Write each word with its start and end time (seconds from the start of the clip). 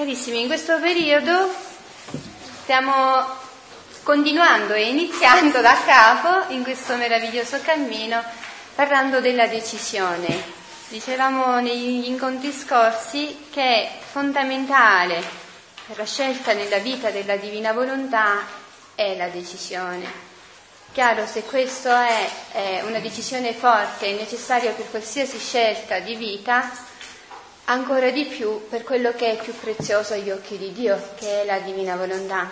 Carissimi, 0.00 0.40
in 0.40 0.46
questo 0.46 0.80
periodo 0.80 1.54
stiamo 2.62 3.22
continuando 4.02 4.72
e 4.72 4.88
iniziando 4.88 5.60
da 5.60 5.76
capo 5.84 6.54
in 6.54 6.62
questo 6.62 6.96
meraviglioso 6.96 7.60
cammino 7.60 8.22
parlando 8.74 9.20
della 9.20 9.46
decisione. 9.46 10.42
Dicevamo 10.88 11.60
negli 11.60 12.06
incontri 12.06 12.50
scorsi 12.50 13.48
che 13.50 13.62
è 13.62 13.90
fondamentale 14.10 15.22
per 15.86 15.98
la 15.98 16.06
scelta 16.06 16.54
nella 16.54 16.78
vita 16.78 17.10
della 17.10 17.36
divina 17.36 17.74
volontà 17.74 18.46
è 18.94 19.14
la 19.16 19.28
decisione. 19.28 20.10
Chiaro, 20.92 21.26
se 21.26 21.42
questa 21.42 22.08
è, 22.08 22.30
è 22.52 22.82
una 22.86 23.00
decisione 23.00 23.52
forte 23.52 24.06
e 24.06 24.12
necessaria 24.14 24.70
per 24.70 24.88
qualsiasi 24.88 25.38
scelta 25.38 25.98
di 25.98 26.16
vita, 26.16 26.88
ancora 27.70 28.10
di 28.10 28.24
più 28.24 28.68
per 28.68 28.82
quello 28.82 29.12
che 29.12 29.30
è 29.30 29.42
più 29.42 29.54
prezioso 29.54 30.14
agli 30.14 30.30
occhi 30.30 30.58
di 30.58 30.72
Dio, 30.72 31.00
che 31.16 31.42
è 31.42 31.44
la 31.44 31.60
divina 31.60 31.94
volontà. 31.94 32.50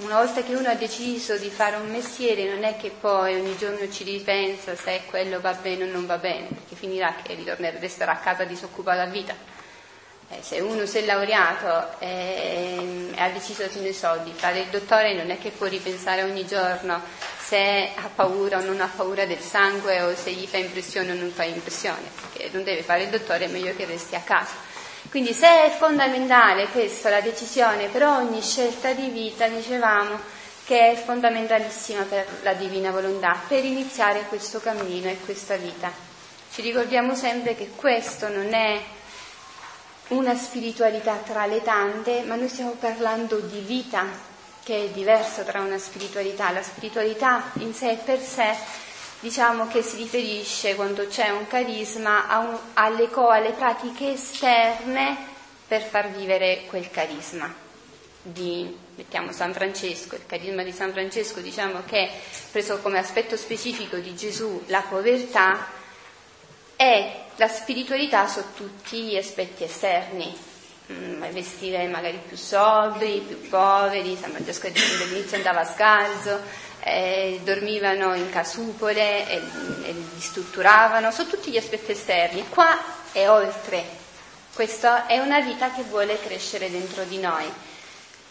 Una 0.00 0.16
volta 0.16 0.42
che 0.42 0.56
uno 0.56 0.68
ha 0.68 0.74
deciso 0.74 1.36
di 1.36 1.48
fare 1.50 1.76
un 1.76 1.88
mestiere 1.88 2.52
non 2.52 2.64
è 2.64 2.76
che 2.76 2.90
poi 2.90 3.36
ogni 3.36 3.56
giorno 3.56 3.88
ci 3.88 4.02
ripensa 4.02 4.74
se 4.74 5.02
quello 5.06 5.40
va 5.40 5.52
bene 5.52 5.84
o 5.84 5.92
non 5.92 6.04
va 6.04 6.18
bene, 6.18 6.48
perché 6.48 6.74
finirà 6.74 7.14
che 7.22 7.34
ritornerà, 7.34 7.78
resterà 7.78 8.12
a 8.12 8.18
casa 8.18 8.42
disoccupato 8.42 9.00
a 9.00 9.06
vita. 9.06 9.34
Eh, 10.30 10.42
se 10.42 10.58
uno 10.58 10.84
si 10.84 10.98
è 10.98 11.04
laureato 11.04 12.00
e, 12.00 13.12
e 13.14 13.20
ha 13.20 13.30
deciso 13.30 13.68
ne 13.80 13.92
so, 13.92 14.20
di 14.24 14.32
fare 14.32 14.60
il 14.60 14.68
dottore 14.68 15.14
non 15.14 15.30
è 15.30 15.38
che 15.38 15.50
può 15.50 15.66
ripensare 15.66 16.24
ogni 16.24 16.44
giorno 16.44 17.00
se 17.48 17.92
ha 17.94 18.10
paura 18.14 18.58
o 18.58 18.62
non 18.62 18.78
ha 18.82 18.90
paura 18.94 19.24
del 19.24 19.40
sangue 19.40 20.02
o 20.02 20.14
se 20.14 20.32
gli 20.32 20.46
fa 20.46 20.58
impressione 20.58 21.12
o 21.12 21.14
non 21.14 21.30
fa 21.30 21.44
impressione, 21.44 22.02
perché 22.20 22.50
non 22.52 22.62
deve 22.62 22.82
fare 22.82 23.04
il 23.04 23.08
dottore, 23.08 23.46
è 23.46 23.48
meglio 23.48 23.74
che 23.74 23.86
resti 23.86 24.14
a 24.16 24.20
casa. 24.20 24.52
Quindi 25.08 25.32
se 25.32 25.64
è 25.64 25.70
fondamentale 25.70 26.66
questa 26.66 27.08
la 27.08 27.22
decisione 27.22 27.86
per 27.86 28.02
ogni 28.02 28.42
scelta 28.42 28.92
di 28.92 29.08
vita, 29.08 29.48
dicevamo 29.48 30.20
che 30.66 30.90
è 30.90 31.02
fondamentalissima 31.02 32.02
per 32.02 32.26
la 32.42 32.52
divina 32.52 32.90
volontà, 32.90 33.40
per 33.48 33.64
iniziare 33.64 34.26
questo 34.28 34.60
cammino 34.60 35.08
e 35.08 35.18
questa 35.24 35.56
vita. 35.56 35.90
Ci 36.52 36.60
ricordiamo 36.60 37.14
sempre 37.14 37.54
che 37.54 37.70
questo 37.74 38.28
non 38.28 38.52
è 38.52 38.78
una 40.08 40.36
spiritualità 40.36 41.14
tra 41.14 41.46
le 41.46 41.62
tante, 41.62 42.24
ma 42.26 42.34
noi 42.34 42.50
stiamo 42.50 42.72
parlando 42.72 43.38
di 43.38 43.60
vita, 43.60 44.04
che 44.68 44.84
è 44.84 44.88
diverso 44.90 45.44
tra 45.44 45.62
una 45.62 45.78
spiritualità. 45.78 46.50
La 46.50 46.62
spiritualità 46.62 47.52
in 47.60 47.72
sé 47.72 47.98
per 48.04 48.20
sé 48.20 48.54
diciamo 49.20 49.66
che 49.66 49.80
si 49.80 49.96
riferisce 49.96 50.74
quando 50.74 51.06
c'è 51.06 51.30
un 51.30 51.46
carisma 51.46 52.26
un, 52.38 52.58
alle, 52.74 53.08
alle 53.10 53.52
pratiche 53.52 54.12
esterne 54.12 55.16
per 55.66 55.80
far 55.80 56.10
vivere 56.10 56.64
quel 56.66 56.90
carisma. 56.90 57.50
Di, 58.20 58.76
mettiamo 58.96 59.32
San 59.32 59.54
Francesco, 59.54 60.16
il 60.16 60.26
carisma 60.26 60.62
di 60.62 60.72
San 60.72 60.92
Francesco 60.92 61.40
diciamo 61.40 61.84
che 61.86 62.00
è 62.00 62.10
preso 62.50 62.78
come 62.80 62.98
aspetto 62.98 63.38
specifico 63.38 63.96
di 63.96 64.14
Gesù 64.14 64.64
la 64.66 64.82
povertà 64.86 65.66
e 66.76 67.10
la 67.36 67.48
spiritualità 67.48 68.28
su 68.28 68.42
tutti 68.54 69.00
gli 69.04 69.16
aspetti 69.16 69.64
esterni, 69.64 70.36
vestire 71.30 71.86
magari 71.86 72.20
più 72.26 72.36
sobri, 72.36 73.22
più 73.26 73.48
poveri, 73.48 74.16
San 74.18 74.30
Francesco 74.30 74.66
all'inizio 74.66 75.36
andava 75.36 75.64
scalzo, 75.64 76.40
eh, 76.80 77.40
dormivano 77.44 78.14
in 78.14 78.30
casupole 78.30 79.28
e, 79.28 79.40
e 79.82 79.92
li 79.92 80.20
strutturavano, 80.20 81.10
su 81.10 81.26
tutti 81.26 81.50
gli 81.50 81.56
aspetti 81.56 81.92
esterni. 81.92 82.48
Qua 82.48 82.78
è 83.12 83.28
oltre, 83.28 83.84
questa 84.54 85.06
è 85.06 85.18
una 85.18 85.40
vita 85.40 85.70
che 85.72 85.82
vuole 85.82 86.18
crescere 86.20 86.70
dentro 86.70 87.04
di 87.04 87.18
noi. 87.18 87.44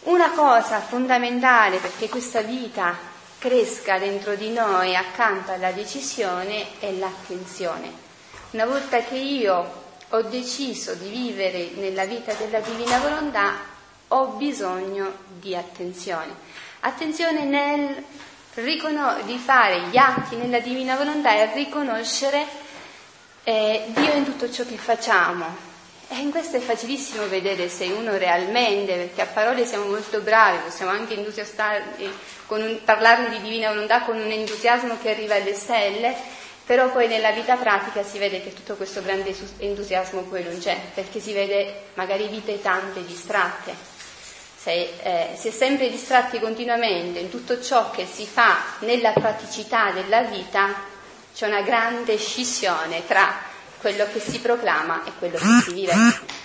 Una 0.04 0.30
cosa 0.30 0.80
fondamentale 0.80 1.78
perché 1.78 2.08
questa 2.08 2.40
vita 2.40 2.96
cresca 3.38 3.98
dentro 3.98 4.34
di 4.34 4.50
noi 4.50 4.96
accanto 4.96 5.52
alla 5.52 5.70
decisione 5.70 6.78
è 6.80 6.90
l'attenzione. 6.92 8.06
Una 8.50 8.66
volta 8.66 9.02
che 9.02 9.16
io 9.16 9.86
ho 10.10 10.22
deciso 10.22 10.94
di 10.94 11.08
vivere 11.08 11.70
nella 11.74 12.04
vita 12.04 12.32
della 12.32 12.60
divina 12.60 12.98
volontà, 12.98 13.56
ho 14.08 14.26
bisogno 14.36 15.12
di 15.38 15.54
attenzione. 15.54 16.34
Attenzione 16.80 17.44
nel 17.44 18.04
riconos- 18.54 19.22
di 19.24 19.36
fare 19.36 19.82
gli 19.90 19.96
atti 19.96 20.36
nella 20.36 20.60
divina 20.60 20.96
volontà 20.96 21.34
e 21.34 21.52
riconoscere 21.54 22.46
eh, 23.44 23.84
Dio 23.88 24.12
in 24.14 24.24
tutto 24.24 24.50
ciò 24.50 24.64
che 24.64 24.76
facciamo. 24.76 25.66
E 26.10 26.16
in 26.20 26.30
questo 26.30 26.56
è 26.56 26.60
facilissimo 26.60 27.26
vedere 27.28 27.68
se 27.68 27.84
uno 27.86 28.16
realmente, 28.16 28.94
perché 28.94 29.20
a 29.20 29.26
parole 29.26 29.66
siamo 29.66 29.84
molto 29.84 30.20
bravi, 30.20 30.58
possiamo 30.64 30.90
anche 30.90 31.14
un, 31.14 32.80
parlarne 32.82 33.28
di 33.28 33.42
divina 33.42 33.68
volontà 33.68 34.00
con 34.02 34.16
un 34.16 34.30
entusiasmo 34.30 34.96
che 35.02 35.10
arriva 35.10 35.34
alle 35.34 35.52
stelle, 35.52 36.16
però 36.68 36.90
poi 36.90 37.08
nella 37.08 37.30
vita 37.30 37.56
pratica 37.56 38.02
si 38.02 38.18
vede 38.18 38.42
che 38.42 38.52
tutto 38.52 38.74
questo 38.74 39.00
grande 39.00 39.34
entusiasmo 39.56 40.20
poi 40.24 40.44
non 40.44 40.58
c'è, 40.58 40.78
perché 40.92 41.18
si 41.18 41.32
vede 41.32 41.84
magari 41.94 42.28
vite 42.28 42.60
tante 42.60 43.02
distratte. 43.06 43.74
Se, 44.54 44.92
eh, 45.00 45.28
si 45.34 45.48
è 45.48 45.50
sempre 45.50 45.88
distratti 45.88 46.38
continuamente 46.38 47.20
in 47.20 47.30
tutto 47.30 47.62
ciò 47.62 47.90
che 47.90 48.04
si 48.04 48.26
fa 48.26 48.58
nella 48.80 49.12
praticità 49.12 49.92
della 49.92 50.20
vita, 50.24 50.74
c'è 51.34 51.46
una 51.46 51.62
grande 51.62 52.18
scissione 52.18 53.06
tra 53.06 53.34
quello 53.80 54.06
che 54.12 54.20
si 54.20 54.38
proclama 54.38 55.04
e 55.04 55.12
quello 55.18 55.38
che 55.38 55.62
si 55.64 55.72
vive. 55.72 55.94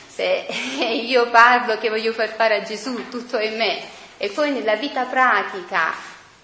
Se 0.08 0.24
io 1.06 1.30
parlo 1.32 1.78
che 1.78 1.90
voglio 1.90 2.14
far 2.14 2.34
fare 2.34 2.62
a 2.62 2.64
Gesù 2.64 3.10
tutto 3.10 3.40
in 3.40 3.58
me 3.58 3.82
e 4.16 4.30
poi 4.30 4.54
nella 4.54 4.78
vita 4.78 5.04
pratica 5.04 5.94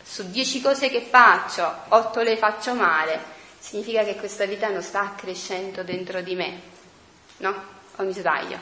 su 0.04 0.30
dieci 0.30 0.60
cose 0.60 0.90
che 0.90 1.08
faccio, 1.10 1.74
otto 1.88 2.20
le 2.20 2.36
faccio 2.36 2.74
male, 2.74 3.38
significa 3.70 4.04
che 4.04 4.16
questa 4.16 4.46
vita 4.46 4.68
non 4.70 4.82
sta 4.82 5.14
crescendo 5.16 5.84
dentro 5.84 6.22
di 6.22 6.34
me, 6.34 6.60
no? 7.38 7.54
O 7.98 8.04
mi 8.04 8.14
sbaglio? 8.14 8.58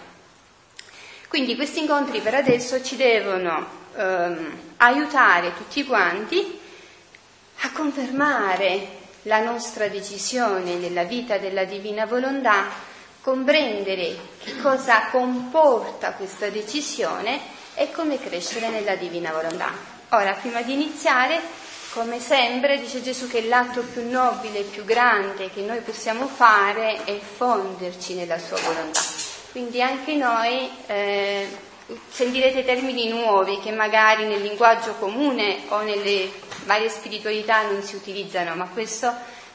Quindi 1.30 1.56
questi 1.56 1.80
incontri 1.80 2.20
per 2.20 2.34
adesso 2.34 2.84
ci 2.84 2.98
devono 2.98 3.66
ehm, 3.96 4.60
aiutare 4.78 5.54
tutti 5.56 5.86
quanti 5.86 6.60
a 7.62 7.72
confermare 7.72 8.96
la 9.22 9.40
nostra 9.40 9.88
decisione 9.88 10.76
nella 10.76 11.04
vita 11.04 11.38
della 11.38 11.64
divina 11.64 12.06
volontà, 12.06 12.66
comprendere 13.22 14.14
che 14.44 14.58
cosa 14.58 15.08
comporta 15.10 16.16
questa 16.16 16.50
decisione 16.50 17.40
e 17.76 17.92
come 17.92 18.20
crescere 18.20 18.68
nella 18.68 18.96
divina 18.96 19.32
volontà. 19.32 19.72
Ora, 20.10 20.34
prima 20.34 20.62
di 20.64 20.74
iniziare, 20.74 21.40
come 21.98 22.20
sempre 22.20 22.80
dice 22.80 23.02
Gesù 23.02 23.28
che 23.28 23.48
l'atto 23.48 23.82
più 23.82 24.08
nobile 24.08 24.60
e 24.60 24.64
più 24.64 24.86
grande 24.86 25.50
che 25.50 25.62
noi 25.62 25.80
possiamo 25.80 26.28
fare 26.28 27.04
è 27.06 27.18
fonderci 27.18 28.14
nella 28.14 28.38
sua 28.38 28.60
volontà. 28.60 29.02
Quindi 29.50 29.82
anche 29.82 30.14
noi 30.14 30.70
eh, 30.86 31.48
sentirete 32.08 32.64
termini 32.64 33.10
nuovi 33.10 33.60
che 33.60 33.72
magari 33.72 34.28
nel 34.28 34.44
linguaggio 34.44 34.94
comune 35.00 35.62
o 35.70 35.82
nelle 35.82 36.30
varie 36.66 36.88
spiritualità 36.88 37.64
non 37.64 37.82
si 37.82 37.96
utilizzano, 37.96 38.54
ma 38.54 38.68
questo 38.68 39.12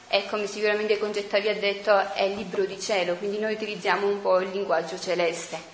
è 0.07 0.25
come 0.25 0.45
sicuramente 0.45 0.97
Concetta 0.97 1.39
vi 1.39 1.47
ha 1.47 1.55
detto, 1.55 1.97
è 2.13 2.23
il 2.23 2.35
libro 2.35 2.65
di 2.65 2.77
cielo, 2.77 3.15
quindi 3.15 3.39
noi 3.39 3.53
utilizziamo 3.53 4.05
un 4.05 4.21
po' 4.21 4.41
il 4.41 4.49
linguaggio 4.49 4.99
celeste. 4.99 5.71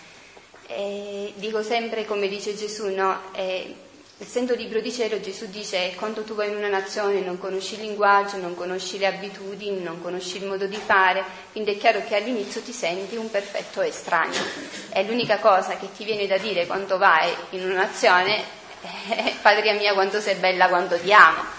E 0.67 1.33
dico 1.33 1.63
sempre 1.63 2.05
come 2.05 2.27
dice 2.27 2.55
Gesù, 2.55 2.93
no? 2.93 3.21
Eh, 3.33 3.87
Essendo 4.21 4.53
libro 4.53 4.81
di 4.81 4.91
cielo, 4.91 5.21
Gesù 5.21 5.45
dice 5.45 5.93
quando 5.95 6.23
tu 6.23 6.35
vai 6.35 6.49
in 6.49 6.57
una 6.57 6.67
nazione 6.67 7.21
non 7.21 7.37
conosci 7.37 7.75
il 7.75 7.81
linguaggio, 7.83 8.35
non 8.35 8.53
conosci 8.53 8.97
le 8.97 9.05
abitudini, 9.05 9.81
non 9.81 10.01
conosci 10.01 10.35
il 10.35 10.45
modo 10.45 10.67
di 10.67 10.75
fare, 10.75 11.23
quindi 11.53 11.71
è 11.71 11.77
chiaro 11.77 12.03
che 12.05 12.17
all'inizio 12.17 12.59
ti 12.59 12.73
senti 12.73 13.15
un 13.15 13.31
perfetto 13.31 13.79
estraneo. 13.79 14.41
È 14.89 15.01
l'unica 15.03 15.37
cosa 15.37 15.77
che 15.77 15.87
ti 15.95 16.03
viene 16.03 16.27
da 16.27 16.37
dire 16.37 16.67
quando 16.67 16.97
vai 16.97 17.33
in 17.51 17.63
una 17.63 17.75
nazione, 17.75 18.43
eh, 19.07 19.35
patria 19.41 19.73
mia 19.73 19.93
quanto 19.93 20.19
sei 20.19 20.35
bella, 20.35 20.67
quanto 20.67 20.99
ti 20.99 21.13
amo. 21.13 21.58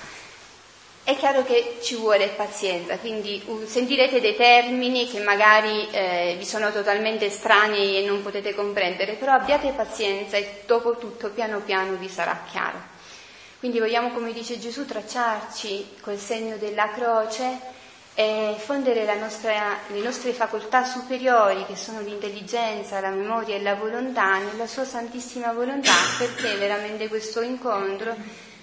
È 1.11 1.17
chiaro 1.17 1.43
che 1.43 1.79
ci 1.83 1.97
vuole 1.97 2.29
pazienza, 2.29 2.97
quindi 2.99 3.43
sentirete 3.67 4.21
dei 4.21 4.37
termini 4.37 5.09
che 5.09 5.19
magari 5.19 5.89
eh, 5.91 6.37
vi 6.39 6.45
sono 6.45 6.71
totalmente 6.71 7.25
estranei 7.25 7.97
e 7.97 8.07
non 8.07 8.23
potete 8.23 8.55
comprendere, 8.55 9.15
però 9.15 9.33
abbiate 9.33 9.73
pazienza 9.73 10.37
e 10.37 10.62
dopo 10.67 10.99
tutto 10.99 11.31
piano 11.31 11.59
piano 11.62 11.97
vi 11.97 12.09
sarà 12.09 12.45
chiaro. 12.49 12.81
Quindi 13.59 13.81
vogliamo, 13.81 14.12
come 14.12 14.33
dice 14.33 14.61
Gesù, 14.61 14.87
tracciarci 14.87 15.97
col 16.01 16.17
segno 16.17 16.59
della 16.59 16.91
croce 16.91 17.59
e 18.15 18.55
fondere 18.59 19.13
nostra, 19.17 19.79
le 19.89 20.03
nostre 20.03 20.33
facoltà 20.33 20.85
superiori, 20.85 21.67
che 21.67 21.75
sono 21.75 22.03
l'intelligenza, 22.03 23.01
la 23.01 23.11
memoria 23.11 23.56
e 23.56 23.63
la 23.63 23.75
volontà, 23.75 24.39
nella 24.39 24.69
sua 24.69 24.85
santissima 24.85 25.53
volontà, 25.53 25.91
perché 26.19 26.55
veramente 26.55 27.09
questo 27.09 27.41
incontro 27.41 28.15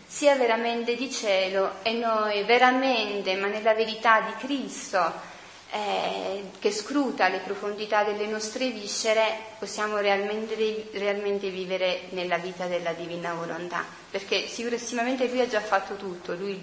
sia 0.08 0.36
veramente 0.36 0.96
di 0.96 1.12
cielo 1.12 1.84
e 1.84 1.92
noi 1.92 2.44
veramente, 2.44 3.36
ma 3.36 3.48
nella 3.48 3.74
verità 3.74 4.22
di 4.22 4.34
Cristo, 4.40 5.36
eh, 5.70 6.44
che 6.60 6.72
scruta 6.72 7.28
le 7.28 7.40
profondità 7.40 8.06
delle 8.06 8.26
nostre 8.26 8.70
viscere, 8.70 9.38
possiamo 9.60 9.98
realmente, 9.98 10.88
realmente, 10.94 11.50
vivere 11.50 12.04
nella 12.12 12.38
vita 12.38 12.68
della 12.68 12.94
divina 12.94 13.34
volontà, 13.34 13.84
perché 14.10 14.48
sicuramente 14.48 15.28
Lui 15.28 15.42
ha 15.42 15.48
già 15.48 15.60
fatto 15.60 15.96
tutto, 15.96 16.36
Lui 16.36 16.58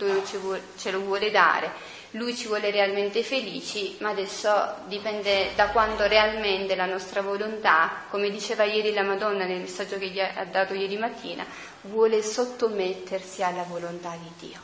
ce 0.77 0.91
lo 0.91 1.01
vuole 1.01 1.31
dare, 1.31 1.71
Lui 2.13 2.35
ci 2.35 2.47
vuole 2.47 2.71
realmente 2.71 3.23
felici, 3.23 3.97
ma 4.01 4.09
adesso 4.09 4.77
dipende 4.87 5.51
da 5.55 5.69
quando 5.69 6.07
realmente 6.07 6.75
la 6.75 6.87
nostra 6.87 7.21
volontà, 7.21 8.05
come 8.09 8.31
diceva 8.31 8.65
ieri 8.65 8.95
la 8.95 9.03
Madonna 9.03 9.45
nel 9.45 9.61
messaggio 9.61 9.99
che 9.99 10.09
gli 10.09 10.21
ha 10.21 10.47
dato 10.51 10.73
ieri 10.73 10.97
mattina, 10.97 11.45
vuole 11.85 12.23
sottomettersi 12.23 13.43
alla 13.43 13.65
volontà 13.65 14.17
di 14.17 14.47
Dio. 14.47 14.61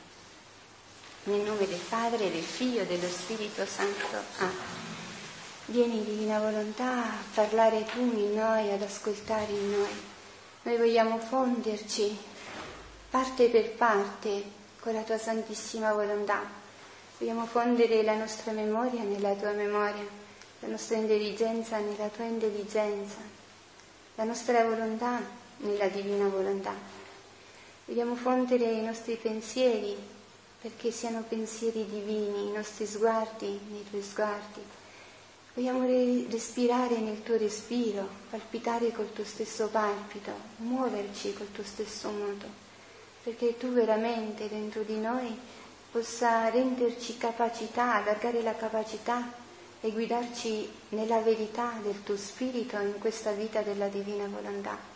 Nel 1.25 1.41
nome 1.41 1.67
del 1.67 1.81
Padre, 1.89 2.31
del 2.31 2.43
Figlio 2.43 2.83
e 2.83 2.87
dello 2.87 3.09
Spirito 3.09 3.65
Santo. 3.67 4.17
Ah. 4.39 4.79
Vieni 5.67 6.03
divina 6.03 6.39
volontà 6.41 7.05
a 7.05 7.23
parlare 7.35 7.85
tu 7.85 8.01
in 8.01 8.35
noi, 8.35 8.73
ad 8.73 8.83
ascoltare 8.83 9.53
in 9.53 9.71
noi. 9.71 10.03
Noi 10.63 10.77
vogliamo 10.77 11.19
fonderci 11.19 12.17
parte 13.11 13.49
per 13.49 13.73
parte 13.73 14.59
con 14.81 14.95
la 14.95 15.03
tua 15.03 15.19
santissima 15.19 15.93
volontà. 15.93 16.43
Vogliamo 17.19 17.45
fondere 17.45 18.03
la 18.03 18.15
nostra 18.15 18.53
memoria 18.53 19.03
nella 19.03 19.35
tua 19.35 19.53
memoria, 19.53 20.07
la 20.61 20.69
nostra 20.69 20.97
intelligenza 20.97 21.79
nella 21.79 22.09
tua 22.09 22.25
intelligenza, 22.25 23.19
la 24.15 24.25
nostra 24.25 24.65
volontà 24.65 25.21
nella 25.59 25.89
divina 25.89 26.27
volontà. 26.29 27.00
Vogliamo 27.91 28.15
fondere 28.15 28.67
i 28.67 28.85
nostri 28.85 29.17
pensieri 29.17 29.97
perché 30.61 30.93
siano 30.93 31.25
pensieri 31.29 31.85
divini 31.87 32.47
i 32.47 32.53
nostri 32.53 32.87
sguardi 32.87 33.59
nei 33.69 33.85
tuoi 33.91 34.01
sguardi. 34.01 34.61
Vogliamo 35.55 35.85
respirare 36.31 36.99
nel 36.99 37.25
tuo 37.25 37.37
respiro, 37.37 38.09
palpitare 38.31 38.93
col 38.93 39.13
tuo 39.13 39.25
stesso 39.25 39.67
palpito, 39.71 40.31
muoverci 40.59 41.33
col 41.33 41.51
tuo 41.51 41.65
stesso 41.65 42.11
modo, 42.11 42.47
perché 43.25 43.57
tu 43.59 43.73
veramente 43.73 44.49
dentro 44.49 44.83
di 44.83 44.97
noi 44.97 45.37
possa 45.91 46.49
renderci 46.49 47.17
capacità, 47.17 47.97
allargare 47.97 48.41
la 48.43 48.55
capacità 48.55 49.33
e 49.81 49.91
guidarci 49.91 50.71
nella 50.91 51.19
verità 51.23 51.73
del 51.83 52.05
tuo 52.05 52.17
spirito 52.17 52.79
in 52.79 53.01
questa 53.01 53.33
vita 53.33 53.63
della 53.63 53.89
divina 53.89 54.29
volontà. 54.29 54.90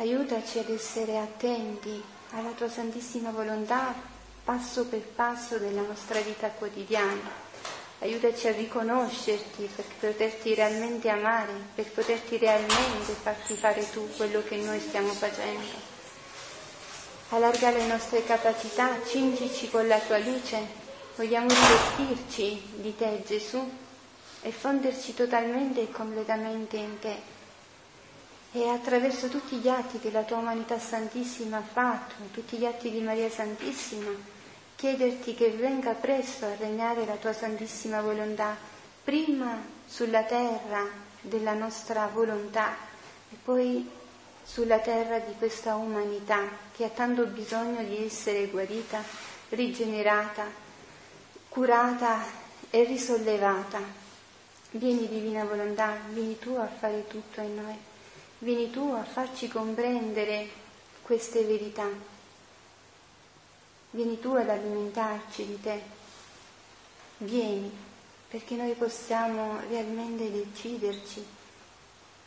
Aiutaci 0.00 0.58
ad 0.58 0.70
essere 0.70 1.18
attenti 1.18 2.02
alla 2.30 2.52
tua 2.52 2.70
santissima 2.70 3.30
volontà 3.32 3.92
passo 4.42 4.86
per 4.86 5.02
passo 5.02 5.58
della 5.58 5.82
nostra 5.82 6.18
vita 6.20 6.48
quotidiana. 6.48 7.28
Aiutaci 7.98 8.48
a 8.48 8.52
riconoscerti 8.52 9.68
per 9.76 9.84
poterti 10.00 10.54
realmente 10.54 11.10
amare, 11.10 11.52
per 11.74 11.90
poterti 11.90 12.38
realmente 12.38 13.12
farti 13.12 13.52
fare 13.56 13.90
tu 13.90 14.08
quello 14.16 14.42
che 14.42 14.56
noi 14.56 14.80
stiamo 14.80 15.12
facendo. 15.12 15.76
Allarga 17.28 17.70
le 17.70 17.86
nostre 17.86 18.24
capacità, 18.24 19.04
cingici 19.06 19.68
con 19.68 19.86
la 19.86 19.98
tua 19.98 20.16
luce. 20.16 20.66
Vogliamo 21.14 21.48
rivestirci 21.48 22.72
di 22.76 22.96
te, 22.96 23.22
Gesù, 23.26 23.70
e 24.40 24.50
fonderci 24.50 25.12
totalmente 25.12 25.82
e 25.82 25.90
completamente 25.90 26.78
in 26.78 26.98
te 26.98 27.38
e 28.52 28.68
attraverso 28.68 29.28
tutti 29.28 29.56
gli 29.56 29.68
atti 29.68 29.98
che 29.98 30.10
la 30.10 30.22
tua 30.22 30.38
umanità 30.38 30.78
santissima 30.78 31.58
ha 31.58 31.62
fatto, 31.62 32.14
tutti 32.32 32.56
gli 32.56 32.64
atti 32.64 32.90
di 32.90 33.00
Maria 33.00 33.30
Santissima, 33.30 34.10
chiederti 34.74 35.34
che 35.34 35.50
venga 35.50 35.92
presto 35.92 36.46
a 36.46 36.56
regnare 36.56 37.04
la 37.06 37.14
tua 37.14 37.32
santissima 37.32 38.00
volontà, 38.00 38.56
prima 39.04 39.62
sulla 39.86 40.24
terra 40.24 40.84
della 41.20 41.52
nostra 41.52 42.08
volontà 42.12 42.74
e 43.30 43.36
poi 43.42 43.88
sulla 44.42 44.80
terra 44.80 45.18
di 45.20 45.34
questa 45.38 45.76
umanità 45.76 46.48
che 46.74 46.84
ha 46.84 46.88
tanto 46.88 47.26
bisogno 47.26 47.84
di 47.84 48.04
essere 48.04 48.46
guarita, 48.46 49.00
rigenerata, 49.50 50.44
curata 51.48 52.24
e 52.68 52.82
risollevata. 52.84 53.80
Vieni 54.72 55.06
divina 55.08 55.44
volontà, 55.44 55.98
vieni 56.08 56.36
tu 56.38 56.54
a 56.54 56.66
fare 56.66 57.06
tutto 57.06 57.40
in 57.40 57.54
noi. 57.54 57.89
Vieni 58.42 58.70
tu 58.70 58.90
a 58.94 59.04
farci 59.04 59.48
comprendere 59.48 60.48
queste 61.02 61.44
verità. 61.44 61.86
Vieni 63.90 64.18
tu 64.18 64.32
ad 64.32 64.48
alimentarci 64.48 65.44
di 65.44 65.60
te. 65.60 65.82
Vieni 67.18 67.70
perché 68.28 68.54
noi 68.54 68.72
possiamo 68.72 69.60
realmente 69.68 70.30
deciderci 70.30 71.22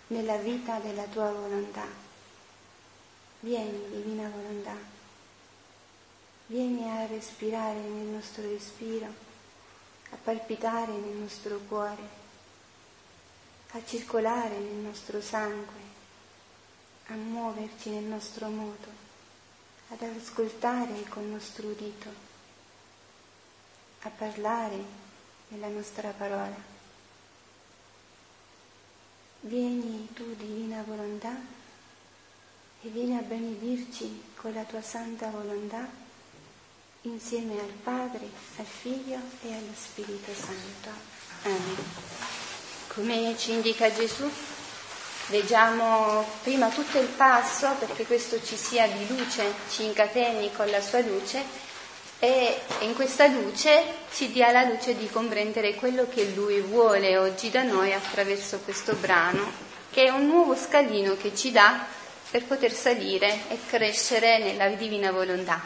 nella 0.07 0.38
vita 0.38 0.77
della 0.77 1.06
tua 1.06 1.31
volontà. 1.31 1.88
Vieni, 3.39 3.89
divina 3.89 4.30
volontà. 4.30 4.77
Vieni 6.45 6.92
a 6.92 7.07
respirare 7.07 7.80
nel 7.80 8.06
nostro 8.06 8.44
respiro, 8.44 9.07
a 10.12 10.18
palpitare 10.24 10.92
nel 10.92 11.15
nostro 11.15 11.57
cuore, 11.68 12.07
a 13.71 13.83
circolare 13.83 14.60
nel 14.60 14.75
nostro 14.75 15.19
sangue 15.19 15.92
a 17.13 17.15
muoverci 17.15 17.89
nel 17.89 18.06
nostro 18.06 18.48
modo, 18.50 18.88
ad 19.89 20.01
ascoltare 20.01 21.04
col 21.10 21.25
nostro 21.25 21.68
udito, 21.68 22.10
a 24.01 24.10
parlare 24.10 24.83
nella 25.50 25.68
nostra 25.68 26.10
parola. 26.10 26.71
Vieni 29.42 30.10
tu, 30.13 30.33
divina 30.36 30.81
volontà, 30.81 31.36
e 32.81 32.89
vieni 32.89 33.15
a 33.15 33.21
benedirci 33.21 34.24
con 34.36 34.54
la 34.54 34.63
tua 34.63 34.81
santa 34.81 35.30
volontà 35.30 35.88
insieme 37.01 37.60
al 37.60 37.74
Padre, 37.83 38.27
al 38.57 38.65
Figlio 38.65 39.19
e 39.44 39.54
allo 39.54 39.74
Spirito 39.75 40.33
Santo. 40.33 40.89
Amen. 41.44 41.77
Come 42.88 43.38
ci 43.38 43.51
indica 43.51 43.92
Gesù, 43.94 44.30
Leggiamo 45.27 46.25
prima 46.43 46.67
tutto 46.67 46.99
il 46.99 47.07
passo 47.07 47.73
perché 47.79 48.05
questo 48.05 48.43
ci 48.43 48.57
sia 48.57 48.87
di 48.87 49.07
luce, 49.07 49.53
ci 49.69 49.85
incateni 49.85 50.51
con 50.51 50.69
la 50.69 50.81
sua 50.81 50.99
luce 50.99 51.41
e 52.19 52.59
in 52.79 52.93
questa 52.93 53.27
luce 53.27 53.83
ci 54.13 54.31
dia 54.31 54.51
la 54.51 54.63
luce 54.63 54.97
di 54.97 55.09
comprendere 55.09 55.75
quello 55.75 56.07
che 56.09 56.31
Lui 56.35 56.59
vuole 56.59 57.17
oggi 57.17 57.49
da 57.49 57.63
noi 57.63 57.93
attraverso 57.93 58.59
questo 58.59 58.95
brano, 58.95 59.49
che 59.91 60.05
è 60.05 60.09
un 60.09 60.27
nuovo 60.27 60.55
scalino 60.55 61.15
che 61.15 61.33
ci 61.35 61.51
dà 61.51 61.86
per 62.29 62.43
poter 62.43 62.74
salire 62.74 63.43
e 63.50 63.59
crescere 63.67 64.39
nella 64.39 64.67
divina 64.69 65.12
volontà. 65.12 65.62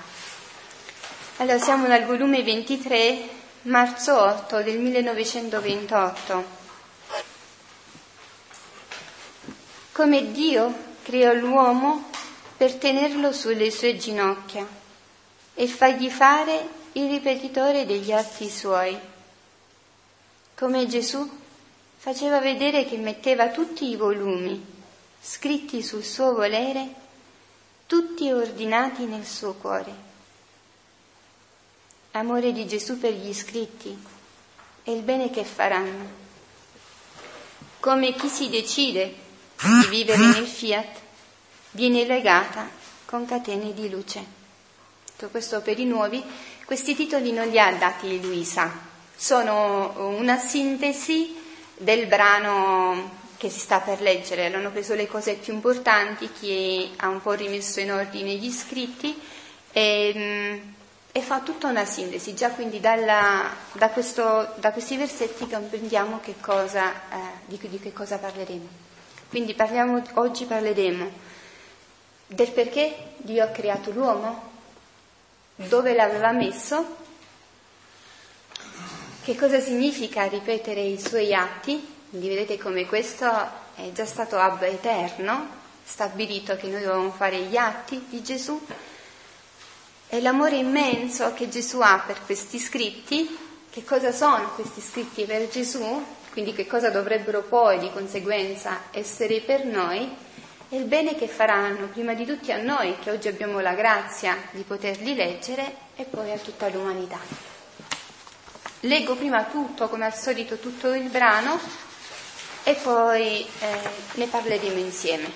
Allora 1.38 1.60
siamo 1.60 1.88
nel 1.88 2.06
volume 2.06 2.44
23, 2.44 3.30
marzo 3.64 4.20
8 4.20 4.62
del 4.62 4.78
1928. 4.78 6.67
Come 9.98 10.32
Dio 10.32 10.72
creò 11.02 11.34
l'uomo 11.34 12.12
per 12.56 12.76
tenerlo 12.76 13.32
sulle 13.32 13.72
sue 13.72 13.98
ginocchia 13.98 14.64
e 15.56 15.68
fargli 15.68 16.12
fare 16.12 16.70
il 16.92 17.10
ripetitore 17.10 17.84
degli 17.88 18.12
atti 18.12 18.48
suoi. 18.48 18.96
Come 20.54 20.86
Gesù 20.86 21.28
faceva 21.98 22.40
vedere 22.40 22.86
che 22.86 22.96
metteva 22.98 23.50
tutti 23.50 23.90
i 23.90 23.96
volumi 23.96 24.64
scritti 25.20 25.82
sul 25.82 26.04
suo 26.04 26.36
volere, 26.36 26.94
tutti 27.88 28.32
ordinati 28.32 29.06
nel 29.06 29.26
suo 29.26 29.56
cuore. 29.56 29.92
Amore 32.12 32.52
di 32.52 32.68
Gesù 32.68 33.00
per 33.00 33.14
gli 33.14 33.30
iscritti 33.30 33.98
e 34.84 34.94
il 34.94 35.02
bene 35.02 35.32
che 35.32 35.44
faranno. 35.44 36.06
Come 37.80 38.14
chi 38.14 38.28
si 38.28 38.50
decide 38.50 39.26
di 39.62 39.88
vivere 39.90 40.20
nel 40.20 40.48
fiat 40.48 41.00
viene 41.72 42.06
legata 42.06 42.70
con 43.06 43.26
catene 43.26 43.74
di 43.74 43.90
luce. 43.90 44.36
Tutto 45.06 45.30
questo 45.30 45.62
per 45.62 45.80
i 45.80 45.86
nuovi, 45.86 46.24
questi 46.66 46.96
titoli 46.96 47.32
non 47.32 47.48
li 47.48 47.60
ha 47.60 47.72
dati 47.74 48.22
Luisa, 48.22 48.72
sono 49.16 49.94
una 50.18 50.38
sintesi 50.38 51.36
del 51.76 52.06
brano 52.08 53.26
che 53.38 53.50
si 53.50 53.60
sta 53.60 53.80
per 53.80 54.02
leggere, 54.02 54.48
hanno 54.48 54.72
preso 54.72 54.96
le 54.96 55.08
cose 55.08 55.36
più 55.36 55.54
importanti, 55.54 56.32
chi 56.32 56.92
ha 56.98 57.08
un 57.08 57.22
po' 57.22 57.34
rimesso 57.34 57.80
in 57.80 57.92
ordine 57.92 58.36
gli 58.36 58.52
scritti 58.52 59.20
e, 59.72 60.14
mm, 60.16 60.70
e 61.12 61.22
fa 61.22 61.40
tutta 61.40 61.68
una 61.68 61.86
sintesi, 61.86 62.36
già 62.36 62.50
quindi 62.50 62.80
dalla, 62.80 63.56
da, 63.74 63.90
questo, 63.90 64.54
da, 64.58 64.72
questi 64.72 64.98
versetti 64.98 65.48
comprendiamo 65.48 66.20
che 66.20 66.36
cosa, 66.42 66.94
eh, 66.94 67.18
di, 67.46 67.60
di 67.70 67.80
che 67.80 67.94
cosa 67.94 68.18
parleremo. 68.18 68.86
Quindi 69.30 69.54
parliamo, 69.54 70.02
oggi 70.14 70.46
parleremo 70.46 71.26
del 72.28 72.52
perché 72.52 73.14
Dio 73.18 73.44
ha 73.44 73.48
creato 73.48 73.92
l'uomo, 73.92 74.52
dove 75.56 75.94
l'aveva 75.94 76.32
messo 76.32 77.06
che 79.24 79.36
cosa 79.36 79.60
significa 79.60 80.26
ripetere 80.26 80.82
i 80.82 81.00
suoi 81.00 81.34
atti. 81.34 81.96
Quindi 82.10 82.30
vedete 82.30 82.58
come 82.58 82.86
questo 82.86 83.30
è 83.76 83.92
già 83.92 84.06
stato 84.06 84.38
ab 84.38 84.62
eterno, 84.62 85.50
stabilito 85.84 86.56
che 86.56 86.68
noi 86.68 86.82
dovevamo 86.82 87.12
fare 87.12 87.40
gli 87.40 87.58
atti 87.58 88.06
di 88.10 88.24
Gesù. 88.24 88.66
E 90.10 90.22
l'amore 90.22 90.56
immenso 90.56 91.34
che 91.34 91.50
Gesù 91.50 91.82
ha 91.82 92.02
per 92.06 92.24
questi 92.26 92.60
scritti, 92.60 93.38
che 93.70 93.84
cosa 93.84 94.14
sono 94.14 94.52
questi 94.52 94.80
scritti 94.80 95.26
per 95.26 95.50
Gesù, 95.50 96.06
quindi 96.38 96.54
che 96.54 96.68
cosa 96.68 96.92
dovrebbero 96.92 97.42
poi 97.42 97.80
di 97.80 97.90
conseguenza 97.92 98.90
essere 98.92 99.40
per 99.40 99.66
noi, 99.66 100.08
e 100.70 100.78
il 100.78 100.84
bene 100.84 101.16
che 101.16 101.28
faranno 101.28 101.88
prima 101.88 102.14
di 102.14 102.28
tutti 102.28 102.52
a 102.52 102.62
noi, 102.62 102.96
che 103.00 103.10
oggi 103.10 103.28
abbiamo 103.28 103.60
la 103.60 103.74
grazia 103.74 104.38
di 104.52 104.62
poterli 104.62 105.16
leggere, 105.16 105.76
e 105.96 106.04
poi 106.04 106.32
a 106.32 106.38
tutta 106.38 106.70
l'umanità. 106.70 107.18
Leggo 108.82 109.16
prima 109.16 109.46
tutto, 109.46 109.90
come 109.90 110.06
al 110.06 110.14
solito, 110.14 110.60
tutto 110.60 110.94
il 110.94 111.10
brano 111.10 111.60
e 112.64 112.74
poi 112.76 113.42
eh, 113.42 113.48
ne 114.14 114.28
parleremo 114.28 114.78
insieme. 114.78 115.32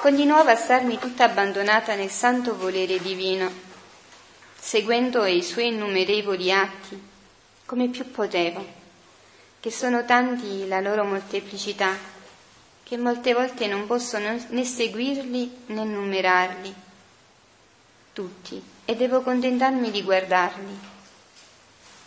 Continuavo 0.00 0.50
a 0.50 0.54
starmi 0.54 1.00
tutta 1.00 1.24
abbandonata 1.24 1.96
nel 1.96 2.10
santo 2.10 2.56
volere 2.56 3.00
divino, 3.00 3.66
seguendo 4.68 5.24
i 5.24 5.42
suoi 5.42 5.68
innumerevoli 5.68 6.52
atti, 6.52 7.02
come 7.64 7.88
più 7.88 8.10
potevo, 8.10 8.62
che 9.60 9.70
sono 9.70 10.04
tanti 10.04 10.68
la 10.68 10.80
loro 10.80 11.04
molteplicità, 11.04 11.96
che 12.82 12.98
molte 12.98 13.32
volte 13.32 13.66
non 13.66 13.86
posso 13.86 14.18
né 14.18 14.64
seguirli 14.64 15.60
né 15.68 15.84
numerarli, 15.84 16.74
tutti 18.12 18.62
e 18.84 18.94
devo 18.94 19.22
contentarmi 19.22 19.90
di 19.90 20.02
guardarli, 20.02 20.78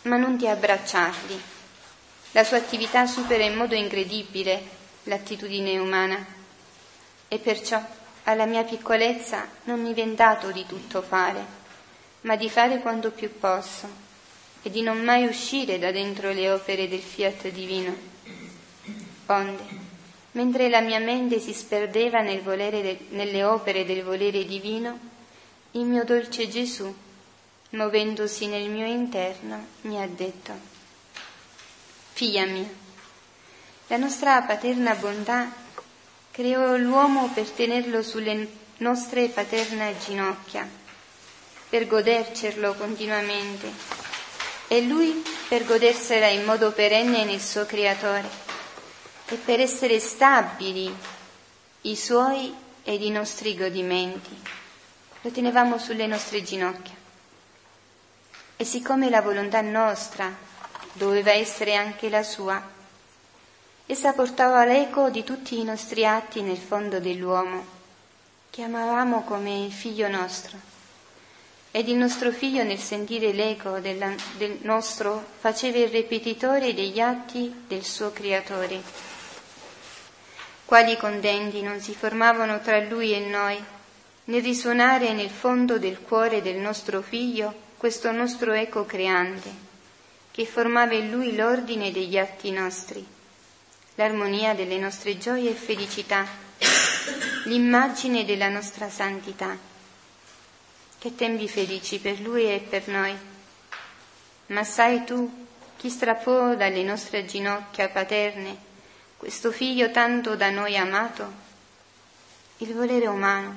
ma 0.02 0.16
non 0.16 0.36
di 0.36 0.46
abbracciarli. 0.46 1.42
La 2.30 2.44
sua 2.44 2.58
attività 2.58 3.06
supera 3.08 3.42
in 3.42 3.56
modo 3.56 3.74
incredibile 3.74 4.62
l'attitudine 5.02 5.78
umana 5.78 6.24
e 7.26 7.38
perciò 7.40 7.82
alla 8.22 8.46
mia 8.46 8.62
piccolezza 8.62 9.48
non 9.64 9.82
mi 9.82 9.92
vien 9.92 10.14
dato 10.14 10.52
di 10.52 10.64
tutto 10.64 11.02
fare, 11.02 11.61
ma 12.22 12.36
di 12.36 12.48
fare 12.48 12.80
quanto 12.80 13.10
più 13.10 13.38
posso 13.38 13.88
e 14.62 14.70
di 14.70 14.82
non 14.82 15.02
mai 15.02 15.26
uscire 15.26 15.78
da 15.78 15.90
dentro 15.90 16.32
le 16.32 16.50
opere 16.50 16.88
del 16.88 17.00
fiat 17.00 17.48
divino. 17.48 17.94
Onde, 19.26 19.64
mentre 20.32 20.68
la 20.68 20.80
mia 20.80 21.00
mente 21.00 21.40
si 21.40 21.52
sperdeva 21.52 22.20
nel 22.20 22.42
de, 22.42 23.06
nelle 23.10 23.44
opere 23.44 23.84
del 23.84 24.02
volere 24.02 24.44
divino, 24.44 24.98
il 25.72 25.84
mio 25.84 26.04
dolce 26.04 26.48
Gesù, 26.48 26.94
muovendosi 27.70 28.46
nel 28.46 28.68
mio 28.68 28.86
interno, 28.86 29.66
mi 29.82 30.00
ha 30.00 30.06
detto, 30.06 30.52
Figlia 32.12 32.44
mia, 32.44 32.68
la 33.88 33.96
nostra 33.96 34.42
paterna 34.42 34.94
bontà 34.94 35.50
creò 36.30 36.76
l'uomo 36.76 37.30
per 37.34 37.48
tenerlo 37.48 38.02
sulle 38.02 38.48
nostre 38.78 39.28
paterne 39.28 39.94
ginocchia, 40.04 40.68
per 41.72 41.86
godercelo 41.86 42.74
continuamente, 42.74 43.72
e 44.68 44.82
lui 44.82 45.24
per 45.48 45.64
godersela 45.64 46.26
in 46.26 46.44
modo 46.44 46.70
perenne 46.70 47.24
nel 47.24 47.40
suo 47.40 47.64
creatore, 47.64 48.28
e 49.28 49.36
per 49.36 49.58
essere 49.58 49.98
stabili 49.98 50.94
i 51.80 51.96
suoi 51.96 52.54
ed 52.82 53.00
i 53.00 53.08
nostri 53.08 53.56
godimenti 53.56 54.38
lo 55.22 55.30
tenevamo 55.30 55.78
sulle 55.78 56.06
nostre 56.06 56.42
ginocchia. 56.42 56.94
E 58.56 58.64
siccome 58.64 59.08
la 59.08 59.22
volontà 59.22 59.62
nostra 59.62 60.30
doveva 60.92 61.32
essere 61.32 61.74
anche 61.74 62.10
la 62.10 62.22
sua, 62.22 62.62
essa 63.86 64.12
portava 64.12 64.66
l'eco 64.66 65.08
di 65.08 65.24
tutti 65.24 65.58
i 65.58 65.64
nostri 65.64 66.04
atti 66.04 66.42
nel 66.42 66.58
fondo 66.58 67.00
dell'uomo, 67.00 67.64
che 68.50 68.62
amavamo 68.62 69.22
come 69.22 69.64
il 69.64 69.72
figlio 69.72 70.08
nostro. 70.08 70.71
Ed 71.74 71.88
il 71.88 71.96
nostro 71.96 72.30
figlio 72.32 72.62
nel 72.64 72.78
sentire 72.78 73.32
l'eco 73.32 73.80
della, 73.80 74.14
del 74.36 74.58
nostro 74.60 75.24
faceva 75.40 75.78
il 75.78 75.88
ripetitore 75.88 76.74
degli 76.74 77.00
atti 77.00 77.64
del 77.66 77.82
suo 77.82 78.12
creatore. 78.12 78.82
Quali 80.66 80.98
contenti 80.98 81.62
non 81.62 81.80
si 81.80 81.94
formavano 81.94 82.60
tra 82.60 82.78
lui 82.84 83.14
e 83.14 83.20
noi, 83.20 83.58
nel 84.24 84.42
risuonare 84.42 85.14
nel 85.14 85.30
fondo 85.30 85.78
del 85.78 85.98
cuore 86.00 86.42
del 86.42 86.56
nostro 86.56 87.00
figlio 87.00 87.54
questo 87.78 88.12
nostro 88.12 88.52
eco 88.52 88.84
creante, 88.84 89.50
che 90.30 90.44
formava 90.44 90.92
in 90.92 91.10
lui 91.10 91.34
l'ordine 91.34 91.90
degli 91.90 92.18
atti 92.18 92.50
nostri, 92.50 93.04
l'armonia 93.94 94.52
delle 94.52 94.76
nostre 94.76 95.16
gioie 95.16 95.50
e 95.50 95.54
felicità, 95.54 96.26
l'immagine 97.44 98.26
della 98.26 98.50
nostra 98.50 98.90
santità. 98.90 99.71
Che 101.02 101.16
tempi 101.16 101.48
felici 101.48 101.98
per 101.98 102.20
lui 102.20 102.44
e 102.44 102.60
per 102.60 102.86
noi. 102.86 103.12
Ma 104.46 104.62
sai 104.62 105.02
tu 105.02 105.46
chi 105.76 105.90
strappò 105.90 106.54
dalle 106.54 106.84
nostre 106.84 107.24
ginocchia 107.24 107.88
paterne 107.88 108.56
questo 109.16 109.50
figlio 109.50 109.90
tanto 109.90 110.36
da 110.36 110.50
noi 110.50 110.76
amato? 110.76 111.32
Il 112.58 112.72
volere 112.72 113.08
umano 113.08 113.56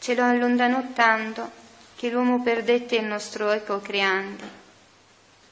ce 0.00 0.14
lo 0.14 0.24
allontanò 0.24 0.84
tanto 0.92 1.50
che 1.96 2.10
l'uomo 2.10 2.42
perdette 2.42 2.96
il 2.96 3.06
nostro 3.06 3.50
eco 3.50 3.80
creante 3.80 4.44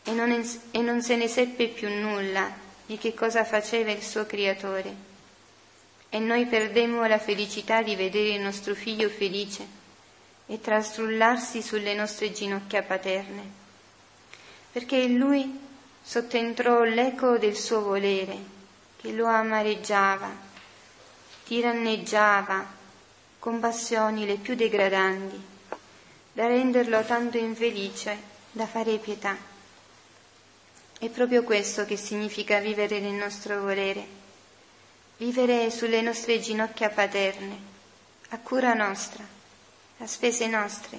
e 0.05 0.13
non, 0.13 0.31
e 0.73 0.79
non 0.83 1.01
se 1.01 1.17
ne 1.17 1.29
seppe 1.29 1.69
più 1.69 1.89
nulla 1.89 2.53
di 2.85 2.99
che 2.99 3.15
cosa 3.15 3.47
faceva 3.47 3.93
il 3.93 4.03
suo 4.03 4.27
creatore. 4.27 4.95
E 6.11 6.19
noi 6.19 6.45
perdemmo 6.45 7.07
la 7.07 7.19
felicità 7.19 7.81
di 7.81 7.97
vedere 7.97 8.35
il 8.35 8.43
nostro 8.43 8.75
figlio 8.75 9.09
felice 9.09 9.79
e 10.51 10.61
trastrullarsi 10.61 11.63
sulle 11.63 11.95
nostre 11.95 12.33
ginocchia 12.33 12.83
paterne, 12.83 13.43
perché 14.73 14.97
in 14.97 15.17
lui 15.17 15.61
sottentrò 16.03 16.83
l'eco 16.83 17.39
del 17.39 17.55
suo 17.55 17.83
volere 17.83 18.37
che 19.01 19.13
lo 19.13 19.27
amareggiava, 19.27 20.29
tiranneggiava, 21.45 22.67
con 23.39 23.61
passioni 23.61 24.27
le 24.27 24.39
più 24.39 24.57
degradanti, 24.57 25.41
da 26.33 26.49
renderlo 26.49 27.05
tanto 27.05 27.39
infelice 27.39 28.19
da 28.51 28.67
fare 28.67 28.99
pietà. 28.99 29.37
È 30.99 31.09
proprio 31.11 31.45
questo 31.45 31.85
che 31.85 31.97
significa 31.97 32.59
vivere 32.59 32.99
nel 32.99 33.13
nostro 33.13 33.61
volere, 33.61 34.05
vivere 35.19 35.71
sulle 35.71 36.03
nostre 36.03 36.41
ginocchia 36.41 36.91
paterne, 36.91 37.57
a 38.31 38.39
cura 38.41 38.75
nostra, 38.75 39.30
a 40.01 40.07
spese 40.07 40.47
nostre, 40.47 40.99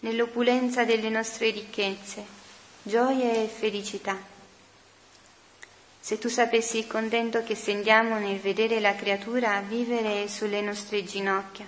nell'opulenza 0.00 0.84
delle 0.84 1.10
nostre 1.10 1.50
ricchezze, 1.50 2.24
gioie 2.82 3.44
e 3.44 3.46
felicità. 3.46 4.16
Se 6.00 6.18
tu 6.18 6.28
sapessi 6.28 6.78
il 6.78 6.86
contento 6.86 7.42
che 7.42 7.54
sentiamo 7.54 8.18
nel 8.18 8.38
vedere 8.38 8.80
la 8.80 8.94
creatura 8.94 9.60
vivere 9.60 10.28
sulle 10.28 10.62
nostre 10.62 11.04
ginocchia, 11.04 11.66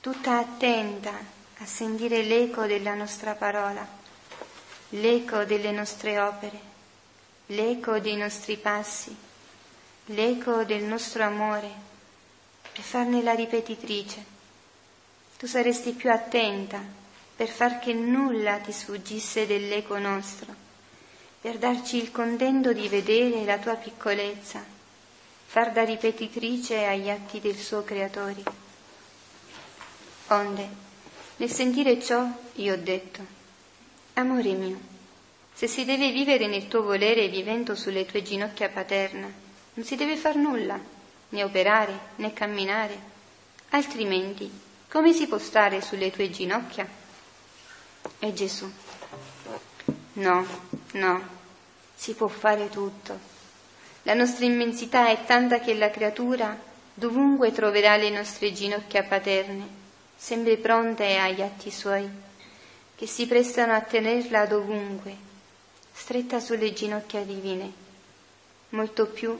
tutta 0.00 0.38
attenta 0.38 1.12
a 1.58 1.64
sentire 1.64 2.22
l'eco 2.22 2.66
della 2.66 2.92
nostra 2.92 3.34
parola, 3.34 3.86
l'eco 4.90 5.44
delle 5.44 5.70
nostre 5.70 6.18
opere, 6.18 6.60
l'eco 7.46 7.98
dei 8.00 8.16
nostri 8.16 8.58
passi, 8.58 9.16
l'eco 10.06 10.64
del 10.64 10.82
nostro 10.82 11.22
amore, 11.24 11.70
per 12.70 12.82
farne 12.82 13.22
la 13.22 13.32
ripetitrice. 13.32 14.31
Tu 15.42 15.48
saresti 15.48 15.90
più 15.90 16.08
attenta 16.08 16.80
per 17.34 17.48
far 17.48 17.80
che 17.80 17.92
nulla 17.92 18.58
ti 18.58 18.70
sfuggisse 18.70 19.44
dell'eco 19.44 19.98
nostro 19.98 20.54
per 21.40 21.58
darci 21.58 21.96
il 21.96 22.12
contento 22.12 22.72
di 22.72 22.86
vedere 22.86 23.44
la 23.44 23.58
tua 23.58 23.74
piccolezza, 23.74 24.64
far 25.46 25.72
da 25.72 25.82
ripetitrice 25.82 26.84
agli 26.84 27.10
atti 27.10 27.40
del 27.40 27.56
suo 27.56 27.82
creatore. 27.82 28.44
Onde, 30.28 30.68
nel 31.38 31.50
sentire 31.50 32.00
ciò, 32.00 32.24
io 32.54 32.74
ho 32.74 32.76
detto, 32.76 33.26
amore 34.12 34.52
mio, 34.52 34.78
se 35.52 35.66
si 35.66 35.84
deve 35.84 36.12
vivere 36.12 36.46
nel 36.46 36.68
tuo 36.68 36.82
volere 36.82 37.26
vivendo 37.26 37.74
sulle 37.74 38.06
tue 38.06 38.22
ginocchia 38.22 38.68
paterne, 38.68 39.34
non 39.74 39.84
si 39.84 39.96
deve 39.96 40.16
far 40.16 40.36
nulla, 40.36 40.78
né 41.30 41.42
operare, 41.42 41.98
né 42.14 42.32
camminare, 42.32 42.96
altrimenti 43.70 44.70
come 44.92 45.14
si 45.14 45.26
può 45.26 45.38
stare 45.38 45.80
sulle 45.80 46.10
tue 46.10 46.28
ginocchia? 46.28 46.86
E 48.18 48.32
Gesù, 48.34 48.70
No, 50.14 50.46
no, 50.92 51.28
si 51.94 52.12
può 52.12 52.28
fare 52.28 52.68
tutto. 52.68 53.18
La 54.02 54.12
nostra 54.12 54.44
immensità 54.44 55.08
è 55.08 55.24
tanta 55.24 55.60
che 55.60 55.72
la 55.72 55.90
creatura 55.90 56.54
dovunque 56.92 57.52
troverà 57.52 57.96
le 57.96 58.10
nostre 58.10 58.52
ginocchia 58.52 59.02
paterne, 59.04 59.66
sempre 60.14 60.58
pronte 60.58 61.16
agli 61.16 61.40
atti 61.40 61.70
suoi, 61.70 62.06
che 62.94 63.06
si 63.06 63.26
prestano 63.26 63.72
a 63.72 63.80
tenerla 63.80 64.44
dovunque, 64.44 65.16
stretta 65.90 66.38
sulle 66.38 66.74
ginocchia 66.74 67.22
divine, 67.22 67.72
molto 68.70 69.06
più 69.06 69.38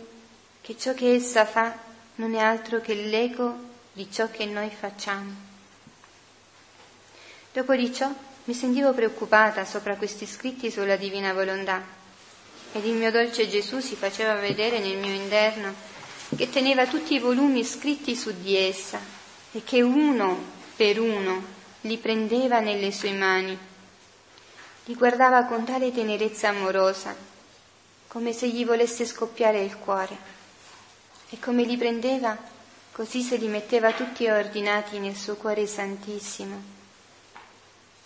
che 0.63 0.79
ciò 0.79 0.95
che 0.95 1.13
essa 1.13 1.45
fa 1.45 1.77
non 2.15 2.35
è 2.35 2.39
altro 2.39 2.81
che 2.81 2.95
l'eco 2.95 3.72
di 3.93 4.11
ciò 4.11 4.31
che 4.31 4.47
noi 4.47 4.71
facciamo. 4.71 5.51
Dopo 7.53 7.75
di 7.77 7.93
ciò 7.93 8.11
mi 8.45 8.55
sentivo 8.55 8.93
preoccupata 8.93 9.65
sopra 9.65 9.97
questi 9.97 10.27
scritti 10.27 10.71
sulla 10.71 10.97
divina 10.97 11.33
volontà 11.33 11.83
ed 12.73 12.87
il 12.87 12.95
mio 12.95 13.11
dolce 13.11 13.49
Gesù 13.49 13.81
si 13.81 13.95
faceva 13.95 14.35
vedere 14.35 14.79
nel 14.79 14.97
mio 14.97 15.13
interno 15.13 15.75
che 16.35 16.49
teneva 16.49 16.87
tutti 16.87 17.15
i 17.15 17.19
volumi 17.19 17.63
scritti 17.63 18.17
su 18.17 18.33
di 18.41 18.57
essa 18.57 18.99
e 19.53 19.63
che 19.63 19.83
uno 19.83 20.43
per 20.75 20.99
uno 20.99 21.45
li 21.83 21.99
prendeva 21.99 22.61
nelle 22.61 22.91
sue 22.91 23.13
mani, 23.13 23.57
li 24.85 24.95
guardava 24.95 25.45
con 25.45 25.65
tale 25.65 25.93
tenerezza 25.93 26.49
amorosa, 26.49 27.15
come 28.09 28.33
se 28.33 28.49
gli 28.49 28.65
volesse 28.65 29.05
scoppiare 29.05 29.63
il 29.63 29.77
cuore, 29.77 30.17
e 31.29 31.39
come 31.39 31.65
li 31.65 31.77
prendeva, 31.77 32.37
così 32.93 33.23
se 33.23 33.37
li 33.37 33.49
metteva 33.49 33.93
tutti 33.93 34.29
ordinati 34.29 34.99
nel 34.99 35.17
suo 35.17 35.35
cuore 35.37 35.67
santissimo. 35.67 36.81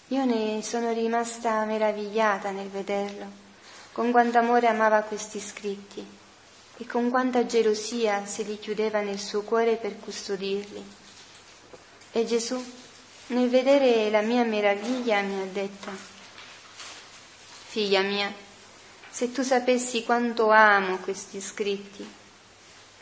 Io 0.08 0.24
ne 0.24 0.62
sono 0.62 0.92
rimasta 0.92 1.64
meravigliata 1.64 2.52
nel 2.52 2.68
vederlo, 2.68 3.26
con 3.90 4.12
quanto 4.12 4.38
amore 4.38 4.68
amava 4.68 5.02
questi 5.02 5.40
scritti 5.40 6.06
e 6.78 6.86
con 6.86 7.10
quanta 7.10 7.44
gelosia 7.44 8.24
se 8.24 8.44
li 8.44 8.58
chiudeva 8.58 9.00
nel 9.00 9.18
suo 9.18 9.42
cuore 9.42 9.76
per 9.76 9.98
custodirli. 9.98 10.84
E 12.12 12.24
Gesù 12.24 12.62
nel 13.28 13.48
vedere 13.48 14.08
la 14.10 14.20
mia 14.20 14.44
meraviglia 14.44 15.20
mi 15.22 15.40
ha 15.40 15.46
detto, 15.46 15.90
figlia 17.66 18.02
mia, 18.02 18.32
se 19.10 19.32
tu 19.32 19.42
sapessi 19.42 20.04
quanto 20.04 20.50
amo 20.50 20.98
questi 20.98 21.40
scritti, 21.40 22.08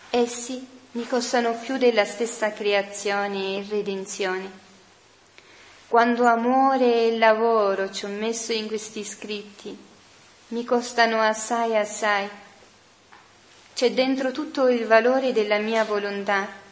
essi 0.09 0.74
mi 0.95 1.07
costano 1.07 1.55
più 1.55 1.77
della 1.77 2.05
stessa 2.05 2.53
creazione 2.53 3.59
e 3.59 3.67
redenzione. 3.69 4.51
Quando 5.87 6.27
amore 6.27 7.07
e 7.07 7.19
lavoro 7.19 7.91
ci 7.93 8.05
ho 8.05 8.09
messo 8.09 8.53
in 8.53 8.67
questi 8.67 9.05
scritti, 9.05 9.77
mi 10.49 10.65
costano 10.65 11.21
assai 11.21 11.77
assai. 11.77 12.29
C'è 13.75 13.93
dentro 13.93 14.33
tutto 14.33 14.69
il 14.69 14.87
valore 14.87 15.33
della 15.33 15.59
mia 15.59 15.85
volontà 15.85 16.63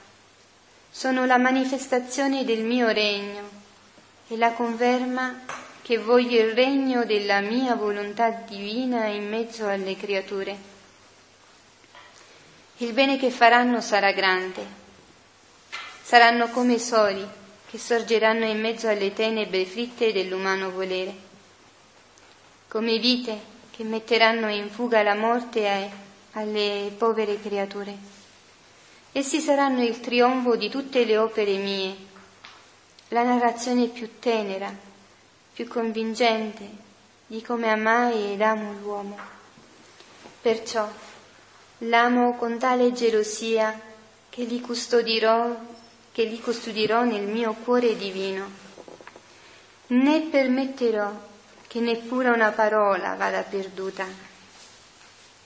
sono 0.94 1.24
la 1.24 1.38
manifestazione 1.38 2.44
del 2.44 2.64
mio 2.64 2.88
regno 2.88 3.48
e 4.28 4.36
la 4.36 4.52
conferma 4.52 5.40
che 5.80 5.96
voglio 5.96 6.38
il 6.38 6.52
regno 6.52 7.06
della 7.06 7.40
mia 7.40 7.74
volontà 7.76 8.28
divina 8.28 9.06
in 9.06 9.26
mezzo 9.26 9.66
alle 9.66 9.96
creature. 9.96 10.71
Il 12.82 12.94
bene 12.94 13.16
che 13.16 13.30
faranno 13.30 13.80
sarà 13.80 14.10
grande, 14.10 14.66
saranno 16.02 16.48
come 16.48 16.80
soli 16.80 17.24
che 17.70 17.78
sorgeranno 17.78 18.44
in 18.44 18.60
mezzo 18.60 18.88
alle 18.88 19.12
tenebre 19.12 19.64
fritte 19.64 20.12
dell'umano 20.12 20.72
volere, 20.72 21.14
come 22.66 22.98
vite 22.98 23.40
che 23.70 23.84
metteranno 23.84 24.48
in 24.48 24.68
fuga 24.68 25.00
la 25.04 25.14
morte 25.14 25.90
alle 26.32 26.92
povere 26.98 27.40
creature. 27.40 27.96
Essi 29.12 29.38
saranno 29.38 29.84
il 29.84 30.00
trionfo 30.00 30.56
di 30.56 30.68
tutte 30.68 31.04
le 31.04 31.18
opere 31.18 31.58
mie, 31.58 31.94
la 33.10 33.22
narrazione 33.22 33.86
più 33.86 34.18
tenera, 34.18 34.74
più 35.52 35.68
convincente 35.68 36.68
di 37.28 37.40
come 37.42 37.70
amai 37.70 38.32
ed 38.32 38.42
amo 38.42 38.72
l'uomo. 38.72 39.16
Perciò 40.40 40.90
l'amo 41.88 42.36
con 42.36 42.58
tale 42.58 42.92
gelosia 42.92 43.78
che 44.28 44.44
li 44.44 44.60
custodirò, 44.60 45.54
che 46.10 46.24
li 46.24 46.40
custodirò 46.40 47.04
nel 47.04 47.26
mio 47.26 47.54
cuore 47.54 47.96
divino. 47.96 48.60
Né 49.88 50.28
permetterò 50.30 51.10
che 51.66 51.80
neppure 51.80 52.30
una 52.30 52.50
parola 52.50 53.14
vada 53.14 53.42
perduta. 53.42 54.06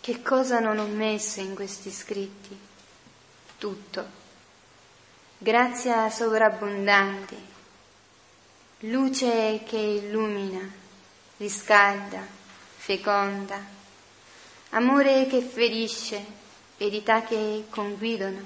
Che 0.00 0.22
cosa 0.22 0.60
non 0.60 0.78
ho 0.78 0.86
messo 0.86 1.40
in 1.40 1.54
questi 1.54 1.90
scritti? 1.90 2.66
tutto. 3.58 4.24
Grazia 5.38 6.08
sovrabbondante, 6.08 7.36
luce 8.80 9.62
che 9.66 9.76
illumina, 9.76 10.60
riscalda, 11.36 12.24
feconda, 12.76 13.75
amore 14.76 15.26
che 15.26 15.40
ferisce, 15.40 16.22
verità 16.76 17.22
che 17.22 17.64
conguidono, 17.70 18.40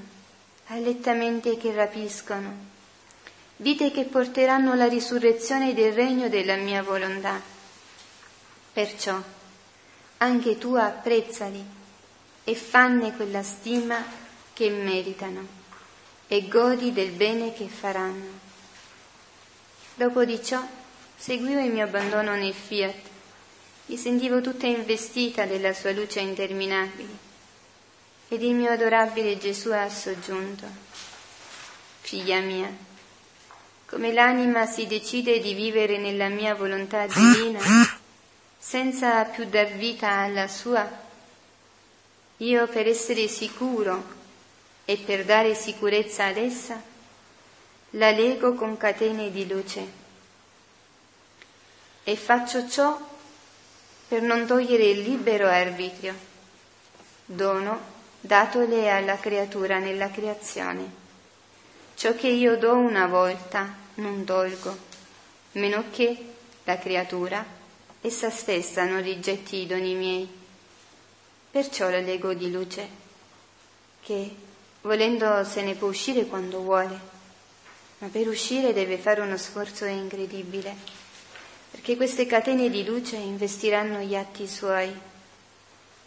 allettamente 0.67 1.57
che 1.57 1.73
rapiscono, 1.73 2.55
vite 3.57 3.91
che 3.91 4.05
porteranno 4.05 4.75
la 4.75 4.87
risurrezione 4.87 5.75
del 5.75 5.93
regno 5.93 6.29
della 6.29 6.55
mia 6.55 6.85
volontà. 6.85 7.41
Perciò 8.73 9.21
anche 10.19 10.57
tu 10.57 10.75
apprezzali 10.75 11.65
e 12.45 12.55
fanne 12.55 13.13
quella 13.17 13.43
stima 13.43 14.01
che 14.53 14.71
meritano 14.71 15.45
e 16.29 16.47
godi 16.47 16.93
del 16.93 17.11
bene 17.11 17.53
che 17.53 17.67
faranno. 17.67 18.39
Dopo 19.95 20.25
di 20.25 20.41
ciò 20.41 20.65
seguivo 21.17 21.59
il 21.59 21.73
mio 21.73 21.87
abbandono 21.87 22.37
nel 22.37 22.55
fiat, 22.55 23.10
mi 23.91 23.97
sentivo 23.97 24.41
tutta 24.41 24.69
investita 24.69 25.47
della 25.47 25.75
sua 25.75 25.91
luce 25.91 26.21
interminabile 26.21 27.29
ed 28.29 28.41
il 28.41 28.55
mio 28.55 28.71
adorabile 28.71 29.37
Gesù 29.37 29.71
ha 29.71 29.89
soggiunto, 29.91 30.65
figlia 32.01 32.39
mia, 32.39 32.73
come 33.87 34.13
l'anima 34.13 34.65
si 34.67 34.87
decide 34.87 35.41
di 35.41 35.55
vivere 35.55 35.99
nella 35.99 36.29
mia 36.29 36.55
volontà 36.55 37.05
divina 37.09 37.59
senza 38.57 39.25
più 39.25 39.47
dar 39.47 39.73
vita 39.73 40.09
alla 40.09 40.47
sua, 40.47 40.89
io 42.37 42.69
per 42.69 42.87
essere 42.87 43.27
sicuro 43.27 44.05
e 44.85 44.99
per 44.99 45.25
dare 45.25 45.57
sicurezza 45.57 46.27
ad 46.27 46.37
essa 46.37 46.81
la 47.95 48.13
lego 48.13 48.55
con 48.55 48.77
catene 48.77 49.33
di 49.33 49.49
luce. 49.49 49.99
E 52.05 52.15
faccio 52.15 52.69
ciò 52.69 53.09
per 54.11 54.23
non 54.23 54.45
togliere 54.45 54.87
il 54.87 55.03
libero 55.03 55.47
arbitrio, 55.47 56.13
dono 57.25 57.79
datole 58.19 58.91
alla 58.91 59.17
creatura 59.17 59.79
nella 59.79 60.11
creazione. 60.11 60.99
Ciò 61.95 62.17
che 62.17 62.27
io 62.27 62.57
do 62.57 62.75
una 62.75 63.07
volta 63.07 63.73
non 63.95 64.25
tolgo, 64.25 64.77
meno 65.53 65.85
che 65.93 66.25
la 66.65 66.77
creatura 66.79 67.45
essa 68.01 68.31
stessa 68.31 68.85
non 68.85 69.01
rigetti 69.01 69.59
i 69.59 69.67
doni 69.69 69.95
miei. 69.95 70.29
Perciò 71.49 71.89
la 71.89 72.01
lego 72.01 72.35
di 72.35 72.51
luce, 72.51 72.89
che 74.03 74.35
Volendo 74.83 75.45
se 75.45 75.61
ne 75.61 75.75
può 75.75 75.89
uscire 75.89 76.25
quando 76.25 76.61
vuole, 76.63 76.99
ma 77.99 78.09
per 78.09 78.29
uscire 78.29 78.73
deve 78.73 78.97
fare 78.97 79.21
uno 79.21 79.37
sforzo 79.37 79.85
incredibile, 79.85 80.75
perché 81.81 81.97
queste 81.97 82.27
catene 82.27 82.69
di 82.69 82.85
luce 82.85 83.17
investiranno 83.17 84.01
gli 84.01 84.15
atti 84.15 84.47
suoi 84.47 84.93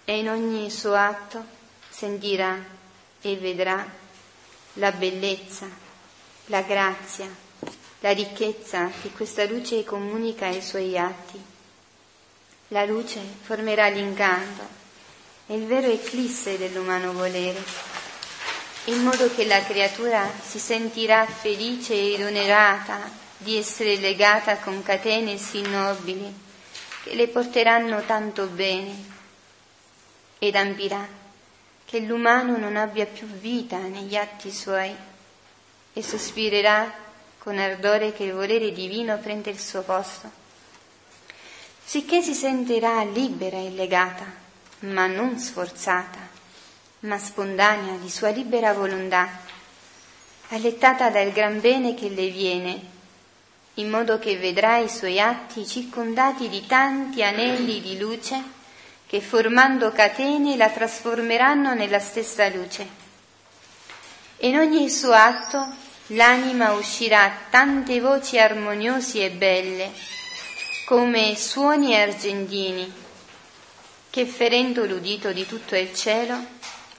e 0.06 0.20
in 0.20 0.30
ogni 0.30 0.70
suo 0.70 0.94
atto 0.94 1.44
sentirà 1.90 2.64
e 3.20 3.36
vedrà 3.38 3.84
la 4.74 4.92
bellezza, 4.92 5.68
la 6.46 6.62
grazia, 6.62 7.28
la 8.02 8.12
ricchezza 8.12 8.92
che 9.02 9.10
questa 9.14 9.46
luce 9.46 9.84
comunica 9.84 10.46
ai 10.46 10.62
suoi 10.62 10.96
atti. 10.96 11.42
La 12.68 12.86
luce 12.86 13.20
formerà 13.42 13.88
l'incanto 13.88 14.68
e 15.48 15.56
il 15.56 15.66
vero 15.66 15.88
eclisse 15.88 16.60
dell'umano 16.60 17.14
volere 17.14 17.64
in 18.86 19.02
modo 19.02 19.34
che 19.34 19.46
la 19.46 19.64
creatura 19.64 20.32
si 20.40 20.60
sentirà 20.60 21.26
felice 21.26 21.96
ed 21.96 22.22
onorata 22.22 23.23
di 23.44 23.58
essere 23.58 23.98
legata 23.98 24.58
con 24.58 24.82
catene 24.82 25.38
sì 25.38 25.62
nobili 25.62 26.34
che 27.04 27.14
le 27.14 27.28
porteranno 27.28 28.04
tanto 28.06 28.48
bene 28.48 29.12
ed 30.40 30.56
ambirà 30.56 31.06
che 31.86 32.00
l'umano 32.00 32.58
non 32.58 32.76
abbia 32.76 33.06
più 33.06 33.28
vita 33.28 33.78
negli 33.78 34.16
atti 34.16 34.52
suoi 34.52 34.96
e 35.94 36.02
sospirerà 36.02 36.92
con 37.38 37.58
ardore 37.58 38.14
che 38.14 38.24
il 38.24 38.34
volere 38.34 38.72
divino 38.72 39.18
prenda 39.20 39.50
il 39.50 39.60
suo 39.60 39.82
posto, 39.82 40.32
sicché 41.84 42.22
si 42.22 42.34
sentirà 42.34 43.04
libera 43.04 43.58
e 43.58 43.70
legata, 43.70 44.26
ma 44.80 45.06
non 45.08 45.38
sforzata 45.38 46.34
ma 47.04 47.18
spontanea 47.18 47.98
di 47.98 48.10
sua 48.10 48.30
libera 48.30 48.74
volontà, 48.74 49.28
allettata 50.50 51.10
dal 51.10 51.32
gran 51.32 51.60
bene 51.60 51.94
che 51.94 52.10
le 52.10 52.30
viene, 52.30 52.82
in 53.76 53.90
modo 53.90 54.20
che 54.20 54.38
vedrai 54.38 54.86
i 54.86 54.90
suoi 54.90 55.20
atti 55.20 55.66
circondati 55.66 56.48
di 56.48 56.66
tanti 56.66 57.24
anelli 57.24 57.82
di 57.82 57.98
luce 57.98 58.62
che 59.08 59.20
formando 59.20 59.92
catene 59.92 60.56
la 60.56 60.70
trasformeranno 60.70 61.74
nella 61.74 62.00
stessa 62.00 62.48
luce. 62.50 63.02
E 64.38 64.48
in 64.48 64.58
ogni 64.58 64.90
suo 64.90 65.12
atto 65.12 65.66
l'anima 66.08 66.74
uscirà 66.74 67.32
tante 67.50 68.00
voci 68.00 68.40
armoniosi 68.40 69.24
e 69.24 69.32
belle, 69.32 69.92
come 70.86 71.36
suoni 71.36 71.96
argentini, 71.96 72.92
che 74.10 74.26
ferendo 74.26 74.86
l'udito 74.86 75.32
di 75.32 75.48
tutto 75.48 75.76
il 75.76 75.94
cielo 75.96 76.38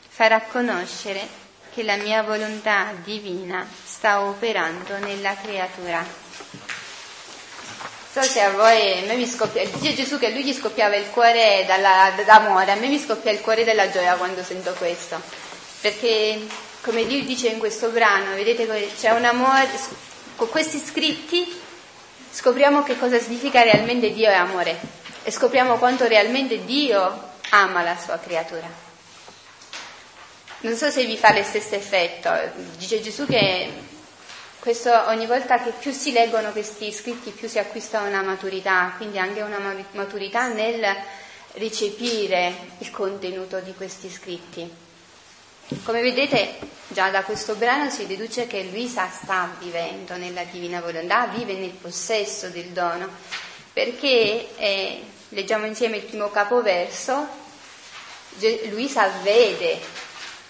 farà 0.09 0.41
conoscere 0.41 1.43
che 1.73 1.83
la 1.83 1.97
mia 1.97 2.23
volontà 2.23 2.93
divina 3.03 3.67
sta 3.85 4.23
operando 4.23 4.99
nella 4.99 5.35
creatura 5.35 6.24
so 8.15 8.23
se 8.23 8.41
a 8.41 8.53
voi, 8.53 9.03
a 9.03 9.07
me 9.07 9.17
mi 9.17 9.27
scoppia, 9.27 9.67
dice 9.67 9.93
Gesù 9.93 10.21
che 10.21 10.27
a 10.27 10.29
lui 10.29 10.45
gli 10.45 10.55
scoppiava 10.55 10.95
il 10.95 11.11
cuore 11.11 11.65
dalla, 11.67 12.13
d'amore, 12.25 12.71
a 12.71 12.77
me 12.77 12.87
mi 12.87 13.01
scoppia 13.01 13.33
il 13.33 13.41
cuore 13.41 13.65
della 13.65 13.91
gioia 13.91 14.15
quando 14.15 14.45
sento 14.45 14.73
questo, 14.75 15.21
perché 15.81 16.47
come 16.83 17.03
lui 17.03 17.25
dice 17.25 17.49
in 17.49 17.59
questo 17.59 17.89
brano, 17.89 18.37
vedete 18.37 18.93
c'è 18.97 19.11
un 19.11 19.25
amore, 19.25 19.69
con 20.37 20.49
questi 20.49 20.79
scritti 20.79 21.61
scopriamo 22.31 22.85
che 22.85 22.97
cosa 22.97 23.19
significa 23.19 23.65
realmente 23.65 24.13
Dio 24.13 24.29
è 24.29 24.35
amore. 24.35 24.79
E 25.25 25.33
scopriamo 25.33 25.79
quanto 25.79 26.07
realmente 26.07 26.65
Dio 26.65 27.33
ama 27.51 27.83
la 27.83 27.97
sua 27.97 28.19
creatura. 28.19 28.69
Non 30.61 30.77
so 30.77 30.89
se 30.89 31.05
vi 31.05 31.17
fa 31.17 31.33
lo 31.33 31.43
stesso 31.43 31.75
effetto, 31.75 32.31
dice 32.77 33.01
Gesù 33.01 33.27
che 33.27 33.73
questo, 34.65 34.91
ogni 35.09 35.27
volta 35.27 35.63
che 35.63 35.73
più 35.79 35.93
si 35.93 36.11
leggono 36.11 36.51
questi 36.51 36.91
scritti 36.91 37.33
più 37.33 37.49
si 37.49 37.59
acquista 37.59 38.01
una 38.01 38.23
maturità, 38.23 38.95
quindi 38.97 39.19
anche 39.19 39.43
una 39.43 39.59
maturità 39.91 40.49
nel 40.49 40.83
recepire 41.53 42.51
il 42.79 42.91
contenuto 42.91 43.61
di 43.61 43.75
questi 43.75 44.09
scritti. 44.09 44.67
Come 45.83 46.01
vedete 46.01 46.57
già 46.89 47.11
da 47.11 47.25
questo 47.25 47.57
brano 47.57 47.91
si 47.91 48.07
deduce 48.07 48.47
che 48.47 48.63
Luisa 48.63 49.07
sta 49.11 49.55
vivendo 49.59 50.17
nella 50.17 50.45
divina 50.45 50.81
volontà, 50.81 51.27
vive 51.27 51.53
nel 51.53 51.73
possesso 51.73 52.49
del 52.49 52.69
dono, 52.69 53.07
perché 53.71 54.57
eh, 54.57 55.03
leggiamo 55.29 55.67
insieme 55.67 55.99
il 55.99 56.05
primo 56.05 56.31
capoverso, 56.31 57.29
Luisa 58.71 59.11
vede 59.23 59.79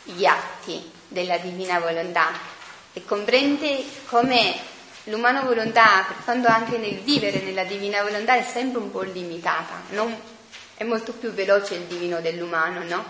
gli 0.04 0.24
atti 0.24 0.88
della 1.08 1.38
divina 1.38 1.80
volontà 1.80 2.53
e 2.94 3.04
comprende 3.04 3.84
come 4.06 4.54
l'umano 5.04 5.42
volontà, 5.42 6.04
per 6.08 6.16
quanto 6.24 6.48
anche 6.48 6.78
nel 6.78 7.00
vivere 7.00 7.40
nella 7.40 7.64
divina 7.64 8.02
volontà, 8.02 8.36
è 8.36 8.42
sempre 8.42 8.80
un 8.80 8.90
po' 8.90 9.02
limitata, 9.02 9.82
non? 9.90 10.32
è 10.76 10.84
molto 10.84 11.12
più 11.12 11.30
veloce 11.30 11.74
il 11.74 11.82
divino 11.82 12.20
dell'umano, 12.20 12.82
no? 12.84 13.04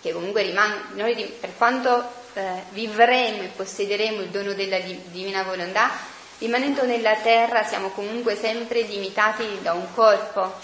Che 0.00 0.12
comunque 0.12 0.42
rimane, 0.42 0.86
noi 0.94 1.14
per 1.40 1.56
quanto 1.56 2.04
eh, 2.34 2.62
vivremo 2.70 3.42
e 3.42 3.50
possederemo 3.54 4.20
il 4.20 4.28
dono 4.28 4.52
della 4.52 4.78
divina 4.78 5.42
volontà, 5.42 5.90
rimanendo 6.38 6.84
nella 6.84 7.16
terra 7.16 7.64
siamo 7.64 7.90
comunque 7.90 8.36
sempre 8.36 8.82
limitati 8.82 9.58
da 9.62 9.72
un 9.72 9.92
corpo 9.94 10.54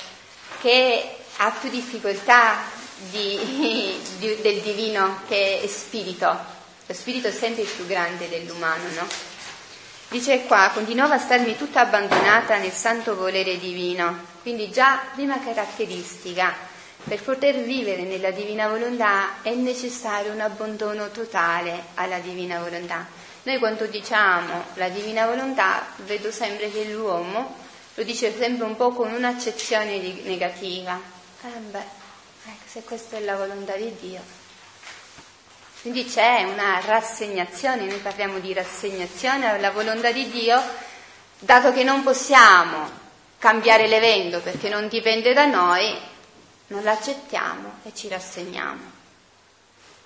che 0.60 1.16
ha 1.36 1.50
più 1.50 1.70
difficoltà 1.70 2.56
di, 3.10 3.38
di, 4.18 4.36
del 4.42 4.60
divino 4.60 5.20
che 5.28 5.62
è 5.62 5.66
spirito 5.66 6.60
lo 6.92 6.98
spirito 6.98 7.28
è 7.28 7.32
sempre 7.32 7.64
più 7.64 7.86
grande 7.86 8.28
dell'umano, 8.28 8.84
no? 8.94 9.06
Dice 10.08 10.42
qua, 10.42 10.70
continuava 10.74 11.14
a 11.14 11.18
starmi 11.18 11.56
tutta 11.56 11.80
abbandonata 11.80 12.58
nel 12.58 12.70
santo 12.70 13.16
volere 13.16 13.58
divino, 13.58 14.26
quindi 14.42 14.70
già 14.70 15.00
prima 15.14 15.42
caratteristica, 15.42 16.54
per 17.04 17.22
poter 17.22 17.62
vivere 17.62 18.02
nella 18.02 18.30
divina 18.30 18.68
volontà 18.68 19.40
è 19.40 19.54
necessario 19.54 20.32
un 20.32 20.40
abbandono 20.40 21.10
totale 21.10 21.84
alla 21.94 22.18
divina 22.18 22.60
volontà. 22.60 23.06
Noi 23.44 23.58
quando 23.58 23.86
diciamo 23.86 24.62
la 24.74 24.90
divina 24.90 25.24
volontà, 25.24 25.86
vedo 26.04 26.30
sempre 26.30 26.70
che 26.70 26.84
l'uomo 26.84 27.56
lo 27.94 28.02
dice 28.02 28.36
sempre 28.36 28.66
un 28.66 28.76
po' 28.76 28.92
con 28.92 29.10
un'accezione 29.10 29.98
negativa. 30.24 31.00
Eh 31.42 31.58
beh, 31.58 31.78
ecco, 31.78 32.64
se 32.66 32.82
questa 32.82 33.16
è 33.16 33.20
la 33.20 33.36
volontà 33.36 33.74
di 33.76 33.92
Dio, 33.98 34.20
quindi 35.82 36.04
c'è 36.04 36.44
una 36.44 36.80
rassegnazione, 36.80 37.86
noi 37.86 37.98
parliamo 37.98 38.38
di 38.38 38.52
rassegnazione 38.52 39.50
alla 39.50 39.72
volontà 39.72 40.12
di 40.12 40.30
Dio, 40.30 40.62
dato 41.40 41.72
che 41.72 41.82
non 41.82 42.04
possiamo 42.04 42.88
cambiare 43.38 43.88
l'evento 43.88 44.38
perché 44.38 44.68
non 44.68 44.86
dipende 44.86 45.32
da 45.32 45.44
noi, 45.44 45.92
non 46.68 46.84
l'accettiamo 46.84 47.80
e 47.82 47.92
ci 47.94 48.06
rassegniamo. 48.06 48.80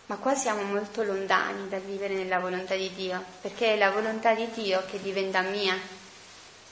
Ma 0.07 0.17
qua 0.17 0.35
siamo 0.35 0.63
molto 0.63 1.03
lontani 1.03 1.69
dal 1.69 1.83
vivere 1.83 2.15
nella 2.15 2.39
volontà 2.39 2.75
di 2.75 2.91
Dio, 2.95 3.23
perché 3.43 3.75
è 3.75 3.77
la 3.77 3.91
volontà 3.91 4.33
di 4.33 4.49
Dio 4.53 4.83
che 4.91 4.99
diventa 5.03 5.43
mia 5.43 5.79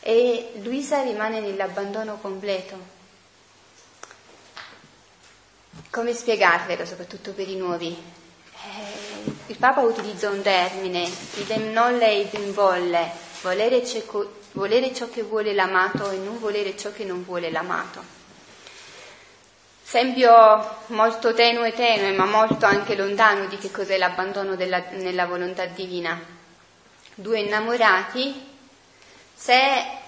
e 0.00 0.52
Luisa 0.62 1.02
rimane 1.02 1.40
nell'abbandono 1.40 2.16
completo. 2.22 2.78
Come 5.90 6.14
spiegarvelo, 6.14 6.86
soprattutto 6.86 7.32
per 7.32 7.48
i 7.50 7.56
nuovi? 7.56 8.22
Eh, 8.76 9.32
il 9.46 9.56
Papa 9.56 9.82
utilizza 9.82 10.28
un 10.30 10.42
termine, 10.42 11.08
idem 11.36 11.70
nolle 11.70 12.12
idem 12.12 12.52
volle, 12.52 13.08
volere, 13.42 13.86
cieco, 13.86 14.40
volere 14.52 14.92
ciò 14.92 15.08
che 15.08 15.22
vuole 15.22 15.52
l'amato 15.52 16.10
e 16.10 16.16
non 16.16 16.40
volere 16.40 16.76
ciò 16.76 16.92
che 16.92 17.04
non 17.04 17.24
vuole 17.24 17.50
l'amato. 17.50 18.02
Esempio 19.86 20.76
molto 20.86 21.34
tenue 21.34 21.72
tenue, 21.72 22.10
ma 22.16 22.24
molto 22.24 22.66
anche 22.66 22.96
lontano 22.96 23.46
di 23.46 23.56
che 23.58 23.70
cos'è 23.70 23.96
l'abbandono 23.96 24.56
della, 24.56 24.82
nella 24.90 25.26
volontà 25.26 25.66
divina. 25.66 26.20
Due 27.14 27.38
innamorati, 27.38 28.44
se, 29.32 29.54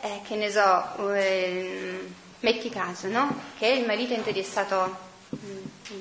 eh, 0.01 0.21
che 0.27 0.35
ne 0.35 0.51
so, 0.51 1.13
eh, 1.15 2.09
metti 2.41 2.69
caso, 2.69 3.07
no? 3.07 3.43
Che 3.57 3.67
il 3.69 3.87
marito 3.87 4.15
è 4.15 4.17
interessato 4.17 4.97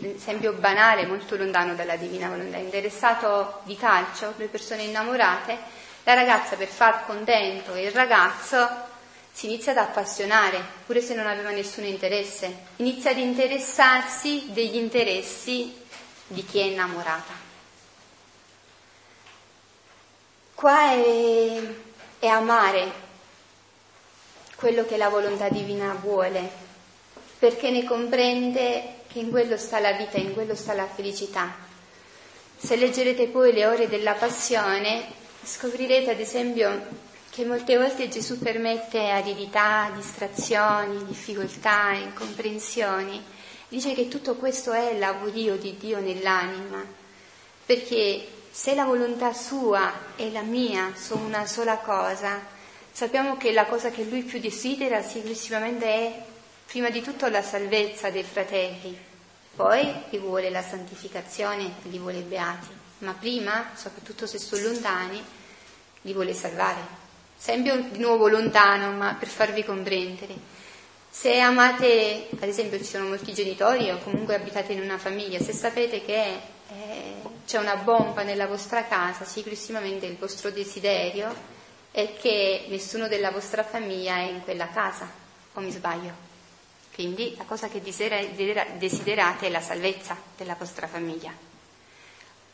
esempio 0.02 0.54
banale, 0.54 1.06
molto 1.06 1.36
lontano 1.36 1.76
dalla 1.76 1.96
divina 1.96 2.30
volontà, 2.30 2.58
interessato 2.58 3.62
di 3.64 3.76
calcio, 3.76 4.34
due 4.36 4.48
persone 4.48 4.84
innamorate, 4.84 5.58
la 6.04 6.14
ragazza 6.14 6.56
per 6.56 6.68
far 6.68 7.06
contento 7.06 7.76
il 7.76 7.92
ragazzo 7.92 8.94
si 9.32 9.48
inizia 9.48 9.74
ad 9.74 9.80
appassionare, 9.80 10.64
pure 10.86 11.02
se 11.02 11.14
non 11.14 11.28
aveva 11.28 11.50
nessun 11.50 11.84
interesse, 11.84 12.68
inizia 12.78 13.12
ad 13.12 13.18
interessarsi 13.18 14.46
degli 14.48 14.78
interessi 14.78 15.76
di 16.28 16.46
chi 16.46 16.60
è 16.60 16.64
innamorata. 16.64 17.34
Qua 20.54 20.92
è, 20.92 21.62
è 22.20 22.28
amare 22.28 22.92
quello 24.56 24.86
che 24.86 24.96
la 24.96 25.10
volontà 25.10 25.50
divina 25.50 25.94
vuole, 26.00 26.50
perché 27.38 27.72
ne 27.72 27.84
comprende 27.84 28.95
che 29.16 29.22
in 29.22 29.30
quello 29.30 29.56
sta 29.56 29.80
la 29.80 29.94
vita, 29.94 30.18
in 30.18 30.34
quello 30.34 30.56
sta 30.56 30.74
la 30.74 30.88
felicità. 30.88 31.56
Se 32.58 32.76
leggerete 32.76 33.28
poi 33.28 33.54
le 33.54 33.66
ore 33.66 33.88
della 33.88 34.12
passione, 34.12 35.06
scoprirete 35.42 36.12
ad 36.12 36.20
esempio 36.20 36.86
che 37.30 37.46
molte 37.46 37.78
volte 37.78 38.10
Gesù 38.10 38.38
permette 38.38 39.08
aridità, 39.08 39.90
distrazioni, 39.96 41.06
difficoltà, 41.06 41.94
incomprensioni. 41.94 43.24
Dice 43.70 43.94
che 43.94 44.10
tutto 44.10 44.36
questo 44.36 44.74
è 44.74 44.98
l'avorio 44.98 45.56
di 45.56 45.78
Dio 45.78 46.02
nell'anima, 46.02 46.84
perché 47.66 48.28
se 48.52 48.76
la 48.76 48.84
volontà 48.84 49.32
sua 49.32 49.94
e 50.18 50.30
la 50.30 50.42
mia 50.42 50.92
sono 50.94 51.24
una 51.24 51.46
sola 51.46 51.78
cosa, 51.78 52.46
sappiamo 52.92 53.38
che 53.38 53.54
la 53.54 53.64
cosa 53.64 53.92
che 53.92 54.04
lui 54.04 54.24
più 54.24 54.42
desidera 54.42 55.02
sicuramente 55.02 55.86
è 55.86 56.24
prima 56.66 56.90
di 56.90 57.02
tutto 57.02 57.28
la 57.28 57.42
salvezza 57.42 58.10
dei 58.10 58.24
fratelli, 58.24 59.05
poi 59.56 59.94
li 60.10 60.18
vuole 60.18 60.50
la 60.50 60.62
santificazione, 60.62 61.76
li 61.84 61.98
vuole 61.98 62.20
beati, 62.20 62.68
ma 63.00 63.14
prima, 63.14 63.72
soprattutto 63.76 64.28
se 64.28 64.38
sono 64.38 64.64
lontani, 64.64 65.24
li 66.02 66.14
vuole 66.14 66.34
salvare. 66.34 67.04
Sempre 67.38 67.90
di 67.92 68.00
nuovo 68.00 68.28
lontano, 68.28 68.92
ma 68.92 69.16
per 69.18 69.28
farvi 69.28 69.64
comprendere. 69.64 70.36
Se 71.10 71.40
amate, 71.40 72.28
ad 72.40 72.48
esempio 72.48 72.78
ci 72.78 72.84
sono 72.84 73.08
molti 73.08 73.34
genitori 73.34 73.90
o 73.90 74.00
comunque 74.00 74.36
abitate 74.36 74.74
in 74.74 74.82
una 74.82 74.98
famiglia, 74.98 75.40
se 75.40 75.54
sapete 75.54 76.04
che 76.04 76.40
eh, 76.70 77.16
c'è 77.46 77.58
una 77.58 77.78
bomba 77.78 78.24
nella 78.24 78.48
vostra 78.48 78.86
casa, 78.86 79.24
sicuramente 79.24 80.06
il 80.06 80.18
vostro 80.18 80.52
desiderio 80.52 81.34
è 81.92 82.14
che 82.20 82.66
nessuno 82.68 83.08
della 83.08 83.32
vostra 83.32 83.64
famiglia 83.64 84.16
è 84.16 84.30
in 84.30 84.44
quella 84.44 84.68
casa, 84.68 85.10
o 85.54 85.62
mi 85.62 85.72
sbaglio? 85.72 86.25
Quindi 86.96 87.36
la 87.38 87.44
cosa 87.44 87.68
che 87.68 87.82
desiderate 87.82 89.48
è 89.48 89.50
la 89.50 89.60
salvezza 89.60 90.18
della 90.38 90.56
vostra 90.58 90.88
famiglia. 90.88 91.30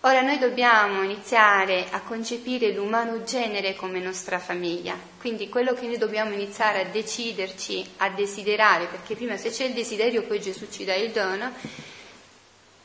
Ora 0.02 0.22
noi 0.22 0.40
dobbiamo 0.40 1.04
iniziare 1.04 1.86
a 1.92 2.02
concepire 2.02 2.72
l'umano 2.72 3.24
genere 3.24 3.76
come 3.76 4.00
nostra 4.00 4.40
famiglia, 4.40 4.98
quindi 5.20 5.48
quello 5.48 5.76
che 5.76 5.86
noi 5.86 6.00
dobbiamo 6.00 6.34
iniziare 6.34 6.82
a 6.82 6.86
deciderci, 6.86 7.88
a 7.98 8.10
desiderare, 8.10 8.88
perché 8.88 9.14
prima 9.14 9.38
se 9.38 9.52
c'è 9.52 9.66
il 9.66 9.74
desiderio 9.74 10.24
poi 10.24 10.42
Gesù 10.42 10.68
ci 10.72 10.86
dà 10.86 10.96
il 10.96 11.12
dono, 11.12 11.52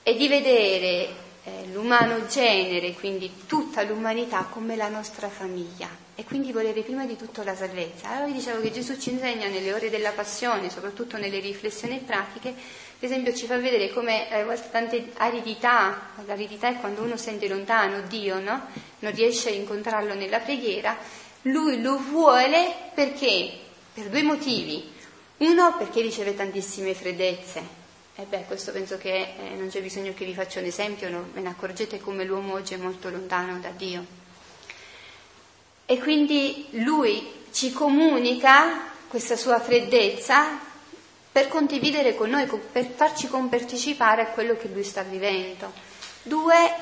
è 0.02 0.14
di 0.14 0.28
vedere 0.28 1.08
eh, 1.46 1.66
l'umano 1.72 2.26
genere, 2.26 2.92
quindi 2.94 3.30
tutta 3.46 3.84
l'umanità 3.84 4.48
come 4.50 4.74
la 4.74 4.88
nostra 4.88 5.28
famiglia 5.28 5.88
e 6.16 6.24
quindi 6.24 6.50
volere 6.50 6.82
prima 6.82 7.06
di 7.06 7.16
tutto 7.16 7.44
la 7.44 7.54
salvezza. 7.54 8.08
Allora 8.08 8.26
vi 8.26 8.32
dicevo 8.32 8.60
che 8.60 8.72
Gesù 8.72 8.98
ci 8.98 9.10
insegna 9.10 9.46
nelle 9.46 9.72
ore 9.72 9.88
della 9.88 10.10
passione, 10.10 10.70
soprattutto 10.70 11.18
nelle 11.18 11.38
riflessioni 11.38 11.98
pratiche, 11.98 12.52
per 12.52 13.08
esempio 13.08 13.32
ci 13.32 13.46
fa 13.46 13.58
vedere 13.58 13.90
come 13.90 14.28
a 14.28 14.44
volte 14.44 14.70
tante 14.72 15.12
aridità, 15.18 16.14
l'aridità 16.26 16.68
è 16.68 16.80
quando 16.80 17.02
uno 17.02 17.16
sente 17.16 17.46
lontano 17.46 18.00
Dio, 18.08 18.40
no? 18.40 18.62
non 18.98 19.14
riesce 19.14 19.50
a 19.50 19.52
incontrarlo 19.52 20.14
nella 20.14 20.40
preghiera, 20.40 20.96
lui 21.42 21.80
lo 21.80 21.96
vuole 21.96 22.74
perché? 22.92 23.52
Per 23.94 24.08
due 24.08 24.22
motivi. 24.22 24.94
Uno 25.38 25.76
perché 25.76 26.00
riceve 26.00 26.34
tantissime 26.34 26.92
freddezze. 26.92 27.75
E 28.18 28.22
beh, 28.24 28.44
questo 28.46 28.72
penso 28.72 28.96
che 28.96 29.34
eh, 29.38 29.54
non 29.56 29.68
c'è 29.68 29.82
bisogno 29.82 30.14
che 30.14 30.24
vi 30.24 30.32
faccia 30.32 30.60
un 30.60 30.64
esempio, 30.64 31.10
no? 31.10 31.28
ve 31.34 31.40
ne 31.42 31.50
accorgete 31.50 32.00
come 32.00 32.24
l'uomo 32.24 32.54
oggi 32.54 32.72
è 32.72 32.78
molto 32.78 33.10
lontano 33.10 33.58
da 33.58 33.68
Dio. 33.68 34.04
E 35.84 35.98
quindi 35.98 36.68
lui 36.70 37.30
ci 37.52 37.72
comunica 37.72 38.88
questa 39.06 39.36
sua 39.36 39.60
freddezza 39.60 40.58
per 41.30 41.48
condividere 41.48 42.14
con 42.14 42.30
noi, 42.30 42.46
per 42.72 42.86
farci 42.86 43.28
compartecipare 43.28 44.22
a 44.22 44.26
quello 44.28 44.56
che 44.56 44.68
lui 44.68 44.82
sta 44.82 45.02
vivendo. 45.02 45.70
Due, 46.22 46.74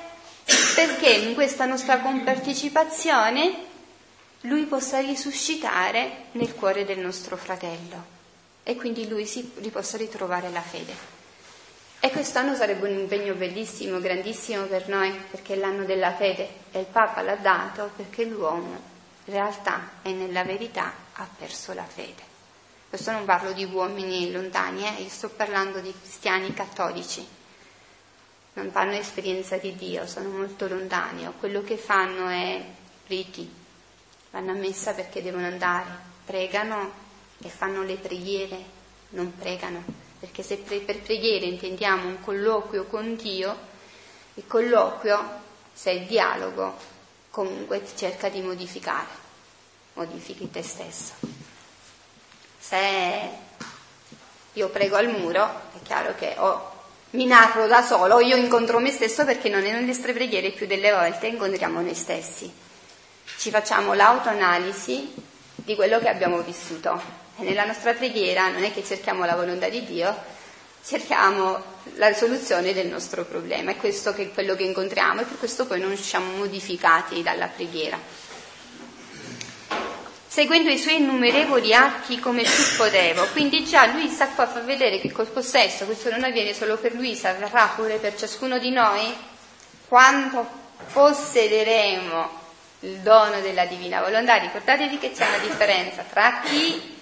perché 0.77 1.11
in 1.11 1.35
questa 1.35 1.67
nostra 1.67 1.99
compartecipazione 1.99 3.57
lui 4.43 4.67
possa 4.67 5.01
risuscitare 5.01 6.27
nel 6.33 6.55
cuore 6.55 6.85
del 6.85 7.01
nostro 7.01 7.37
fratello 7.37 8.13
e 8.63 8.77
quindi 8.77 9.09
lui 9.09 9.27
si 9.27 9.43
possa 9.73 9.97
ritrovare 9.97 10.49
la 10.51 10.63
fede. 10.63 11.14
E 12.05 12.11
quest'anno 12.11 12.55
sarebbe 12.55 12.87
un 12.87 12.99
impegno 12.99 13.33
bellissimo, 13.33 13.99
grandissimo 13.99 14.67
per 14.67 14.89
noi, 14.91 15.11
perché 15.31 15.55
è 15.55 15.57
l'anno 15.57 15.87
della 15.87 16.13
fede 16.13 16.47
e 16.71 16.81
il 16.81 16.85
Papa 16.85 17.23
l'ha 17.23 17.37
dato 17.37 17.93
perché 17.97 18.27
l'uomo 18.27 18.79
in 19.25 19.33
realtà 19.33 19.93
e 20.03 20.13
nella 20.13 20.45
verità 20.45 20.93
ha 21.15 21.27
perso 21.35 21.73
la 21.73 21.87
fede. 21.87 22.23
Questo 22.91 23.11
non 23.11 23.25
parlo 23.25 23.53
di 23.53 23.65
uomini 23.65 24.31
lontani, 24.31 24.87
eh? 24.87 25.01
io 25.01 25.09
sto 25.09 25.31
parlando 25.31 25.81
di 25.81 25.95
cristiani 25.99 26.53
cattolici. 26.53 27.27
Non 28.53 28.71
fanno 28.71 28.93
esperienza 28.93 29.57
di 29.57 29.75
Dio, 29.75 30.07
sono 30.07 30.29
molto 30.29 30.69
lontani, 30.69 31.27
o 31.27 31.33
quello 31.41 31.63
che 31.63 31.79
fanno 31.79 32.29
è 32.29 32.63
riti, 33.07 33.51
vanno 34.31 34.51
a 34.51 34.57
messa 34.57 34.93
perché 34.93 35.23
devono 35.23 35.47
andare, 35.47 35.89
pregano 36.27 36.93
e 37.39 37.49
fanno 37.49 37.83
le 37.83 37.97
preghiere, 37.97 38.63
non 39.13 39.35
pregano, 39.35 40.04
perché 40.25 40.43
se 40.43 40.57
per 40.57 41.01
preghiere 41.01 41.45
intendiamo 41.45 42.09
un 42.09 42.21
colloquio 42.23 42.85
con 42.85 43.15
Dio, 43.15 43.55
il 44.35 44.47
colloquio, 44.47 45.23
se 45.71 45.91
è 45.91 46.01
dialogo, 46.01 46.75
comunque 47.29 47.83
cerca 47.95 48.31
di 48.31 48.41
modificare, 48.41 49.07
modifichi 49.93 50.51
te 50.51 50.63
stesso. 50.63 51.13
Se 52.59 52.79
io 54.55 54.69
prego 54.71 54.97
al 54.97 55.11
muro, 55.11 55.45
è 55.45 55.83
chiaro 55.83 56.15
che 56.15 56.35
o 56.39 56.73
mi 57.11 57.27
narro 57.27 57.67
da 57.67 57.83
solo 57.83 58.15
o 58.15 58.21
io 58.21 58.37
incontro 58.37 58.79
me 58.79 58.91
stesso 58.91 59.27
perché 59.27 59.51
non 59.51 59.61
nelle 59.61 59.83
nostre 59.83 60.15
preghiere 60.15 60.53
più 60.53 60.67
delle 60.67 60.91
volte 60.91 61.27
incontriamo 61.27 61.83
noi 61.83 61.95
stessi. 61.95 62.51
Ci 63.37 63.51
facciamo 63.51 63.93
l'autoanalisi 63.93 65.13
di 65.55 65.75
quello 65.75 65.99
che 65.99 66.09
abbiamo 66.09 66.41
vissuto 66.41 67.24
nella 67.37 67.65
nostra 67.65 67.93
preghiera 67.95 68.49
non 68.49 68.65
è 68.65 68.73
che 68.73 68.85
cerchiamo 68.85 69.25
la 69.25 69.35
volontà 69.35 69.69
di 69.69 69.85
Dio, 69.85 70.15
cerchiamo 70.85 71.63
la 71.95 72.13
soluzione 72.13 72.73
del 72.73 72.87
nostro 72.87 73.25
problema. 73.25 73.73
È 73.73 73.77
questo 73.77 74.15
che 74.15 74.23
è 74.25 74.33
quello 74.33 74.55
che 74.55 74.65
incontriamo 74.65 75.21
e 75.21 75.25
per 75.25 75.39
questo 75.39 75.67
poi 75.67 75.81
non 75.81 75.93
usciamo 75.93 76.37
modificati 76.37 77.23
dalla 77.23 77.49
preghiera 77.49 77.99
seguendo 80.35 80.69
i 80.69 80.79
suoi 80.79 80.97
innumerevoli 80.97 81.73
atti 81.73 82.19
come 82.19 82.43
più 82.43 82.77
potevo. 82.77 83.25
Quindi 83.31 83.65
già 83.65 83.87
Luisa 83.87 84.27
qua 84.31 84.49
fa 84.49 84.59
vedere 84.63 84.99
che 84.99 85.13
col 85.13 85.29
possesso, 85.29 85.85
questo 85.85 86.11
non 86.11 86.25
avviene 86.25 86.53
solo 86.53 86.77
per 86.77 86.93
Luisa, 86.93 87.29
avverrà 87.29 87.71
pure 87.77 87.99
per 87.99 88.17
ciascuno 88.17 88.59
di 88.59 88.71
noi, 88.71 89.15
quando 89.87 90.45
possederemo 90.93 92.43
il 92.81 92.97
dono 92.97 93.39
della 93.43 93.65
divina 93.67 94.01
volontà. 94.01 94.35
Ricordatevi 94.35 94.99
che 94.99 95.13
c'è 95.13 95.25
una 95.25 95.39
differenza 95.39 96.03
tra 96.03 96.41
chi 96.43 96.94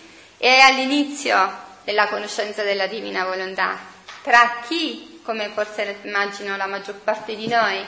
è 0.42 0.58
all'inizio 0.58 1.36
della 1.84 2.08
conoscenza 2.08 2.64
della 2.64 2.88
divina 2.88 3.24
volontà, 3.24 3.78
tra 4.22 4.58
chi, 4.66 5.20
come 5.22 5.50
forse 5.54 6.00
immagino 6.02 6.56
la 6.56 6.66
maggior 6.66 6.96
parte 6.96 7.36
di 7.36 7.46
noi, 7.46 7.86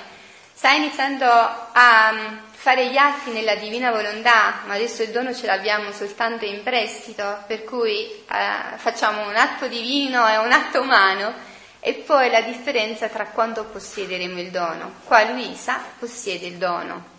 sta 0.53 0.71
iniziando 0.71 1.27
a 1.27 2.15
fare 2.53 2.91
gli 2.91 2.97
atti 2.97 3.33
nella 3.33 3.57
divina 3.57 3.91
volontà, 3.91 4.61
ma 4.67 4.75
adesso 4.75 5.03
il 5.03 5.11
dono 5.11 5.35
ce 5.35 5.47
l'abbiamo 5.47 5.91
soltanto 5.91 6.45
in 6.45 6.63
prestito, 6.63 7.43
per 7.49 7.65
cui 7.65 8.05
eh, 8.05 8.77
facciamo 8.77 9.29
un 9.29 9.35
atto 9.35 9.67
divino 9.67 10.25
e 10.29 10.37
un 10.37 10.53
atto 10.53 10.81
umano 10.81 11.35
e 11.81 11.95
poi 11.95 12.31
la 12.31 12.43
differenza 12.43 13.09
tra 13.09 13.25
quanto 13.27 13.65
possiederemo 13.65 14.39
il 14.39 14.53
dono. 14.53 15.01
Qua 15.03 15.25
Luisa 15.25 15.81
possiede 15.99 16.47
il 16.47 16.55
dono, 16.55 17.14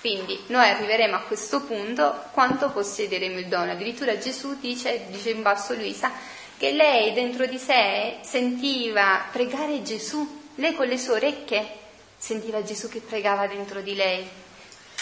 quindi 0.00 0.44
noi 0.46 0.68
arriveremo 0.68 1.16
a 1.16 1.20
questo 1.20 1.62
punto 1.62 2.24
quanto 2.32 2.70
possiederemo 2.70 3.38
il 3.38 3.46
dono. 3.46 3.72
Addirittura 3.72 4.18
Gesù 4.18 4.58
dice, 4.60 5.06
dice 5.08 5.30
in 5.30 5.42
basso 5.42 5.74
Luisa, 5.74 6.10
che 6.56 6.72
lei 6.72 7.12
dentro 7.12 7.46
di 7.46 7.58
sé 7.58 8.18
sentiva 8.22 9.24
pregare 9.30 9.82
Gesù, 9.82 10.50
lei 10.56 10.74
con 10.74 10.86
le 10.86 10.98
sue 10.98 11.14
orecchie 11.14 11.76
sentiva 12.16 12.62
Gesù 12.64 12.88
che 12.88 13.00
pregava 13.00 13.46
dentro 13.46 13.80
di 13.80 13.94
lei 13.94 14.28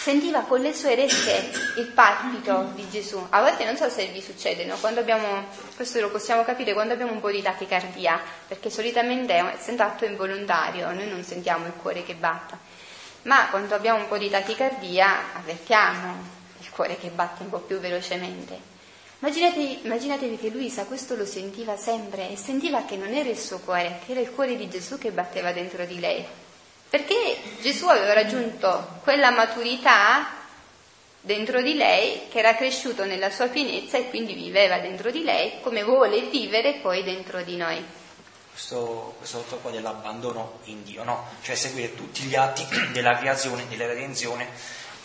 sentiva 0.07 0.41
con 0.41 0.61
le 0.61 0.73
sue 0.73 0.93
orecchie 0.93 1.49
il 1.77 1.87
palpito 1.87 2.71
di 2.75 2.87
Gesù. 2.89 3.21
A 3.31 3.41
volte 3.41 3.65
non 3.65 3.75
so 3.75 3.89
se 3.89 4.05
vi 4.07 4.21
succede, 4.21 4.63
no? 4.63 4.77
abbiamo, 4.81 5.47
questo 5.75 5.99
lo 5.99 6.09
possiamo 6.09 6.45
capire 6.45 6.71
quando 6.73 6.93
abbiamo 6.93 7.11
un 7.11 7.19
po' 7.19 7.31
di 7.31 7.41
tachicardia, 7.41 8.21
perché 8.47 8.69
solitamente 8.69 9.33
essendo 9.33 9.83
atto 9.83 10.05
involontario 10.05 10.93
noi 10.93 11.09
non 11.09 11.23
sentiamo 11.23 11.65
il 11.65 11.73
cuore 11.73 12.03
che 12.03 12.13
batta, 12.13 12.57
ma 13.27 13.49
quando 13.49 13.75
abbiamo 13.75 13.99
un 13.99 14.07
po' 14.07 14.17
di 14.17 14.29
tachicardia 14.29 15.33
avvertiamo 15.35 16.35
il 16.59 16.69
cuore 16.69 16.97
che 16.97 17.09
batte 17.09 17.43
un 17.43 17.49
po' 17.49 17.59
più 17.59 17.77
velocemente. 17.79 18.75
Immaginate, 19.19 19.59
immaginatevi 19.83 20.37
che 20.37 20.49
Luisa 20.49 20.85
questo 20.85 21.15
lo 21.15 21.25
sentiva 21.25 21.75
sempre 21.75 22.29
e 22.29 22.37
sentiva 22.37 22.85
che 22.85 22.95
non 22.95 23.13
era 23.13 23.29
il 23.29 23.37
suo 23.37 23.59
cuore, 23.59 23.99
che 24.05 24.13
era 24.13 24.21
il 24.21 24.31
cuore 24.31 24.55
di 24.55 24.69
Gesù 24.69 24.97
che 24.97 25.11
batteva 25.11 25.51
dentro 25.51 25.85
di 25.85 25.99
lei. 25.99 26.25
Perché 26.89 27.37
Gesù 27.61 27.87
aveva 27.87 28.13
raggiunto 28.13 28.99
quella 29.03 29.31
maturità 29.31 30.35
dentro 31.19 31.61
di 31.61 31.73
lei, 31.73 32.29
che 32.29 32.39
era 32.39 32.55
cresciuto 32.55 33.03
nella 33.03 33.29
sua 33.29 33.47
pienezza 33.47 33.97
e 33.97 34.09
quindi 34.09 34.33
viveva 34.33 34.77
dentro 34.77 35.11
di 35.11 35.23
lei, 35.23 35.59
come 35.61 35.83
vuole 35.83 36.21
vivere 36.21 36.75
poi 36.75 37.03
dentro 37.03 37.41
di 37.41 37.57
noi. 37.57 37.83
Questo, 38.57 39.13
questo 39.19 39.59
qua 39.61 39.69
dell'abbandono 39.69 40.61
in 40.63 40.81
Dio, 40.81 41.03
no? 41.03 41.25
Cioè 41.43 41.53
seguire 41.53 41.93
tutti 41.93 42.23
gli 42.23 42.33
atti 42.33 42.65
della 42.91 43.15
creazione, 43.15 43.67
della 43.67 43.85
redenzione 43.85 44.47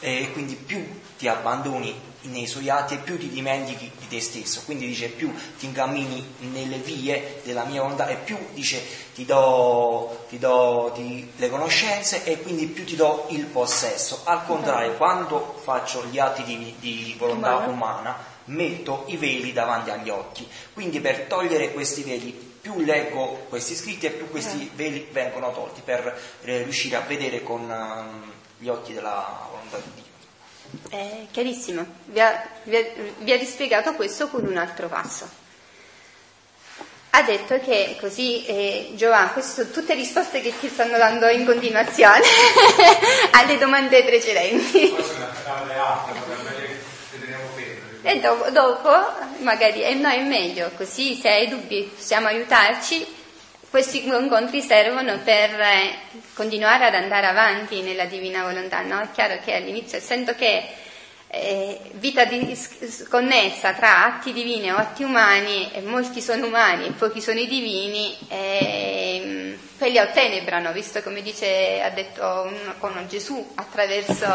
e 0.01 0.31
quindi 0.33 0.55
più 0.55 1.01
ti 1.19 1.29
abbandoni 1.29 1.95
nei 2.23 2.47
suoi 2.47 2.71
atti 2.71 2.95
e 2.95 2.99
più 2.99 3.19
ti 3.19 3.29
dimentichi 3.29 3.91
di 3.99 4.09
te 4.09 4.23
stesso. 4.23 4.63
Quindi 4.65 4.87
dice 4.87 5.09
più 5.09 5.35
ti 5.59 5.67
incammini 5.67 6.35
nelle 6.51 6.79
vie 6.79 7.43
della 7.45 7.65
mia 7.65 7.83
volontà 7.83 8.09
e 8.09 8.17
più 8.17 8.39
dice 8.55 8.83
ti 9.13 9.27
do, 9.27 10.25
ti 10.31 10.39
do 10.39 10.91
ti, 10.95 11.31
le 11.37 11.51
conoscenze 11.51 12.25
e 12.25 12.41
quindi 12.41 12.69
più 12.69 12.87
ti 12.87 12.97
do 12.97 13.27
il 13.33 13.45
possesso. 13.45 14.23
Al 14.25 14.47
contrario, 14.47 14.95
quando 14.95 15.61
faccio 15.63 16.07
gli 16.07 16.19
atti 16.19 16.43
di, 16.45 16.75
di 16.81 17.15
volontà 17.19 17.57
umana, 17.57 18.17
metto 18.47 19.05
i 19.09 19.19
veli 19.19 19.53
davanti 19.53 19.91
agli 19.91 20.09
occhi. 20.09 20.49
Quindi 20.73 21.01
per 21.01 21.27
togliere 21.27 21.71
questi 21.73 22.03
veli 22.03 22.52
più 22.63 22.81
leggo 22.81 23.45
questi 23.49 23.75
scritti 23.75 24.07
e 24.07 24.11
più 24.11 24.31
questi 24.31 24.63
eh. 24.63 24.71
veli 24.77 25.09
vengono 25.11 25.53
tolti 25.53 25.83
per 25.85 26.17
eh, 26.45 26.63
riuscire 26.63 26.95
a 26.95 27.01
vedere 27.01 27.43
con 27.43 27.69
um, 27.69 28.33
gli 28.57 28.69
occhi 28.69 28.95
della 28.95 29.49
volontà 29.51 29.79
di 29.79 29.91
Dio. 29.95 30.11
È 30.89 31.27
chiarissimo, 31.31 31.85
vi 32.05 32.21
ha, 32.21 32.49
vi, 32.63 32.77
ha, 32.77 32.85
vi 33.19 33.33
ha 33.33 33.37
rispiegato 33.37 33.95
questo 33.95 34.29
con 34.29 34.47
un 34.47 34.57
altro 34.57 34.89
passo. 34.89 35.41
Ha 37.15 37.23
detto 37.23 37.59
che 37.59 37.99
così, 38.01 38.47
eh, 38.47 38.93
Giovanni, 38.95 39.33
queste 39.33 39.63
sono 39.63 39.75
tutte 39.75 39.93
risposte 39.93 40.41
che 40.41 40.59
ti 40.59 40.69
stanno 40.69 40.97
dando 40.97 41.29
in 41.29 41.45
continuazione 41.45 42.25
alle 43.33 43.59
domande 43.59 44.03
precedenti. 44.03 44.95
E 48.03 48.21
dopo, 48.21 48.51
dopo 48.51 48.91
magari, 49.39 49.83
eh, 49.83 49.95
no, 49.95 50.09
è 50.09 50.23
meglio, 50.23 50.71
così 50.77 51.15
se 51.15 51.29
hai 51.29 51.49
dubbi 51.49 51.91
possiamo 51.95 52.27
aiutarci 52.27 53.21
questi 53.73 54.07
incontri 54.07 54.61
servono 54.61 55.19
per 55.25 55.59
eh, 55.59 55.99
continuare 56.35 56.85
ad 56.85 56.95
andare 56.95 57.27
avanti 57.27 57.81
nella 57.81 58.05
divina 58.05 58.43
volontà, 58.43 58.83
no? 58.83 59.01
È 59.01 59.11
chiaro 59.13 59.39
che 59.43 59.55
all'inizio, 59.55 59.97
essendo 59.97 60.35
che 60.35 60.63
eh, 61.29 61.81
vita 61.93 62.27
di, 62.27 62.55
connessa 63.09 63.73
tra 63.73 64.05
atti 64.05 64.35
divini 64.35 64.71
o 64.71 64.77
atti 64.77 65.05
umani, 65.05 65.71
e 65.73 65.81
molti 65.81 66.21
sono 66.21 66.49
umani 66.49 66.89
e 66.89 66.91
pochi 66.91 67.23
sono 67.23 67.39
i 67.39 67.47
divini, 67.47 68.15
eh, 68.29 69.59
quelli 69.79 69.99
ottenebrano, 69.99 70.71
visto 70.73 71.03
come 71.03 71.23
dice, 71.23 71.81
ha 71.81 71.89
detto 71.89 72.53
con 72.79 73.07
Gesù 73.09 73.53
attraverso 73.55 74.27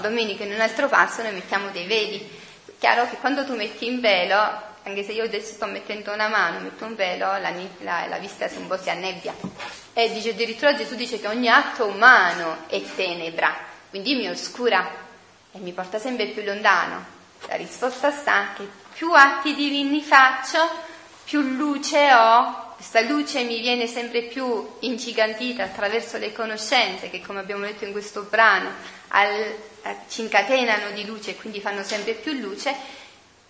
Domenico 0.00 0.42
in 0.42 0.52
un 0.52 0.60
altro 0.60 0.88
passo, 0.88 1.20
noi 1.20 1.34
mettiamo 1.34 1.68
dei 1.68 1.86
veli. 1.86 2.44
Chiaro 2.78 3.08
che 3.08 3.16
quando 3.16 3.44
tu 3.44 3.54
metti 3.54 3.86
in 3.86 4.00
velo 4.00 4.66
anche 4.86 5.02
se 5.02 5.12
io 5.12 5.24
adesso 5.24 5.54
sto 5.54 5.66
mettendo 5.66 6.12
una 6.12 6.28
mano, 6.28 6.60
metto 6.60 6.84
un 6.84 6.94
velo, 6.94 7.26
la, 7.38 7.52
la, 7.80 8.06
la 8.06 8.18
vista 8.18 8.48
un 8.56 8.68
po' 8.68 8.76
si 8.76 8.88
annebbia. 8.88 9.34
E 9.92 10.12
dice 10.12 10.30
addirittura 10.30 10.76
Gesù 10.76 10.94
dice 10.94 11.18
che 11.18 11.26
ogni 11.26 11.48
atto 11.48 11.86
umano 11.86 12.68
è 12.68 12.80
tenebra, 12.94 13.52
quindi 13.90 14.14
mi 14.14 14.28
oscura 14.28 14.88
e 15.50 15.58
mi 15.58 15.72
porta 15.72 15.98
sempre 15.98 16.26
più 16.26 16.44
lontano. 16.44 17.04
La 17.48 17.56
risposta 17.56 18.12
sta 18.12 18.52
che 18.56 18.68
più 18.94 19.10
atti 19.12 19.56
divini 19.56 20.02
faccio, 20.02 20.58
più 21.24 21.40
luce 21.40 22.12
ho, 22.12 22.74
questa 22.76 23.00
luce 23.00 23.42
mi 23.42 23.58
viene 23.58 23.88
sempre 23.88 24.22
più 24.22 24.68
incigantita 24.80 25.64
attraverso 25.64 26.16
le 26.18 26.32
conoscenze 26.32 27.10
che 27.10 27.20
come 27.22 27.40
abbiamo 27.40 27.64
detto 27.64 27.84
in 27.84 27.90
questo 27.90 28.22
brano 28.30 28.70
al, 29.08 29.30
eh, 29.30 29.96
ci 30.08 30.22
incatenano 30.22 30.90
di 30.90 31.04
luce 31.04 31.30
e 31.30 31.36
quindi 31.36 31.60
fanno 31.60 31.82
sempre 31.82 32.14
più 32.14 32.32
luce 32.32 32.74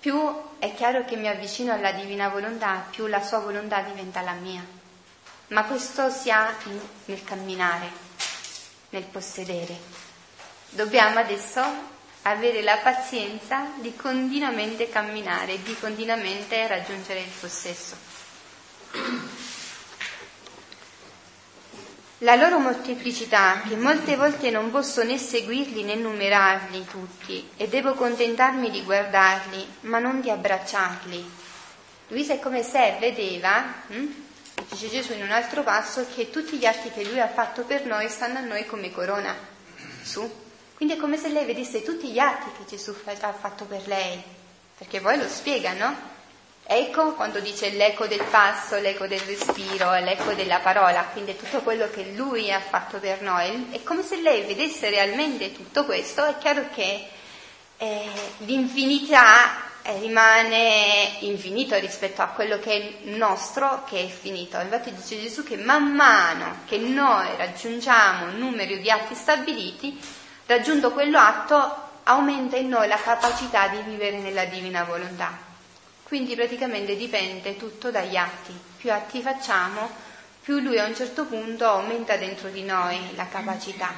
più 0.07 0.15
è 0.61 0.73
chiaro 0.73 1.05
che 1.05 1.17
mi 1.17 1.27
avvicino 1.27 1.73
alla 1.73 1.91
divina 1.91 2.29
volontà, 2.29 2.87
più 2.89 3.07
la 3.07 3.21
sua 3.21 3.41
volontà 3.41 3.81
diventa 3.81 4.21
la 4.21 4.35
mia. 4.35 4.65
Ma 5.49 5.65
questo 5.65 6.11
si 6.11 6.31
ha 6.31 6.55
nel 7.07 7.25
camminare, 7.25 7.91
nel 8.91 9.03
possedere. 9.03 9.77
Dobbiamo 10.69 11.19
adesso 11.19 11.61
avere 12.23 12.63
la 12.63 12.77
pazienza 12.77 13.73
di 13.81 13.97
continuamente 13.97 14.89
camminare, 14.89 15.61
di 15.63 15.77
continuamente 15.77 16.69
raggiungere 16.69 17.19
il 17.19 17.33
possesso. 17.41 17.97
La 22.21 22.35
loro 22.35 22.59
molteplicità, 22.59 23.61
che 23.69 23.77
molte 23.77 24.17
volte 24.17 24.49
non 24.49 24.71
posso 24.71 25.05
né 25.05 25.19
seguirli 25.19 25.83
né 25.83 25.97
numerarli 25.97 26.87
tutti, 26.87 27.51
e 27.59 27.69
devo 27.69 27.93
contentarmi 27.93 28.71
di 28.71 28.83
guardarli, 28.83 29.67
ma 29.81 29.99
non 29.99 30.23
di 30.23 30.31
abbracciarli. 30.31 31.31
Luisa 32.09 32.33
è 32.33 32.39
come 32.39 32.63
se 32.63 32.97
vedeva, 32.99 33.83
hm? 33.89 34.07
dice 34.71 34.89
Gesù 34.89 35.13
in 35.13 35.25
un 35.25 35.31
altro 35.31 35.63
passo, 35.63 36.07
che 36.15 36.31
tutti 36.31 36.57
gli 36.57 36.65
atti 36.65 36.91
che 36.91 37.05
lui 37.05 37.21
ha 37.21 37.29
fatto 37.29 37.65
per 37.65 37.85
noi 37.85 38.09
stanno 38.09 38.39
a 38.39 38.43
noi 38.43 38.65
come 38.65 38.91
corona. 38.91 39.37
Su. 40.03 40.45
Quindi 40.75 40.95
è 40.95 40.99
come 40.99 41.19
se 41.19 41.29
lei 41.29 41.45
vedesse 41.45 41.83
tutti 41.83 42.09
gli 42.09 42.19
atti 42.19 42.49
che 42.57 42.77
Gesù 42.77 42.95
ha 43.05 43.33
fatto 43.35 43.67
per 43.67 43.87
lei, 43.87 44.23
perché 44.79 45.03
poi 45.03 45.19
lo 45.19 45.29
spiega, 45.29 45.75
no? 45.75 46.16
Ecco 46.69 47.15
quando 47.15 47.39
dice 47.39 47.71
l'eco 47.71 48.09
del 48.09 48.25
passo, 48.25 48.77
l'eco 48.79 49.07
del 49.07 49.21
respiro, 49.21 49.95
l'eco 50.01 50.33
della 50.33 50.59
parola, 50.59 51.05
quindi 51.13 51.37
tutto 51.37 51.61
quello 51.61 51.89
che 51.91 52.11
lui 52.17 52.53
ha 52.53 52.59
fatto 52.59 52.99
per 52.99 53.23
noi. 53.23 53.69
È 53.71 53.85
come 53.85 54.03
se 54.03 54.21
lei 54.21 54.43
vedesse 54.43 54.91
realmente 54.91 55.53
tutto 55.53 55.85
questo, 55.85 56.25
è 56.25 56.37
chiaro 56.39 56.67
che 56.75 57.09
eh, 57.77 58.11
l'infinità 58.39 59.63
eh, 59.83 59.97
rimane 60.01 61.19
infinito 61.21 61.79
rispetto 61.79 62.21
a 62.23 62.27
quello 62.27 62.59
che 62.59 62.73
è 62.73 63.09
nostro, 63.11 63.85
che 63.89 64.05
è 64.05 64.09
finito. 64.09 64.59
Infatti 64.59 64.93
dice 64.93 65.21
Gesù 65.21 65.45
che 65.45 65.57
man 65.57 65.95
mano 65.95 66.63
che 66.67 66.79
noi 66.79 67.29
raggiungiamo 67.37 68.25
un 68.25 68.39
numero 68.39 68.75
di 68.75 68.91
atti 68.91 69.15
stabiliti, 69.15 69.97
raggiunto 70.47 70.91
quello 70.91 71.21
atto, 71.21 71.85
aumenta 72.03 72.57
in 72.57 72.71
noi 72.71 72.89
la 72.89 72.99
capacità 72.99 73.69
di 73.69 73.83
vivere 73.83 74.19
nella 74.19 74.47
divina 74.47 74.83
volontà. 74.83 75.46
Quindi 76.07 76.37
praticamente 76.37 76.95
dipende 76.95 77.57
tutto 77.57 77.91
dagli 77.91 78.15
atti. 78.15 78.57
Più 78.77 78.93
atti 78.93 79.21
facciamo, 79.21 79.91
più 80.41 80.61
lui 80.61 80.79
a 80.79 80.85
un 80.85 80.95
certo 80.95 81.25
punto 81.25 81.67
aumenta 81.67 82.17
dentro 82.17 82.49
di 82.49 82.63
noi 82.63 82.97
la 83.17 83.27
capacità. 83.27 83.93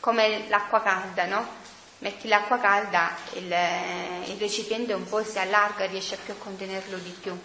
Come 0.00 0.48
l'acqua 0.48 0.80
calda, 0.80 1.26
no? 1.26 1.46
Metti 1.98 2.28
l'acqua 2.28 2.58
calda, 2.58 3.14
il, 3.34 3.54
il 4.24 4.38
recipiente 4.38 4.94
un 4.94 5.06
po' 5.06 5.22
si 5.22 5.38
allarga, 5.38 5.84
riesce 5.84 6.16
più 6.16 6.32
a 6.32 6.36
contenerlo 6.36 6.96
di 6.96 7.10
più. 7.10 7.38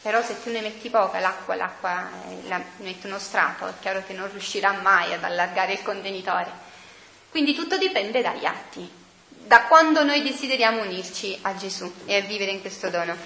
Però 0.00 0.22
se 0.22 0.42
tu 0.42 0.50
ne 0.50 0.62
metti 0.62 0.88
poca 0.88 1.20
l'acqua, 1.20 1.54
l'acqua 1.54 2.08
eh, 2.30 2.48
la, 2.48 2.62
metti 2.78 3.06
uno 3.06 3.18
strato, 3.18 3.66
è 3.66 3.72
chiaro 3.78 4.04
che 4.06 4.14
non 4.14 4.30
riuscirà 4.30 4.72
mai 4.72 5.12
ad 5.12 5.22
allargare 5.22 5.74
il 5.74 5.82
contenitore. 5.82 6.50
Quindi 7.28 7.54
tutto 7.54 7.76
dipende 7.76 8.22
dagli 8.22 8.46
atti 8.46 8.97
da 9.48 9.62
quando 9.62 10.04
noi 10.04 10.22
desideriamo 10.22 10.82
unirci 10.82 11.38
a 11.40 11.56
Gesù 11.56 11.90
e 12.04 12.16
a 12.16 12.20
vivere 12.20 12.50
in 12.50 12.60
questo 12.60 12.90
dono. 12.90 13.16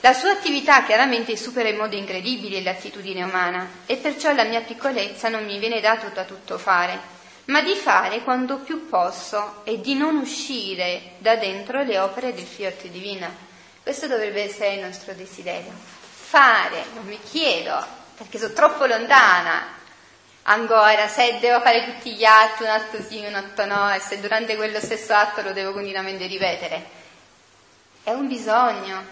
La 0.00 0.14
sua 0.14 0.30
attività 0.30 0.82
chiaramente 0.82 1.36
supera 1.36 1.68
in 1.68 1.76
modo 1.76 1.94
incredibile 1.94 2.62
l'attitudine 2.62 3.22
umana 3.22 3.68
e 3.84 3.96
perciò 3.96 4.32
la 4.32 4.44
mia 4.44 4.62
piccolezza 4.62 5.28
non 5.28 5.44
mi 5.44 5.58
viene 5.58 5.80
dato 5.80 6.08
da 6.08 6.24
tutto 6.24 6.56
fare, 6.56 6.98
ma 7.46 7.60
di 7.60 7.74
fare 7.74 8.22
quando 8.22 8.56
più 8.56 8.88
posso 8.88 9.60
e 9.64 9.78
di 9.78 9.94
non 9.94 10.16
uscire 10.16 11.16
da 11.18 11.36
dentro 11.36 11.82
le 11.82 11.98
opere 11.98 12.32
del 12.32 12.46
fiat 12.46 12.86
divino. 12.86 13.28
Questo 13.82 14.06
dovrebbe 14.06 14.42
essere 14.42 14.74
il 14.74 14.84
nostro 14.84 15.12
desiderio. 15.12 15.70
Fare, 15.70 16.82
non 16.94 17.04
mi 17.04 17.18
chiedo, 17.22 17.84
perché 18.16 18.38
sono 18.38 18.54
troppo 18.54 18.86
lontana 18.86 19.75
ancora 20.46 21.08
se 21.08 21.38
devo 21.40 21.60
fare 21.60 21.84
tutti 21.84 22.14
gli 22.14 22.24
atti, 22.24 22.62
un 22.62 22.68
atto 22.68 23.02
sì, 23.02 23.24
un 23.24 23.34
atto 23.34 23.64
no, 23.64 23.92
e 23.92 24.00
se 24.00 24.20
durante 24.20 24.56
quello 24.56 24.80
stesso 24.80 25.14
atto 25.14 25.42
lo 25.42 25.52
devo 25.52 25.72
continuamente 25.72 26.26
ripetere. 26.26 26.94
È 28.02 28.10
un 28.10 28.28
bisogno, 28.28 29.04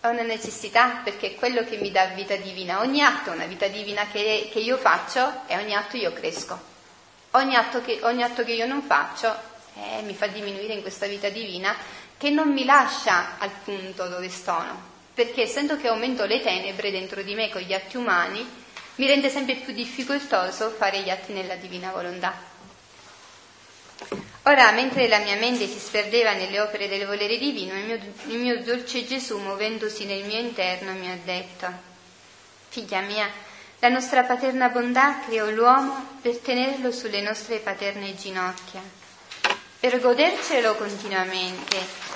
è 0.00 0.06
una 0.08 0.22
necessità 0.22 1.00
perché 1.02 1.28
è 1.28 1.34
quello 1.34 1.64
che 1.64 1.76
mi 1.76 1.90
dà 1.90 2.06
vita 2.06 2.36
divina. 2.36 2.80
Ogni 2.80 3.02
atto 3.02 3.30
è 3.30 3.34
una 3.34 3.46
vita 3.46 3.66
divina 3.68 4.06
che, 4.12 4.50
che 4.52 4.58
io 4.58 4.76
faccio 4.76 5.42
e 5.46 5.56
ogni 5.56 5.74
atto 5.74 5.96
io 5.96 6.12
cresco. 6.12 6.72
Ogni 7.32 7.56
atto 7.56 7.80
che, 7.80 8.00
ogni 8.02 8.22
atto 8.22 8.44
che 8.44 8.52
io 8.52 8.66
non 8.66 8.82
faccio 8.82 9.34
eh, 9.74 10.02
mi 10.02 10.14
fa 10.14 10.26
diminuire 10.26 10.74
in 10.74 10.82
questa 10.82 11.06
vita 11.06 11.28
divina 11.30 11.74
che 12.16 12.30
non 12.30 12.52
mi 12.52 12.64
lascia 12.64 13.38
al 13.38 13.50
punto 13.64 14.06
dove 14.08 14.28
sono. 14.28 14.92
Perché 15.14 15.42
essendo 15.42 15.76
che 15.76 15.88
aumento 15.88 16.26
le 16.26 16.40
tenebre 16.42 16.90
dentro 16.90 17.22
di 17.22 17.34
me 17.34 17.48
con 17.48 17.62
gli 17.62 17.72
atti 17.72 17.96
umani, 17.96 18.63
mi 18.96 19.06
rende 19.06 19.28
sempre 19.28 19.56
più 19.56 19.72
difficoltoso 19.72 20.70
fare 20.70 21.00
gli 21.00 21.10
atti 21.10 21.32
nella 21.32 21.56
divina 21.56 21.90
volontà. 21.90 22.52
Ora, 24.46 24.70
mentre 24.72 25.08
la 25.08 25.18
mia 25.18 25.36
mente 25.36 25.66
si 25.66 25.78
sperdeva 25.78 26.34
nelle 26.34 26.60
opere 26.60 26.86
del 26.86 27.06
volere 27.06 27.38
divino, 27.38 27.74
il 27.74 27.84
mio, 27.84 27.98
il 28.26 28.38
mio 28.38 28.62
dolce 28.62 29.06
Gesù, 29.06 29.38
muovendosi 29.38 30.04
nel 30.04 30.24
mio 30.24 30.38
interno, 30.38 30.92
mi 30.92 31.10
ha 31.10 31.18
detto, 31.24 31.66
figlia 32.68 33.00
mia, 33.00 33.30
la 33.78 33.88
nostra 33.88 34.22
paterna 34.24 34.68
bontà 34.68 35.20
creò 35.20 35.48
l'uomo 35.48 36.18
per 36.20 36.36
tenerlo 36.38 36.92
sulle 36.92 37.22
nostre 37.22 37.58
paterne 37.58 38.14
ginocchia, 38.14 38.82
per 39.80 39.98
godercelo 39.98 40.74
continuamente 40.74 42.12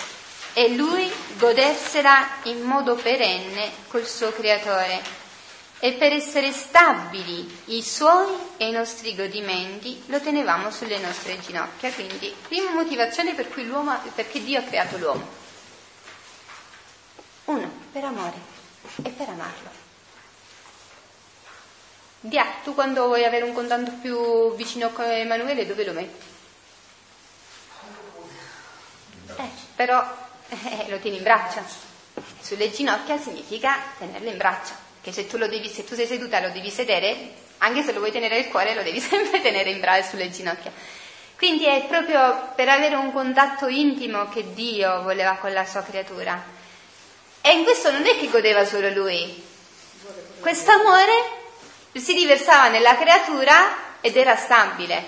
e 0.52 0.74
lui 0.74 1.10
godersela 1.36 2.28
in 2.44 2.60
modo 2.62 2.94
perenne 2.94 3.70
col 3.88 4.06
suo 4.06 4.32
creatore 4.32 5.27
e 5.80 5.92
per 5.92 6.12
essere 6.12 6.52
stabili 6.52 7.62
i 7.66 7.82
suoi 7.82 8.34
e 8.56 8.68
i 8.68 8.72
nostri 8.72 9.14
godimenti 9.14 10.02
lo 10.06 10.20
tenevamo 10.20 10.70
sulle 10.70 10.98
nostre 10.98 11.38
ginocchia. 11.38 11.92
Quindi, 11.92 12.34
prima 12.48 12.72
motivazione 12.72 13.34
per 13.34 13.48
cui 13.48 13.64
perché 14.14 14.42
Dio 14.42 14.58
ha 14.58 14.62
creato 14.62 14.98
l'uomo. 14.98 15.36
Uno, 17.44 17.70
per 17.92 18.04
amore 18.04 18.36
e 19.02 19.10
per 19.10 19.28
amarlo. 19.28 19.86
Dia, 22.20 22.44
tu 22.64 22.74
quando 22.74 23.06
vuoi 23.06 23.24
avere 23.24 23.44
un 23.44 23.52
contatto 23.52 23.92
più 24.00 24.54
vicino 24.56 24.90
con 24.90 25.04
Emanuele, 25.04 25.64
dove 25.64 25.84
lo 25.84 25.92
metti? 25.92 26.26
Eh, 29.36 29.50
però 29.76 30.04
eh, 30.48 30.86
lo 30.88 30.98
tieni 30.98 31.18
in 31.18 31.22
braccia. 31.22 31.64
Sulle 32.40 32.72
ginocchia 32.72 33.16
significa 33.16 33.76
tenerlo 33.96 34.28
in 34.28 34.36
braccia 34.36 34.86
che 35.08 35.14
se 35.14 35.26
tu, 35.26 35.38
devi, 35.38 35.68
se 35.68 35.84
tu 35.84 35.94
sei 35.94 36.06
seduta 36.06 36.40
lo 36.40 36.50
devi 36.50 36.70
sedere, 36.70 37.32
anche 37.58 37.82
se 37.82 37.92
lo 37.92 37.98
vuoi 37.98 38.12
tenere 38.12 38.38
il 38.38 38.48
cuore 38.48 38.74
lo 38.74 38.82
devi 38.82 39.00
sempre 39.00 39.40
tenere 39.40 39.70
in 39.70 39.80
braccio 39.80 40.10
sulle 40.10 40.30
ginocchia. 40.30 40.70
Quindi 41.36 41.66
è 41.66 41.84
proprio 41.86 42.50
per 42.54 42.68
avere 42.68 42.96
un 42.96 43.12
contatto 43.12 43.68
intimo 43.68 44.28
che 44.28 44.52
Dio 44.52 45.02
voleva 45.02 45.36
con 45.36 45.52
la 45.52 45.64
sua 45.64 45.82
creatura. 45.82 46.56
E 47.40 47.52
in 47.52 47.62
questo 47.62 47.90
non 47.92 48.04
è 48.04 48.18
che 48.18 48.28
godeva 48.28 48.66
solo 48.66 48.90
lui. 48.90 49.42
Questo 50.40 50.72
amore 50.72 51.12
si 51.92 52.12
riversava 52.12 52.68
nella 52.68 52.96
creatura 52.96 54.00
ed 54.00 54.16
era 54.16 54.36
stabile, 54.36 55.02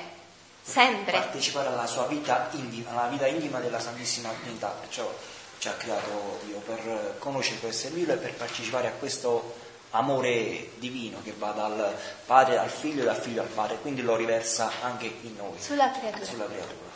sempre. 0.62 1.18
Partecipare 1.18 1.68
alla 1.68 1.86
sua 1.86 2.06
vita 2.06 2.48
intima, 2.52 2.90
alla 2.90 3.08
vita 3.08 3.26
intima 3.26 3.58
della 3.58 3.80
Santissima 3.80 4.32
Trinità, 4.40 4.68
perciò 4.68 5.12
ci 5.58 5.68
ha 5.68 5.72
creato 5.72 6.40
Dio 6.44 6.58
per 6.58 7.16
conoscere, 7.18 7.58
per 7.58 7.74
servirlo 7.74 8.14
e 8.14 8.16
per 8.16 8.34
partecipare 8.34 8.88
a 8.88 8.92
questo 8.92 9.59
amore 9.90 10.70
divino 10.76 11.20
che 11.22 11.34
va 11.36 11.50
dal 11.50 11.96
padre 12.26 12.58
al 12.58 12.70
figlio 12.70 13.02
e 13.02 13.04
dal 13.04 13.16
figlio 13.16 13.42
al 13.42 13.48
padre, 13.48 13.78
quindi 13.78 14.02
lo 14.02 14.16
riversa 14.16 14.70
anche 14.82 15.06
in 15.22 15.36
noi. 15.36 15.60
Sulla 15.60 15.90
creatura. 15.90 16.24
Sulla 16.24 16.46
creatura. 16.46 16.88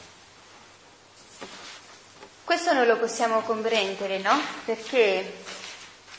Questo 2.45 2.73
non 2.73 2.87
lo 2.87 2.99
possiamo 2.99 3.41
comprendere, 3.41 4.19
no? 4.19 4.39
Perché, 4.65 5.39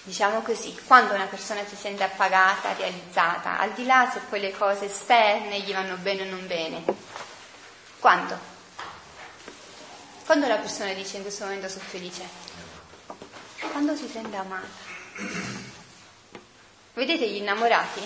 diciamo 0.03 0.41
così, 0.41 0.75
quando 0.85 1.13
una 1.13 1.27
persona 1.27 1.63
si 1.65 1.75
sente 1.75 2.03
appagata, 2.03 2.73
realizzata, 2.73 3.59
al 3.59 3.73
di 3.73 3.85
là 3.85 4.09
se 4.11 4.21
poi 4.27 4.39
le 4.39 4.51
cose 4.51 4.85
esterne 4.85 5.59
gli 5.61 5.71
vanno 5.71 5.97
bene 5.97 6.23
o 6.23 6.25
non 6.25 6.47
bene, 6.47 6.83
quando? 7.99 8.53
Quando 10.25 10.47
la 10.47 10.57
persona 10.57 10.93
dice 10.93 11.17
in 11.17 11.21
questo 11.21 11.43
momento 11.43 11.69
sono 11.69 11.83
felice? 11.87 12.27
Quando 13.71 13.95
si 13.95 14.07
sente 14.07 14.35
amata. 14.35 15.73
Vedete 16.95 17.29
gli 17.29 17.35
innamorati? 17.35 18.01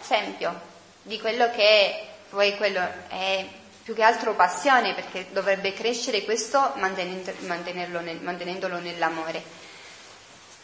Esempio 0.00 0.60
di 1.00 1.18
quello 1.18 1.50
che 1.50 2.08
poi 2.28 2.54
quello 2.56 2.80
è 3.08 3.48
più 3.82 3.94
che 3.94 4.02
altro 4.02 4.34
passione 4.34 4.94
perché 4.94 5.28
dovrebbe 5.32 5.72
crescere 5.72 6.24
questo 6.24 6.74
mantenendolo 6.76 8.78
nell'amore. 8.78 9.42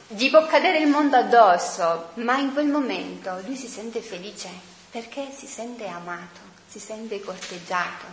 Gli 0.09 0.29
può 0.29 0.47
cadere 0.47 0.79
il 0.79 0.89
mondo 0.89 1.17
addosso, 1.17 2.11
ma 2.15 2.37
in 2.37 2.53
quel 2.53 2.67
momento 2.67 3.41
lui 3.47 3.57
si 3.57 3.67
sente 3.67 4.03
felice 4.03 4.51
perché 4.91 5.31
si 5.35 5.47
sente 5.47 5.87
amato, 5.87 6.41
si 6.67 6.79
sente 6.79 7.21
corteggiato, 7.21 8.05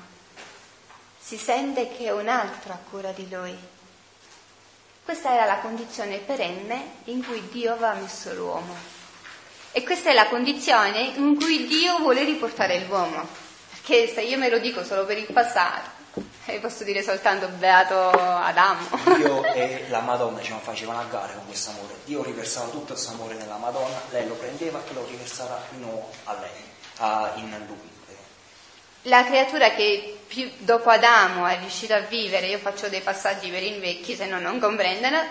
si 1.20 1.38
sente 1.38 1.90
che 1.90 2.10
un 2.10 2.30
altro 2.30 2.72
ha 2.72 2.80
cura 2.90 3.12
di 3.12 3.30
lui. 3.30 3.74
Questa 5.06 5.32
era 5.32 5.46
la 5.46 5.60
condizione 5.60 6.18
perenne 6.18 6.94
in 7.04 7.24
cui 7.24 7.48
Dio 7.52 7.74
aveva 7.74 7.94
messo 7.94 8.34
l'uomo. 8.34 8.76
E 9.72 9.84
questa 9.84 10.10
è 10.10 10.14
la 10.16 10.26
condizione 10.26 11.12
in 11.18 11.36
cui 11.36 11.68
Dio 11.68 12.00
vuole 12.00 12.24
riportare 12.24 12.84
l'uomo. 12.88 13.24
Perché 13.70 14.12
se 14.12 14.24
io 14.24 14.40
me 14.40 14.50
lo 14.50 14.58
dico 14.58 14.84
solo 14.84 15.06
per 15.06 15.20
il 15.20 15.28
passato, 15.32 15.92
posso 16.60 16.84
dire 16.84 17.04
soltanto 17.04 17.48
beato 17.50 18.10
Adamo. 18.10 18.88
Dio 19.16 19.44
e 19.54 19.86
la 19.90 20.00
Madonna 20.00 20.42
ci 20.42 20.56
facevano 20.60 21.02
a 21.02 21.04
gara 21.04 21.34
con 21.34 21.46
questo 21.46 21.70
amore. 21.70 21.94
Dio 22.04 22.24
riversava 22.24 22.70
tutto 22.70 22.94
il 22.94 23.00
suo 23.00 23.14
amore 23.14 23.36
nella 23.36 23.58
Madonna, 23.58 24.02
lei 24.10 24.28
lo 24.28 24.34
prendeva 24.34 24.82
e 24.90 24.94
lo 24.94 25.06
riversava 25.06 25.62
di 25.70 25.82
nuovo 25.82 26.10
a 26.24 26.34
lei, 26.34 26.64
a, 26.98 27.32
in 27.36 27.64
lui 27.68 27.95
la 29.08 29.24
creatura 29.24 29.72
che 29.72 30.20
più 30.28 30.50
dopo 30.58 30.90
Adamo 30.90 31.46
è 31.46 31.60
riuscita 31.60 31.98
a 31.98 32.02
vivere, 32.02 32.48
io 32.48 32.58
faccio 32.58 32.88
dei 32.90 33.02
passaggi 33.02 33.50
per 33.50 33.62
i 33.62 33.78
vecchi 33.80 34.16
se 34.16 34.26
no 34.26 34.40
non 34.40 34.60
comprendono, 34.60 35.24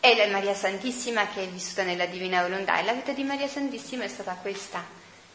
è 0.00 0.14
la 0.14 0.26
Maria 0.26 0.54
Santissima 0.54 1.28
che 1.28 1.44
è 1.44 1.48
vissuta 1.48 1.82
nella 1.82 2.06
Divina 2.06 2.42
Volontà 2.42 2.78
e 2.78 2.84
la 2.84 2.92
vita 2.92 3.12
di 3.12 3.22
Maria 3.22 3.48
Santissima 3.48 4.04
è 4.04 4.08
stata 4.08 4.36
questa, 4.40 4.84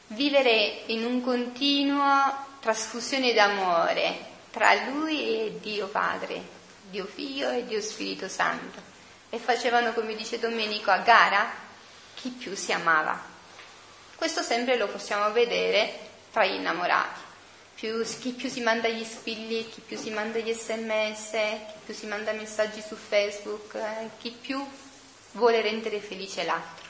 vivere 0.08 0.84
in 0.88 1.06
un 1.06 1.22
continuo 1.22 2.46
trasfusione 2.60 3.34
d'amore 3.34 4.36
tra 4.52 4.74
lui 4.90 5.40
e 5.40 5.58
Dio 5.60 5.88
Padre, 5.88 6.42
Dio 6.90 7.06
Figlio 7.06 7.50
e 7.50 7.66
Dio 7.66 7.82
Spirito 7.82 8.28
Santo 8.28 8.80
e 9.30 9.40
facevano, 9.40 9.94
come 9.94 10.16
dice 10.16 10.40
Domenico, 10.40 10.92
a 10.92 11.00
gara 11.00 11.50
chi 12.14 12.30
più 12.30 12.56
si 12.56 12.72
amava. 12.72 13.20
Questo 14.16 14.42
sempre 14.42 14.78
lo 14.78 14.88
possiamo 14.88 15.32
vedere 15.32 16.00
tra 16.32 16.46
gli 16.46 16.56
innamorati 16.56 17.27
più, 17.78 18.04
chi 18.04 18.32
più 18.32 18.50
si 18.50 18.62
manda 18.62 18.88
gli 18.88 19.04
spilli, 19.04 19.70
chi 19.70 19.82
più 19.82 19.98
si 19.98 20.10
manda 20.10 20.40
gli 20.40 20.52
sms, 20.52 21.30
chi 21.30 21.80
più 21.86 21.94
si 21.94 22.08
manda 22.08 22.32
messaggi 22.32 22.82
su 22.82 22.96
Facebook, 22.96 23.76
eh, 23.76 24.10
chi 24.18 24.32
più 24.32 24.66
vuole 25.34 25.62
rendere 25.62 26.00
felice 26.00 26.44
l'altro. 26.44 26.86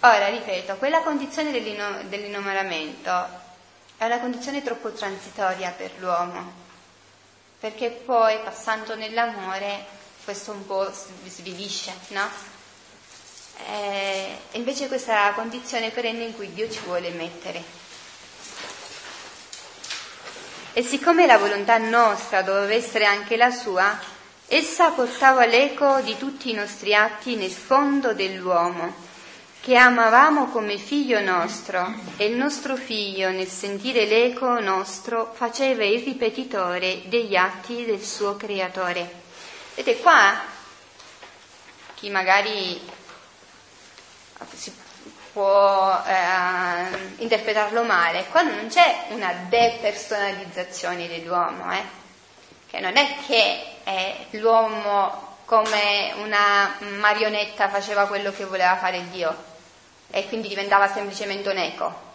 Ora, 0.00 0.28
ripeto, 0.28 0.76
quella 0.76 1.02
condizione 1.02 1.52
dell'inno- 1.52 2.02
dell'innamoramento 2.04 3.28
è 3.98 4.06
una 4.06 4.20
condizione 4.20 4.62
troppo 4.62 4.90
transitoria 4.90 5.70
per 5.72 5.90
l'uomo, 5.98 6.50
perché 7.58 7.90
poi 7.90 8.38
passando 8.38 8.96
nell'amore 8.96 9.84
questo 10.24 10.52
un 10.52 10.64
po' 10.64 10.90
svilisce, 11.26 11.92
no? 12.08 12.26
E 13.68 13.74
eh, 13.74 14.38
invece 14.52 14.88
questa 14.88 15.30
condizione 15.34 15.90
perenne 15.90 16.24
in 16.24 16.34
cui 16.34 16.50
Dio 16.54 16.70
ci 16.70 16.80
vuole 16.86 17.10
mettere. 17.10 17.79
E 20.72 20.82
siccome 20.84 21.26
la 21.26 21.36
volontà 21.36 21.78
nostra 21.78 22.42
doveva 22.42 22.72
essere 22.72 23.04
anche 23.04 23.36
la 23.36 23.50
sua, 23.50 23.98
essa 24.46 24.90
portava 24.90 25.44
l'eco 25.44 26.00
di 26.00 26.16
tutti 26.16 26.50
i 26.50 26.54
nostri 26.54 26.94
atti 26.94 27.34
nel 27.34 27.50
fondo 27.50 28.14
dell'uomo, 28.14 28.94
che 29.60 29.74
amavamo 29.76 30.46
come 30.46 30.78
figlio 30.78 31.20
nostro, 31.20 31.92
e 32.16 32.26
il 32.26 32.36
nostro 32.36 32.76
figlio, 32.76 33.30
nel 33.30 33.48
sentire 33.48 34.06
l'eco 34.06 34.60
nostro, 34.60 35.32
faceva 35.34 35.84
il 35.84 36.04
ripetitore 36.04 37.02
degli 37.06 37.34
atti 37.34 37.84
del 37.84 38.02
suo 38.02 38.36
creatore. 38.36 39.22
Vedete 39.74 40.00
qua, 40.00 40.40
chi 41.94 42.10
magari 42.10 42.80
si 44.54 44.72
può 45.32 46.02
eh, 46.06 47.22
interpretarlo 47.22 47.82
male. 47.82 48.26
Qua 48.30 48.42
non 48.42 48.66
c'è 48.68 49.06
una 49.10 49.32
depersonalizzazione 49.48 51.08
dell'uomo, 51.08 51.72
eh? 51.72 51.82
che 52.68 52.80
non 52.80 52.96
è 52.96 53.16
che 53.26 53.62
eh, 53.84 54.26
l'uomo 54.38 55.28
come 55.44 56.12
una 56.18 56.76
marionetta 56.98 57.68
faceva 57.68 58.06
quello 58.06 58.30
che 58.32 58.44
voleva 58.44 58.76
fare 58.76 59.08
Dio 59.10 59.48
e 60.10 60.28
quindi 60.28 60.48
diventava 60.48 60.86
semplicemente 60.88 61.48
un 61.48 61.56
eco. 61.56 62.08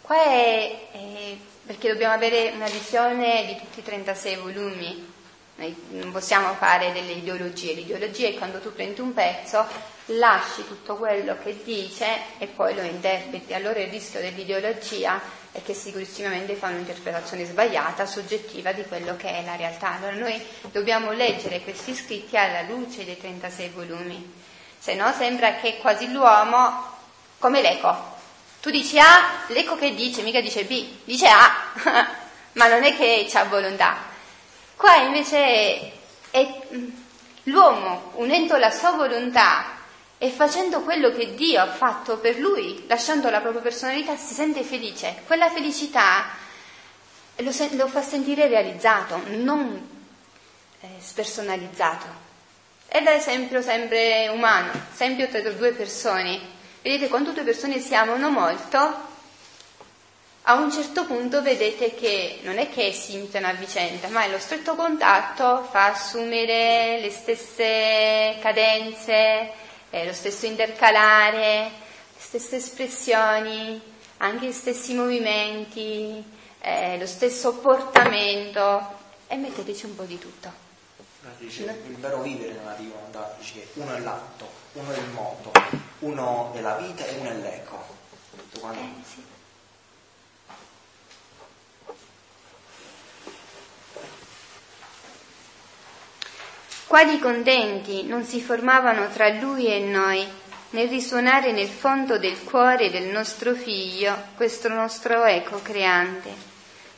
Qua 0.00 0.22
è, 0.22 0.88
è 0.92 1.36
perché 1.66 1.88
dobbiamo 1.88 2.14
avere 2.14 2.50
una 2.54 2.68
visione 2.68 3.44
di 3.46 3.56
tutti 3.56 3.80
i 3.80 3.82
36 3.84 4.36
volumi. 4.36 5.12
Noi 5.60 5.76
non 5.90 6.10
possiamo 6.10 6.54
fare 6.54 6.90
delle 6.90 7.12
ideologie, 7.12 7.74
l'ideologia 7.74 8.28
è 8.28 8.34
quando 8.34 8.60
tu 8.60 8.72
prendi 8.72 9.02
un 9.02 9.12
pezzo 9.12 9.62
lasci 10.16 10.66
tutto 10.66 10.96
quello 10.96 11.36
che 11.42 11.62
dice 11.62 12.06
e 12.38 12.46
poi 12.46 12.74
lo 12.74 12.80
interpreti. 12.80 13.52
Allora 13.52 13.78
il 13.78 13.90
rischio 13.90 14.20
dell'ideologia 14.20 15.20
è 15.52 15.60
che 15.62 15.74
sicuramente 15.74 16.54
fa 16.54 16.68
un'interpretazione 16.68 17.44
sbagliata, 17.44 18.06
soggettiva 18.06 18.72
di 18.72 18.84
quello 18.84 19.16
che 19.16 19.28
è 19.28 19.44
la 19.44 19.56
realtà. 19.56 19.96
Allora 19.96 20.14
noi 20.14 20.42
dobbiamo 20.72 21.12
leggere 21.12 21.60
questi 21.60 21.94
scritti 21.94 22.38
alla 22.38 22.62
luce 22.62 23.04
dei 23.04 23.18
36 23.18 23.68
volumi, 23.68 24.32
se 24.78 24.94
no 24.94 25.12
sembra 25.12 25.56
che 25.56 25.76
quasi 25.76 26.10
l'uomo, 26.10 26.96
come 27.38 27.60
l'eco, 27.60 28.16
tu 28.62 28.70
dici 28.70 28.98
A, 28.98 29.44
l'eco 29.48 29.76
che 29.76 29.94
dice, 29.94 30.22
mica 30.22 30.40
dice 30.40 30.64
B, 30.64 31.04
dice 31.04 31.28
A, 31.28 31.52
ma 32.52 32.66
non 32.66 32.82
è 32.82 32.96
che 32.96 33.26
c'ha 33.28 33.44
volontà. 33.44 34.09
Qua 34.80 34.96
invece 34.96 35.92
è 36.30 36.60
l'uomo, 37.42 38.12
unendo 38.14 38.56
la 38.56 38.70
sua 38.70 38.92
volontà 38.92 39.76
e 40.16 40.30
facendo 40.30 40.80
quello 40.80 41.10
che 41.10 41.34
Dio 41.34 41.60
ha 41.60 41.66
fatto 41.66 42.16
per 42.16 42.38
lui, 42.38 42.86
lasciando 42.86 43.28
la 43.28 43.40
propria 43.42 43.60
personalità, 43.60 44.16
si 44.16 44.32
sente 44.32 44.62
felice. 44.62 45.20
Quella 45.26 45.50
felicità 45.50 46.28
lo, 47.36 47.52
se- 47.52 47.76
lo 47.76 47.88
fa 47.88 48.00
sentire 48.00 48.48
realizzato, 48.48 49.20
non 49.26 49.86
eh, 50.80 50.88
spersonalizzato. 50.98 52.06
È 52.86 53.02
da 53.02 53.12
esempio 53.12 53.60
sempre 53.60 54.28
umano, 54.28 54.70
esempio 54.94 55.28
tra 55.28 55.42
due 55.42 55.72
persone. 55.72 56.40
Vedete, 56.80 57.08
quando 57.08 57.32
due 57.32 57.42
persone 57.42 57.80
si 57.80 57.94
amano 57.94 58.30
molto, 58.30 59.08
a 60.42 60.54
un 60.54 60.72
certo 60.72 61.04
punto 61.04 61.42
vedete 61.42 61.94
che 61.94 62.40
non 62.42 62.58
è 62.58 62.70
che 62.70 62.92
si 62.92 63.14
imitano 63.14 63.48
a 63.48 63.52
vicenda, 63.52 64.08
ma 64.08 64.26
lo 64.26 64.38
stretto 64.38 64.74
contatto 64.74 65.64
fa 65.70 65.86
assumere 65.86 66.98
le 67.00 67.10
stesse 67.10 68.38
cadenze, 68.40 69.52
eh, 69.90 70.06
lo 70.06 70.12
stesso 70.12 70.46
intercalare, 70.46 71.70
le 71.70 71.70
stesse 72.16 72.56
espressioni, 72.56 73.80
anche 74.18 74.46
gli 74.46 74.52
stessi 74.52 74.94
movimenti, 74.94 76.24
eh, 76.60 76.98
lo 76.98 77.06
stesso 77.06 77.56
portamento 77.56 78.98
e 79.28 79.36
metteteci 79.36 79.84
un 79.84 79.94
po' 79.94 80.04
di 80.04 80.18
tutto. 80.18 80.68
Dice, 81.38 81.64
no? 81.64 81.72
Il 81.86 81.96
vero 81.96 82.22
vivere 82.22 82.52
nella 82.52 82.72
divinità 82.72 83.34
dice 83.38 83.54
che 83.54 83.68
uno 83.74 83.94
è 83.94 84.00
l'atto, 84.00 84.48
uno 84.72 84.90
è 84.90 84.96
il 84.96 85.08
modo, 85.10 85.52
uno 86.00 86.52
è 86.54 86.60
la 86.60 86.76
vita 86.76 87.04
e 87.04 87.16
uno 87.18 87.30
è 87.30 87.34
l'eco. 87.34 87.98
Quanto. 88.58 88.80
Eh, 88.80 89.04
sì. 89.06 89.22
Quali 96.90 97.20
contenti 97.20 98.02
non 98.02 98.24
si 98.24 98.40
formavano 98.40 99.08
tra 99.10 99.28
lui 99.28 99.68
e 99.68 99.78
noi 99.78 100.26
nel 100.70 100.88
risuonare 100.88 101.52
nel 101.52 101.68
fondo 101.68 102.18
del 102.18 102.42
cuore 102.42 102.90
del 102.90 103.04
nostro 103.04 103.54
figlio 103.54 104.12
questo 104.34 104.68
nostro 104.68 105.22
eco 105.22 105.62
creante, 105.62 106.34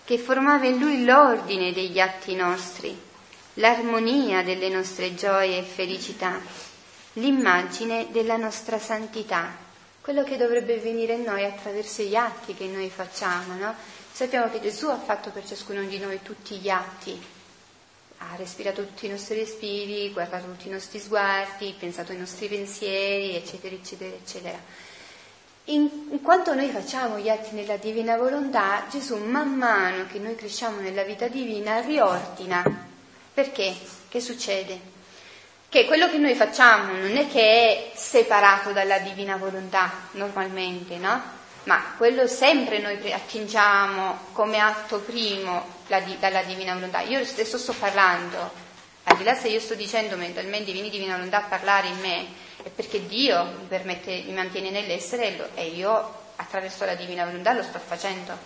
che 0.05 0.17
formava 0.17 0.65
in 0.65 0.79
lui 0.79 1.05
l'ordine 1.05 1.75
degli 1.75 2.01
atti 2.01 2.35
nostri, 2.35 2.99
l'armonia 3.57 4.43
delle 4.43 4.71
nostre 4.71 5.15
gioie 5.15 5.59
e 5.59 5.63
felicità. 5.63 6.41
l'immagine 7.17 8.07
della 8.13 8.39
nostra 8.39 8.79
santità, 8.79 9.55
quello 10.01 10.25
che 10.25 10.39
dovrebbe 10.39 10.79
venire 10.79 11.13
in 11.13 11.25
noi 11.25 11.45
attraverso 11.45 12.01
gli 12.01 12.15
atti 12.15 12.55
che 12.55 12.65
noi 12.65 12.89
facciamo, 12.89 13.57
no? 13.57 13.75
Sappiamo 14.11 14.51
che 14.51 14.63
Gesù 14.63 14.87
ha 14.87 14.97
fatto 14.97 15.29
per 15.29 15.47
ciascuno 15.47 15.83
di 15.83 15.99
noi 15.99 16.21
tutti 16.23 16.57
gli 16.57 16.71
atti, 16.71 17.32
ha 18.31 18.37
respirato 18.37 18.85
tutti 18.85 19.07
i 19.07 19.09
nostri 19.09 19.37
respiri, 19.37 20.13
guardato 20.13 20.45
tutti 20.47 20.69
i 20.69 20.71
nostri 20.71 20.99
sguardi, 20.99 21.75
pensato 21.79 22.13
ai 22.13 22.19
nostri 22.19 22.49
pensieri, 22.49 23.35
eccetera, 23.35 23.75
eccetera, 23.75 24.15
eccetera. 24.15 24.59
In, 25.67 25.89
in, 26.11 26.23
quanto 26.23 26.55
noi 26.55 26.69
facciamo 26.71 27.19
gli 27.19 27.29
atti 27.29 27.55
nella 27.55 27.77
divina 27.77 28.17
volontà, 28.17 28.85
Gesù 28.91 29.17
man 29.17 29.55
mano 29.55 30.07
che 30.07 30.19
noi 30.19 30.35
cresciamo 30.35 30.81
nella 30.81 31.05
vita 31.05 31.29
divina 31.29 31.81
riordina. 31.81 32.65
Perché? 33.33 33.75
Che 34.09 34.21
succede? 34.21 34.81
Che 35.69 35.85
quello 35.87 36.11
che 36.11 36.19
noi 36.19 36.35
facciamo 36.35 36.93
non 36.95 37.17
è 37.17 37.29
che 37.29 37.41
è 37.41 37.93
separato 37.95 38.73
dalla 38.73 38.99
divina 38.99 39.37
volontà 39.37 39.91
normalmente, 40.13 40.97
no? 40.97 41.23
Ma 41.65 41.95
quello 41.97 42.27
sempre 42.27 42.81
noi 42.81 43.13
attingiamo 43.13 44.19
come 44.33 44.59
atto 44.59 44.99
primo 44.99 45.81
dalla 46.01 46.43
divina 46.43 46.75
volontà. 46.75 47.01
Io 47.01 47.25
stesso 47.25 47.59
sto 47.59 47.73
parlando, 47.73 48.51
al 49.05 49.17
di 49.17 49.25
là 49.25 49.35
se 49.35 49.49
io 49.49 49.61
sto 49.61 49.75
dicendo 49.75 50.17
mentalmente 50.17 50.73
vieni 50.73 50.91
divina 50.91 51.15
volontà 51.15 51.39
a 51.39 51.49
parlare 51.49 51.89
in 51.89 51.99
me, 52.01 52.27
è 52.63 52.69
perché 52.69 53.07
Dio 53.07 53.45
mi, 53.45 53.67
permette, 53.69 54.23
mi 54.27 54.33
mantiene 54.33 54.71
nell'essere 54.71 55.51
e 55.55 55.67
io 55.69 56.21
attraverso 56.37 56.85
la 56.85 56.95
divina 56.95 57.25
volontà 57.25 57.53
lo 57.53 57.63
sto 57.63 57.79
facendo. 57.79 58.37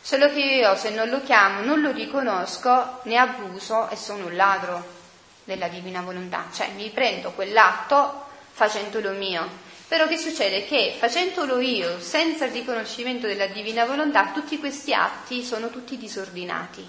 Solo 0.00 0.32
che 0.32 0.40
io 0.40 0.76
se 0.76 0.90
non 0.90 1.08
lo 1.08 1.22
chiamo, 1.22 1.60
non 1.62 1.80
lo 1.80 1.90
riconosco, 1.90 3.00
ne 3.02 3.16
abuso 3.16 3.88
e 3.90 3.96
sono 3.96 4.26
un 4.26 4.36
ladro 4.36 4.96
della 5.44 5.68
divina 5.68 6.00
volontà, 6.00 6.46
cioè 6.52 6.68
mi 6.74 6.88
prendo 6.90 7.32
quell'atto 7.32 8.26
facendolo 8.52 9.10
mio. 9.10 9.66
Però 9.88 10.06
che 10.06 10.18
succede? 10.18 10.66
Che 10.66 10.96
facendolo 10.98 11.60
io, 11.60 11.98
senza 11.98 12.44
il 12.44 12.52
riconoscimento 12.52 13.26
della 13.26 13.46
divina 13.46 13.86
volontà, 13.86 14.32
tutti 14.34 14.58
questi 14.58 14.92
atti 14.92 15.42
sono 15.42 15.70
tutti 15.70 15.96
disordinati. 15.96 16.86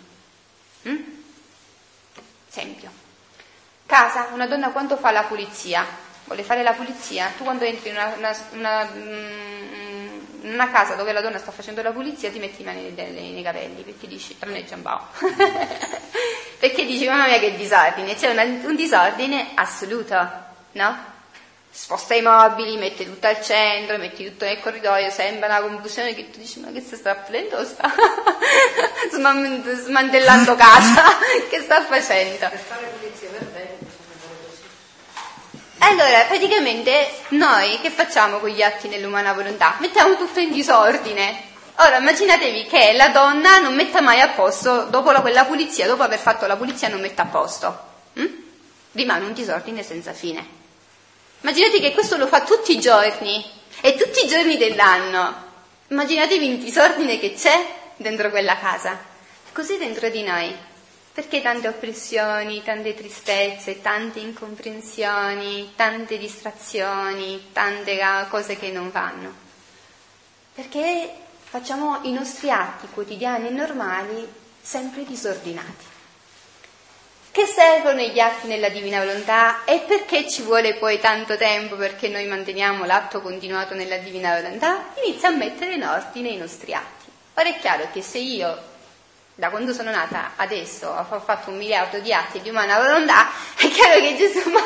Mm? 0.88 0.98
Esempio. 2.50 2.92
Casa, 3.86 4.30
una 4.34 4.48
donna 4.48 4.72
quanto 4.72 4.98
fa 4.98 5.12
la 5.12 5.24
pulizia? 5.24 5.86
Vuole 6.26 6.44
fare 6.44 6.62
la 6.62 6.74
pulizia? 6.74 7.32
Tu 7.38 7.44
quando 7.44 7.64
entri 7.64 7.90
in 7.90 7.96
una, 7.96 8.14
una, 8.18 8.38
una, 8.52 8.90
mm, 8.94 10.52
una 10.52 10.70
casa 10.70 10.96
dove 10.96 11.14
la 11.14 11.22
donna 11.22 11.38
sta 11.38 11.52
facendo 11.52 11.82
la 11.82 11.92
pulizia 11.92 12.30
ti 12.30 12.40
metti 12.40 12.64
le 12.64 12.72
mani 12.72 12.92
nei, 12.92 13.32
nei 13.32 13.44
capelli 13.44 13.82
perché 13.82 14.08
dici, 14.08 14.38
tranne 14.38 14.66
Giambao. 14.66 15.08
perché 16.60 16.86
dici, 16.86 17.08
mamma 17.08 17.28
mia 17.28 17.40
che 17.40 17.56
disordine, 17.56 18.16
c'è 18.16 18.30
una, 18.30 18.44
un 18.44 18.76
disordine 18.76 19.52
assoluto, 19.56 20.30
no? 20.74 21.18
Sposta 21.72 22.16
i 22.16 22.22
mobili, 22.22 22.78
mette 22.78 23.06
tutto 23.06 23.28
al 23.28 23.42
centro, 23.42 23.98
metti 23.98 24.26
tutto 24.26 24.46
nel 24.46 24.60
corridoio, 24.60 25.10
sembra 25.10 25.48
una 25.48 25.62
confusione 25.62 26.14
che 26.14 26.30
tu 26.30 26.40
dici 26.40 26.60
ma 26.60 26.72
che 26.72 26.82
sta 26.82 27.16
facendo 27.16 27.58
o 27.58 27.64
sta 27.64 27.94
smantellando 29.86 30.56
casa, 30.56 31.04
che 31.50 31.62
sta 31.62 31.84
facendo? 31.84 32.50
Allora, 35.82 36.26
praticamente 36.28 37.10
noi 37.30 37.80
che 37.80 37.90
facciamo 37.90 38.40
con 38.40 38.50
gli 38.50 38.62
atti 38.62 38.90
nell'umana 38.90 39.34
volontà? 39.34 39.76
Mettiamo 39.80 40.18
tutto 40.18 40.40
in 40.40 40.52
disordine. 40.52 41.48
Ora 41.76 41.98
immaginatevi 41.98 42.66
che 42.66 42.92
la 42.94 43.08
donna 43.10 43.60
non 43.60 43.74
metta 43.74 44.02
mai 44.02 44.20
a 44.20 44.30
posto, 44.30 44.84
dopo 44.90 45.12
la, 45.12 45.22
quella 45.22 45.46
pulizia, 45.46 45.88
dopo 45.88 46.04
aver 46.04 46.20
fatto 46.20 46.46
la 46.46 46.58
pulizia 46.58 46.90
non 46.90 47.00
metta 47.00 47.22
a 47.22 47.28
posto. 47.28 47.84
Hm? 48.14 48.28
Rimane 48.92 49.26
un 49.26 49.34
disordine 49.34 49.82
senza 49.82 50.12
fine. 50.12 50.59
Immaginate 51.42 51.80
che 51.80 51.94
questo 51.94 52.18
lo 52.18 52.28
fa 52.28 52.42
tutti 52.42 52.74
i 52.76 52.80
giorni 52.80 53.44
e 53.82 53.96
tutti 53.96 54.26
i 54.26 54.28
giorni 54.28 54.58
dell'anno. 54.58 55.48
Immaginatevi 55.88 56.46
il 56.46 56.60
disordine 56.60 57.18
che 57.18 57.34
c'è 57.34 57.94
dentro 57.96 58.30
quella 58.30 58.58
casa. 58.58 59.00
Così 59.54 59.78
dentro 59.78 60.10
di 60.10 60.24
noi. 60.24 60.54
Perché 61.14 61.42
tante 61.42 61.68
oppressioni, 61.68 62.62
tante 62.62 62.94
tristezze, 62.94 63.82
tante 63.82 64.20
incomprensioni, 64.20 65.74
tante 65.76 66.18
distrazioni, 66.18 67.50
tante 67.52 67.98
cose 68.30 68.58
che 68.58 68.70
non 68.70 68.92
vanno? 68.92 69.34
Perché 70.54 71.10
facciamo 71.42 72.00
i 72.04 72.12
nostri 72.12 72.52
atti 72.52 72.88
quotidiani 72.94 73.48
e 73.48 73.52
normali 73.52 74.28
sempre 74.62 75.04
disordinati. 75.04 75.89
Che 77.40 77.46
servono 77.46 78.02
gli 78.02 78.20
atti 78.20 78.48
nella 78.48 78.68
divina 78.68 79.00
volontà 79.00 79.64
e 79.64 79.80
perché 79.88 80.30
ci 80.30 80.42
vuole 80.42 80.74
poi 80.74 81.00
tanto 81.00 81.38
tempo 81.38 81.78
perché 81.78 82.10
noi 82.10 82.26
manteniamo 82.26 82.84
l'atto 82.84 83.22
continuato 83.22 83.76
nella 83.76 83.96
divina 83.96 84.36
volontà? 84.36 84.88
Inizia 85.06 85.30
a 85.30 85.32
mettere 85.32 85.76
in 85.76 85.86
ordine 85.86 86.28
i 86.28 86.36
nostri 86.36 86.74
atti. 86.74 87.06
Ora 87.36 87.48
è 87.48 87.58
chiaro 87.58 87.88
che 87.94 88.02
se 88.02 88.18
io 88.18 88.58
da 89.36 89.50
quando 89.52 89.72
sono 89.72 89.90
nata 89.90 90.32
adesso 90.36 90.90
ho 90.90 91.20
fatto 91.22 91.52
un 91.52 91.56
miliardo 91.56 92.00
di 92.00 92.12
atti 92.12 92.42
di 92.42 92.50
umana 92.50 92.78
volontà, 92.78 93.30
è 93.56 93.70
chiaro 93.70 94.02
che 94.02 94.18
Gesù, 94.18 94.44
ma 94.52 94.60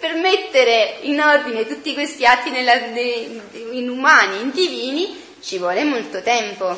per 0.00 0.14
mettere 0.14 0.96
in 1.02 1.20
ordine 1.20 1.64
tutti 1.64 1.94
questi 1.94 2.26
atti 2.26 2.50
nella, 2.50 2.74
in 2.74 3.88
umani, 3.88 4.40
in 4.40 4.50
divini, 4.50 5.36
ci 5.40 5.58
vuole 5.58 5.84
molto 5.84 6.22
tempo. 6.22 6.76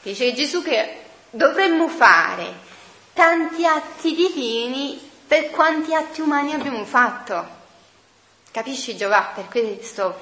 Dice 0.00 0.32
Gesù 0.32 0.62
che 0.62 1.00
dovremmo 1.32 1.86
fare 1.88 2.64
tanti 3.18 3.66
atti 3.66 4.14
divini 4.14 5.10
per 5.26 5.50
quanti 5.50 5.92
atti 5.92 6.20
umani 6.20 6.52
abbiamo 6.52 6.84
fatto. 6.84 7.56
Capisci 8.52 8.96
Giovanni? 8.96 9.32
Per 9.34 9.48
questo 9.48 10.20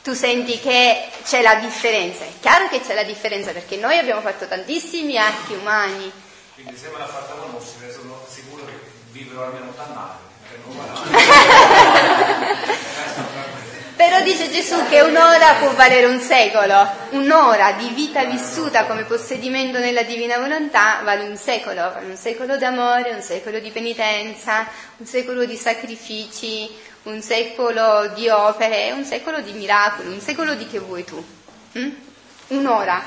tu 0.00 0.14
senti 0.14 0.60
che 0.60 1.08
c'è 1.24 1.42
la 1.42 1.56
differenza. 1.56 2.22
È 2.22 2.30
chiaro 2.38 2.68
che 2.68 2.80
c'è 2.80 2.94
la 2.94 3.02
differenza 3.02 3.50
perché 3.50 3.74
noi 3.74 3.98
abbiamo 3.98 4.20
fatto 4.20 4.46
tantissimi 4.46 5.18
atti 5.18 5.54
umani. 5.54 6.12
Quindi 6.54 6.76
se 6.76 6.90
me 6.90 6.98
l'ha 6.98 7.08
fatta 7.08 7.34
conoscere 7.34 7.92
sono 7.92 8.24
sicuro 8.28 8.64
che 8.66 8.78
vivrò 9.10 9.46
almeno 9.46 9.70
80 9.70 10.00
anni. 10.00 10.28
Però 14.00 14.22
dice 14.22 14.50
Gesù 14.50 14.76
che 14.88 15.02
un'ora 15.02 15.56
può 15.58 15.74
valere 15.74 16.06
un 16.06 16.20
secolo, 16.20 16.90
un'ora 17.10 17.72
di 17.72 17.90
vita 17.90 18.24
vissuta 18.24 18.86
come 18.86 19.04
possedimento 19.04 19.78
nella 19.78 20.04
divina 20.04 20.38
volontà 20.38 21.02
vale 21.04 21.28
un 21.28 21.36
secolo, 21.36 21.82
vale 21.82 22.06
un 22.06 22.16
secolo 22.16 22.56
d'amore, 22.56 23.10
un 23.10 23.20
secolo 23.20 23.58
di 23.58 23.70
penitenza, 23.70 24.66
un 24.96 25.04
secolo 25.04 25.44
di 25.44 25.54
sacrifici, 25.54 26.66
un 27.02 27.20
secolo 27.20 28.10
di 28.14 28.26
opere, 28.30 28.90
un 28.92 29.04
secolo 29.04 29.42
di 29.42 29.52
miracoli, 29.52 30.08
un 30.08 30.20
secolo 30.20 30.54
di 30.54 30.66
che 30.66 30.78
vuoi 30.78 31.04
tu. 31.04 31.22
Mm? 31.76 31.90
Un'ora. 32.48 33.02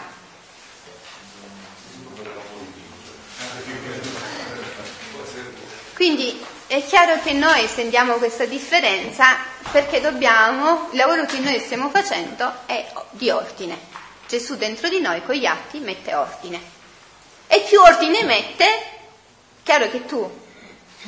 Quindi 5.96 6.40
è 6.74 6.84
chiaro 6.84 7.20
che 7.22 7.34
noi 7.34 7.68
sentiamo 7.68 8.16
questa 8.16 8.46
differenza 8.46 9.38
perché 9.72 10.02
dobbiamo, 10.02 10.90
il 10.92 10.98
lavoro 10.98 11.24
che 11.26 11.38
noi 11.38 11.60
stiamo 11.60 11.92
facendo 11.92 12.52
è 12.66 12.92
di 13.12 13.30
ordine. 13.30 13.78
Gesù 14.28 14.56
dentro 14.56 14.90
di 14.90 15.00
noi 15.00 15.24
con 15.24 15.36
gli 15.36 15.46
atti 15.46 15.78
mette 15.78 16.16
ordine. 16.16 16.60
E 17.46 17.64
più 17.70 17.80
ordine 17.80 18.24
mette, 18.24 18.66
chiaro 19.62 19.88
che 19.92 20.06
tu, 20.06 20.28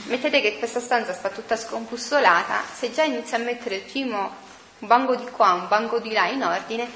mettete 0.03 0.39
che 0.39 0.59
questa 0.59 0.79
stanza 0.79 1.13
sta 1.13 1.29
tutta 1.29 1.57
scompussolata, 1.57 2.61
se 2.71 2.91
già 2.91 3.01
inizi 3.01 3.33
a 3.33 3.39
mettere 3.39 3.77
il 3.77 3.81
primo 3.81 4.35
un 4.77 4.87
banco 4.87 5.15
di 5.15 5.25
qua, 5.31 5.53
un 5.53 5.67
banco 5.67 5.97
di 5.97 6.11
là 6.11 6.27
in 6.27 6.43
ordine, 6.43 6.87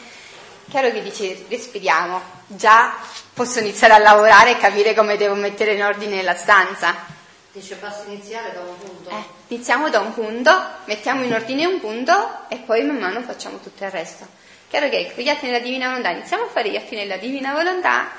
chiaro 0.70 0.92
che 0.92 1.02
dici 1.02 1.44
respiriamo, 1.50 2.22
già 2.46 2.94
posso 3.34 3.62
iniziare 3.62 3.94
a 3.94 3.98
lavorare 3.98 4.52
e 4.52 4.58
capire 4.58 4.94
come 4.94 5.18
devo 5.18 5.34
mettere 5.34 5.74
in 5.74 5.84
ordine 5.84 6.22
la 6.22 6.36
stanza. 6.36 7.18
Dice 7.60 7.76
basta 7.76 8.10
iniziare 8.10 8.54
da 8.54 8.62
un 8.62 8.78
punto. 8.78 9.10
Eh, 9.10 9.24
iniziamo 9.48 9.90
da 9.90 10.00
un 10.00 10.14
punto, 10.14 10.50
mettiamo 10.86 11.24
in 11.26 11.34
ordine 11.34 11.66
un 11.66 11.82
punto 11.82 12.48
e 12.48 12.56
poi 12.56 12.86
man 12.86 12.96
mano 12.96 13.22
facciamo 13.22 13.60
tutto 13.60 13.84
il 13.84 13.92
resto. 13.92 14.26
Chiaro 14.70 14.88
che 14.88 15.14
gli 15.18 15.28
atti 15.28 15.48
nella 15.48 15.60
divina 15.60 15.90
volontà 15.90 16.12
iniziamo 16.12 16.44
a 16.44 16.48
fare 16.48 16.70
gli 16.70 16.78
atti 16.78 16.96
nella 16.96 17.18
divina 17.18 17.52
volontà 17.52 18.12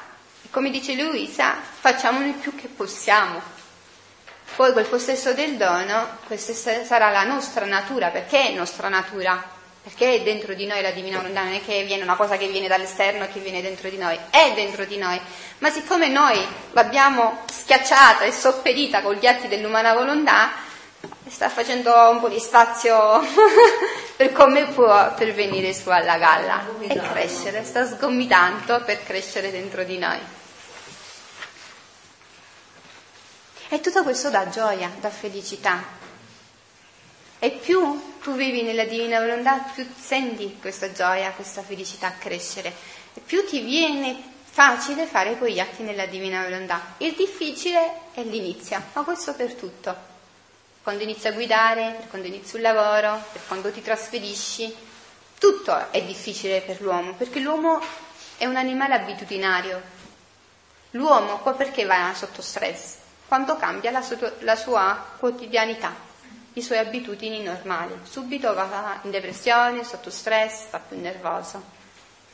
e 0.44 0.48
come 0.50 0.68
dice 0.68 0.92
Luisa 0.92 1.54
facciamone 1.54 2.26
il 2.26 2.34
più 2.34 2.54
che 2.54 2.68
possiamo. 2.68 3.40
Poi 4.56 4.74
col 4.74 4.84
possesso 4.84 5.32
del 5.32 5.56
dono, 5.56 6.18
questa 6.26 6.52
sarà 6.84 7.08
la 7.08 7.24
nostra 7.24 7.64
natura, 7.64 8.08
perché 8.08 8.48
è 8.48 8.52
nostra 8.52 8.90
natura? 8.90 9.42
Perché 9.82 10.16
è 10.16 10.22
dentro 10.22 10.52
di 10.52 10.66
noi 10.66 10.82
la 10.82 10.90
divina 10.90 11.16
volontà, 11.16 11.42
non 11.42 11.54
è 11.54 11.64
che 11.64 11.84
viene 11.84 12.02
una 12.02 12.16
cosa 12.16 12.36
che 12.36 12.48
viene 12.48 12.68
dall'esterno 12.68 13.24
e 13.24 13.32
che 13.32 13.40
viene 13.40 13.62
dentro 13.62 13.88
di 13.88 13.96
noi, 13.96 14.18
è 14.28 14.52
dentro 14.54 14.84
di 14.84 14.98
noi. 14.98 15.18
Ma 15.58 15.70
siccome 15.70 16.08
noi 16.08 16.38
l'abbiamo 16.72 17.44
schiacciata 17.50 18.24
e 18.24 18.32
sopperita 18.32 19.00
con 19.00 19.14
gli 19.14 19.26
atti 19.26 19.48
dell'umana 19.48 19.94
volontà, 19.94 20.52
sta 21.28 21.48
facendo 21.48 21.92
un 22.10 22.20
po' 22.20 22.28
di 22.28 22.38
spazio 22.38 23.20
per 24.16 24.32
come 24.32 24.66
può 24.66 25.14
per 25.14 25.32
venire 25.32 25.72
su 25.72 25.88
alla 25.88 26.18
galla 26.18 26.62
e 26.80 27.00
crescere, 27.12 27.64
sta 27.64 27.86
sgomitando 27.86 28.82
per 28.84 29.02
crescere 29.02 29.50
dentro 29.50 29.82
di 29.84 29.96
noi. 29.96 30.18
E 33.70 33.80
tutto 33.80 34.02
questo 34.02 34.28
dà 34.28 34.48
gioia, 34.48 34.90
dà 35.00 35.08
felicità. 35.08 35.82
E 37.38 37.50
più 37.52 38.09
tu 38.22 38.34
vivi 38.34 38.62
nella 38.62 38.84
divina 38.84 39.20
volontà, 39.20 39.58
più 39.74 39.86
senti 39.98 40.58
questa 40.60 40.92
gioia, 40.92 41.30
questa 41.32 41.62
felicità 41.62 42.14
crescere. 42.18 42.72
E 43.14 43.20
più 43.20 43.46
ti 43.46 43.60
viene 43.60 44.16
facile 44.44 45.06
fare 45.06 45.36
quegli 45.36 45.58
atti 45.58 45.82
nella 45.82 46.06
divina 46.06 46.42
volontà. 46.42 46.94
Il 46.98 47.14
difficile 47.14 48.10
è 48.12 48.22
l'inizio, 48.22 48.82
ma 48.92 49.02
questo 49.02 49.34
per 49.34 49.54
tutto. 49.54 50.08
Quando 50.82 51.02
inizi 51.02 51.28
a 51.28 51.32
guidare, 51.32 51.94
per 51.98 52.08
quando 52.08 52.26
inizi 52.26 52.56
un 52.56 52.62
lavoro, 52.62 53.22
per 53.32 53.40
quando 53.46 53.70
ti 53.70 53.82
trasferisci, 53.82 54.74
tutto 55.38 55.90
è 55.90 56.02
difficile 56.02 56.60
per 56.60 56.80
l'uomo, 56.80 57.14
perché 57.14 57.38
l'uomo 57.38 57.80
è 58.36 58.44
un 58.46 58.56
animale 58.56 58.94
abitudinario. 58.94 59.80
L'uomo 60.92 61.38
qua 61.38 61.54
perché 61.54 61.84
va 61.84 62.12
sotto 62.14 62.42
stress? 62.42 62.96
Quando 63.28 63.56
cambia 63.56 63.90
la, 63.90 64.02
sua, 64.02 64.32
la 64.40 64.56
sua 64.56 65.06
quotidianità, 65.18 65.94
le 66.52 66.62
sue 66.62 66.78
abitudini 66.78 67.42
normali. 67.42 67.98
Subito 68.02 68.52
va 68.54 69.00
in 69.04 69.10
depressione, 69.10 69.84
sotto 69.84 70.10
stress, 70.10 70.66
sta 70.66 70.78
più 70.78 70.98
nervoso. 71.00 71.62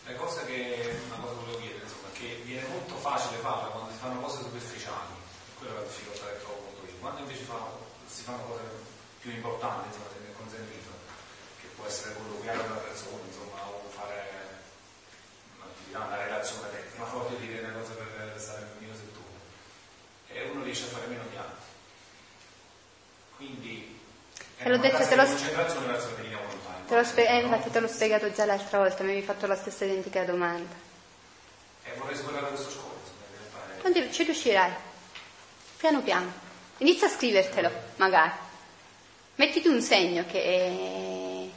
La 0.07 0.14
cosa 0.14 0.45
che, 0.45 1.01
una 1.07 1.17
cosa 1.17 1.35
volevo 1.35 1.59
dire, 1.59 1.81
insomma, 1.83 2.09
che 2.12 2.41
viene 2.45 2.67
molto 2.69 2.95
facile 2.97 3.39
farla 3.39 3.69
quando 3.69 3.91
si 3.91 3.99
fanno 3.99 4.21
cose 4.21 4.39
superficiali, 4.43 5.12
quella 5.59 5.75
è 5.75 5.77
la 5.77 5.83
difficoltà 5.83 6.27
che 6.31 6.41
trovo 6.41 6.61
molto 6.64 6.87
io. 6.87 6.99
Quando 7.01 7.21
invece 7.21 7.43
fa, 7.43 7.59
si 8.07 8.23
fanno 8.23 8.43
cose 8.45 8.62
più 9.21 9.33
importanti, 9.33 9.89
insomma, 9.89 10.14
che 11.61 11.67
può 11.75 11.87
essere 11.87 12.14
colloquiare 12.14 12.59
la 12.59 12.75
persona, 12.77 13.21
insomma, 13.27 13.67
o 13.67 13.83
fare 13.91 14.31
una, 15.91 16.05
una 16.05 16.17
relazione 16.17 16.71
tecnica, 16.71 17.05
ma 17.05 17.11
voglio 17.11 17.37
dire 17.37 17.61
una 17.61 17.73
cosa 17.73 17.93
per 17.93 18.35
stare 18.39 18.61
nel 18.61 18.89
mio 18.89 18.95
settore. 18.95 19.37
E 20.29 20.51
uno 20.51 20.62
riesce 20.62 20.85
a 20.85 20.89
fare 20.89 21.07
meno 21.07 21.25
pianti. 21.25 21.64
Quindi 23.37 23.95
te 24.59 24.69
l'ho 24.69 24.79
detto, 24.79 25.07
te 25.07 25.17
l'ho. 25.17 25.25
Te 26.87 26.95
l'ho 26.95 27.05
spie- 27.05 27.29
eh, 27.29 27.41
infatti 27.41 27.71
te 27.71 27.81
l'ho 27.81 27.89
spiegato 27.89 28.31
già 28.33 28.45
l'altra 28.45 28.79
volta, 28.79 29.03
mi 29.03 29.11
avevi 29.11 29.27
fatto 29.27 29.47
la 29.47 29.57
stessa 29.57 29.85
identica 29.85 30.25
domanda. 30.25 30.75
E 31.85 31.91
vorrei 31.99 32.17
superare 32.17 32.47
questo 32.47 32.71
scopo. 32.71 32.95
Quando 33.81 34.11
ci 34.11 34.23
riuscirai? 34.23 34.73
Piano 35.77 36.03
piano. 36.03 36.33
Inizia 36.79 37.07
a 37.07 37.11
scrivertelo, 37.11 37.71
magari. 37.97 38.33
Mettiti 39.37 39.69
un 39.69 39.81
segno 39.83 40.25
che... 40.27 41.51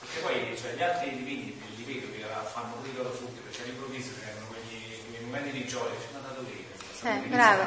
Perché 0.00 0.20
poi 0.20 0.56
cioè, 0.58 0.74
gli 0.74 0.82
altri 0.82 1.16
divini, 1.16 1.60
li 1.76 1.84
vedo 1.84 2.10
che 2.12 2.24
fanno 2.52 2.74
pure 2.74 2.88
i 2.88 2.94
loro 2.94 3.10
frutti, 3.10 3.40
perché 3.40 3.62
all'improvviso 3.62 4.10
prendono 4.18 4.46
quegli, 4.46 4.98
quei 5.10 5.22
momenti 5.22 5.50
di 5.52 5.66
gioia, 5.66 5.94
dove 6.12 6.19
eh, 7.02 7.22
bravo. 7.28 7.62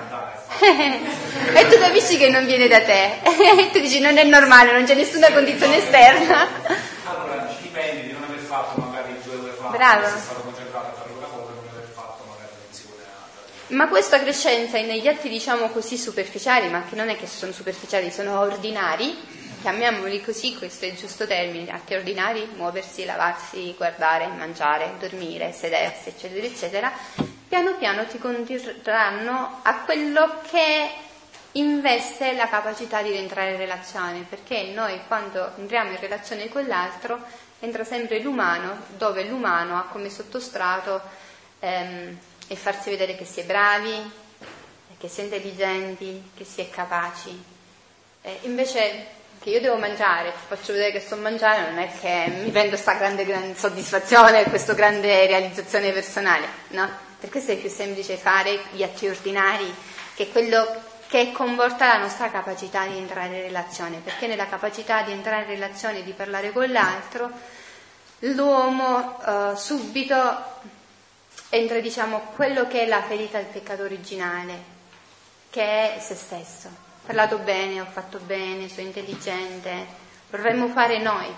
e 0.61 1.67
tu 1.67 1.79
capisci 1.79 2.17
che 2.17 2.29
non 2.29 2.45
viene 2.45 2.67
da 2.67 2.81
te. 2.81 3.21
E 3.63 3.69
tu 3.71 3.79
dici 3.79 3.99
non 3.99 4.17
è 4.17 4.23
normale, 4.23 4.71
non 4.71 4.86
c'è 4.86 4.93
nessuna 4.93 5.31
condizione 5.31 5.77
esterna. 5.77 6.47
Allora 7.05 7.49
ci 7.49 7.63
dipendi 7.63 8.07
di 8.07 8.11
non 8.11 8.23
aver 8.23 8.39
fatto 8.39 8.79
magari 8.81 9.15
due 9.23 9.36
ore 9.36 9.51
fa, 9.51 9.67
bravo. 9.69 10.07
sei 10.07 10.19
stato 10.19 10.41
concentrato 10.41 10.86
a 10.86 10.93
fare 10.93 11.09
quella 11.11 11.27
cosa, 11.27 11.51
non 11.51 11.69
aver 11.71 11.91
fatto 11.93 12.23
magari 12.29 12.51
attenzione 12.51 13.01
a... 13.03 13.75
Ma 13.75 13.88
questa 13.88 14.19
crescenza 14.19 14.79
negli 14.79 15.07
atti 15.07 15.29
diciamo 15.29 15.69
così 15.69 15.97
superficiali, 15.97 16.69
ma 16.69 16.84
che 16.88 16.95
non 16.95 17.09
è 17.09 17.17
che 17.17 17.25
sono 17.27 17.51
superficiali, 17.51 18.11
sono 18.11 18.39
ordinari, 18.39 19.17
chiamiamoli 19.61 20.21
così, 20.21 20.55
questo 20.55 20.86
è 20.86 20.89
il 20.89 20.95
giusto 20.95 21.25
termine, 21.25 21.71
atti 21.71 21.95
ordinari, 21.95 22.47
muoversi, 22.55 23.05
lavarsi, 23.05 23.73
guardare, 23.75 24.27
mangiare, 24.27 24.93
dormire, 24.99 25.51
sedersi, 25.53 26.09
eccetera, 26.09 26.45
eccetera, 26.45 26.91
piano 27.54 27.76
piano 27.76 28.08
ti 28.08 28.18
condurranno 28.18 29.60
a 29.62 29.76
quello 29.82 30.41
che 30.49 30.89
investe 31.51 32.34
la 32.34 32.47
capacità 32.47 33.04
di 33.04 33.16
entrare 33.16 33.51
in 33.51 33.58
relazione, 33.58 34.26
perché 34.28 34.72
noi 34.74 34.99
quando 35.06 35.51
entriamo 35.58 35.91
in 35.91 35.99
relazione 35.99 36.49
con 36.49 36.66
l'altro 36.66 37.20
entra 37.60 37.84
sempre 37.84 38.22
l'umano, 38.22 38.86
dove 38.97 39.26
l'umano 39.26 39.78
ha 39.78 39.84
come 39.84 40.10
sottostrato 40.10 40.99
ehm, 41.60 42.18
il 42.47 42.58
farsi 42.58 42.89
vedere 42.89 43.16
che 43.16 43.26
si 43.26 43.41
è 43.41 43.43
bravi, 43.43 44.12
che 44.97 45.08
si 45.08 45.22
è 45.22 45.26
intelligenti, 45.26 46.32
che 46.36 46.45
si 46.45 46.62
è 46.62 46.72
capaci. 46.72 47.43
Eh, 48.24 48.39
invece 48.45 49.06
che 49.39 49.51
io 49.51 49.62
devo 49.62 49.76
mangiare, 49.76 50.34
faccio 50.47 50.72
vedere 50.72 50.91
che 50.91 51.01
sto 51.01 51.18
mangiando, 51.18 51.70
non 51.70 51.78
è 51.78 51.91
che 52.01 52.32
mi 52.32 52.49
prendo 52.49 52.70
questa 52.70 52.93
grande, 52.93 53.26
grande 53.26 53.56
soddisfazione, 53.56 54.45
questa 54.45 54.74
grande 54.74 55.28
realizzazione 55.28 55.91
personale, 55.91 56.47
no? 56.70 57.12
Per 57.24 57.32
questo 57.32 57.53
è 57.53 57.55
più 57.55 57.69
semplice 57.69 58.17
fare 58.17 58.59
gli 58.71 58.84
atti 58.84 59.07
ordinari, 59.07 59.74
che 60.13 60.28
quello 60.28 60.67
che 61.07 61.32
comporta 61.32 61.88
la 61.88 61.99
nostra 61.99 62.30
capacità 62.30 62.86
di 62.86 62.97
entrare 62.97 63.38
in 63.38 63.43
relazione, 63.43 64.01
perché 64.03 64.28
nella 64.28 64.47
capacità 64.47 65.03
di 65.03 65.13
entrare 65.13 65.43
in 65.43 65.47
relazione 65.47 65.99
e 65.99 66.03
di 66.03 66.11
parlare 66.11 66.51
con 66.51 66.69
l'altro, 66.69 67.32
l'uomo 68.19 69.21
eh, 69.26 69.55
subito 69.55 70.43
entra, 71.47 71.80
diciamo, 71.80 72.32
quello 72.36 72.67
che 72.67 72.82
è 72.82 72.88
la 72.88 73.01
ferita 73.01 73.38
del 73.38 73.47
peccato 73.47 73.84
originale, 73.84 74.61
che 75.49 75.95
è 75.95 75.99
se 76.01 76.15
stesso. 76.15 76.67
Ho 76.67 77.05
parlato 77.05 77.38
bene, 77.38 77.80
ho 77.80 77.88
fatto 77.89 78.17
bene, 78.17 78.67
sono 78.67 78.88
intelligente, 78.88 79.86
vorremmo 80.30 80.67
fare 80.67 80.97
noi, 80.97 81.34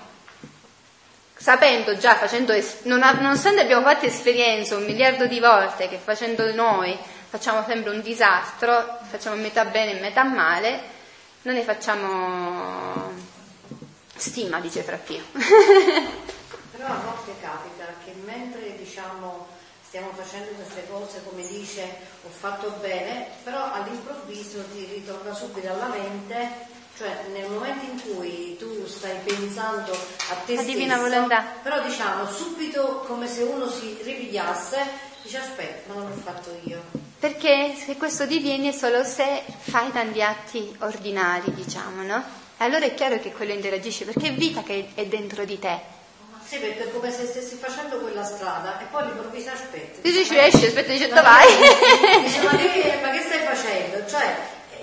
sapendo 1.35 1.97
già, 1.97 2.15
facendo, 2.15 2.53
non, 2.83 2.99
nonostante 2.99 3.61
abbiamo 3.61 3.83
fatto 3.83 4.05
esperienza 4.05 4.77
un 4.77 4.85
miliardo 4.85 5.27
di 5.27 5.39
volte 5.39 5.89
che 5.89 5.97
facendo 5.97 6.53
noi 6.53 6.97
facciamo 7.29 7.63
sempre 7.67 7.91
un 7.91 8.01
disastro, 8.01 8.99
facciamo 9.09 9.35
metà 9.35 9.65
bene 9.65 9.97
e 9.97 10.01
metà 10.01 10.23
male, 10.23 10.81
non 11.41 11.55
ne 11.55 11.63
facciamo 11.63 13.11
stima, 14.15 14.59
dice 14.59 14.81
Frappio. 14.81 15.23
Però 16.71 16.87
a 16.87 17.01
volte 17.03 17.33
capita 17.41 17.85
che 18.03 18.13
mentre 18.23 18.75
diciamo 18.77 19.47
stiamo 19.95 20.11
facendo 20.13 20.51
queste 20.51 20.85
cose 20.89 21.21
come 21.23 21.47
dice 21.47 21.83
ho 22.25 22.29
fatto 22.29 22.69
bene, 22.81 23.27
però 23.45 23.71
all'improvviso 23.71 24.61
ti 24.73 24.85
ritorna 24.93 25.33
subito 25.33 25.69
alla 25.69 25.87
mente 25.87 26.67
cioè 26.97 27.25
nel 27.33 27.49
momento 27.49 27.85
in 27.85 28.01
cui 28.01 28.55
tu 28.57 28.85
stai 28.87 29.17
pensando 29.23 29.91
a 29.91 30.35
te 30.45 30.55
La 30.55 30.61
stesso, 30.61 30.97
volontà. 30.99 31.43
però 31.61 31.81
diciamo 31.81 32.25
subito 32.31 33.03
come 33.07 33.27
se 33.27 33.43
uno 33.43 33.69
si 33.69 33.97
ripigliasse, 34.01 34.77
dice 35.21 35.37
aspetta, 35.37 35.93
ma 35.93 35.99
non 36.01 36.09
l'ho 36.09 36.21
fatto 36.23 36.57
io. 36.63 36.81
Perché 37.19 37.73
se 37.83 37.95
questo 37.97 38.25
diviene 38.25 38.71
solo 38.71 39.03
se 39.03 39.43
fai 39.59 39.91
tanti 39.91 40.21
atti 40.21 40.75
ordinari, 40.79 41.53
diciamo, 41.53 42.03
no? 42.03 42.23
Allora 42.57 42.85
è 42.85 42.93
chiaro 42.93 43.19
che 43.19 43.31
quello 43.33 43.51
interagisce, 43.51 44.05
perché 44.05 44.27
è 44.27 44.33
vita 44.33 44.61
che 44.63 44.91
è 44.93 45.05
dentro 45.05 45.43
di 45.43 45.59
te. 45.59 45.79
Sì, 46.45 46.57
perché 46.57 46.83
è 46.83 46.91
come 46.91 47.11
se 47.11 47.25
stessi 47.25 47.55
facendo 47.55 47.97
quella 47.97 48.23
strada 48.23 48.79
e 48.79 48.85
poi 48.91 49.01
all'improvviso 49.01 49.49
aspetta. 49.49 49.99
Tu 50.01 50.11
dici 50.15 50.37
esci, 50.37 50.65
aspetta, 50.67 50.91
dice 50.91 51.07
dove 51.07 51.21
vai? 51.21 51.47
Dice 52.23 52.41
ma 52.43 52.49
che, 52.55 52.99
ma 53.01 53.09
che 53.09 53.21
stai 53.21 53.39
facendo? 53.43 54.07
Cioè, 54.07 54.35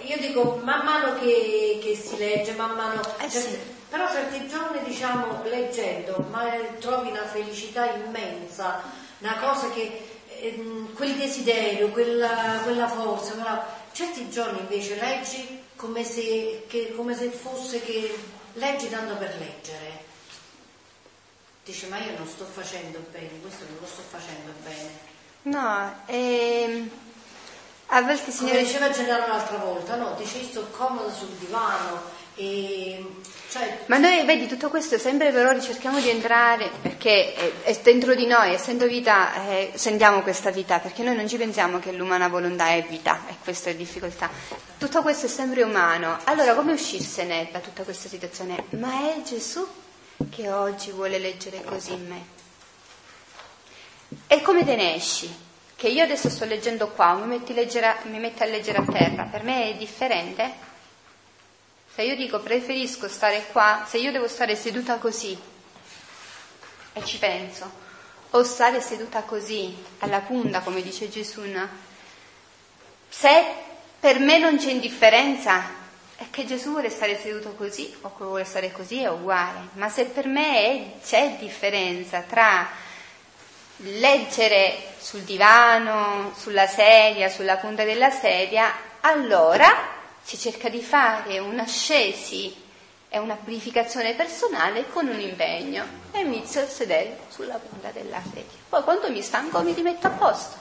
io 0.04 0.18
dico 0.18 0.60
man 0.62 0.84
mano 0.84 1.18
che, 1.18 1.78
che 1.82 1.96
si 1.96 2.16
legge, 2.16 2.52
man 2.52 2.74
mano... 2.74 3.00
Eh 3.18 3.30
cioè, 3.30 3.40
sì. 3.40 3.58
Però 3.88 4.08
certi 4.10 4.48
giorni 4.48 4.82
diciamo 4.84 5.42
leggendo, 5.44 6.24
ma 6.30 6.48
trovi 6.78 7.10
una 7.10 7.26
felicità 7.26 7.92
immensa, 7.92 8.82
una 9.18 9.36
cosa 9.36 9.70
che 9.70 10.00
ehm, 10.40 10.94
quel 10.94 11.14
desiderio, 11.14 11.90
quella, 11.90 12.60
quella 12.62 12.88
forza, 12.88 13.32
quella... 13.32 13.66
certi 13.92 14.30
giorni 14.30 14.60
invece 14.60 14.96
leggi 14.96 15.62
come 15.76 16.04
se, 16.04 16.64
che, 16.68 16.94
come 16.94 17.14
se 17.14 17.28
fosse 17.30 17.82
che 17.82 18.14
leggi 18.54 18.88
tanto 18.88 19.16
per 19.16 19.36
leggere. 19.38 20.10
Dice 21.64 21.86
ma 21.86 21.98
io 21.98 22.16
non 22.16 22.26
sto 22.26 22.44
facendo 22.44 22.98
bene, 23.10 23.40
questo 23.40 23.64
non 23.68 23.78
lo 23.80 23.86
sto 23.86 24.02
facendo 24.08 24.52
bene. 24.64 25.10
No, 25.42 26.02
ehm, 26.06 26.90
a 27.94 28.02
volte 28.02 28.24
Come 28.24 28.32
signore... 28.32 28.62
diceva 28.62 28.90
Gennaro 28.90 29.26
l'altra 29.26 29.58
volta, 29.58 29.96
no? 29.96 30.14
Dice 30.18 30.38
io 30.38 30.44
sto 30.44 30.66
comodo 30.70 31.10
sul 31.10 31.28
divano 31.38 32.00
e 32.34 33.04
cioè, 33.50 33.80
Ma 33.84 33.98
noi, 33.98 34.24
vedi, 34.24 34.46
tutto 34.46 34.70
questo 34.70 34.96
sempre 34.96 35.30
però 35.30 35.52
ricerchiamo 35.52 36.00
di 36.00 36.08
entrare, 36.08 36.70
perché 36.80 37.34
è, 37.34 37.52
è 37.64 37.80
dentro 37.82 38.14
di 38.14 38.24
noi, 38.24 38.54
essendo 38.54 38.86
vita, 38.86 39.46
eh, 39.46 39.72
sentiamo 39.74 40.22
questa 40.22 40.50
vita, 40.50 40.78
perché 40.78 41.02
noi 41.02 41.16
non 41.16 41.28
ci 41.28 41.36
pensiamo 41.36 41.78
che 41.78 41.92
l'umana 41.92 42.28
volontà 42.28 42.68
è 42.68 42.82
vita, 42.88 43.20
e 43.28 43.34
questa 43.44 43.68
è 43.68 43.74
difficoltà. 43.74 44.30
Tutto 44.78 45.02
questo 45.02 45.26
è 45.26 45.28
sempre 45.28 45.62
umano. 45.62 46.18
Allora, 46.24 46.54
come 46.54 46.72
uscirsene 46.72 47.50
da 47.52 47.58
tutta 47.58 47.82
questa 47.82 48.08
situazione? 48.08 48.64
Ma 48.70 49.12
è 49.12 49.20
Gesù 49.20 49.66
che 50.30 50.50
oggi 50.50 50.90
vuole 50.92 51.18
leggere 51.18 51.62
così 51.62 51.92
in 51.92 52.08
me. 52.08 52.24
E 54.28 54.40
come 54.40 54.64
te 54.64 54.76
ne 54.76 54.94
esci? 54.94 55.41
Che 55.82 55.88
io 55.88 56.04
adesso 56.04 56.30
sto 56.30 56.44
leggendo 56.44 56.90
qua, 56.90 57.14
mi 57.14 57.26
metti, 57.26 57.52
mi 57.54 58.20
metti 58.20 58.40
a 58.44 58.46
leggere 58.46 58.78
a 58.78 58.84
terra, 58.84 59.24
per 59.24 59.42
me 59.42 59.70
è 59.70 59.74
differente? 59.74 60.52
Se 61.92 62.02
io 62.02 62.14
dico 62.14 62.38
preferisco 62.38 63.08
stare 63.08 63.46
qua, 63.50 63.84
se 63.84 63.98
io 63.98 64.12
devo 64.12 64.28
stare 64.28 64.54
seduta 64.54 64.98
così 64.98 65.36
e 66.92 67.04
ci 67.04 67.18
penso, 67.18 67.68
o 68.30 68.44
stare 68.44 68.80
seduta 68.80 69.22
così, 69.22 69.74
alla 69.98 70.20
punta, 70.20 70.60
come 70.60 70.82
dice 70.82 71.10
Gesù, 71.10 71.42
se 73.08 73.44
per 73.98 74.20
me 74.20 74.38
non 74.38 74.58
c'è 74.58 74.70
indifferenza, 74.70 75.64
è 76.14 76.26
che 76.30 76.44
Gesù 76.44 76.70
vuole 76.70 76.90
stare 76.90 77.18
seduto 77.18 77.54
così 77.54 77.92
o 78.02 78.12
vuole 78.18 78.44
stare 78.44 78.70
così 78.70 79.02
è 79.02 79.10
uguale, 79.10 79.70
ma 79.72 79.88
se 79.88 80.04
per 80.04 80.28
me 80.28 80.60
è, 80.60 81.04
c'è 81.04 81.38
differenza 81.40 82.20
tra 82.20 82.90
leggere 83.82 84.94
sul 84.98 85.22
divano, 85.22 86.32
sulla 86.36 86.66
sedia, 86.66 87.28
sulla 87.28 87.56
punta 87.56 87.84
della 87.84 88.10
sedia, 88.10 88.72
allora 89.00 90.00
si 90.22 90.38
cerca 90.38 90.68
di 90.68 90.80
fare 90.80 91.38
un'ascesi 91.38 92.60
e 93.08 93.18
una 93.18 93.34
purificazione 93.34 94.14
personale 94.14 94.88
con 94.88 95.06
un 95.06 95.20
impegno 95.20 95.84
e 96.12 96.20
inizio 96.20 96.62
a 96.62 96.66
sedere 96.66 97.18
sulla 97.28 97.56
punta 97.58 97.90
della 97.90 98.22
sedia. 98.22 98.58
Poi 98.68 98.82
quando 98.82 99.10
mi 99.10 99.20
stanco 99.20 99.60
mi 99.62 99.72
rimetto 99.74 100.06
a 100.06 100.10
posto, 100.10 100.56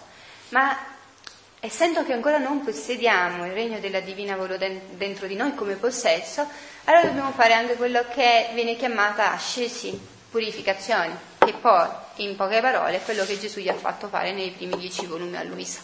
ma 0.50 0.78
essendo 1.60 2.04
che 2.04 2.14
ancora 2.14 2.40
non 2.40 2.64
possediamo 2.64 3.46
il 3.46 3.54
regno 3.54 3.80
della 3.80 4.00
divina 4.00 4.36
volontà 4.36 4.68
dentro 4.68 5.28
di 5.28 5.36
noi 5.36 5.54
come 5.54 5.76
possesso, 5.76 6.46
allora 6.86 7.06
dobbiamo 7.06 7.32
fare 7.32 7.54
anche 7.54 7.76
quello 7.76 8.04
che 8.10 8.50
viene 8.54 8.76
chiamata 8.76 9.32
ascesi, 9.32 9.98
purificazione, 10.30 11.16
che 11.38 11.54
poi, 11.54 11.88
in 12.18 12.36
poche 12.36 12.62
parole, 12.62 12.98
è 12.98 13.04
quello 13.04 13.26
che 13.26 13.40
Gesù 13.40 13.60
gli 13.60 13.70
ha 13.70 13.76
fatto 13.76 14.08
fare 14.08 14.32
nei 14.32 14.52
primi 14.52 14.78
dieci 14.78 15.06
volumi 15.06 15.38
a 15.38 15.44
Luisa. 15.44 15.80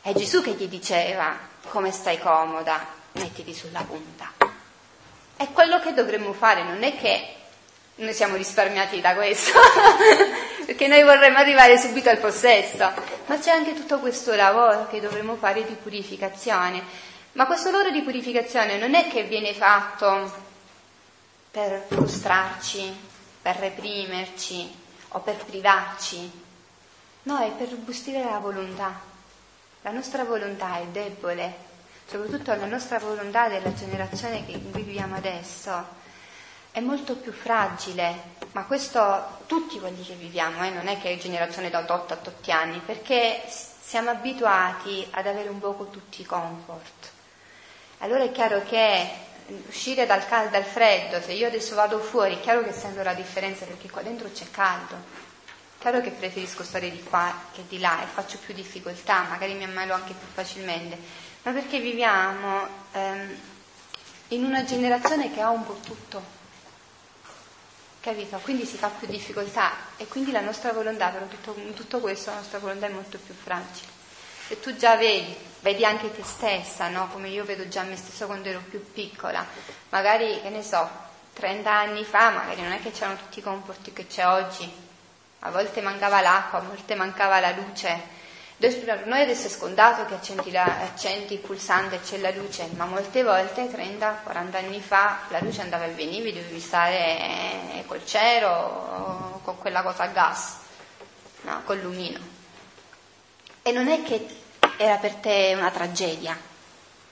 È 0.00 0.12
Gesù 0.12 0.42
che 0.42 0.52
gli 0.52 0.66
diceva, 0.66 1.36
come 1.68 1.90
stai 1.90 2.18
comoda, 2.18 2.86
mettiti 3.12 3.54
sulla 3.54 3.82
punta. 3.82 4.32
È 5.36 5.48
quello 5.52 5.80
che 5.80 5.94
dovremmo 5.94 6.32
fare, 6.32 6.62
non 6.62 6.82
è 6.82 6.96
che 6.96 7.34
noi 7.96 8.12
siamo 8.12 8.36
risparmiati 8.36 9.00
da 9.00 9.14
questo, 9.14 9.58
perché 10.66 10.86
noi 10.88 11.02
vorremmo 11.02 11.38
arrivare 11.38 11.78
subito 11.78 12.10
al 12.10 12.18
possesso, 12.18 12.92
ma 13.26 13.38
c'è 13.38 13.50
anche 13.50 13.72
tutto 13.72 13.98
questo 13.98 14.34
lavoro 14.34 14.86
che 14.88 15.00
dovremmo 15.00 15.36
fare 15.36 15.64
di 15.64 15.74
purificazione. 15.74 16.82
Ma 17.32 17.46
questo 17.46 17.70
lavoro 17.70 17.90
di 17.90 18.02
purificazione 18.02 18.78
non 18.78 18.94
è 18.94 19.08
che 19.08 19.24
viene 19.24 19.54
fatto 19.54 20.32
per 21.50 21.84
frustrarci, 21.88 22.94
per 23.42 23.56
reprimerci 23.56 24.82
o 25.14 25.20
per 25.20 25.36
privarci, 25.44 26.30
no, 27.22 27.38
è 27.38 27.50
per 27.52 27.70
robustire 27.70 28.22
la 28.24 28.38
volontà. 28.38 29.00
La 29.82 29.90
nostra 29.90 30.24
volontà 30.24 30.78
è 30.78 30.86
debole, 30.86 31.54
soprattutto 32.06 32.54
la 32.54 32.66
nostra 32.66 32.98
volontà 32.98 33.48
della 33.48 33.72
generazione 33.74 34.42
in 34.46 34.70
cui 34.72 34.82
viviamo 34.82 35.14
adesso, 35.14 36.02
è 36.72 36.80
molto 36.80 37.14
più 37.16 37.32
fragile, 37.32 38.32
ma 38.52 38.64
questo 38.64 39.42
tutti 39.46 39.78
quelli 39.78 40.02
che 40.02 40.14
viviamo, 40.14 40.64
eh, 40.64 40.70
non 40.70 40.88
è 40.88 40.98
che 40.98 41.12
è 41.12 41.18
generazione 41.18 41.70
da 41.70 41.78
8 41.78 41.92
a 41.92 42.18
8 42.20 42.50
anni, 42.50 42.80
perché 42.84 43.42
siamo 43.48 44.10
abituati 44.10 45.06
ad 45.12 45.26
avere 45.26 45.48
un 45.48 45.60
poco 45.60 45.90
tutti 45.90 46.22
i 46.22 46.24
comfort. 46.24 47.10
Allora 47.98 48.24
è 48.24 48.32
chiaro 48.32 48.62
che 48.64 49.08
uscire 49.66 50.06
dal 50.06 50.26
caldo, 50.26 50.50
dal 50.50 50.64
freddo, 50.64 51.20
se 51.20 51.32
io 51.32 51.46
adesso 51.46 51.74
vado 51.74 51.98
fuori, 52.00 52.36
è 52.36 52.40
chiaro 52.40 52.62
che 52.62 52.72
sento 52.72 53.02
la 53.02 53.14
differenza 53.14 53.64
perché 53.64 53.90
qua 53.90 54.02
dentro 54.02 54.30
c'è 54.32 54.50
caldo. 54.50 54.94
È 54.94 55.80
chiaro 55.80 56.00
che 56.00 56.10
preferisco 56.10 56.62
stare 56.62 56.90
di 56.90 57.02
qua 57.02 57.32
che 57.52 57.64
di 57.68 57.78
là 57.78 58.02
e 58.02 58.06
faccio 58.06 58.38
più 58.38 58.54
difficoltà, 58.54 59.24
magari 59.28 59.54
mi 59.54 59.64
ammalo 59.64 59.92
anche 59.92 60.14
più 60.14 60.26
facilmente, 60.32 60.98
ma 61.42 61.52
perché 61.52 61.78
viviamo 61.78 62.66
ehm, 62.92 63.36
in 64.28 64.44
una 64.44 64.64
generazione 64.64 65.32
che 65.32 65.40
ha 65.40 65.50
un 65.50 65.64
po' 65.64 65.78
tutto. 65.84 66.42
Capito? 68.00 68.38
Quindi 68.38 68.66
si 68.66 68.76
fa 68.76 68.88
più 68.88 69.06
difficoltà 69.06 69.72
e 69.96 70.06
quindi 70.06 70.30
la 70.30 70.40
nostra 70.40 70.72
volontà, 70.72 71.08
però 71.08 71.26
tutto, 71.26 71.54
tutto 71.74 72.00
questo 72.00 72.30
la 72.30 72.36
nostra 72.36 72.58
volontà 72.58 72.86
è 72.86 72.90
molto 72.90 73.18
più 73.18 73.34
fragile. 73.34 73.92
E 74.48 74.60
tu 74.60 74.76
già 74.76 74.96
vedi, 74.96 75.34
vedi 75.64 75.82
anche 75.82 76.14
te 76.14 76.22
stessa, 76.22 76.88
no? 76.88 77.08
come 77.08 77.28
io 77.28 77.42
vedo 77.42 77.66
già 77.68 77.82
me 77.84 77.96
stessa 77.96 78.26
quando 78.26 78.50
ero 78.50 78.60
più 78.68 78.92
piccola, 78.92 79.44
magari, 79.88 80.38
che 80.42 80.50
ne 80.50 80.62
so, 80.62 80.86
30 81.32 81.72
anni 81.72 82.04
fa, 82.04 82.28
magari 82.28 82.60
non 82.60 82.72
è 82.72 82.82
che 82.82 82.90
c'erano 82.90 83.16
tutti 83.16 83.38
i 83.38 83.42
comporti 83.42 83.90
che 83.94 84.06
c'è 84.06 84.26
oggi, 84.26 84.70
a 85.40 85.50
volte 85.50 85.80
mancava 85.80 86.20
l'acqua, 86.20 86.58
a 86.58 86.62
volte 86.62 86.94
mancava 86.94 87.40
la 87.40 87.52
luce, 87.52 88.12
per 88.58 89.06
noi 89.06 89.22
adesso 89.22 89.46
è 89.46 89.50
scontato 89.50 90.04
che 90.04 90.14
accendi, 90.14 90.50
la, 90.50 90.64
accendi 90.64 91.32
il 91.32 91.40
pulsante 91.40 91.96
e 91.96 92.00
c'è 92.02 92.18
la 92.18 92.30
luce, 92.30 92.68
ma 92.76 92.84
molte 92.84 93.22
volte, 93.22 93.64
30-40 93.64 94.56
anni 94.56 94.80
fa, 94.82 95.20
la 95.28 95.40
luce 95.40 95.62
andava 95.62 95.86
e 95.86 95.92
veniva, 95.92 96.28
dovevi 96.28 96.60
stare 96.60 97.82
col 97.86 98.04
cero 98.04 98.50
o 98.50 99.40
con 99.42 99.58
quella 99.58 99.82
cosa 99.82 100.04
a 100.04 100.08
gas, 100.08 100.56
no, 101.40 101.62
col 101.64 101.80
lumino. 101.80 102.20
E 103.62 103.72
non 103.72 103.88
è 103.88 104.02
che 104.02 104.42
era 104.76 104.96
per 104.96 105.14
te 105.14 105.54
una 105.56 105.70
tragedia, 105.70 106.36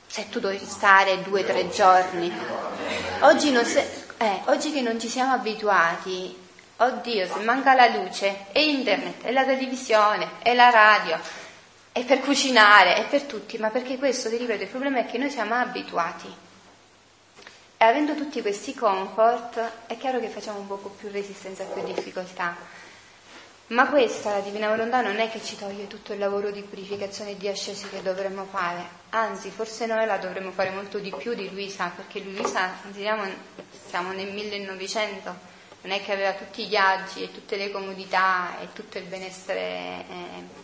se 0.06 0.28
tu 0.28 0.40
dovevi 0.40 0.64
stare 0.64 1.22
due 1.22 1.42
o 1.42 1.44
tre 1.44 1.68
giorni. 1.70 2.32
Oggi, 3.20 3.54
se, 3.64 4.06
eh, 4.18 4.40
oggi 4.46 4.72
che 4.72 4.80
non 4.80 4.98
ci 5.00 5.08
siamo 5.08 5.32
abituati 5.32 6.40
oddio, 6.84 7.26
se 7.26 7.38
manca 7.40 7.74
la 7.74 7.86
luce, 7.88 8.46
e 8.52 8.68
internet, 8.68 9.24
e 9.24 9.32
la 9.32 9.44
televisione, 9.44 10.30
e 10.42 10.54
la 10.54 10.70
radio, 10.70 11.18
e 11.92 12.04
per 12.04 12.20
cucinare, 12.20 12.98
e 12.98 13.04
per 13.04 13.22
tutti, 13.22 13.58
ma 13.58 13.68
perché 13.70 13.98
questo, 13.98 14.28
ti 14.28 14.36
ripeto, 14.36 14.62
il 14.64 14.68
problema 14.68 14.98
è 14.98 15.06
che 15.06 15.18
noi 15.18 15.30
siamo 15.30 15.54
abituati. 15.54 16.34
E 17.76 17.84
avendo 17.84 18.14
tutti 18.14 18.40
questi 18.42 18.74
comfort, 18.74 19.60
è 19.86 19.96
chiaro 19.96 20.20
che 20.20 20.28
facciamo 20.28 20.58
un 20.58 20.66
poco 20.66 20.88
più 20.88 21.08
resistenza, 21.10 21.64
più 21.64 21.82
difficoltà. 21.82 22.56
Ma 23.72 23.88
questa, 23.88 24.32
la 24.32 24.40
Divina 24.40 24.68
Volontà, 24.68 25.00
non 25.00 25.18
è 25.18 25.30
che 25.30 25.42
ci 25.42 25.56
toglie 25.56 25.86
tutto 25.86 26.12
il 26.12 26.18
lavoro 26.18 26.50
di 26.50 26.60
purificazione 26.60 27.30
e 27.30 27.36
di 27.38 27.48
ascesi 27.48 27.88
che 27.88 28.02
dovremmo 28.02 28.44
fare, 28.44 28.86
anzi, 29.08 29.48
forse 29.48 29.86
noi 29.86 30.04
la 30.04 30.18
dovremmo 30.18 30.50
fare 30.50 30.68
molto 30.68 30.98
di 30.98 31.10
più 31.16 31.32
di 31.32 31.50
Luisa, 31.50 31.90
perché 31.96 32.20
Luisa, 32.20 32.70
siamo, 32.92 33.24
siamo 33.88 34.12
nel 34.12 34.30
1900, 34.30 35.34
non 35.80 35.92
è 35.92 36.02
che 36.02 36.12
aveva 36.12 36.34
tutti 36.34 36.64
i 36.64 36.68
viaggi 36.68 37.22
e 37.22 37.32
tutte 37.32 37.56
le 37.56 37.70
comodità 37.70 38.60
e 38.60 38.68
tutto 38.74 38.98
il 38.98 39.04
benessere 39.04 40.04
eh, 40.06 40.61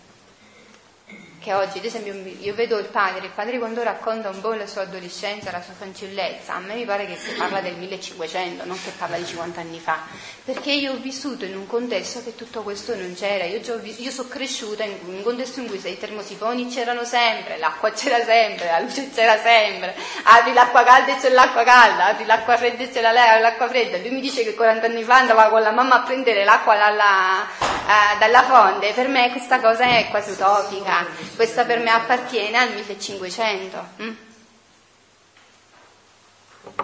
che 1.49 1.55
oggi, 1.55 1.78
ad 1.78 1.84
esempio, 1.86 2.12
io 2.40 2.53
vedo 2.53 2.76
il 2.76 2.88
padre, 2.88 3.24
il 3.24 3.32
padre 3.34 3.57
quando 3.57 3.82
racconta 3.82 4.28
un 4.28 4.38
po' 4.42 4.53
la 4.53 4.66
sua 4.66 4.82
adolescenza, 4.82 5.51
la 5.51 5.62
sua 5.62 5.72
fanciullezza, 5.72 6.53
a 6.55 6.59
me 6.59 6.74
mi 6.74 6.84
pare 6.84 7.07
che 7.07 7.16
si 7.16 7.30
parla 7.32 7.62
del 7.62 7.74
1500, 7.76 8.66
non 8.66 8.78
che 8.82 8.90
parla 8.90 9.16
di 9.16 9.24
50 9.24 9.59
anni 9.59 9.80
fa, 9.80 9.99
perché 10.44 10.72
io 10.72 10.92
ho 10.92 10.96
vissuto 10.96 11.46
in 11.46 11.57
un 11.57 11.66
contesto 11.66 12.22
che 12.22 12.34
tutto 12.34 12.62
questo 12.62 12.94
non 12.94 13.14
c'era, 13.14 13.44
io, 13.44 13.61
io 13.82 14.11
sono 14.11 14.28
cresciuta 14.28 14.84
in 14.84 14.99
un 15.07 15.22
contesto 15.22 15.61
in 15.61 15.68
cui 15.68 15.80
i 15.82 15.99
termosifoni 15.99 16.68
c'erano 16.68 17.05
sempre, 17.05 17.57
l'acqua 17.57 17.92
c'era 17.92 18.22
sempre, 18.22 18.66
la 18.66 18.80
luce 18.80 19.09
c'era 19.11 19.38
sempre, 19.38 19.94
apri 20.24 20.53
l'acqua 20.53 20.84
calda 20.84 21.16
e 21.16 21.18
c'è 21.18 21.30
l'acqua 21.30 21.62
calda, 21.64 22.09
apri 22.09 22.26
l'acqua 22.26 22.59
fredda 22.59 22.82
e 22.82 22.90
c'è 22.90 23.01
l'acqua 23.01 23.68
fredda, 23.68 23.96
lui 23.96 24.11
mi 24.11 24.20
dice 24.20 24.44
che 24.44 24.55
40 24.55 24.84
anni 24.84 25.03
fa 25.03 25.16
andava 25.16 25.49
con 25.49 25.62
la 25.62 25.70
mamma 25.70 25.94
a 25.94 26.01
prendere 26.03 26.44
l'acqua 26.44 26.76
dalla, 26.76 27.49
uh, 27.89 28.18
dalla 28.18 28.43
fonte, 28.45 28.93
per 28.93 29.09
me 29.09 29.30
questa 29.30 29.61
cosa 29.61 29.84
è 29.84 30.09
quasi 30.11 30.32
utopica 30.32 31.07
questa 31.34 31.64
per 31.64 31.78
me 31.78 31.91
appartiene 31.91 32.59
al 32.59 32.72
1500. 32.74 33.86
Mm? 34.03 34.14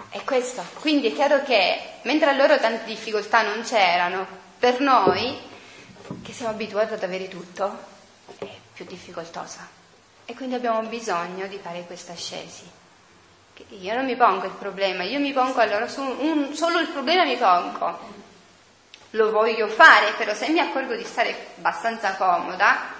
È 0.09 0.23
questo. 0.23 0.63
Quindi 0.79 1.07
è 1.07 1.13
chiaro 1.13 1.43
che 1.43 1.79
mentre 2.03 2.29
a 2.29 2.33
loro 2.33 2.57
tante 2.57 2.85
difficoltà 2.85 3.43
non 3.43 3.61
c'erano, 3.63 4.25
per 4.57 4.79
noi, 4.79 5.37
che 6.23 6.33
siamo 6.33 6.51
abituati 6.51 6.93
ad 6.93 7.03
avere 7.03 7.27
tutto, 7.27 7.77
è 8.39 8.47
più 8.73 8.85
difficoltosa. 8.85 9.67
E 10.25 10.33
quindi 10.33 10.55
abbiamo 10.55 10.81
bisogno 10.87 11.45
di 11.47 11.59
fare 11.61 11.83
questa 11.85 12.13
ascesi. 12.13 12.63
Io 13.79 13.93
non 13.93 14.05
mi 14.05 14.15
pongo 14.15 14.45
il 14.45 14.53
problema, 14.53 15.03
io 15.03 15.19
mi 15.19 15.31
pongo 15.31 15.59
allora 15.59 15.87
su 15.87 16.01
un, 16.01 16.53
solo 16.55 16.79
il 16.79 16.87
problema 16.87 17.23
mi 17.23 17.37
pongo. 17.37 18.23
Lo 19.11 19.31
voglio 19.31 19.67
fare, 19.67 20.13
però 20.17 20.33
se 20.33 20.49
mi 20.49 20.59
accorgo 20.59 20.95
di 20.95 21.03
stare 21.03 21.53
abbastanza 21.57 22.15
comoda, 22.15 22.93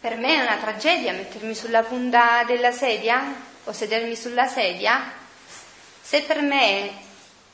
per 0.00 0.16
me 0.16 0.36
è 0.36 0.42
una 0.42 0.56
tragedia 0.56 1.12
mettermi 1.12 1.54
sulla 1.54 1.82
punta 1.82 2.42
della 2.44 2.72
sedia 2.72 3.34
o 3.64 3.72
sedermi 3.72 4.16
sulla 4.16 4.46
sedia. 4.46 5.12
Se 6.00 6.22
per 6.22 6.42
me 6.42 6.90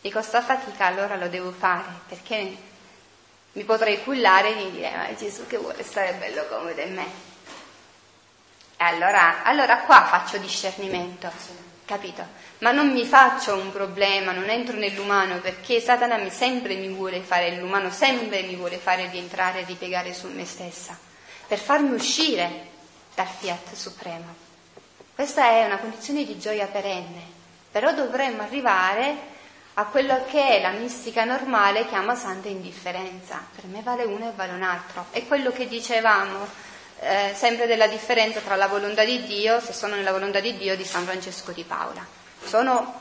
mi 0.01 0.11
costa 0.11 0.41
fatica, 0.43 0.87
allora 0.87 1.17
lo 1.17 1.29
devo 1.29 1.53
fare, 1.53 1.85
perché 2.09 2.57
mi 3.53 3.65
potrei 3.65 4.03
cullare 4.03 4.57
e 4.57 4.71
dire, 4.71 4.91
ma 4.95 5.15
Gesù 5.15 5.47
che 5.47 5.59
vuole 5.59 5.83
stare 5.83 6.13
bello 6.15 6.47
comodo 6.47 6.81
in 6.81 6.95
me. 6.95 7.07
E 8.77 8.85
allora, 8.85 9.43
allora 9.43 9.79
qua 9.79 10.05
faccio 10.05 10.39
discernimento, 10.39 11.31
capito? 11.89 12.22
Ma 12.59 12.70
non 12.70 12.93
mi 12.93 13.07
faccio 13.07 13.57
un 13.57 13.72
problema, 13.72 14.32
non 14.32 14.51
entro 14.51 14.76
nell'umano, 14.76 15.39
perché 15.39 15.80
Satana 15.80 16.28
sempre 16.28 16.74
mi 16.74 16.89
vuole 16.89 17.20
fare 17.22 17.57
l'umano, 17.57 17.91
sempre 17.91 18.43
mi 18.43 18.57
vuole 18.57 18.76
fare 18.76 19.09
rientrare 19.11 19.61
e 19.61 19.64
ripiegare 19.64 20.12
su 20.12 20.28
me 20.28 20.45
stessa 20.45 21.07
per 21.49 21.59
farmi 21.59 21.95
uscire 21.95 22.66
dal 23.14 23.26
fiat 23.26 23.72
supremo. 23.72 24.47
Questa 25.14 25.49
è 25.49 25.64
una 25.64 25.78
condizione 25.78 26.24
di 26.24 26.39
gioia 26.39 26.66
perenne, 26.66 27.22
però 27.72 27.95
dovremmo 27.95 28.43
arrivare 28.43 29.36
a 29.74 29.84
quello 29.86 30.24
che 30.26 30.59
la 30.61 30.72
mistica 30.72 31.24
normale 31.24 31.86
chiama 31.89 32.14
santa 32.14 32.49
indifferenza. 32.49 33.43
Per 33.55 33.64
me 33.64 33.80
vale 33.82 34.05
uno 34.05 34.28
e 34.28 34.32
vale 34.36 34.53
un 34.53 34.62
altro. 34.62 35.07
È 35.11 35.26
quello 35.26 35.51
che 35.51 35.66
dicevamo 35.66 36.47
eh, 37.01 37.33
sempre 37.35 37.67
della 37.67 37.87
differenza 37.87 38.41
tra 38.41 38.57
la 38.57 38.67
volontà 38.67 39.05
di 39.05 39.23
Dio, 39.25 39.61
se 39.61 39.73
sono 39.73 39.95
nella 39.95 40.13
volontà 40.13 40.41
di 40.41 40.57
Dio, 40.57 40.77
di 40.77 40.85
San 40.85 41.05
Francesco 41.05 41.53
di 41.53 41.63
Paola. 41.63 42.05
Sono, 42.45 43.01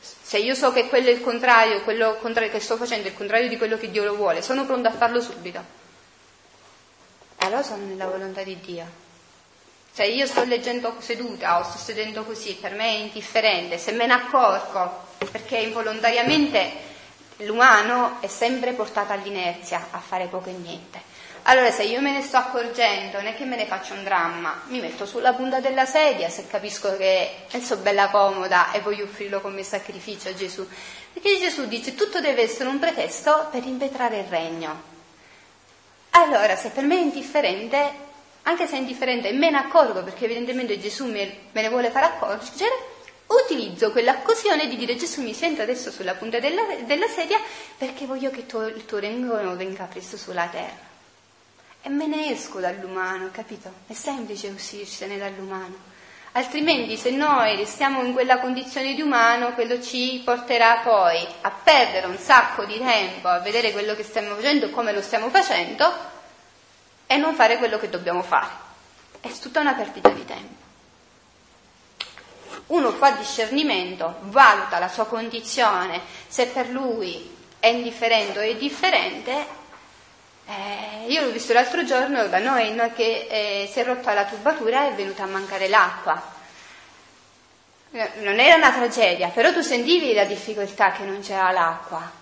se 0.00 0.38
io 0.38 0.54
so 0.54 0.72
che 0.72 0.88
quello 0.88 1.08
è 1.08 1.12
il 1.12 1.20
contrario, 1.20 1.82
quello 1.82 2.16
contrario 2.16 2.50
che 2.50 2.60
sto 2.60 2.76
facendo 2.76 3.06
è 3.06 3.10
il 3.10 3.16
contrario 3.16 3.48
di 3.48 3.56
quello 3.56 3.76
che 3.76 3.90
Dio 3.90 4.04
lo 4.04 4.14
vuole, 4.14 4.42
sono 4.42 4.64
pronta 4.64 4.88
a 4.90 4.92
farlo 4.92 5.20
subito. 5.20 5.80
Allora 7.38 7.62
sono 7.62 7.84
nella 7.84 8.06
volontà 8.06 8.42
di 8.42 8.58
Dio. 8.60 9.00
Cioè 9.94 10.06
io 10.06 10.26
sto 10.26 10.44
leggendo 10.44 10.96
seduta 11.00 11.58
o 11.58 11.64
sto 11.64 11.76
sedendo 11.76 12.24
così, 12.24 12.54
per 12.54 12.72
me 12.72 12.84
è 12.86 12.98
indifferente, 13.00 13.76
se 13.76 13.92
me 13.92 14.06
ne 14.06 14.14
accorgo, 14.14 15.08
perché 15.30 15.58
involontariamente 15.58 16.90
l'umano 17.38 18.18
è 18.20 18.26
sempre 18.26 18.72
portato 18.72 19.12
all'inerzia, 19.12 19.88
a 19.90 19.98
fare 19.98 20.28
poco 20.28 20.48
e 20.48 20.52
niente. 20.52 21.11
Allora 21.44 21.72
se 21.72 21.82
io 21.82 22.00
me 22.00 22.12
ne 22.12 22.22
sto 22.22 22.36
accorgendo, 22.36 23.16
non 23.16 23.26
è 23.26 23.34
che 23.34 23.44
me 23.44 23.56
ne 23.56 23.66
faccio 23.66 23.94
un 23.94 24.04
dramma, 24.04 24.62
mi 24.68 24.78
metto 24.78 25.06
sulla 25.06 25.32
punta 25.32 25.58
della 25.58 25.86
sedia 25.86 26.28
se 26.28 26.46
capisco 26.46 26.96
che 26.96 27.46
sono 27.60 27.82
bella 27.82 28.10
comoda 28.10 28.70
e 28.70 28.78
voglio 28.78 29.04
offrirlo 29.04 29.40
come 29.40 29.64
sacrificio 29.64 30.28
a 30.28 30.34
Gesù. 30.34 30.64
Perché 31.12 31.40
Gesù 31.40 31.66
dice 31.66 31.96
tutto 31.96 32.20
deve 32.20 32.42
essere 32.42 32.68
un 32.68 32.78
pretesto 32.78 33.48
per 33.50 33.66
impetrare 33.66 34.18
il 34.18 34.26
regno. 34.26 34.82
Allora 36.10 36.54
se 36.54 36.68
per 36.70 36.84
me 36.84 36.98
è 36.98 37.00
indifferente, 37.00 37.90
anche 38.42 38.68
se 38.68 38.76
è 38.76 38.78
indifferente 38.78 39.28
e 39.28 39.32
me 39.32 39.50
ne 39.50 39.58
accorgo 39.58 40.04
perché 40.04 40.26
evidentemente 40.26 40.78
Gesù 40.78 41.06
me, 41.06 41.38
ne 41.50 41.68
vuole 41.68 41.90
far 41.90 42.04
accorgere, 42.04 42.70
utilizzo 43.26 43.90
quell'occasione 43.90 44.68
di 44.68 44.76
dire 44.76 44.94
Gesù 44.94 45.22
mi 45.22 45.34
sento 45.34 45.62
adesso 45.62 45.90
sulla 45.90 46.14
punta 46.14 46.38
della, 46.38 46.62
della 46.84 47.08
sedia 47.08 47.40
perché 47.76 48.06
voglio 48.06 48.30
che 48.30 48.46
tuo, 48.46 48.68
il 48.68 48.84
tuo 48.84 48.98
regno 48.98 49.56
venga 49.56 49.84
presto 49.84 50.16
sulla 50.16 50.46
terra. 50.46 50.91
E 51.82 51.88
me 51.88 52.06
ne 52.06 52.30
esco 52.30 52.60
dall'umano, 52.60 53.30
capito? 53.32 53.72
È 53.88 53.92
semplice 53.92 54.48
uscirsene 54.48 55.18
dall'umano. 55.18 55.90
Altrimenti 56.34 56.96
se 56.96 57.10
noi 57.10 57.56
restiamo 57.56 58.02
in 58.04 58.12
quella 58.12 58.38
condizione 58.38 58.94
di 58.94 59.02
umano, 59.02 59.52
quello 59.52 59.82
ci 59.82 60.22
porterà 60.24 60.80
poi 60.82 61.26
a 61.42 61.50
perdere 61.50 62.06
un 62.06 62.16
sacco 62.16 62.64
di 62.64 62.78
tempo 62.78 63.28
a 63.28 63.40
vedere 63.40 63.72
quello 63.72 63.94
che 63.94 64.02
stiamo 64.02 64.34
facendo 64.36 64.70
come 64.70 64.92
lo 64.92 65.02
stiamo 65.02 65.28
facendo 65.28 65.92
e 67.06 67.16
non 67.18 67.34
fare 67.34 67.58
quello 67.58 67.78
che 67.78 67.90
dobbiamo 67.90 68.22
fare. 68.22 68.48
È 69.20 69.28
tutta 69.40 69.60
una 69.60 69.74
perdita 69.74 70.08
di 70.08 70.24
tempo. 70.24 70.60
Uno 72.68 72.92
fa 72.92 73.10
discernimento, 73.10 74.18
valuta 74.20 74.78
la 74.78 74.88
sua 74.88 75.04
condizione, 75.04 76.00
se 76.28 76.46
per 76.46 76.70
lui 76.70 77.36
è 77.58 77.66
indifferente 77.66 78.38
o 78.38 78.42
è 78.42 78.56
differente. 78.56 79.60
Eh, 80.52 81.06
io 81.06 81.22
l'ho 81.22 81.30
visto 81.30 81.52
l'altro 81.54 81.82
giorno 81.84 82.26
da 82.26 82.38
noi 82.38 82.74
no, 82.74 82.92
che 82.92 83.26
eh, 83.30 83.70
si 83.72 83.80
è 83.80 83.84
rotta 83.84 84.12
la 84.12 84.26
tubatura 84.26 84.86
e 84.86 84.90
è 84.90 84.94
venuta 84.94 85.22
a 85.22 85.26
mancare 85.26 85.68
l'acqua. 85.68 86.22
Eh, 87.92 88.10
non 88.20 88.38
era 88.38 88.56
una 88.56 88.72
tragedia, 88.72 89.28
però 89.28 89.52
tu 89.52 89.62
sentivi 89.62 90.12
la 90.12 90.24
difficoltà 90.24 90.92
che 90.92 91.04
non 91.04 91.20
c'era 91.20 91.50
l'acqua. 91.50 92.20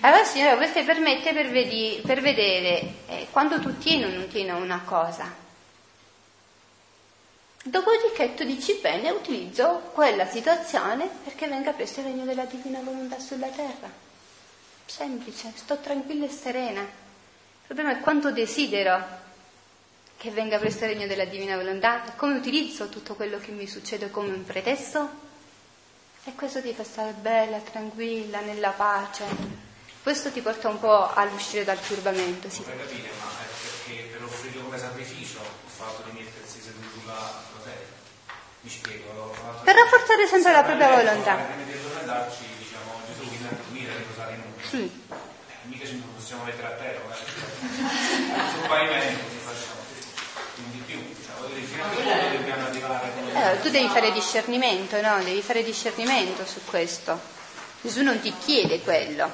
Allora 0.00 0.24
Signore, 0.24 0.56
questo 0.56 0.82
permette 0.84 1.32
per, 1.32 1.48
vedi, 1.48 2.02
per 2.04 2.20
vedere 2.20 2.94
eh, 3.06 3.28
quando 3.30 3.60
tu 3.60 3.78
tieni 3.78 4.04
o 4.04 4.08
non 4.08 4.26
tieni 4.26 4.50
una 4.50 4.82
cosa. 4.84 5.40
Dopodiché 7.64 8.34
tu 8.34 8.42
dici 8.42 8.78
bene, 8.82 9.10
utilizzo 9.10 9.90
quella 9.92 10.26
situazione 10.26 11.08
perché 11.22 11.46
venga 11.46 11.70
presto 11.70 12.00
il 12.00 12.06
regno 12.06 12.24
della 12.24 12.44
divina 12.46 12.80
volontà 12.82 13.20
sulla 13.20 13.46
terra. 13.46 14.10
Semplice, 14.94 15.50
sto 15.54 15.78
tranquilla 15.78 16.26
e 16.26 16.28
serena. 16.28 16.82
Il 16.82 17.64
problema 17.64 17.92
è 17.92 18.00
quanto 18.00 18.30
desidero 18.30 19.02
che 20.18 20.30
venga 20.30 20.58
presto 20.58 20.84
il 20.84 20.90
regno 20.90 21.06
della 21.06 21.24
divina 21.24 21.56
volontà 21.56 22.04
e 22.04 22.14
come 22.14 22.36
utilizzo 22.36 22.90
tutto 22.90 23.14
quello 23.14 23.38
che 23.38 23.52
mi 23.52 23.66
succede 23.66 24.10
come 24.10 24.28
un 24.28 24.44
pretesto. 24.44 25.08
E 26.24 26.34
questo 26.34 26.60
ti 26.60 26.74
fa 26.74 26.84
stare 26.84 27.12
bella, 27.12 27.58
tranquilla, 27.60 28.40
nella 28.40 28.72
pace. 28.72 29.24
Questo 30.02 30.30
ti 30.30 30.42
porta 30.42 30.68
un 30.68 30.78
po' 30.78 31.10
all'uscire 31.10 31.64
dal 31.64 31.80
turbamento. 31.80 32.50
Sì. 32.50 32.62
Vorrei 32.62 32.80
capire, 32.80 33.08
ma 33.18 33.30
è 33.30 33.48
perché 33.48 34.08
per 34.12 34.22
offrire 34.24 34.62
come 34.62 34.78
sacrificio 34.78 35.38
il 35.40 35.70
fatto 35.70 36.02
di 36.10 36.18
mettersi 36.18 36.60
seduto 36.60 37.00
sulla 37.00 37.42
sedia? 37.64 37.86
Mi 38.60 38.68
spiego. 38.68 39.34
Per 39.64 39.74
rafforzare 39.74 40.26
sempre 40.26 40.52
la 40.52 40.62
propria 40.62 40.96
volontà. 40.96 41.34
Per 41.36 42.04
darci, 42.04 42.44
diciamo, 42.58 43.00
Gesù 43.06 43.26
viene 43.30 43.48
a 43.48 43.52
dormire, 43.52 43.96
riposare 43.96 44.34
in 44.34 44.40
noi. 44.40 44.50
Sì. 44.72 44.90
Eh, 45.10 45.14
mica 45.64 45.84
ci 45.84 46.02
possiamo 46.16 46.44
mettere 46.44 46.66
a 46.66 46.70
terra, 46.70 47.00
eh. 47.12 48.50
sul 48.52 48.66
pavimento 48.66 49.24
si 49.28 49.36
facciamo. 49.44 49.80
Quindi 50.54 50.78
più, 50.86 50.98
cioè, 51.22 51.46
dire, 51.52 51.66
fino 51.66 51.84
a 51.84 51.90
che 51.90 51.96
punto 51.96 52.36
dobbiamo 52.38 52.66
arrivare? 52.68 53.12
Allora, 53.34 53.56
tu 53.60 53.68
devi 53.68 53.88
fare 53.88 54.12
discernimento, 54.12 54.98
no? 55.02 55.22
Devi 55.22 55.42
fare 55.42 55.62
discernimento 55.62 56.46
su 56.46 56.60
questo. 56.64 57.20
Gesù 57.82 58.00
non 58.00 58.18
ti 58.22 58.32
chiede 58.42 58.80
quello. 58.80 59.30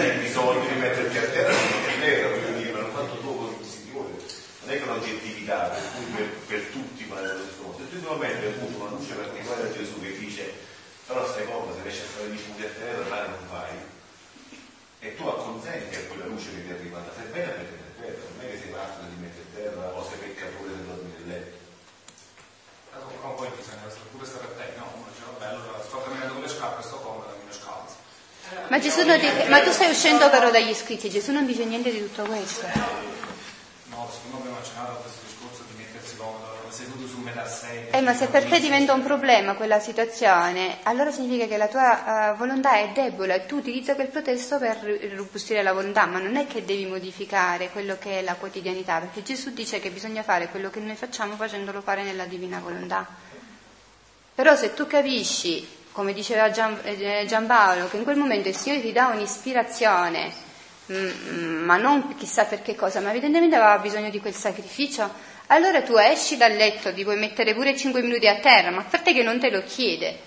hai 0.00 0.18
bisogno 0.18 0.66
di 0.66 0.74
metterti 0.80 1.16
a 1.16 1.22
terra, 1.22 1.54
a 1.54 2.00
terra, 2.00 2.28
voglio 2.28 2.58
dire, 2.58 2.72
ma 2.72 2.88
quanto 2.88 3.18
tu 3.18 3.36
consideri, 3.36 3.86
non 4.66 4.74
è 4.74 4.78
che 4.78 4.82
un'oggettività 4.82 5.68
per, 5.68 5.82
cui 5.94 6.04
per, 6.10 6.26
per 6.46 6.60
tutti 6.74 7.04
vale 7.04 7.32
lo 7.32 7.38
stesso 7.38 7.62
modo. 7.62 7.78
Se 7.78 7.88
tu 7.88 7.96
in 7.96 8.04
un 8.04 8.12
momento 8.12 8.46
hai 8.46 8.52
avuto 8.52 8.82
una 8.82 8.90
luce 8.90 9.14
particolare 9.14 9.62
da 9.62 9.72
Gesù 9.72 10.00
che 10.00 10.18
dice, 10.18 10.52
però 11.06 11.24
stai 11.24 11.46
comodo, 11.46 11.74
se 11.74 11.82
riesci 11.82 12.02
a 12.02 12.10
stare 12.10 12.30
di 12.30 12.64
a 12.64 12.68
terra, 12.68 13.08
male 13.08 13.28
non 13.28 13.46
fai, 13.46 13.78
e 14.98 15.14
tu 15.14 15.22
acconsenti 15.22 15.94
a 15.94 16.00
quella 16.10 16.26
luce 16.26 16.50
che 16.50 16.66
ti 16.66 16.70
è 16.70 16.74
arrivata, 16.74 17.14
sei 17.14 17.30
bene 17.30 17.46
a 17.46 17.56
mettere 17.62 17.82
a 17.86 18.00
terra, 18.02 18.22
non 18.26 18.42
è 18.42 18.50
che 18.50 18.58
sei 18.58 18.70
matto 18.74 19.00
di 19.06 19.22
mettere 19.22 19.46
a 19.46 19.54
terra 19.54 19.84
o 19.94 20.02
sei 20.02 20.18
peccatore 20.18 20.70
se 20.74 20.82
dormi 20.82 21.12
nel 21.14 21.28
letto. 21.30 21.56
Allora, 22.90 23.38
poi 23.38 23.48
bisogna 23.54 23.86
pure 24.10 24.26
stare 24.26 24.44
attenti, 24.50 24.78
no? 24.82 24.90
Uno 24.98 25.06
dice, 25.14 25.22
vabbè, 25.30 25.46
allora 25.46 25.78
sto 25.78 26.02
camminando 26.02 26.32
con 26.34 26.42
le 26.42 26.48
scarpe, 26.50 26.82
sto 26.82 26.98
comodo, 26.98 27.38
mi 27.38 27.54
scalzo. 27.54 27.94
Ma, 28.76 28.82
ti, 28.82 29.48
ma 29.48 29.60
tu 29.62 29.70
stai 29.70 29.90
uscendo 29.90 30.28
però 30.28 30.50
dagli 30.50 30.74
scritti, 30.74 31.08
Gesù 31.08 31.32
non 31.32 31.46
dice 31.46 31.64
niente 31.64 31.90
di 31.90 31.98
tutto 31.98 32.24
questo. 32.24 32.66
No, 33.88 34.06
secondo 34.12 34.36
me 34.36 34.40
abbiamo 34.40 34.58
accennato 34.58 34.92
a 34.92 34.96
questo 34.96 35.20
discorso 35.26 35.64
di 35.70 35.82
mettersi 35.82 36.16
comodo, 36.16 36.44
seduto 36.68 37.08
su 37.08 37.18
metà 37.20 37.48
sedia. 37.48 37.96
Eh, 37.96 38.02
ma 38.02 38.12
se 38.12 38.26
per 38.26 38.44
te 38.44 38.60
diventa 38.60 38.92
un 38.92 39.02
problema 39.02 39.54
quella 39.54 39.80
situazione, 39.80 40.80
allora 40.82 41.10
significa 41.10 41.46
che 41.46 41.56
la 41.56 41.68
tua 41.68 42.32
uh, 42.34 42.36
volontà 42.36 42.76
è 42.76 42.90
debole 42.92 43.36
e 43.36 43.46
tu 43.46 43.56
utilizzi 43.56 43.94
quel 43.94 44.08
pretesto 44.08 44.58
per 44.58 44.76
robustire 45.14 45.62
la 45.62 45.72
volontà, 45.72 46.04
ma 46.04 46.18
non 46.18 46.36
è 46.36 46.46
che 46.46 46.66
devi 46.66 46.84
modificare 46.84 47.70
quello 47.70 47.96
che 47.98 48.18
è 48.18 48.22
la 48.22 48.34
quotidianità, 48.34 48.98
perché 48.98 49.22
Gesù 49.22 49.54
dice 49.54 49.80
che 49.80 49.90
bisogna 49.90 50.22
fare 50.22 50.48
quello 50.48 50.68
che 50.68 50.80
noi 50.80 50.96
facciamo 50.96 51.34
facendolo 51.36 51.80
fare 51.80 52.02
nella 52.02 52.26
divina 52.26 52.58
volontà. 52.58 53.06
Però 54.34 54.54
se 54.54 54.74
tu 54.74 54.86
capisci 54.86 55.84
come 55.96 56.12
diceva 56.12 56.50
Gian, 56.50 56.78
eh, 56.82 57.24
che 57.26 57.96
in 57.96 58.04
quel 58.04 58.18
momento 58.18 58.48
il 58.48 58.54
Signore 58.54 58.82
ti 58.82 58.92
dà 58.92 59.06
un'ispirazione, 59.06 60.30
mm, 60.92 61.64
ma 61.64 61.78
non 61.78 62.14
chissà 62.16 62.44
per 62.44 62.60
che 62.60 62.74
cosa, 62.74 63.00
ma 63.00 63.08
evidentemente 63.08 63.56
aveva 63.56 63.78
bisogno 63.78 64.10
di 64.10 64.20
quel 64.20 64.34
sacrificio, 64.34 65.10
allora 65.46 65.80
tu 65.80 65.96
esci 65.96 66.36
dal 66.36 66.52
letto, 66.52 66.92
ti 66.92 67.02
puoi 67.02 67.16
mettere 67.16 67.54
pure 67.54 67.74
5 67.74 68.02
minuti 68.02 68.28
a 68.28 68.36
terra, 68.40 68.70
ma 68.70 68.82
a 68.82 68.84
parte 68.84 69.14
che 69.14 69.22
non 69.22 69.40
te 69.40 69.50
lo 69.50 69.62
chiede. 69.62 70.18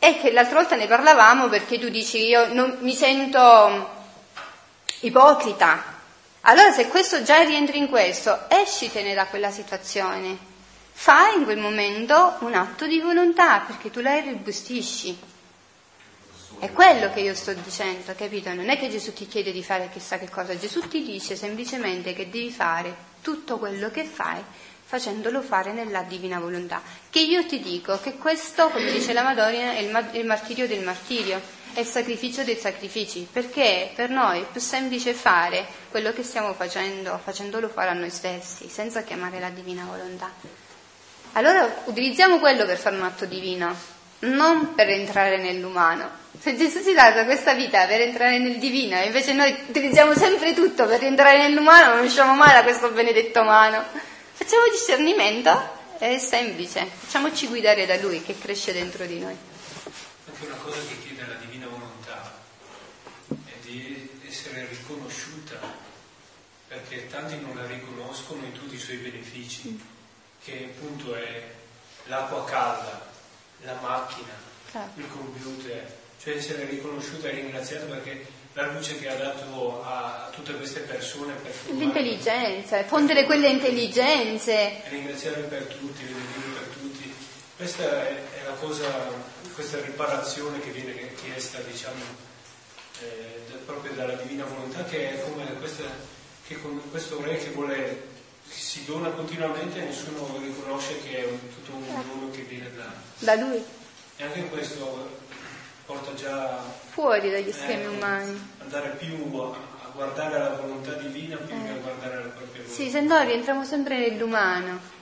E 0.00 0.18
che 0.18 0.32
l'altra 0.32 0.56
volta 0.56 0.74
ne 0.74 0.88
parlavamo 0.88 1.46
perché 1.48 1.78
tu 1.78 1.88
dici 1.88 2.26
io 2.26 2.52
non, 2.52 2.78
mi 2.80 2.94
sento 2.94 3.88
ipocrita. 5.02 5.92
Allora 6.40 6.72
se 6.72 6.88
questo 6.88 7.22
già 7.22 7.40
rientri 7.42 7.78
in 7.78 7.88
questo, 7.88 8.46
escitene 8.48 9.14
da 9.14 9.26
quella 9.26 9.52
situazione 9.52 10.52
fai 10.96 11.36
in 11.36 11.44
quel 11.44 11.58
momento 11.58 12.36
un 12.40 12.54
atto 12.54 12.86
di 12.86 13.00
volontà 13.00 13.60
perché 13.60 13.90
tu 13.90 14.00
la 14.00 14.16
irrobustisci. 14.16 15.18
È 16.60 16.70
quello 16.72 17.12
che 17.12 17.20
io 17.20 17.34
sto 17.34 17.52
dicendo, 17.52 18.14
capito? 18.16 18.54
Non 18.54 18.70
è 18.70 18.78
che 18.78 18.88
Gesù 18.88 19.12
ti 19.12 19.26
chiede 19.26 19.52
di 19.52 19.62
fare 19.62 19.90
chissà 19.92 20.18
che 20.18 20.30
cosa, 20.30 20.56
Gesù 20.56 20.88
ti 20.88 21.02
dice 21.02 21.36
semplicemente 21.36 22.14
che 22.14 22.30
devi 22.30 22.50
fare 22.50 22.94
tutto 23.20 23.58
quello 23.58 23.90
che 23.90 24.04
fai 24.04 24.40
facendolo 24.84 25.42
fare 25.42 25.72
nella 25.72 26.02
divina 26.02 26.38
volontà. 26.38 26.80
Che 27.10 27.20
io 27.20 27.44
ti 27.46 27.60
dico 27.60 27.98
che 28.00 28.16
questo, 28.16 28.68
come 28.68 28.92
dice 28.92 29.12
la 29.12 29.22
Madonna, 29.22 29.74
è 29.74 29.80
il, 29.80 30.08
il 30.12 30.24
martirio 30.24 30.68
del 30.68 30.84
martirio, 30.84 31.40
è 31.74 31.80
il 31.80 31.86
sacrificio 31.86 32.44
dei 32.44 32.56
sacrifici, 32.56 33.26
perché 33.30 33.90
per 33.94 34.10
noi 34.10 34.40
è 34.40 34.46
più 34.50 34.60
semplice 34.60 35.12
fare 35.12 35.66
quello 35.90 36.12
che 36.12 36.22
stiamo 36.22 36.54
facendo, 36.54 37.18
facendolo 37.22 37.68
fare 37.68 37.90
a 37.90 37.94
noi 37.94 38.10
stessi, 38.10 38.68
senza 38.68 39.02
chiamare 39.02 39.40
la 39.40 39.50
divina 39.50 39.84
volontà. 39.84 40.63
Allora 41.36 41.82
utilizziamo 41.86 42.38
quello 42.38 42.64
per 42.64 42.78
fare 42.78 42.96
un 42.96 43.02
atto 43.02 43.24
divino, 43.26 43.74
non 44.20 44.74
per 44.74 44.88
entrare 44.88 45.36
nell'umano. 45.36 46.08
Se 46.38 46.56
Gesù 46.56 46.80
si 46.80 46.92
dà 46.94 47.24
questa 47.24 47.54
vita 47.54 47.86
per 47.86 48.02
entrare 48.02 48.38
nel 48.38 48.58
divino, 48.58 48.96
invece 49.00 49.32
noi 49.32 49.50
utilizziamo 49.66 50.14
sempre 50.14 50.54
tutto 50.54 50.86
per 50.86 51.02
entrare 51.02 51.38
nell'umano, 51.38 51.96
non 51.96 52.04
usciamo 52.04 52.34
mai 52.34 52.52
da 52.52 52.62
questo 52.62 52.90
benedetto 52.90 53.40
umano. 53.40 53.82
Facciamo 54.32 54.62
discernimento, 54.70 55.50
è 55.98 56.18
semplice, 56.18 56.86
facciamoci 56.86 57.48
guidare 57.48 57.84
da 57.84 57.96
Lui 57.96 58.22
che 58.22 58.38
cresce 58.38 58.72
dentro 58.72 59.04
di 59.04 59.18
noi. 59.18 59.36
Anche 60.26 60.46
una 60.46 60.56
cosa 60.56 60.78
che 60.86 61.00
chiede 61.02 61.26
la 61.26 61.34
divina 61.34 61.66
volontà 61.66 62.32
è 63.28 63.52
di 63.62 64.08
essere 64.24 64.68
riconosciuta 64.70 65.58
perché 66.68 67.08
tanti 67.08 67.40
non 67.40 67.56
la 67.56 67.66
riconoscono 67.66 68.44
in 68.44 68.52
tutti 68.52 68.76
i 68.76 68.78
suoi 68.78 68.98
benefici, 68.98 69.92
che 70.44 70.70
appunto 70.74 71.14
è 71.14 71.42
l'acqua 72.06 72.44
calda, 72.44 73.06
la 73.62 73.74
macchina, 73.80 74.42
Certo. 74.70 75.00
il 75.00 75.08
computer, 75.10 75.96
cioè 76.22 76.36
essere 76.36 76.64
riconosciuto 76.66 77.26
e 77.26 77.30
ringraziato 77.30 77.86
perché 77.86 78.26
la 78.54 78.70
luce 78.72 78.98
che 78.98 79.08
ha 79.08 79.14
dato 79.16 79.82
a 79.84 80.28
tutte 80.32 80.52
queste 80.54 80.80
persone 80.80 81.32
per 81.34 81.50
formare- 81.52 81.84
L'intelligenza, 81.84 82.84
fondere 82.84 83.24
quelle 83.24 83.48
intelligenze. 83.48 84.82
ringraziare 84.88 85.40
per 85.42 85.62
tutti, 85.64 86.02
benedire 86.04 86.58
per 86.58 86.76
tutti. 86.76 87.14
Questa 87.56 87.82
è, 88.06 88.22
la 88.46 88.52
cosa, 88.54 88.86
questa 89.54 89.80
riparazione 89.80 90.60
che 90.60 90.70
viene 90.70 91.14
chiesta, 91.14 91.58
diciamo, 91.60 92.02
eh, 93.00 93.42
proprio 93.64 93.92
dalla 93.92 94.14
divina 94.14 94.44
volontà, 94.44 94.84
che 94.84 95.10
è 95.10 95.22
come 95.30 95.44
questa, 95.54 95.84
che 96.46 96.56
questo 96.90 97.20
re 97.22 97.36
che 97.38 97.50
vuole, 97.50 98.08
si 98.48 98.84
dona 98.84 99.08
continuamente 99.10 99.80
e 99.80 99.84
nessuno 99.86 100.38
riconosce 100.40 101.00
che 101.02 101.18
è 101.18 101.28
tutto 101.54 101.76
un 101.76 101.84
dono 101.86 102.30
che 102.30 102.42
viene 102.42 102.70
da... 102.74 102.92
Da 103.18 103.34
lui, 103.36 103.62
E 104.16 104.22
anche 104.24 104.48
questo 104.48 105.10
porta 105.86 106.14
già 106.14 106.62
fuori 106.90 107.30
dagli 107.30 107.52
schemi 107.52 107.82
ecco, 107.84 107.92
umani. 107.92 108.48
andare 108.60 108.90
più 108.98 109.14
a, 109.38 109.48
a 109.86 109.90
guardare 109.92 110.38
la 110.38 110.50
volontà 110.50 110.92
divina 110.94 111.36
più 111.36 111.46
che 111.48 111.70
a 111.70 111.74
guardare 111.82 112.14
la 112.16 112.20
propria 112.30 112.62
volontà. 112.62 112.72
Sì, 112.74 112.90
se 112.90 113.00
no 113.00 113.20
rientriamo 113.22 113.64
sempre 113.64 113.98
nell'umano. 113.98 114.92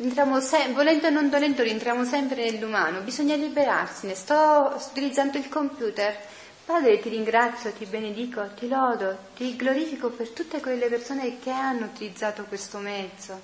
Entriamo 0.00 0.40
se- 0.40 0.68
volendo 0.72 1.08
o 1.08 1.10
non 1.10 1.28
volendo 1.28 1.62
rientriamo 1.62 2.04
sempre 2.04 2.50
nell'umano, 2.50 3.00
bisogna 3.00 3.34
liberarsene. 3.34 4.14
Sto 4.14 4.72
utilizzando 4.90 5.38
il 5.38 5.48
computer. 5.48 6.16
Padre, 6.68 7.00
ti 7.00 7.08
ringrazio, 7.08 7.72
ti 7.72 7.86
benedico, 7.86 8.46
ti 8.54 8.68
lodo, 8.68 9.16
ti 9.34 9.56
glorifico 9.56 10.10
per 10.10 10.28
tutte 10.28 10.60
quelle 10.60 10.88
persone 10.88 11.38
che 11.38 11.50
hanno 11.50 11.86
utilizzato 11.86 12.44
questo 12.44 12.76
mezzo. 12.76 13.40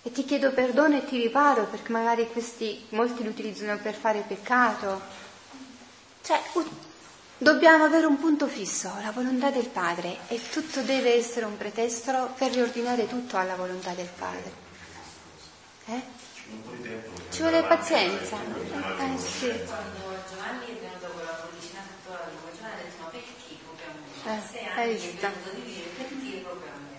E 0.00 0.12
ti 0.12 0.24
chiedo 0.24 0.52
perdono 0.52 0.96
e 0.96 1.04
ti 1.04 1.20
riparo 1.20 1.64
perché 1.64 1.90
magari 1.90 2.28
questi 2.30 2.86
molti 2.90 3.24
lo 3.24 3.30
utilizzano 3.30 3.76
per 3.78 3.94
fare 3.94 4.22
peccato. 4.24 5.00
Cioè, 6.22 6.40
dobbiamo 7.36 7.82
avere 7.82 8.06
un 8.06 8.20
punto 8.20 8.46
fisso, 8.46 8.92
la 9.02 9.10
volontà 9.10 9.50
del 9.50 9.66
Padre, 9.66 10.18
e 10.28 10.40
tutto 10.52 10.82
deve 10.82 11.14
essere 11.14 11.46
un 11.46 11.56
pretesto 11.56 12.32
per 12.38 12.52
riordinare 12.52 13.08
tutto 13.08 13.38
alla 13.38 13.56
volontà 13.56 13.90
del 13.90 14.08
Padre. 14.16 14.52
Eh? 15.86 16.02
Ci 17.30 17.40
vuole 17.40 17.64
pazienza. 17.64 18.36
Eh, 18.36 19.18
sì. 19.18 19.48
Quando 19.66 20.04
Giovanni 20.28 20.66
è 20.66 20.76
venuto 20.78 21.08
con 21.12 21.24
la 21.24 21.40
bollicina 21.40 21.80
sotto 21.80 22.12
la 22.12 22.28
lingua, 22.28 22.50
Giovanni 22.52 22.74
ha 22.74 22.84
detto 22.84 23.02
ma 23.02 23.08
perché 23.08 23.32
proprio 23.64 23.86
a 23.88 23.94
me? 23.94 24.13
Eh, 24.24 24.40
Sei 24.40 24.64
anni 24.72 24.96
di 24.96 25.68
dire 25.68 25.84
perché 26.00 26.40
proprio 26.40 26.72
a 26.72 26.80
me? 26.80 26.96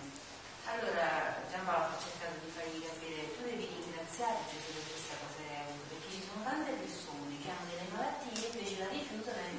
Allora 0.62 1.42
Giampaolo 1.50 1.90
ha 1.90 1.98
cercato 1.98 2.38
di 2.38 2.54
fargli 2.54 2.78
capire 2.78 3.34
tu 3.34 3.42
devi 3.42 3.66
ringraziare 3.66 4.46
Gesù 4.46 4.70
per 4.70 4.86
questa 4.94 5.18
cosa 5.18 5.42
che 5.42 5.50
hai 5.50 5.66
avuto, 5.66 5.90
perché 5.90 6.08
ci 6.14 6.22
sono 6.22 6.46
tante 6.46 6.70
persone 6.78 7.34
che 7.42 7.50
hanno 7.50 7.66
delle 7.66 7.90
malattie 7.90 8.30
e 8.30 8.46
invece 8.46 8.74
la 8.78 8.90
rifiutano 8.94 9.42
e 9.42 9.50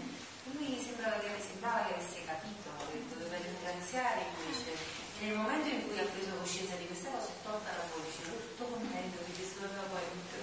lui 0.55 0.79
sembrava 0.79 1.19
che, 1.19 1.27
sembrava 1.43 1.79
che 1.83 1.91
avesse 1.99 2.17
capito 2.23 2.67
che 2.87 2.97
doveva 3.03 3.35
ringraziare 3.35 4.19
invece 4.31 4.71
e 5.19 5.23
nel 5.27 5.35
momento 5.35 5.67
in 5.67 5.83
cui 5.91 5.99
ha 5.99 6.07
preso 6.07 6.39
coscienza 6.39 6.79
di 6.79 6.87
questa 6.87 7.11
cosa 7.11 7.27
è 7.27 7.37
tolta 7.43 7.67
la 7.75 7.83
bollicina, 7.91 8.31
tutto 8.31 8.63
contento 8.63 9.17
che 9.27 9.31
Gesù 9.43 9.59
aveva 9.59 9.83
poi 9.91 10.07
tutto. 10.07 10.39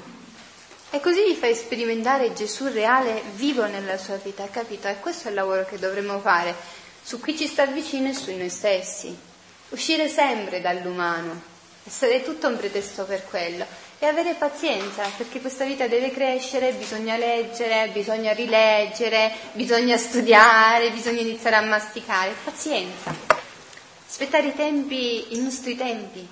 E 0.93 1.01
così 1.01 1.25
gli 1.25 1.41
fai 1.41 1.57
sperimentare 1.57 2.37
Gesù 2.37 2.69
reale, 2.69 3.25
vivo 3.41 3.65
nella 3.65 3.97
sua 3.97 4.21
vita, 4.21 4.45
capito? 4.53 4.93
E 4.93 5.01
questo 5.01 5.27
è 5.27 5.33
il 5.33 5.41
lavoro 5.41 5.65
che 5.65 5.81
dovremmo 5.81 6.21
fare 6.21 6.84
su 7.05 7.21
chi 7.21 7.37
ci 7.37 7.47
sta 7.47 7.67
vicino 7.67 8.09
e 8.09 8.15
su 8.15 8.35
noi 8.35 8.49
stessi. 8.49 9.15
Uscire 9.69 10.09
sempre 10.09 10.63
dall'umano, 10.63 11.43
essere 11.85 12.23
tutto 12.23 12.49
un 12.49 12.57
pretesto 12.57 13.05
per 13.05 13.27
quello 13.27 13.67
e 13.99 14.07
avere 14.07 14.35
pazienza, 14.35 15.03
perché 15.15 15.41
questa 15.41 15.65
vita 15.65 15.87
deve 15.87 16.11
crescere, 16.11 16.73
bisogna 16.73 17.17
leggere, 17.17 17.91
bisogna 17.93 18.33
rileggere, 18.33 19.33
bisogna 19.53 19.99
studiare, 19.99 20.91
bisogna 20.91 21.21
iniziare 21.21 21.57
a 21.57 21.63
masticare. 21.63 22.35
Pazienza. 22.43 23.15
Aspettare 24.07 24.49
i 24.49 24.55
tempi, 24.55 25.35
i 25.35 25.43
nostri 25.43 25.77
tempi. 25.77 26.27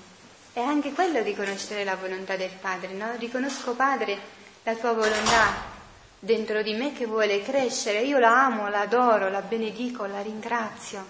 E 0.55 0.61
anche 0.61 0.93
quello 0.93 1.23
riconoscere 1.23 1.85
la 1.85 1.97
volontà 1.97 2.37
del 2.37 2.53
Padre, 2.61 2.93
no? 2.93 3.11
Riconosco, 3.19 3.73
Padre, 3.73 4.19
la 4.63 4.75
tua 4.75 4.93
volontà 4.93 5.81
dentro 6.25 6.63
di 6.63 6.75
me 6.75 6.93
che 6.93 7.05
vuole 7.05 7.43
crescere. 7.43 8.03
Io 8.03 8.21
la 8.21 8.45
amo, 8.45 8.69
la 8.69 8.83
adoro, 8.83 9.29
la 9.29 9.41
benedico, 9.41 10.07
la 10.07 10.23
ringrazio. 10.23 11.05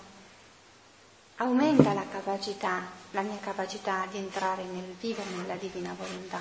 Aumenta 1.36 1.92
la 1.92 2.06
capacità, 2.10 2.80
la 3.10 3.20
mia 3.20 3.36
capacità 3.42 4.06
di 4.10 4.16
entrare 4.16 4.62
nel 4.62 4.94
vivere 4.98 5.28
nella 5.36 5.56
divina 5.56 5.94
volontà. 5.98 6.40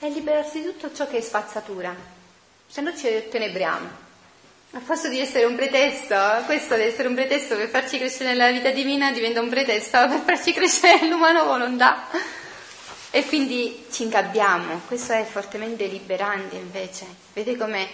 E 0.00 0.10
liberarsi 0.10 0.60
di 0.60 0.66
tutto 0.66 0.92
ciò 0.92 1.08
che 1.08 1.16
è 1.16 1.20
spazzatura, 1.22 1.94
se 2.66 2.82
no 2.82 2.94
ci 2.94 3.06
ottenebriamo. 3.06 4.06
A 4.72 4.80
posto 4.84 5.08
di 5.08 5.18
essere 5.18 5.46
un 5.46 5.56
pretesto, 5.56 6.14
questo 6.44 6.74
deve 6.76 6.92
essere 6.92 7.08
un 7.08 7.14
pretesto 7.14 7.56
per 7.56 7.68
farci 7.68 7.96
crescere 7.96 8.28
nella 8.28 8.50
vita 8.50 8.68
divina, 8.68 9.10
diventa 9.12 9.40
un 9.40 9.48
pretesto 9.48 10.06
per 10.08 10.20
farci 10.26 10.52
crescere 10.52 11.00
nell'umano 11.00 11.44
volontà. 11.44 12.06
E 13.10 13.26
quindi 13.26 13.86
ci 13.90 14.02
ingabbiamo, 14.02 14.82
questo 14.86 15.12
è 15.12 15.24
fortemente 15.24 15.86
liberante 15.86 16.56
invece. 16.56 17.06
Vede 17.32 17.56
come 17.56 17.88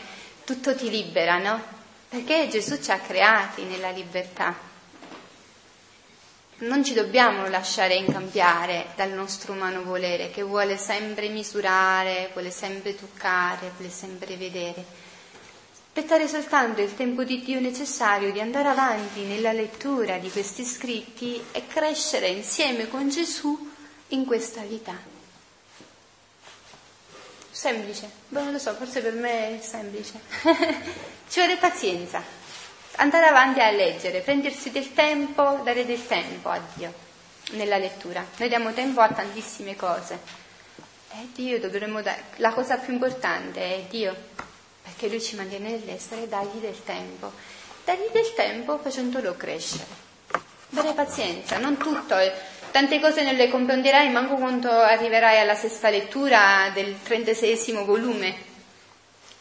tutto 0.44 0.74
ti 0.74 0.90
libera, 0.90 1.38
no? 1.38 1.62
Perché 2.08 2.48
Gesù 2.48 2.80
ci 2.80 2.90
ha 2.90 2.98
creati 2.98 3.62
nella 3.64 3.90
libertà. 3.90 4.72
Non 6.56 6.84
ci 6.84 6.94
dobbiamo 6.94 7.48
lasciare 7.48 7.94
incambiare 7.94 8.86
dal 8.96 9.10
nostro 9.10 9.52
umano 9.52 9.82
volere 9.82 10.30
che 10.30 10.42
vuole 10.42 10.76
sempre 10.76 11.28
misurare, 11.28 12.30
vuole 12.32 12.50
sempre 12.50 12.94
toccare, 12.94 13.72
vuole 13.76 13.92
sempre 13.92 14.36
vedere 14.36 15.12
aspettare 15.96 16.26
soltanto 16.26 16.80
il 16.80 16.96
tempo 16.96 17.22
di 17.22 17.40
Dio 17.44 17.60
necessario 17.60 18.32
di 18.32 18.40
andare 18.40 18.66
avanti 18.66 19.20
nella 19.20 19.52
lettura 19.52 20.18
di 20.18 20.28
questi 20.28 20.64
scritti 20.64 21.40
e 21.52 21.68
crescere 21.68 22.26
insieme 22.26 22.88
con 22.88 23.08
Gesù 23.08 23.70
in 24.14 24.24
questa 24.24 24.62
vita. 24.62 24.96
Semplice, 27.50 28.10
Boh, 28.28 28.42
non 28.42 28.52
lo 28.52 28.58
so, 28.58 28.74
forse 28.74 29.00
per 29.00 29.12
me 29.12 29.58
è 29.58 29.62
semplice. 29.62 30.20
Ci 31.28 31.40
vuole 31.40 31.56
pazienza, 31.56 32.22
andare 32.96 33.26
avanti 33.26 33.60
a 33.60 33.70
leggere, 33.70 34.20
prendersi 34.20 34.70
del 34.70 34.92
tempo, 34.92 35.60
dare 35.62 35.84
del 35.84 36.06
tempo 36.06 36.48
a 36.48 36.60
Dio 36.74 36.92
nella 37.52 37.76
lettura. 37.76 38.24
Noi 38.36 38.48
diamo 38.48 38.72
tempo 38.72 39.00
a 39.00 39.08
tantissime 39.08 39.76
cose. 39.76 40.42
E 41.12 41.28
Dio 41.32 41.60
dovremmo 41.60 42.02
dare, 42.02 42.24
la 42.36 42.52
cosa 42.52 42.76
più 42.76 42.92
importante 42.92 43.60
è 43.60 43.84
Dio 43.88 44.16
perché 44.82 45.08
lui 45.08 45.22
ci 45.22 45.36
mantiene 45.36 45.70
nell'essere, 45.70 46.28
dagli 46.28 46.58
del 46.58 46.82
tempo. 46.84 47.32
Dagli 47.84 48.08
del 48.12 48.34
tempo 48.34 48.78
facendolo 48.78 49.34
crescere. 49.36 50.02
Avere 50.70 50.92
pazienza, 50.92 51.58
non 51.58 51.76
tutto, 51.76 52.18
eh, 52.18 52.32
tante 52.74 52.98
cose 52.98 53.22
non 53.22 53.36
le 53.36 53.48
comprenderai 53.50 54.10
manco 54.10 54.34
quando 54.34 54.68
arriverai 54.68 55.38
alla 55.38 55.54
sesta 55.54 55.90
lettura 55.90 56.72
del 56.74 57.00
trentaseiesimo 57.00 57.84
volume. 57.84 58.34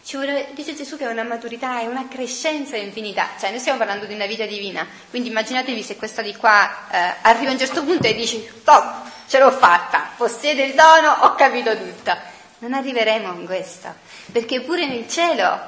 Ci 0.04 0.18
vuole, 0.18 0.50
dice 0.54 0.76
Gesù 0.76 0.98
che 0.98 1.06
è 1.06 1.12
una 1.12 1.24
maturità 1.24 1.82
e 1.82 1.88
una 1.88 2.08
crescenza 2.08 2.78
infinita, 2.78 3.30
cioè 3.40 3.50
noi 3.50 3.58
stiamo 3.58 3.80
parlando 3.80 4.06
di 4.06 4.14
una 4.14 4.28
vita 4.28 4.46
divina, 4.46 4.86
quindi 5.10 5.30
immaginatevi 5.30 5.82
se 5.82 5.96
questa 5.96 6.22
di 6.22 6.36
qua 6.36 6.88
eh, 6.92 7.16
arriva 7.24 7.50
a 7.50 7.54
un 7.54 7.58
certo 7.58 7.84
punto 7.84 8.06
e 8.06 8.14
dici, 8.14 8.48
top, 8.64 9.10
ce 9.28 9.40
l'ho 9.40 9.50
fatta, 9.50 10.12
possiede 10.16 10.66
il 10.66 10.76
dono, 10.76 11.10
ho 11.22 11.34
capito 11.34 11.76
tutto. 11.76 12.16
Non 12.60 12.74
arriveremo 12.74 13.30
a 13.30 13.46
questo, 13.48 13.96
perché 14.32 14.62
pure 14.62 14.86
nel 14.86 15.10
cielo 15.10 15.60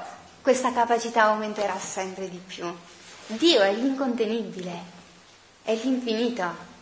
questa 0.44 0.72
capacità 0.72 1.24
aumenterà 1.24 1.80
sempre 1.80 2.30
di 2.30 2.40
più. 2.46 2.72
Dio 3.26 3.62
è 3.62 3.72
l'incontenibile, 3.74 4.72
è 5.64 5.74
l'infinito. 5.74 6.74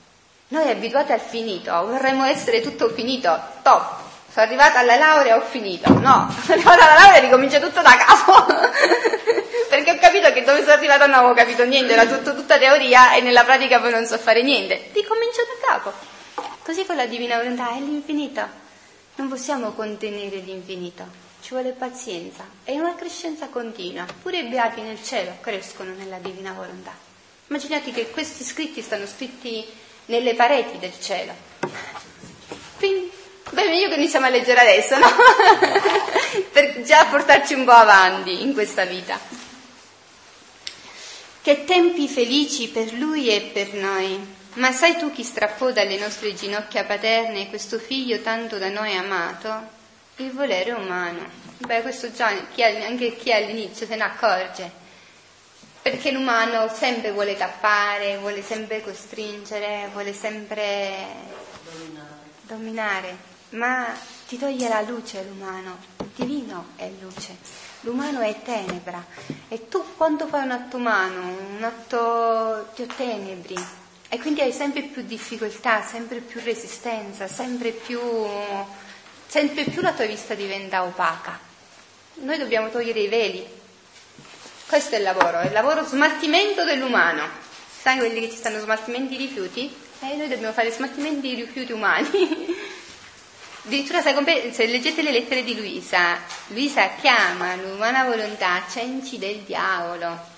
Noi 0.54 0.70
abituati 0.70 1.12
al 1.12 1.20
finito, 1.20 1.72
vorremmo 1.72 2.26
essere 2.26 2.62
tutto 2.62 2.90
finito, 2.90 3.42
top. 3.64 4.02
Sono 4.32 4.46
arrivata 4.46 4.78
alla 4.78 4.98
laurea, 4.98 5.36
ho 5.36 5.42
finito. 5.42 5.92
No, 5.92 6.30
sono 6.46 6.54
arrivata 6.54 6.92
alla 6.92 7.02
laurea 7.02 7.16
e 7.16 7.20
ricomincio 7.22 7.60
tutto 7.60 7.82
da 7.82 7.96
capo. 7.96 8.46
perché 9.68 9.92
ho 9.94 9.98
capito 9.98 10.32
che 10.32 10.44
dove 10.44 10.60
sono 10.60 10.74
arrivata 10.74 11.08
non 11.08 11.16
avevo 11.16 11.34
capito 11.34 11.66
niente, 11.66 11.94
era 11.94 12.06
tutto, 12.06 12.36
tutta 12.36 12.60
teoria 12.60 13.16
e 13.16 13.22
nella 13.22 13.44
pratica 13.44 13.80
poi 13.80 13.90
non 13.90 14.06
so 14.06 14.16
fare 14.20 14.44
niente. 14.44 14.92
Ricomincio 14.94 15.42
da 15.42 15.68
capo. 15.68 15.92
Così 16.62 16.86
con 16.86 16.98
la 16.98 17.08
divina 17.08 17.38
volontà 17.38 17.72
è 17.72 17.80
l'infinito. 17.80 18.48
Non 19.16 19.30
possiamo 19.30 19.72
contenere 19.72 20.36
l'infinito, 20.36 21.04
ci 21.42 21.50
vuole 21.50 21.72
pazienza 21.72 22.46
e 22.64 22.80
una 22.80 22.94
crescenza 22.94 23.48
continua. 23.48 24.06
Pure 24.22 24.38
i 24.38 24.44
beati 24.44 24.82
nel 24.82 25.04
cielo 25.04 25.36
crescono 25.42 25.94
nella 25.98 26.18
divina 26.18 26.52
volontà. 26.52 26.94
Immaginate 27.48 27.92
che 27.92 28.12
questi 28.12 28.44
scritti 28.44 28.84
stanno 28.84 29.08
scritti 29.08 29.82
nelle 30.06 30.34
pareti 30.36 30.80
del 30.80 30.94
cielo. 31.00 31.34
Quindi, 32.78 33.12
beh, 33.50 33.68
meglio 33.70 33.90
che 33.90 33.96
iniziamo 33.96 34.26
a 34.26 34.30
leggere 34.30 34.60
adesso, 34.60 34.98
no? 34.98 35.08
per 36.52 36.82
già 36.82 37.06
portarci 37.06 37.54
un 37.54 37.66
po' 37.66 37.72
avanti 37.72 38.42
in 38.42 38.54
questa 38.54 38.86
vita. 38.86 39.20
Che 41.42 41.64
tempi 41.66 42.08
felici 42.08 42.70
per 42.70 42.94
lui 42.94 43.30
e 43.30 43.42
per 43.54 43.74
noi. 43.74 44.42
Ma 44.56 44.72
sai 44.72 44.98
tu 44.98 45.12
chi 45.12 45.24
strappò 45.24 45.72
dalle 45.72 45.98
nostre 45.98 46.34
ginocchia 46.36 46.84
paterne 46.84 47.50
questo 47.50 47.80
figlio 47.80 48.20
tanto 48.20 48.58
da 48.58 48.70
noi 48.70 48.96
amato? 48.96 49.82
Il 50.18 50.32
volere 50.32 50.72
umano. 50.72 51.26
Beh, 51.58 51.82
questo 51.82 52.12
già 52.12 52.32
chi 52.54 52.62
è, 52.62 52.86
anche 52.86 53.16
chi 53.16 53.30
è 53.30 53.44
all'inizio 53.44 53.86
se 53.86 53.96
ne 53.96 54.04
accorge. 54.04 54.83
Perché 55.84 56.12
l'umano 56.12 56.70
sempre 56.74 57.12
vuole 57.12 57.36
tappare, 57.36 58.18
vuole 58.18 58.42
sempre 58.42 58.82
costringere, 58.82 59.90
vuole 59.92 60.14
sempre 60.14 60.94
Dominare. 61.70 62.08
dominare. 62.44 63.18
Ma 63.50 63.94
ti 64.26 64.38
toglie 64.38 64.70
la 64.70 64.80
luce 64.80 65.26
l'umano. 65.28 65.78
Il 66.00 66.10
divino 66.16 66.68
è 66.78 66.90
luce. 67.02 67.36
L'umano 67.82 68.22
è 68.22 68.34
tenebra. 68.44 69.06
E 69.50 69.68
tu 69.68 69.84
quando 69.98 70.26
fai 70.28 70.44
un 70.46 70.52
atto 70.52 70.78
umano, 70.78 71.20
un 71.58 71.64
atto 71.64 72.70
ti 72.74 72.84
ottenebri. 72.84 73.58
E 74.08 74.20
quindi 74.20 74.40
hai 74.40 74.54
sempre 74.54 74.84
più 74.84 75.02
difficoltà, 75.02 75.82
sempre 75.82 76.20
più 76.20 76.40
resistenza, 76.46 77.28
sempre 77.28 77.72
più, 77.72 78.00
sempre 79.28 79.66
più 79.66 79.82
la 79.82 79.92
tua 79.92 80.06
vista 80.06 80.34
diventa 80.34 80.84
opaca. 80.84 81.38
Noi 82.22 82.38
dobbiamo 82.38 82.70
togliere 82.70 83.02
i 83.02 83.10
veli. 83.10 83.62
Questo 84.74 84.96
è 84.96 84.98
il 84.98 85.04
lavoro, 85.04 85.38
è 85.38 85.46
il 85.46 85.52
lavoro 85.52 85.86
smaltimento 85.86 86.64
dell'umano. 86.64 87.30
Sai 87.80 88.00
quelli 88.00 88.22
che 88.22 88.32
ci 88.32 88.38
stanno 88.38 88.60
smaltimenti 88.60 89.16
di 89.16 89.28
rifiuti? 89.28 89.72
E 90.00 90.16
noi 90.16 90.28
dobbiamo 90.28 90.52
fare 90.52 90.72
smaltimenti 90.72 91.30
di 91.30 91.36
rifiuti 91.36 91.74
umani. 91.74 92.10
Addirittura 93.66 94.02
se, 94.02 94.66
leggete 94.66 95.04
le 95.04 95.12
lettere 95.12 95.44
di 95.44 95.56
Luisa, 95.56 96.18
Luisa 96.48 96.90
chiama 97.00 97.54
l'umana 97.54 98.06
volontà 98.06 98.64
cenci 98.68 99.20
del 99.20 99.42
diavolo. 99.42 100.32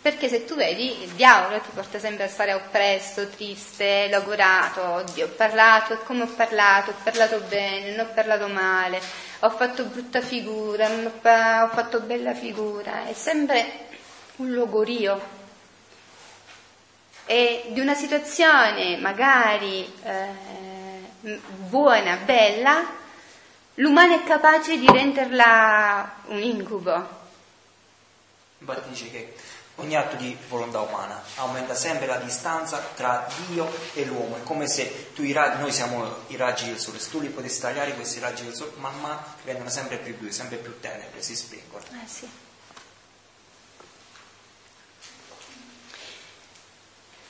Perché 0.00 0.28
se 0.28 0.46
tu 0.46 0.54
vedi, 0.54 1.02
il 1.02 1.10
diavolo 1.10 1.60
ti 1.60 1.68
porta 1.74 1.98
sempre 1.98 2.24
a 2.24 2.28
stare 2.28 2.54
oppresso, 2.54 3.28
triste, 3.28 4.08
logorato, 4.10 4.82
oddio, 4.82 5.26
ho 5.26 5.30
parlato, 5.30 5.98
come 6.04 6.22
ho 6.22 6.28
parlato, 6.28 6.90
ho 6.90 6.94
parlato 7.02 7.40
bene, 7.48 7.94
non 7.94 8.06
ho 8.06 8.10
parlato 8.14 8.48
male, 8.48 9.00
ho 9.40 9.50
fatto 9.50 9.84
brutta 9.84 10.20
figura, 10.20 10.88
ho 10.88 11.68
fatto 11.68 12.00
bella 12.00 12.34
figura, 12.34 13.06
è 13.06 13.12
sempre 13.12 13.88
un 14.36 14.52
logorio. 14.52 15.42
E 17.26 17.66
di 17.68 17.80
una 17.80 17.94
situazione 17.94 18.96
magari 18.98 19.90
eh, 20.02 20.28
buona, 21.68 22.16
bella, 22.16 22.84
l'umano 23.74 24.14
è 24.14 24.24
capace 24.24 24.78
di 24.78 24.86
renderla 24.86 26.16
un 26.26 26.42
incubo. 26.42 27.22
Infatti 28.58 28.88
dice 28.90 29.10
che 29.10 29.34
ogni 29.76 29.96
atto 29.96 30.16
di 30.16 30.36
volontà 30.48 30.80
umana 30.80 31.22
aumenta 31.36 31.74
sempre 31.74 32.06
la 32.06 32.16
distanza 32.16 32.78
tra 32.94 33.26
Dio 33.48 33.70
e 33.94 34.04
l'uomo. 34.04 34.36
È 34.36 34.42
come 34.42 34.68
se 34.68 35.12
tu 35.14 35.22
noi 35.22 35.72
siamo 35.72 36.16
i 36.28 36.36
raggi 36.36 36.66
del 36.66 36.78
sole, 36.78 36.98
se 36.98 37.10
tu 37.10 37.20
li 37.20 37.28
potessi 37.28 37.60
tagliare 37.60 37.94
questi 37.94 38.20
raggi 38.20 38.44
del 38.44 38.54
sole, 38.54 38.72
man 38.76 38.98
mano 39.00 39.22
diventano 39.40 39.70
sempre 39.70 39.96
più 39.96 40.16
duri, 40.16 40.32
sempre 40.32 40.58
più 40.58 40.78
tenebre, 40.80 41.20
si 41.22 41.34
spengono. 41.34 41.84
Eh 41.90 42.08
sì. 42.08 42.28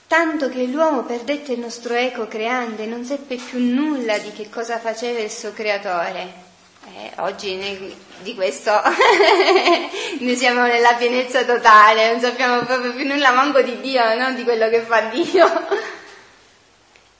Tanto 0.07 0.49
che 0.49 0.64
l'uomo 0.66 1.03
perdette 1.03 1.55
il 1.55 1.59
nostro 1.59 1.95
eco 1.95 2.28
creante, 2.28 2.86
non 2.86 3.05
seppe 3.05 3.36
più 3.36 3.59
nulla 3.59 4.18
di 4.18 4.32
che 4.32 4.49
cosa 4.49 4.78
faceva 4.78 5.18
il 5.18 5.30
suo 5.30 5.53
creatore. 5.53 6.53
Eh, 6.87 7.12
oggi 7.16 7.55
ne, 7.55 7.95
di 8.18 8.35
questo 8.35 8.70
noi 10.20 10.37
siamo 10.37 10.62
nella 10.66 10.95
pienezza 10.95 11.43
totale, 11.45 12.11
non 12.11 12.20
sappiamo 12.20 12.62
proprio 12.64 12.93
più 12.93 13.07
nulla 13.07 13.32
manco 13.32 13.62
di 13.62 13.80
Dio, 13.80 14.14
no? 14.16 14.32
di 14.35 14.45
quello 14.45 14.68
che 14.68 14.82
fa 14.82 15.01
Dio. 15.03 15.66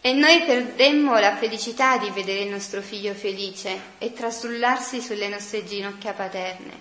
E 0.02 0.12
noi 0.12 0.42
perdemmo 0.42 1.18
la 1.18 1.34
felicità 1.36 1.96
di 1.96 2.10
vedere 2.10 2.40
il 2.40 2.50
nostro 2.50 2.82
figlio 2.82 3.14
felice 3.14 3.80
e 3.96 4.12
trasullarsi 4.12 5.00
sulle 5.00 5.28
nostre 5.28 5.64
ginocchia 5.64 6.12
paterne, 6.12 6.78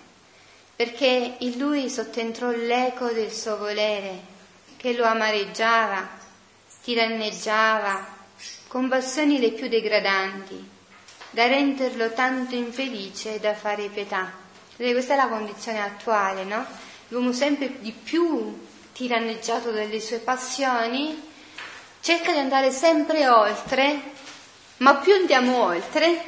perché 0.75 1.36
in 1.38 1.57
lui 1.57 1.89
sottentrò 1.89 2.49
l'eco 2.49 3.11
del 3.11 3.31
suo 3.31 3.57
volere, 3.57 4.19
che 4.75 4.91
lo 4.91 5.05
amareggiava, 5.05 6.05
tiranneggiava, 6.84 8.05
con 8.67 8.89
passioni 8.89 9.39
le 9.39 9.51
più 9.51 9.69
degradanti, 9.69 10.71
da 11.34 11.47
renderlo 11.47 12.13
tanto 12.13 12.55
infelice 12.55 13.39
da 13.39 13.55
fare 13.55 13.88
pietà. 13.88 14.31
Vedete, 14.75 14.93
questa 14.93 15.13
è 15.13 15.17
la 15.17 15.27
condizione 15.27 15.81
attuale, 15.81 16.43
no? 16.43 16.65
L'uomo 17.09 17.34
sempre 17.34 17.79
di 17.79 17.91
più 17.91 18.65
tiranneggiato 18.93 19.71
dalle 19.71 19.99
sue 19.99 20.19
passioni 20.19 21.31
cerca 22.01 22.31
di 22.31 22.38
andare 22.38 22.69
sempre 22.71 23.27
oltre, 23.27 23.99
ma 24.77 24.95
più 24.95 25.13
andiamo 25.13 25.63
oltre, 25.63 26.21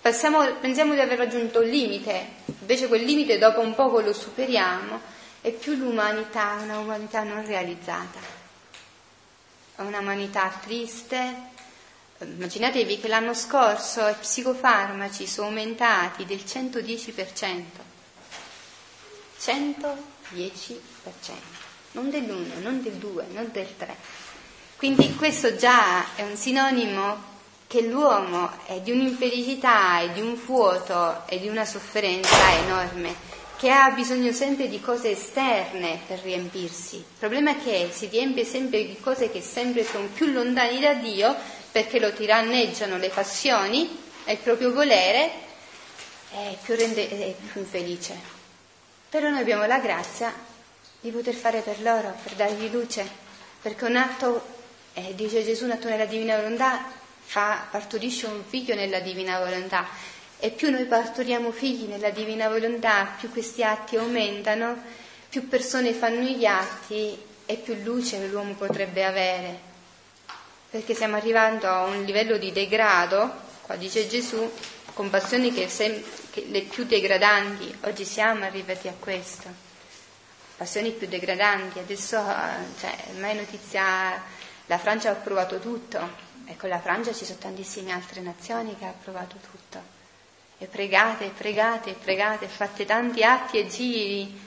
passiamo, 0.00 0.44
pensiamo 0.54 0.94
di 0.94 1.00
aver 1.00 1.16
raggiunto 1.16 1.60
un 1.60 1.68
limite, 1.68 2.26
invece 2.60 2.88
quel 2.88 3.04
limite 3.04 3.38
dopo 3.38 3.60
un 3.60 3.74
poco 3.74 4.00
lo 4.00 4.12
superiamo 4.12 5.00
e 5.40 5.50
più 5.52 5.74
l'umanità 5.74 6.58
è 6.58 6.62
una 6.62 6.78
umanità 6.78 7.22
non 7.22 7.46
realizzata, 7.46 8.18
è 9.76 9.80
una 9.80 10.00
umanità 10.00 10.52
triste. 10.60 11.50
Immaginatevi 12.22 13.00
che 13.00 13.08
l'anno 13.08 13.34
scorso 13.34 14.06
i 14.06 14.14
psicofarmaci 14.18 15.26
sono 15.26 15.48
aumentati 15.48 16.24
del 16.24 16.42
110%, 16.46 17.62
110%, 19.40 20.80
non 21.92 22.10
dell'1, 22.10 22.60
non 22.62 22.82
del 22.82 22.92
2, 22.92 23.26
non 23.32 23.50
del 23.52 23.76
3. 23.76 23.96
Quindi 24.76 25.14
questo 25.14 25.56
già 25.56 26.14
è 26.14 26.22
un 26.22 26.36
sinonimo 26.36 27.30
che 27.66 27.82
l'uomo 27.82 28.50
è 28.66 28.80
di 28.80 28.90
un'infelicità 28.90 30.00
e 30.00 30.12
di 30.12 30.20
un 30.20 30.34
vuoto 30.34 31.26
e 31.26 31.40
di 31.40 31.48
una 31.48 31.64
sofferenza 31.64 32.52
enorme, 32.64 33.14
che 33.56 33.70
ha 33.70 33.90
bisogno 33.90 34.32
sempre 34.32 34.68
di 34.68 34.80
cose 34.80 35.12
esterne 35.12 36.00
per 36.06 36.18
riempirsi. 36.20 36.96
Il 36.96 37.04
problema 37.18 37.52
è 37.52 37.62
che 37.62 37.90
si 37.92 38.08
riempie 38.08 38.44
sempre 38.44 38.84
di 38.84 38.98
cose 39.00 39.30
che 39.30 39.40
sempre 39.40 39.84
sono 39.84 40.08
più 40.12 40.26
lontane 40.26 40.80
da 40.80 40.94
Dio 40.94 41.34
perché 41.72 41.98
lo 41.98 42.12
tiranneggiano 42.12 42.98
le 42.98 43.08
passioni 43.08 43.98
e 44.24 44.32
il 44.32 44.38
proprio 44.38 44.72
volere 44.72 45.30
e 46.34 46.56
più 46.62 46.74
rende 46.74 47.08
è 47.08 47.34
più 47.50 47.60
infelice. 47.60 48.14
Però 49.08 49.28
noi 49.28 49.40
abbiamo 49.40 49.66
la 49.66 49.78
grazia 49.78 50.32
di 51.00 51.10
poter 51.10 51.34
fare 51.34 51.60
per 51.60 51.80
loro, 51.82 52.14
per 52.22 52.34
dargli 52.34 52.70
luce, 52.70 53.06
perché 53.60 53.84
un 53.86 53.96
atto, 53.96 54.46
eh, 54.94 55.14
dice 55.14 55.44
Gesù, 55.44 55.64
un 55.64 55.72
atto 55.72 55.88
nella 55.88 56.06
divina 56.06 56.36
volontà 56.36 57.00
fa, 57.24 57.66
partorisce 57.70 58.26
un 58.26 58.42
figlio 58.46 58.74
nella 58.74 59.00
divina 59.00 59.38
volontà 59.38 59.86
e 60.38 60.50
più 60.50 60.70
noi 60.70 60.84
partoriamo 60.84 61.50
figli 61.52 61.86
nella 61.86 62.10
divina 62.10 62.48
volontà, 62.48 63.14
più 63.18 63.30
questi 63.30 63.62
atti 63.62 63.96
aumentano, 63.96 64.76
più 65.28 65.48
persone 65.48 65.92
fanno 65.92 66.22
gli 66.22 66.44
atti 66.44 67.16
e 67.46 67.56
più 67.56 67.74
luce 67.82 68.26
l'uomo 68.26 68.54
potrebbe 68.54 69.04
avere. 69.04 69.71
Perché 70.72 70.94
stiamo 70.94 71.16
arrivando 71.16 71.68
a 71.68 71.84
un 71.84 72.02
livello 72.04 72.38
di 72.38 72.50
degrado, 72.50 73.30
qua 73.60 73.76
dice 73.76 74.08
Gesù, 74.08 74.50
con 74.94 75.10
passioni 75.10 75.52
che, 75.52 75.68
sem- 75.68 76.02
che 76.30 76.46
le 76.48 76.62
più 76.62 76.84
degradanti, 76.84 77.76
oggi 77.82 78.06
siamo 78.06 78.46
arrivati 78.46 78.88
a 78.88 78.94
questo, 78.98 79.50
passioni 80.56 80.92
più 80.92 81.06
degradanti, 81.08 81.78
adesso 81.78 82.16
cioè, 82.80 82.96
ormai 83.10 83.36
notizia, 83.36 84.18
la 84.64 84.78
Francia 84.78 85.10
ha 85.10 85.12
approvato 85.12 85.58
tutto, 85.58 86.08
e 86.46 86.56
con 86.56 86.70
la 86.70 86.80
Francia 86.80 87.12
ci 87.12 87.26
sono 87.26 87.38
tantissime 87.38 87.92
altre 87.92 88.22
nazioni 88.22 88.74
che 88.78 88.84
hanno 88.84 88.94
approvato 88.98 89.36
tutto. 89.50 89.78
E 90.56 90.64
pregate, 90.64 91.32
pregate, 91.36 91.92
pregate, 91.92 92.46
fate 92.46 92.86
tanti 92.86 93.22
atti 93.22 93.58
e 93.58 93.66
giri 93.66 94.40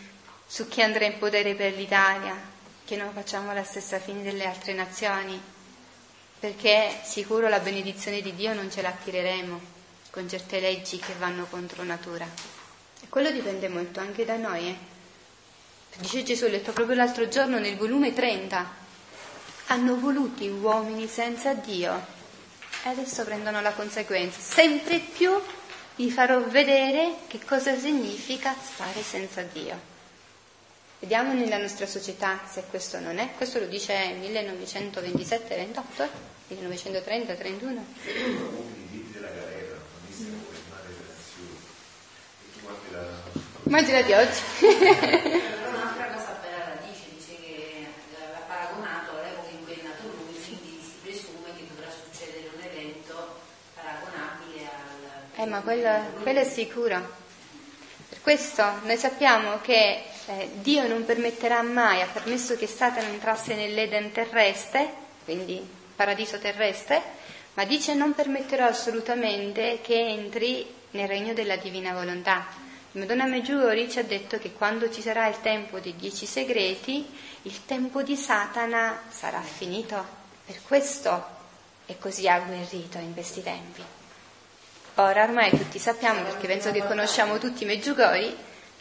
su 0.43 0.67
chi 0.67 0.81
andrà 0.81 1.05
in 1.05 1.19
potere 1.19 1.53
per 1.53 1.75
l'Italia, 1.75 2.35
che 2.83 2.95
non 2.95 3.11
facciamo 3.13 3.53
la 3.53 3.63
stessa 3.63 3.99
fine 3.99 4.23
delle 4.23 4.47
altre 4.47 4.73
nazioni, 4.73 5.53
perché 6.39 6.99
sicuro 7.03 7.47
la 7.47 7.59
benedizione 7.59 8.21
di 8.21 8.35
Dio 8.35 8.53
non 8.53 8.71
ce 8.71 8.81
la 8.81 8.89
attireremo 8.89 9.73
con 10.09 10.29
certe 10.29 10.59
leggi 10.59 10.97
che 10.97 11.13
vanno 11.19 11.45
contro 11.49 11.83
natura. 11.83 12.25
E 13.01 13.07
quello 13.09 13.31
dipende 13.31 13.67
molto 13.67 13.99
anche 13.99 14.25
da 14.25 14.37
noi. 14.37 14.67
Eh? 14.69 14.77
Dice 15.97 16.23
Gesù, 16.23 16.45
ho 16.45 16.47
letto 16.47 16.71
proprio 16.71 16.95
l'altro 16.95 17.27
giorno 17.27 17.59
nel 17.59 17.77
volume 17.77 18.13
30, 18.13 18.69
hanno 19.67 19.99
voluto 19.99 20.43
uomini 20.45 21.07
senza 21.07 21.53
Dio 21.53 21.93
e 22.83 22.89
adesso 22.89 23.23
prendono 23.23 23.61
la 23.61 23.71
conseguenza. 23.71 24.39
Sempre 24.39 24.99
più 24.99 25.31
vi 25.95 26.11
farò 26.11 26.41
vedere 26.41 27.15
che 27.27 27.39
cosa 27.43 27.77
significa 27.77 28.53
stare 28.61 29.01
senza 29.01 29.41
Dio. 29.41 29.94
Vediamo 31.05 31.33
nella 31.33 31.59
nostra 31.59 31.85
società 31.85 32.39
se 32.49 32.63
questo 32.67 32.99
non 32.99 33.19
è. 33.19 33.29
Questo 33.37 33.59
lo 33.59 33.67
dice 33.67 33.93
1927-28, 34.21 36.07
1930-31. 36.49 37.79
Immagina 43.65 44.01
di 44.01 44.13
oggi. 44.13 44.39
Un'altra 45.69 46.07
cosa 46.07 46.39
bella 46.41 46.69
la 46.69 46.77
dice, 46.81 47.03
dice 47.15 47.35
che 47.39 47.85
l'ha 48.17 48.41
paragonato 48.47 49.11
all'epoca 49.11 49.47
si 50.43 50.57
presume 51.03 51.53
che 51.55 51.67
dovrà 51.69 51.91
succedere 51.91 52.49
un 52.51 52.63
evento 52.63 53.41
paragonabile 53.75 54.61
al... 55.35 55.43
Eh 55.43 55.45
ma 55.45 55.61
quello, 55.61 56.19
quello 56.23 56.39
è 56.39 56.45
sicuro. 56.45 57.23
Per 58.09 58.21
questo 58.21 58.79
noi 58.85 58.97
sappiamo 58.97 59.61
che 59.61 60.13
eh, 60.27 60.49
Dio 60.55 60.87
non 60.87 61.05
permetterà 61.05 61.61
mai, 61.61 62.01
ha 62.01 62.07
permesso 62.07 62.55
che 62.55 62.67
Satana 62.67 63.07
entrasse 63.07 63.55
nell'Eden 63.55 64.11
terrestre, 64.11 64.91
quindi 65.23 65.67
paradiso 65.95 66.39
terrestre, 66.39 67.01
ma 67.53 67.65
dice 67.65 67.93
non 67.93 68.13
permetterò 68.13 68.65
assolutamente 68.65 69.79
che 69.81 69.99
entri 69.99 70.65
nel 70.91 71.07
regno 71.07 71.33
della 71.33 71.57
divina 71.57 71.93
volontà. 71.93 72.63
Madonna 72.93 73.25
Meggiugori 73.25 73.89
ci 73.89 73.99
ha 73.99 74.03
detto 74.03 74.39
che 74.39 74.53
quando 74.53 74.89
ci 74.89 75.01
sarà 75.01 75.27
il 75.27 75.41
tempo 75.41 75.79
dei 75.79 75.95
dieci 75.95 76.25
segreti, 76.25 77.05
il 77.43 77.65
tempo 77.65 78.01
di 78.03 78.15
Satana 78.15 79.01
sarà 79.09 79.41
finito. 79.41 80.23
Per 80.45 80.61
questo 80.65 81.25
è 81.85 81.97
così 81.97 82.27
agguerrito 82.27 82.97
in 82.97 83.13
questi 83.13 83.43
tempi. 83.43 83.83
Ora 84.95 85.23
ormai 85.23 85.49
tutti 85.49 85.77
sappiamo, 85.77 86.23
perché 86.23 86.47
penso 86.47 86.71
che 86.71 86.85
conosciamo 86.85 87.37
tutti 87.37 87.65
Meggiugori, 87.65 88.33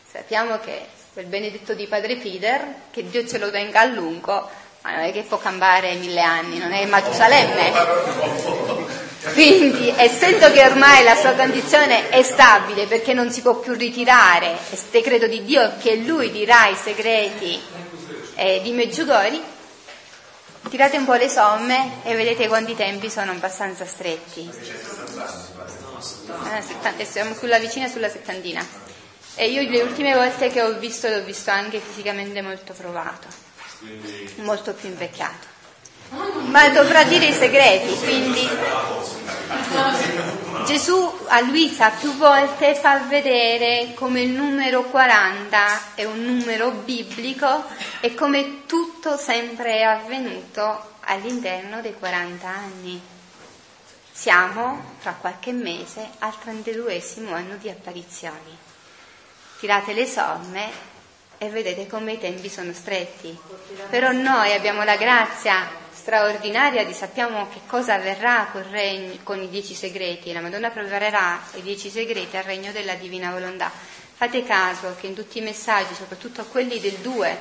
sappiamo 0.09 0.61
che 0.61 0.87
quel 1.15 1.27
benedetto 1.27 1.75
di 1.75 1.87
Padre 1.87 2.17
Pider, 2.17 2.75
che 2.91 3.09
Dio 3.09 3.25
ce 3.25 3.39
lo 3.39 3.49
tenga 3.49 3.79
a 3.83 3.85
lungo, 3.85 4.51
ma 4.83 4.97
non 4.97 5.05
è 5.05 5.13
che 5.13 5.23
può 5.23 5.39
cambiare 5.39 5.95
mille 5.95 6.21
anni, 6.21 6.59
non 6.59 6.73
è 6.73 6.85
Matusalemme. 6.87 7.73
Quindi, 9.33 9.95
essendo 9.97 10.51
che 10.51 10.67
ormai 10.67 11.05
la 11.05 11.15
sua 11.15 11.35
condizione 11.35 12.09
è 12.09 12.21
stabile 12.25 12.87
perché 12.87 13.15
non 13.15 13.31
si 13.31 13.43
può 13.43 13.61
più 13.61 13.75
ritirare, 13.75 14.57
è 14.71 14.77
decreto 14.91 15.29
di 15.29 15.45
Dio 15.45 15.75
che 15.81 15.95
lui 15.99 16.33
dirà 16.33 16.67
i 16.67 16.75
segreti 16.75 17.63
eh, 18.35 18.61
di 18.65 18.73
Meggiugori, 18.73 19.41
tirate 20.69 20.97
un 20.97 21.05
po' 21.05 21.15
le 21.15 21.29
somme 21.29 22.01
e 22.03 22.17
vedete 22.17 22.49
quanti 22.49 22.75
tempi 22.75 23.09
sono 23.09 23.31
abbastanza 23.31 23.87
stretti. 23.87 24.51
Eh, 26.99 27.05
siamo 27.05 27.35
sulla 27.35 27.61
vicina 27.61 27.87
sulla 27.87 28.09
settantina. 28.09 28.67
E 29.37 29.51
io 29.51 29.69
le 29.69 29.83
ultime 29.83 30.15
volte 30.15 30.49
che 30.49 30.63
ho 30.63 30.79
visto 30.79 31.09
l'ho 31.09 31.25
visto 31.25 31.51
anche 31.51 31.81
fisicamente 31.81 32.41
molto 32.41 32.73
provato, 32.73 33.27
molto 34.37 34.73
più 34.75 34.89
invecchiato. 34.89 35.53
Ma 36.47 36.69
dovrà 36.69 37.03
dire 37.05 37.27
i 37.27 37.33
segreti, 37.33 37.99
quindi 37.99 38.49
Gesù 40.67 41.19
a 41.27 41.41
Luisa 41.41 41.91
più 41.91 42.17
volte 42.17 42.75
fa 42.75 43.01
vedere 43.01 43.93
come 43.95 44.21
il 44.21 44.31
numero 44.31 44.85
40 44.85 45.95
è 45.95 46.05
un 46.05 46.25
numero 46.25 46.71
biblico 46.71 47.65
e 48.01 48.15
come 48.15 48.65
tutto 48.67 49.17
sempre 49.17 49.79
è 49.79 49.83
avvenuto 49.83 50.93
all'interno 51.01 51.81
dei 51.81 51.95
40 51.99 52.49
anni. 52.49 53.03
Siamo, 54.13 54.95
fra 54.99 55.17
qualche 55.21 55.53
mese, 55.53 56.09
al 56.21 56.39
32 56.39 57.03
anno 57.31 57.57
di 57.57 57.69
apparizioni. 57.69 58.64
Tirate 59.65 59.95
le 59.95 60.05
somme 60.05 60.71
e 61.39 61.49
vedete 61.49 61.87
come 61.87 62.13
i 62.13 62.19
tempi 62.19 62.51
sono 62.51 62.75
stretti. 62.75 63.35
Però 63.89 64.13
noi 64.13 64.53
abbiamo 64.53 64.85
la 64.85 64.99
grazia 64.99 65.67
straordinaria 65.91 66.85
di 66.85 66.93
sappiamo 66.93 67.49
che 67.49 67.61
cosa 67.67 67.95
avverrà 67.95 68.53
regno, 68.71 69.17
con 69.23 69.41
i 69.41 69.49
dieci 69.49 69.73
segreti. 69.73 70.35
La 70.35 70.43
Madonna 70.43 70.69
preparerà 70.69 71.41
i 71.55 71.63
dieci 71.63 71.89
segreti 71.89 72.37
al 72.37 72.43
regno 72.43 72.73
della 72.73 72.93
divina 72.93 73.31
volontà. 73.31 73.71
Fate 73.71 74.45
caso 74.45 74.97
che 75.01 75.07
in 75.07 75.15
tutti 75.15 75.39
i 75.39 75.41
messaggi, 75.41 75.95
soprattutto 75.95 76.45
quelli 76.45 76.79
del 76.79 76.97
2, 76.97 77.39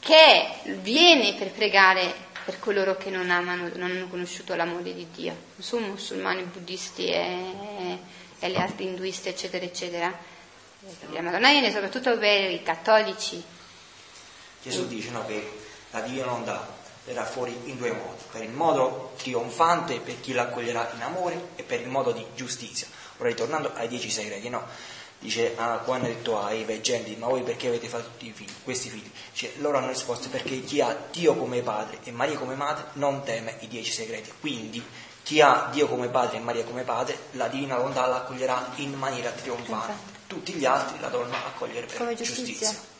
che 0.00 0.48
viene 0.82 1.32
per 1.36 1.52
pregare 1.52 2.12
per 2.44 2.58
coloro 2.58 2.98
che 2.98 3.08
non, 3.08 3.30
amano, 3.30 3.70
non 3.76 3.90
hanno 3.92 4.08
conosciuto 4.08 4.54
l'amore 4.54 4.92
di 4.92 5.06
Dio, 5.10 5.32
non 5.54 5.66
sono 5.66 5.86
musulmani, 5.86 6.42
buddisti 6.42 7.06
e, 7.06 7.98
e 8.40 8.50
gli 8.50 8.56
altri 8.56 8.84
induisti, 8.84 9.30
eccetera, 9.30 9.64
eccetera. 9.64 10.36
La 11.10 11.20
Madonna 11.20 11.50
viene 11.50 11.70
soprattutto 11.70 12.16
per 12.16 12.50
i 12.50 12.62
cattolici. 12.62 13.42
Gesù 14.62 14.86
dice 14.86 15.10
no, 15.10 15.24
che 15.26 15.60
la 15.90 16.00
Divina 16.00 16.24
volontà 16.24 16.76
verrà 17.04 17.24
fuori 17.24 17.56
in 17.64 17.76
due 17.76 17.92
modi, 17.92 18.22
per 18.30 18.42
il 18.42 18.50
modo 18.50 19.12
trionfante 19.18 20.00
per 20.00 20.20
chi 20.20 20.32
l'accoglierà 20.32 20.90
in 20.94 21.02
amore 21.02 21.50
e 21.56 21.62
per 21.62 21.80
il 21.80 21.88
modo 21.88 22.12
di 22.12 22.24
giustizia. 22.34 22.86
Ora 23.18 23.28
ritornando 23.28 23.72
ai 23.74 23.88
dieci 23.88 24.10
segreti, 24.10 24.48
no? 24.48 24.66
dice 25.18 25.54
ah, 25.56 25.78
quando 25.78 26.06
ha 26.06 26.10
detto 26.10 26.40
ai 26.40 26.62
veggenti 26.62 27.16
ma 27.16 27.26
voi 27.26 27.42
perché 27.42 27.66
avete 27.66 27.88
fatto 27.88 28.10
figli, 28.18 28.46
questi 28.62 28.88
figli 28.88 29.10
dice, 29.32 29.54
loro 29.56 29.78
hanno 29.78 29.88
risposto 29.88 30.28
perché 30.28 30.60
chi 30.62 30.80
ha 30.80 30.96
Dio 31.10 31.34
come 31.34 31.60
padre 31.60 31.98
e 32.04 32.12
Maria 32.12 32.38
come 32.38 32.54
madre 32.54 32.84
non 32.92 33.24
teme 33.24 33.56
i 33.58 33.66
dieci 33.66 33.90
segreti 33.90 34.30
quindi 34.38 34.80
chi 35.24 35.40
ha 35.40 35.70
Dio 35.72 35.88
come 35.88 36.06
padre 36.06 36.36
e 36.36 36.40
Maria 36.40 36.62
come 36.62 36.82
padre 36.82 37.18
la 37.32 37.48
divina 37.48 37.74
volontà 37.74 38.06
l'accoglierà 38.06 38.74
in 38.76 38.94
maniera 38.94 39.30
trionfante 39.30 40.17
tutti 40.28 40.52
gli 40.52 40.64
altri 40.64 41.00
la 41.00 41.08
donna 41.08 41.36
accogliere 41.44 41.86
per 41.86 41.96
come 41.96 42.14
giustizia. 42.14 42.44
giustizia 42.44 42.96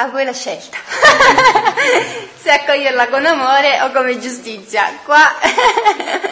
a 0.00 0.06
voi 0.08 0.24
la 0.24 0.32
scelta 0.32 0.76
se 2.36 2.50
accoglierla 2.50 3.08
con 3.08 3.24
amore 3.24 3.80
o 3.80 3.90
come 3.90 4.18
giustizia 4.18 5.00
qua 5.04 5.38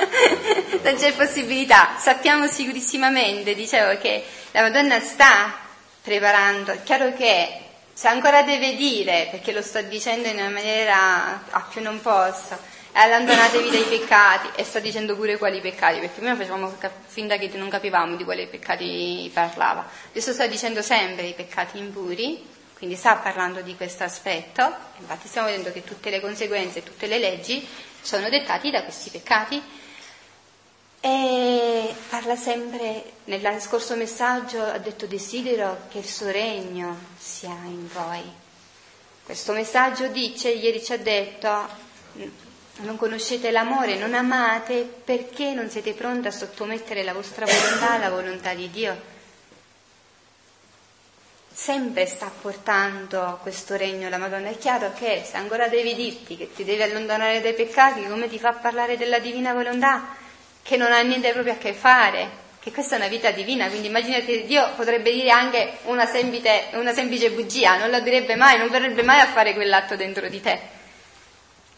non 0.87 0.97
c'è 0.97 1.13
possibilità. 1.15 1.97
Sappiamo 1.99 2.47
sicurissimamente, 2.47 3.55
dicevo, 3.55 3.99
che 3.99 4.25
la 4.53 4.63
Madonna 4.63 5.01
sta 5.01 5.53
preparando. 6.01 6.71
È 6.71 6.83
chiaro 6.85 7.13
che 7.13 7.61
se 7.93 8.07
ancora 8.07 8.43
deve 8.43 8.77
dire, 8.77 9.27
perché 9.31 9.51
lo 9.51 9.63
sto 9.63 9.83
dicendo 9.83 10.29
in 10.29 10.37
una 10.37 10.49
maniera 10.49 11.43
a 11.51 11.67
più 11.69 11.83
non 11.83 12.01
posso, 12.01 12.57
allontanatevi 12.99 13.71
dai 13.71 13.85
peccati, 13.85 14.49
e 14.57 14.65
sta 14.65 14.79
dicendo 14.79 15.15
pure 15.15 15.37
quali 15.37 15.61
peccati, 15.61 16.01
perché 16.01 16.19
prima 16.19 16.35
facevamo 16.35 16.75
finta 17.07 17.37
che 17.37 17.51
non 17.55 17.69
capivamo 17.69 18.17
di 18.17 18.25
quali 18.25 18.47
peccati 18.47 19.31
parlava. 19.33 19.87
Adesso 20.11 20.33
sta 20.33 20.47
dicendo 20.47 20.81
sempre 20.81 21.27
i 21.27 21.35
peccati 21.35 21.79
impuri, 21.79 22.55
quindi 22.75 22.97
sta 22.97 23.17
parlando 23.17 23.61
di 23.61 23.77
questo 23.77 24.05
aspetto, 24.05 24.63
infatti 24.99 25.29
stiamo 25.29 25.47
vedendo 25.49 25.73
che 25.73 25.85
tutte 25.85 26.11
le 26.11 26.21
conseguenze, 26.21 26.83
tutte 26.83 27.07
le 27.07 27.19
leggi 27.19 27.67
sono 28.01 28.29
dettate 28.29 28.71
da 28.71 28.83
questi 28.83 29.11
peccati 29.11 29.63
e 31.01 31.95
parla 32.09 32.35
sempre, 32.35 33.13
nel 33.25 33.61
scorso 33.61 33.95
messaggio 33.95 34.63
ha 34.63 34.79
detto 34.79 35.07
desidero 35.07 35.83
che 35.91 35.99
il 35.99 36.07
suo 36.07 36.31
regno 36.31 36.99
sia 37.17 37.57
in 37.65 37.89
voi. 37.93 38.23
Questo 39.23 39.53
messaggio 39.53 40.09
dice, 40.09 40.51
ieri 40.51 40.83
ci 40.83 40.93
ha 40.93 40.99
detto, 40.99 41.69
non 42.79 42.97
conoscete 42.97 43.51
l'amore, 43.51 43.97
non 43.97 44.15
amate 44.15 44.83
perché 45.05 45.53
non 45.53 45.71
siete 45.71 45.93
pronti 45.93 46.29
a 46.29 46.31
sottomettere 46.31 47.03
la 47.03 47.13
vostra 47.13 47.47
volontà 47.47 47.93
alla 47.93 48.11
volontà 48.11 48.55
di 48.55 48.71
Dio. 48.71 49.15
Sempre 51.53 52.07
sta 52.07 52.31
portando 52.41 53.39
questo 53.41 53.77
regno 53.77 54.11
la 54.11 54.19
Madonna. 54.19 54.51
È 54.51 54.59
chiaro 54.59 54.93
che 54.93 55.25
se 55.25 55.39
ancora 55.39 55.69
devi 55.69 55.95
dirti 55.95 56.37
che 56.37 56.53
ti 56.53 56.65
devi 56.65 56.83
allontanare 56.83 57.41
dai 57.41 57.55
peccati, 57.55 58.07
come 58.07 58.29
ti 58.29 58.39
fa 58.39 58.53
parlare 58.53 58.99
della 58.99 59.19
divina 59.19 59.55
volontà? 59.55 60.25
che 60.67 60.77
non 60.77 60.91
ha 60.91 61.01
niente 61.01 61.31
proprio 61.31 61.53
a 61.53 61.59
che 61.59 61.73
fare, 61.73 62.29
che 62.59 62.73
questa 62.73 62.97
è 62.97 62.99
una 62.99 63.07
vita 63.07 63.31
divina, 63.31 63.69
quindi 63.69 63.87
immaginate 63.87 64.45
Dio 64.47 64.73
potrebbe 64.75 65.13
dire 65.13 65.31
anche 65.31 65.79
una 65.85 66.07
semplice, 66.07 66.71
una 66.73 66.93
semplice 66.93 67.31
bugia, 67.31 67.77
non 67.77 67.89
lo 67.89 68.01
direbbe 68.01 68.35
mai, 68.35 68.59
non 68.59 68.69
verrebbe 68.69 69.05
mai 69.05 69.21
a 69.21 69.27
fare 69.27 69.55
quell'atto 69.55 69.95
dentro 69.95 70.29
di 70.29 70.41
te. 70.41 70.76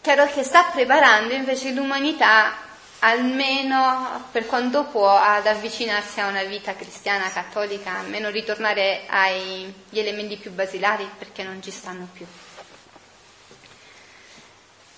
Chiaro 0.01 0.27
che 0.27 0.43
sta 0.43 0.63
preparando 0.71 1.33
invece 1.33 1.71
l'umanità 1.71 2.67
almeno 2.99 4.27
per 4.31 4.45
quanto 4.45 4.85
può 4.85 5.09
ad 5.15 5.45
avvicinarsi 5.45 6.19
a 6.19 6.27
una 6.27 6.43
vita 6.43 6.73
cristiana 6.75 7.29
cattolica, 7.29 7.99
almeno 7.99 8.29
ritornare 8.29 9.03
agli 9.07 9.73
elementi 9.91 10.37
più 10.37 10.51
basilari 10.51 11.09
perché 11.17 11.43
non 11.43 11.61
ci 11.61 11.71
stanno 11.71 12.07
più. 12.11 12.25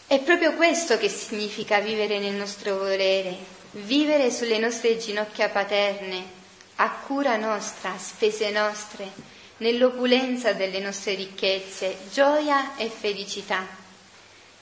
È 0.08 0.20
proprio 0.20 0.54
questo 0.54 0.98
che 0.98 1.10
significa 1.10 1.80
vivere 1.80 2.20
nel 2.20 2.34
nostro 2.34 2.78
volere, 2.78 3.38
vivere 3.72 4.30
sulle 4.30 4.58
nostre 4.58 4.98
ginocchia 4.98 5.50
paterne, 5.50 6.40
a 6.76 6.90
cura 6.90 7.38
nostra, 7.38 7.98
spese 7.98 8.50
nostre, 8.50 9.10
nell'opulenza 9.58 10.54
delle 10.54 10.80
nostre 10.80 11.16
ricchezze, 11.16 11.98
gioia 12.12 12.76
e 12.76 12.90
felicità. 12.90 13.81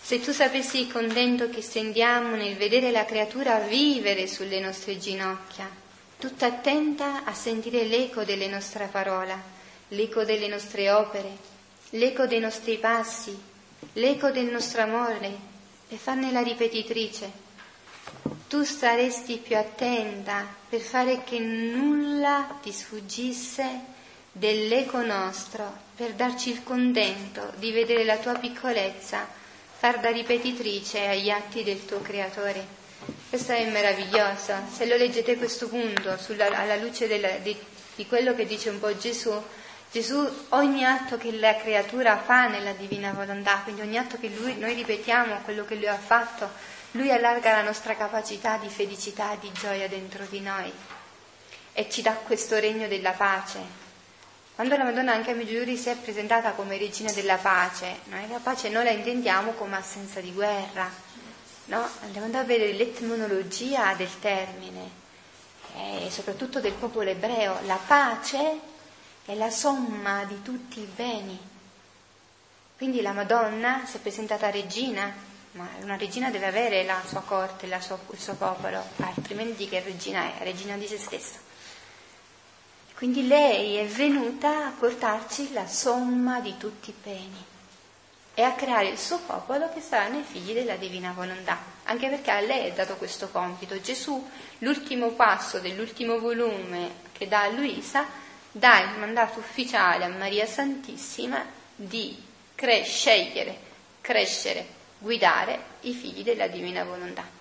Se 0.10 0.20
tu 0.20 0.32
sapessi 0.32 0.80
il 0.80 0.92
contento 0.92 1.52
che 1.52 1.62
sentiamo 1.62 2.36
nel 2.36 2.56
vedere 2.56 2.90
la 2.90 3.06
creatura 3.06 3.60
vivere 3.60 4.26
sulle 4.26 4.60
nostre 4.60 4.98
ginocchia, 4.98 5.70
tutta 6.18 6.48
attenta 6.48 7.26
a 7.26 7.34
sentire 7.36 7.84
l'eco 7.84 8.24
delle 8.24 8.48
nostre 8.48 8.90
parole, 8.92 9.36
l'eco 9.90 10.24
delle 10.24 10.48
nostre 10.48 10.90
opere, 10.90 11.30
l'eco 11.92 12.26
dei 12.26 12.40
nostri 12.40 12.80
passi, 12.80 13.40
l'eco 13.94 14.32
del 14.32 14.46
nostro 14.46 14.82
amore 14.82 15.38
e 15.90 15.96
farne 15.98 16.32
la 16.32 16.42
ripetitrice. 16.42 17.32
Tu 18.48 18.64
saresti 18.64 19.38
più 19.38 19.58
attenta 19.58 20.44
per 20.68 20.82
fare 20.82 21.24
che 21.24 21.38
nulla 21.38 22.58
ti 22.64 22.72
sfuggisse 22.72 23.82
dell'eco 24.32 25.04
nostro, 25.04 25.72
per 25.96 26.14
darci 26.14 26.50
il 26.50 26.64
contento 26.64 27.54
di 27.58 27.72
vedere 27.72 28.04
la 28.04 28.18
tua 28.18 28.34
piccolezza 28.40 29.38
far 29.80 30.02
da 30.02 30.10
ripetitrice 30.10 31.08
agli 31.08 31.30
atti 31.30 31.64
del 31.64 31.86
tuo 31.86 32.02
creatore. 32.02 32.68
Questo 33.30 33.54
è 33.54 33.66
meraviglioso. 33.70 34.54
Se 34.70 34.86
lo 34.86 34.98
leggete 34.98 35.38
questo 35.38 35.70
punto, 35.70 36.18
sulla, 36.18 36.48
alla 36.48 36.76
luce 36.76 37.08
della, 37.08 37.30
di, 37.38 37.56
di 37.96 38.06
quello 38.06 38.36
che 38.36 38.46
dice 38.46 38.70
un 38.70 38.80
po' 38.82 38.98
Gesù, 38.98 39.32
Gesù 39.90 40.30
ogni 40.50 40.84
atto 40.84 41.18
che 41.18 41.32
la 41.32 41.56
creatura 41.56 42.18
fa 42.18 42.48
nella 42.48 42.74
divina 42.74 43.14
volontà, 43.14 43.62
quindi 43.64 43.80
ogni 43.80 43.98
atto 43.98 44.18
che 44.20 44.28
lui, 44.28 44.58
noi 44.58 44.74
ripetiamo 44.74 45.40
quello 45.46 45.64
che 45.64 45.76
lui 45.76 45.88
ha 45.88 45.98
fatto, 45.98 46.50
lui 46.92 47.10
allarga 47.10 47.54
la 47.54 47.64
nostra 47.64 47.96
capacità 47.96 48.58
di 48.58 48.68
felicità 48.68 49.38
di 49.40 49.50
gioia 49.54 49.88
dentro 49.88 50.26
di 50.30 50.42
noi 50.42 50.70
e 51.72 51.90
ci 51.90 52.02
dà 52.02 52.12
questo 52.16 52.60
regno 52.60 52.90
della 52.90 53.12
pace. 53.12 53.88
Quando 54.60 54.76
la 54.76 54.84
Madonna 54.84 55.14
anche 55.14 55.32
a 55.32 55.36
Meggiuri 55.36 55.78
si 55.78 55.88
è 55.88 55.96
presentata 55.96 56.52
come 56.52 56.78
regina 56.78 57.14
della 57.14 57.38
pace, 57.38 58.00
noi 58.10 58.28
la 58.28 58.40
pace 58.40 58.68
noi 58.68 58.84
la 58.84 58.90
intendiamo 58.90 59.52
come 59.52 59.78
assenza 59.78 60.20
di 60.20 60.34
guerra, 60.34 60.92
no? 61.68 61.88
Andiamo 62.02 62.26
a 62.38 62.44
vedere 62.44 62.74
l'etimonologia 62.74 63.94
del 63.94 64.20
termine 64.20 64.90
e 65.78 66.10
soprattutto 66.12 66.60
del 66.60 66.74
popolo 66.74 67.10
ebreo. 67.10 67.58
La 67.68 67.80
pace 67.88 68.60
è 69.24 69.34
la 69.36 69.50
somma 69.50 70.26
di 70.26 70.42
tutti 70.42 70.82
i 70.82 70.92
beni. 70.94 71.40
Quindi 72.76 73.00
la 73.00 73.14
Madonna 73.14 73.86
si 73.86 73.96
è 73.96 74.00
presentata 74.02 74.50
regina, 74.50 75.10
ma 75.54 75.70
una 75.84 75.96
regina 75.96 76.30
deve 76.32 76.48
avere 76.48 76.84
la 76.84 77.02
sua 77.08 77.22
corte, 77.22 77.66
la 77.66 77.80
sua, 77.80 77.98
il 78.12 78.20
suo 78.20 78.34
popolo, 78.34 78.84
altrimenti 78.98 79.70
che 79.70 79.80
regina 79.80 80.36
è? 80.36 80.44
Regina 80.44 80.76
di 80.76 80.86
se 80.86 80.98
stessa. 80.98 81.48
Quindi 83.00 83.28
lei 83.28 83.78
è 83.78 83.86
venuta 83.86 84.66
a 84.66 84.74
portarci 84.78 85.54
la 85.54 85.66
somma 85.68 86.42
di 86.42 86.58
tutti 86.58 86.90
i 86.90 86.96
beni 87.02 87.46
e 88.34 88.42
a 88.42 88.52
creare 88.56 88.90
il 88.90 88.98
suo 88.98 89.20
popolo 89.20 89.72
che 89.74 89.80
saranno 89.80 90.20
i 90.20 90.24
figli 90.24 90.52
della 90.52 90.76
divina 90.76 91.14
volontà, 91.14 91.58
anche 91.86 92.10
perché 92.10 92.30
a 92.30 92.42
lei 92.42 92.68
è 92.68 92.74
dato 92.74 92.98
questo 92.98 93.30
compito. 93.30 93.80
Gesù, 93.80 94.30
l'ultimo 94.58 95.12
passo 95.12 95.60
dell'ultimo 95.60 96.20
volume 96.20 96.96
che 97.14 97.30
dà 97.30 97.44
a 97.44 97.50
Luisa, 97.52 98.06
dà 98.52 98.82
il 98.82 99.00
mandato 99.00 99.40
ufficiale 99.40 100.04
a 100.04 100.10
Maria 100.10 100.46
Santissima 100.46 101.42
di 101.74 102.22
cre- 102.54 102.84
scegliere, 102.84 103.58
crescere, 104.02 104.68
guidare 104.98 105.58
i 105.84 105.94
figli 105.94 106.22
della 106.22 106.48
divina 106.48 106.84
volontà. 106.84 107.39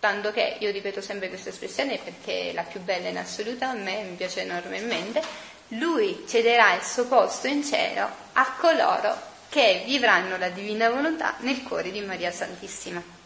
Tanto 0.00 0.32
che 0.32 0.56
io 0.60 0.70
ripeto 0.70 1.02
sempre 1.02 1.28
questa 1.28 1.50
espressione 1.50 2.00
perché 2.02 2.50
è 2.50 2.52
la 2.54 2.62
più 2.62 2.80
bella 2.80 3.08
in 3.08 3.18
assoluto 3.18 3.66
a 3.66 3.74
me, 3.74 4.02
mi 4.02 4.16
piace 4.16 4.40
enormemente, 4.40 5.22
lui 5.68 6.24
cederà 6.26 6.74
il 6.74 6.82
suo 6.82 7.04
posto 7.06 7.46
in 7.48 7.62
cielo 7.62 8.08
a 8.32 8.54
coloro 8.58 9.14
che 9.50 9.82
vivranno 9.84 10.38
la 10.38 10.48
divina 10.48 10.88
volontà 10.88 11.34
nel 11.40 11.62
cuore 11.62 11.90
di 11.90 12.00
Maria 12.00 12.32
Santissima. 12.32 13.18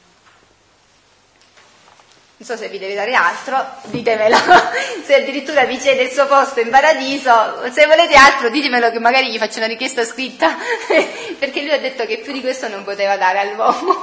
Non 2.36 2.48
so 2.48 2.56
se 2.56 2.68
vi 2.68 2.78
deve 2.80 2.94
dare 2.94 3.14
altro, 3.14 3.64
ditemelo. 3.84 4.36
Se 5.06 5.14
addirittura 5.14 5.64
vi 5.64 5.80
cede 5.80 6.02
il 6.02 6.10
suo 6.10 6.26
posto 6.26 6.60
in 6.60 6.70
paradiso, 6.70 7.70
se 7.70 7.86
volete 7.86 8.14
altro 8.14 8.48
ditemelo 8.48 8.90
che 8.90 8.98
magari 8.98 9.30
gli 9.30 9.38
faccio 9.38 9.58
una 9.58 9.66
richiesta 9.66 10.04
scritta, 10.04 10.56
perché 11.38 11.60
lui 11.60 11.70
ha 11.70 11.78
detto 11.78 12.04
che 12.06 12.18
più 12.18 12.32
di 12.32 12.40
questo 12.40 12.68
non 12.68 12.82
poteva 12.82 13.16
dare 13.16 13.38
all'uomo. 13.38 14.00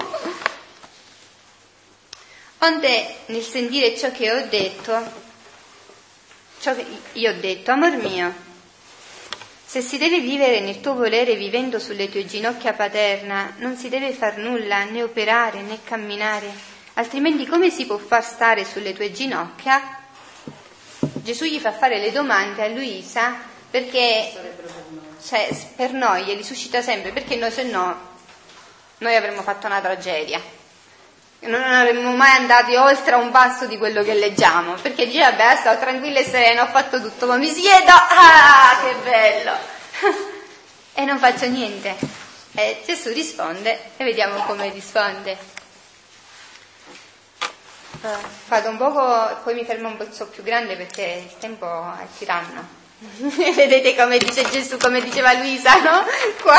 Onde 2.64 3.16
nel 3.28 3.42
sentire 3.42 3.98
ciò 3.98 4.12
che 4.12 4.32
ho 4.32 4.46
detto, 4.46 4.94
ciò 6.60 6.76
che 6.76 6.86
io 7.14 7.32
ho 7.32 7.40
detto, 7.40 7.72
amor 7.72 7.96
mio, 7.96 8.32
se 9.66 9.82
si 9.82 9.98
deve 9.98 10.20
vivere 10.20 10.60
nel 10.60 10.80
tuo 10.80 10.94
volere 10.94 11.34
vivendo 11.36 11.80
sulle 11.80 12.08
tue 12.08 12.28
ginocchia 12.28 12.74
paterna, 12.74 13.56
non 13.58 13.78
si 13.78 13.90
deve 13.90 14.12
far 14.12 14.38
nulla, 14.38 14.84
né 14.84 15.02
operare, 15.02 15.62
né 15.62 15.80
camminare, 15.84 16.54
altrimenti 16.94 17.48
come 17.48 17.72
si 17.72 17.88
può 17.88 17.98
far 17.98 18.24
stare 18.24 18.64
sulle 18.64 18.94
tue 18.94 19.12
ginocchia? 19.12 19.98
Gesù 21.00 21.46
gli 21.46 21.58
fa 21.58 21.72
fare 21.72 21.98
le 21.98 22.12
domande 22.12 22.64
a 22.64 22.68
Luisa 22.68 23.38
perché 23.72 24.34
cioè, 25.26 25.50
per 25.76 25.94
noi 25.94 26.26
glieli 26.26 26.44
suscita 26.44 26.84
sempre, 26.84 27.12
perché 27.12 27.38
noi 27.38 27.52
se 27.52 27.64
no 27.64 28.10
noi 29.00 29.16
avremmo 29.16 29.42
fatto 29.42 29.66
una 29.66 29.82
tragedia. 29.82 30.60
Non 31.44 31.62
avremmo 31.62 32.12
mai 32.12 32.38
andati 32.38 32.76
oltre 32.76 33.14
a 33.14 33.18
un 33.18 33.32
passo 33.32 33.66
di 33.66 33.78
quello 33.78 34.04
che 34.04 34.14
leggiamo, 34.14 34.76
perché 34.76 35.08
dice, 35.08 35.22
vabbè, 35.22 35.56
sto 35.58 35.78
tranquilla 35.80 36.20
e 36.20 36.24
serena, 36.24 36.64
ho 36.64 36.68
fatto 36.68 37.02
tutto, 37.02 37.26
ma 37.26 37.36
mi 37.38 37.50
siedo, 37.50 37.92
ah, 37.92 38.80
che 38.84 38.96
bello! 39.04 39.58
e 40.94 41.04
non 41.04 41.18
faccio 41.18 41.48
niente. 41.48 41.96
E 42.54 42.82
Gesù 42.86 43.12
risponde 43.12 43.92
e 43.98 44.04
vediamo 44.04 44.44
come 44.44 44.70
risponde. 44.70 45.38
Uh, 48.02 48.08
vado 48.48 48.70
un 48.70 48.78
poco, 48.78 49.40
poi 49.44 49.54
mi 49.56 49.66
fermo 49.66 49.88
un 49.88 49.98
po' 49.98 50.06
più 50.26 50.44
grande 50.44 50.76
perché 50.76 51.24
il 51.26 51.38
tempo 51.40 51.66
è 51.66 52.06
tiranno. 52.18 52.80
Vedete 53.56 53.96
come 53.96 54.20
dice 54.20 54.48
Gesù, 54.50 54.78
come 54.78 55.02
diceva 55.02 55.34
Luisa, 55.34 55.80
no? 55.82 56.06
Qua 56.42 56.58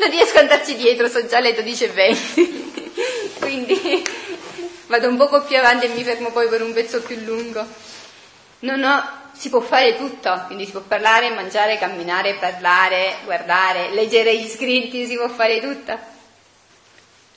non 0.00 0.10
riesco 0.10 0.38
ad 0.38 0.50
andarci 0.50 0.74
dietro, 0.74 1.08
so 1.08 1.24
già 1.26 1.38
letto, 1.38 1.60
dice 1.60 1.88
20. 1.88 3.29
Quindi 3.40 4.04
vado 4.86 5.08
un 5.08 5.16
poco 5.16 5.42
più 5.42 5.56
avanti 5.56 5.86
e 5.86 5.88
mi 5.88 6.04
fermo 6.04 6.30
poi 6.30 6.48
per 6.48 6.62
un 6.62 6.72
pezzo 6.72 7.00
più 7.02 7.18
lungo. 7.24 7.60
Ho, 7.60 9.02
si 9.32 9.48
può 9.48 9.60
fare 9.60 9.96
tutto, 9.96 10.44
quindi 10.46 10.66
si 10.66 10.72
può 10.72 10.82
parlare, 10.82 11.30
mangiare, 11.30 11.78
camminare, 11.78 12.34
parlare, 12.34 13.16
guardare, 13.24 13.90
leggere 13.90 14.36
gli 14.36 14.48
scritti, 14.48 15.06
si 15.06 15.16
può 15.16 15.28
fare 15.28 15.60
tutto. 15.60 15.98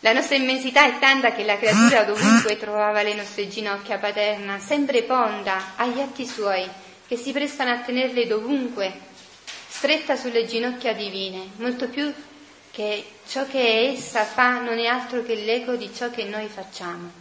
La 0.01 0.11
nostra 0.11 0.35
immensità 0.35 0.85
è 0.85 0.99
tanta 0.99 1.31
che 1.31 1.45
la 1.45 1.57
creatura 1.57 2.03
dovunque 2.03 2.57
trovava 2.57 3.03
le 3.03 3.13
nostre 3.13 3.47
ginocchia 3.47 3.99
paterna, 3.99 4.59
sempre 4.59 5.03
ponda 5.03 5.75
agli 5.77 6.01
atti 6.01 6.27
suoi, 6.27 6.67
che 7.07 7.15
si 7.15 7.31
prestano 7.31 7.71
a 7.71 7.77
tenerle 7.77 8.27
dovunque, 8.27 8.91
stretta 9.69 10.17
sulle 10.17 10.45
ginocchia 10.45 10.91
divine, 10.93 11.51
molto 11.55 11.87
più 11.87 12.13
che 12.73 13.05
ciò 13.27 13.45
che 13.45 13.91
essa 13.91 14.25
fa 14.25 14.59
non 14.59 14.79
è 14.79 14.87
altro 14.87 15.21
che 15.21 15.35
l'eco 15.35 15.75
di 15.75 15.93
ciò 15.93 16.09
che 16.09 16.23
noi 16.23 16.47
facciamo. 16.47 17.11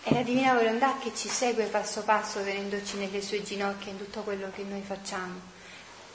È 0.00 0.14
la 0.14 0.22
divina 0.22 0.54
volontà 0.54 0.96
che 1.02 1.10
ci 1.12 1.28
segue 1.28 1.64
passo 1.64 2.04
passo 2.04 2.40
tenendoci 2.40 2.98
nelle 2.98 3.20
sue 3.20 3.42
ginocchia 3.42 3.90
in 3.90 3.98
tutto 3.98 4.20
quello 4.20 4.48
che 4.54 4.62
noi 4.62 4.80
facciamo. 4.86 5.40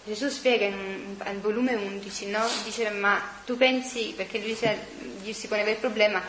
Gesù 0.05 0.29
spiega 0.29 0.67
in, 0.67 1.15
al 1.17 1.41
volume 1.41 1.73
11, 1.73 2.27
no? 2.27 2.47
dice 2.63 2.89
ma 2.91 3.21
tu 3.43 3.57
pensi, 3.57 4.13
perché 4.15 4.39
lui 4.39 4.55
si, 4.55 4.69
gli 5.21 5.33
si 5.33 5.49
poneva 5.49 5.69
il 5.69 5.75
problema, 5.75 6.23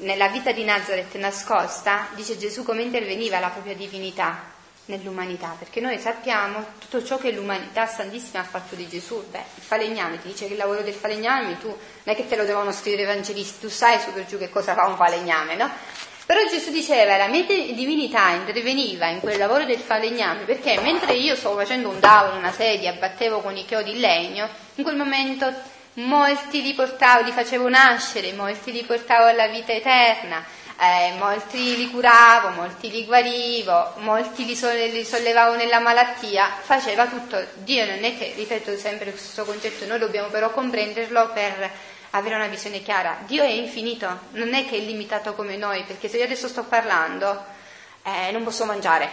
nella 0.00 0.28
vita 0.28 0.52
di 0.52 0.64
Nazareth 0.64 1.14
nascosta, 1.14 2.08
dice 2.14 2.36
Gesù 2.36 2.62
come 2.62 2.82
interveniva 2.82 3.40
la 3.40 3.48
propria 3.48 3.74
divinità 3.74 4.52
nell'umanità, 4.86 5.54
perché 5.58 5.80
noi 5.80 5.98
sappiamo 5.98 6.64
tutto 6.78 7.04
ciò 7.04 7.18
che 7.18 7.32
l'umanità 7.32 7.86
santissima 7.86 8.40
ha 8.40 8.44
fatto 8.44 8.74
di 8.74 8.88
Gesù. 8.88 9.24
Beh, 9.30 9.42
il 9.56 9.62
falegname 9.62 10.20
ti 10.20 10.28
dice 10.28 10.46
che 10.46 10.52
il 10.52 10.58
lavoro 10.58 10.82
del 10.82 10.94
falegname 10.94 11.58
tu 11.58 11.68
non 11.68 11.78
è 12.04 12.14
che 12.14 12.26
te 12.26 12.36
lo 12.36 12.44
devono 12.44 12.72
scrivere 12.72 13.02
i 13.02 13.04
evangelisti, 13.04 13.60
tu 13.60 13.68
sai 13.68 13.98
su 14.00 14.12
per 14.12 14.26
giù 14.26 14.38
che 14.38 14.50
cosa 14.50 14.74
fa 14.74 14.86
un 14.86 14.96
falegname, 14.96 15.56
no? 15.56 15.70
Però 16.26 16.40
Gesù 16.48 16.72
diceva, 16.72 17.16
la 17.16 17.28
mia 17.28 17.44
divinità 17.44 18.30
interveniva 18.30 19.06
in 19.06 19.20
quel 19.20 19.38
lavoro 19.38 19.64
del 19.64 19.78
falegname 19.78 20.42
perché 20.42 20.80
mentre 20.80 21.14
io 21.14 21.36
stavo 21.36 21.56
facendo 21.56 21.88
un 21.88 22.00
tavolo, 22.00 22.36
una 22.36 22.50
sedia, 22.50 22.92
battevo 22.94 23.40
con 23.40 23.56
i 23.56 23.64
chiodi 23.64 23.92
in 23.92 24.00
legno, 24.00 24.48
in 24.74 24.82
quel 24.82 24.96
momento 24.96 25.52
molti 25.94 26.62
li 26.62 26.74
portavo, 26.74 27.24
li 27.24 27.30
facevo 27.30 27.68
nascere, 27.68 28.32
molti 28.32 28.72
li 28.72 28.82
portavo 28.82 29.26
alla 29.26 29.46
vita 29.46 29.72
eterna, 29.72 30.44
eh, 30.78 31.14
molti 31.18 31.76
li 31.76 31.90
curavo, 31.90 32.50
molti 32.50 32.90
li 32.90 33.04
guarivo, 33.04 33.94
molti 33.96 34.44
li, 34.44 34.54
solle- 34.54 34.88
li, 34.88 35.04
sollevavo 35.04 35.54
nella 35.54 35.78
malattia, 35.78 36.50
faceva 36.60 37.06
tutto. 37.06 37.42
Dio 37.54 37.86
non 37.86 38.04
è 38.04 38.16
che, 38.18 38.34
ripeto 38.36 38.76
sempre 38.76 39.10
questo 39.10 39.44
concetto, 39.44 39.86
noi 39.86 39.98
dobbiamo 39.98 40.28
però 40.28 40.50
comprenderlo 40.50 41.30
per 41.32 41.70
avere 42.10 42.34
una 42.34 42.46
visione 42.46 42.82
chiara. 42.82 43.18
Dio 43.26 43.42
è 43.42 43.48
infinito, 43.48 44.20
non 44.32 44.52
è 44.54 44.66
che 44.66 44.76
è 44.76 44.80
limitato 44.80 45.34
come 45.34 45.56
noi, 45.56 45.82
perché 45.84 46.08
se 46.08 46.18
io 46.18 46.24
adesso 46.24 46.48
sto 46.48 46.64
parlando 46.64 47.44
eh, 48.02 48.30
non 48.32 48.44
posso 48.44 48.66
mangiare, 48.66 49.08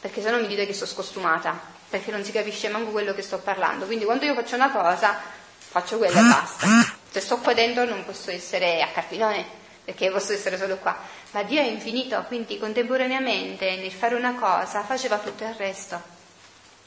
perché 0.00 0.22
se 0.22 0.30
no 0.30 0.38
mi 0.38 0.46
dite 0.46 0.66
che 0.66 0.72
sto 0.72 0.86
scostumata, 0.86 1.58
perché 1.88 2.12
non 2.12 2.22
si 2.22 2.30
capisce 2.30 2.68
manco 2.68 2.90
quello 2.90 3.12
che 3.12 3.22
sto 3.22 3.38
parlando. 3.38 3.86
Quindi 3.86 4.04
quando 4.04 4.24
io 4.24 4.34
faccio 4.34 4.54
una 4.54 4.70
cosa, 4.70 5.18
faccio 5.58 5.98
quella 5.98 6.20
e 6.20 6.22
basta. 6.22 6.66
Se 7.10 7.20
sto 7.20 7.38
qua 7.38 7.54
dentro 7.54 7.84
non 7.84 8.04
posso 8.04 8.30
essere 8.30 8.82
a 8.82 8.88
carpinone, 8.88 9.57
perché 9.88 10.10
posso 10.10 10.34
essere 10.34 10.58
solo 10.58 10.76
qua. 10.76 10.94
Ma 11.30 11.42
Dio 11.44 11.62
è 11.62 11.64
infinito, 11.64 12.22
quindi 12.24 12.58
contemporaneamente 12.58 13.76
nel 13.76 13.90
fare 13.90 14.16
una 14.16 14.34
cosa 14.34 14.82
faceva 14.82 15.16
tutto 15.16 15.44
il 15.44 15.54
resto. 15.54 15.98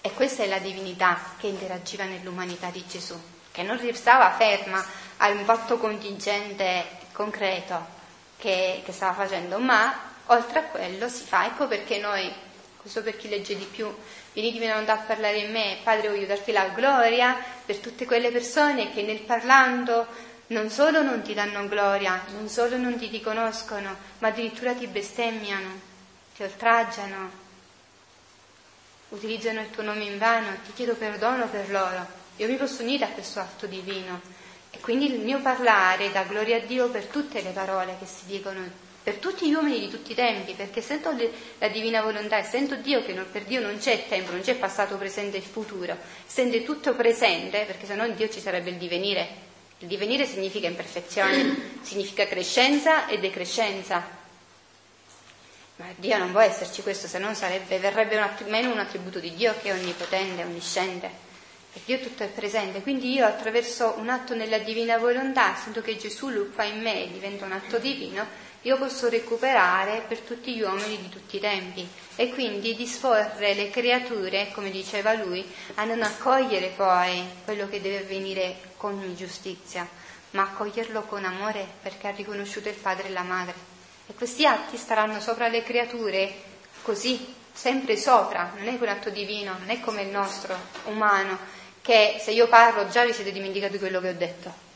E 0.01 0.11
questa 0.13 0.43
è 0.43 0.47
la 0.47 0.59
divinità 0.59 1.19
che 1.39 1.47
interagiva 1.47 2.03
nell'umanità 2.03 2.69
di 2.69 2.85
Gesù, 2.87 3.19
che 3.51 3.63
non 3.63 3.81
restava 3.81 4.29
ferma 4.33 4.85
a 5.17 5.29
un 5.29 5.43
fatto 5.45 5.79
contingente 5.79 6.85
concreto 7.11 7.87
che, 8.37 8.83
che 8.85 8.91
stava 8.91 9.13
facendo, 9.13 9.57
ma 9.57 10.13
oltre 10.27 10.59
a 10.59 10.63
quello 10.65 11.09
si 11.09 11.23
fa. 11.23 11.47
Ecco 11.47 11.65
perché 11.67 11.97
noi, 11.97 12.31
questo 12.77 13.01
per 13.01 13.17
chi 13.17 13.29
legge 13.29 13.57
di 13.57 13.65
più, 13.65 13.91
venitemi 14.33 14.69
a 14.69 15.03
parlare 15.07 15.37
in 15.37 15.51
me, 15.51 15.79
Padre 15.81 16.09
voglio 16.09 16.27
darti 16.27 16.51
la 16.51 16.67
gloria 16.67 17.35
per 17.65 17.77
tutte 17.77 18.05
quelle 18.05 18.29
persone 18.29 18.93
che 18.93 19.01
nel 19.01 19.21
parlando 19.21 20.05
non 20.51 20.69
solo 20.69 21.01
non 21.01 21.21
ti 21.21 21.33
danno 21.33 21.67
gloria, 21.67 22.23
non 22.33 22.47
solo 22.49 22.77
non 22.77 22.97
ti 22.97 23.07
riconoscono, 23.07 23.95
ma 24.19 24.27
addirittura 24.27 24.73
ti 24.73 24.85
bestemmiano, 24.87 25.79
ti 26.35 26.43
oltraggiano, 26.43 27.29
utilizzano 29.09 29.61
il 29.61 29.69
tuo 29.69 29.83
nome 29.83 30.03
in 30.03 30.17
vano, 30.17 30.49
ti 30.65 30.73
chiedo 30.73 30.95
perdono 30.95 31.47
per 31.47 31.69
loro. 31.69 32.05
Io 32.37 32.47
mi 32.47 32.55
posso 32.55 32.81
unire 32.81 33.05
a 33.05 33.09
questo 33.09 33.39
atto 33.39 33.65
divino 33.65 34.19
e 34.71 34.79
quindi 34.79 35.13
il 35.13 35.19
mio 35.19 35.41
parlare 35.41 36.11
dà 36.11 36.23
gloria 36.23 36.57
a 36.57 36.61
Dio 36.61 36.89
per 36.89 37.05
tutte 37.05 37.41
le 37.41 37.51
parole 37.51 37.95
che 37.99 38.05
si 38.05 38.25
dicono 38.25 38.89
per 39.03 39.15
tutti 39.15 39.49
gli 39.49 39.53
uomini 39.53 39.79
di 39.79 39.89
tutti 39.89 40.11
i 40.11 40.15
tempi, 40.15 40.53
perché 40.53 40.79
sento 40.79 41.15
la 41.57 41.67
divina 41.69 42.01
volontà 42.01 42.37
e 42.37 42.43
sento 42.43 42.75
Dio 42.75 43.03
che 43.03 43.13
non, 43.13 43.25
per 43.31 43.43
Dio 43.43 43.59
non 43.59 43.79
c'è 43.79 44.05
tempo, 44.07 44.31
non 44.31 44.41
c'è 44.41 44.55
passato, 44.55 44.95
presente 44.97 45.37
e 45.37 45.41
futuro, 45.41 45.97
sente 46.25 46.63
tutto 46.63 46.93
presente, 46.93 47.63
perché 47.65 47.87
se 47.87 47.95
no 47.95 48.07
Dio 48.09 48.29
ci 48.29 48.39
sarebbe 48.39 48.69
il 48.69 48.77
divenire. 48.77 49.50
Il 49.81 49.87
divenire 49.87 50.27
significa 50.27 50.67
imperfezione, 50.67 51.79
significa 51.81 52.27
crescenza 52.27 53.07
e 53.07 53.17
decrescenza. 53.17 54.05
Ma 55.77 55.85
Dio 55.95 56.19
non 56.19 56.29
può 56.29 56.39
esserci 56.39 56.83
questo, 56.83 57.07
se 57.07 57.17
no 57.17 57.33
sarebbe, 57.33 57.79
verrebbe 57.79 58.15
un 58.15 58.21
att- 58.21 58.47
meno 58.47 58.71
un 58.71 58.77
attributo 58.77 59.19
di 59.19 59.33
Dio 59.33 59.55
che 59.59 59.69
è 59.69 59.73
onnipotente, 59.73 60.43
onnisciente. 60.43 61.09
Per 61.73 61.81
Dio 61.83 61.99
tutto 61.99 62.21
è 62.21 62.27
presente, 62.27 62.83
quindi 62.83 63.11
io 63.11 63.25
attraverso 63.25 63.95
un 63.97 64.09
atto 64.09 64.35
nella 64.35 64.59
divina 64.59 64.99
volontà, 64.99 65.55
sento 65.55 65.81
che 65.81 65.97
Gesù 65.97 66.29
lo 66.29 66.49
fa 66.53 66.63
in 66.63 66.79
me, 66.79 67.09
diventa 67.11 67.45
un 67.45 67.53
atto 67.53 67.79
divino, 67.79 68.27
io 68.63 68.77
posso 68.77 69.09
recuperare 69.09 70.03
per 70.07 70.19
tutti 70.19 70.53
gli 70.53 70.61
uomini 70.61 70.97
di 70.97 71.09
tutti 71.09 71.37
i 71.37 71.39
tempi. 71.39 71.87
E 72.15 72.29
quindi 72.29 72.75
disporre 72.75 73.53
le 73.53 73.69
creature, 73.71 74.51
come 74.53 74.69
diceva 74.69 75.13
lui, 75.13 75.43
a 75.75 75.83
non 75.83 76.03
accogliere 76.03 76.67
poi 76.75 77.23
quello 77.43 77.67
che 77.67 77.81
deve 77.81 77.99
avvenire 77.99 78.73
con 78.77 79.15
giustizia, 79.15 79.87
ma 80.31 80.43
accoglierlo 80.43 81.01
con 81.03 81.25
amore 81.25 81.65
perché 81.81 82.07
ha 82.07 82.11
riconosciuto 82.11 82.69
il 82.69 82.75
padre 82.75 83.07
e 83.07 83.11
la 83.11 83.23
madre. 83.23 83.55
E 84.07 84.13
questi 84.13 84.45
atti 84.45 84.77
staranno 84.77 85.19
sopra 85.19 85.47
le 85.47 85.63
creature 85.63 86.31
così, 86.83 87.33
sempre 87.51 87.97
sopra, 87.97 88.53
non 88.55 88.67
è 88.67 88.77
quell'atto 88.77 89.09
divino, 89.09 89.55
non 89.57 89.69
è 89.69 89.79
come 89.79 90.03
il 90.03 90.09
nostro 90.09 90.55
umano, 90.85 91.37
che 91.81 92.17
se 92.21 92.31
io 92.31 92.47
parlo 92.47 92.87
già 92.89 93.03
vi 93.05 93.13
siete 93.13 93.31
dimenticati 93.31 93.79
quello 93.79 93.99
che 93.99 94.09
ho 94.09 94.13
detto 94.13 94.69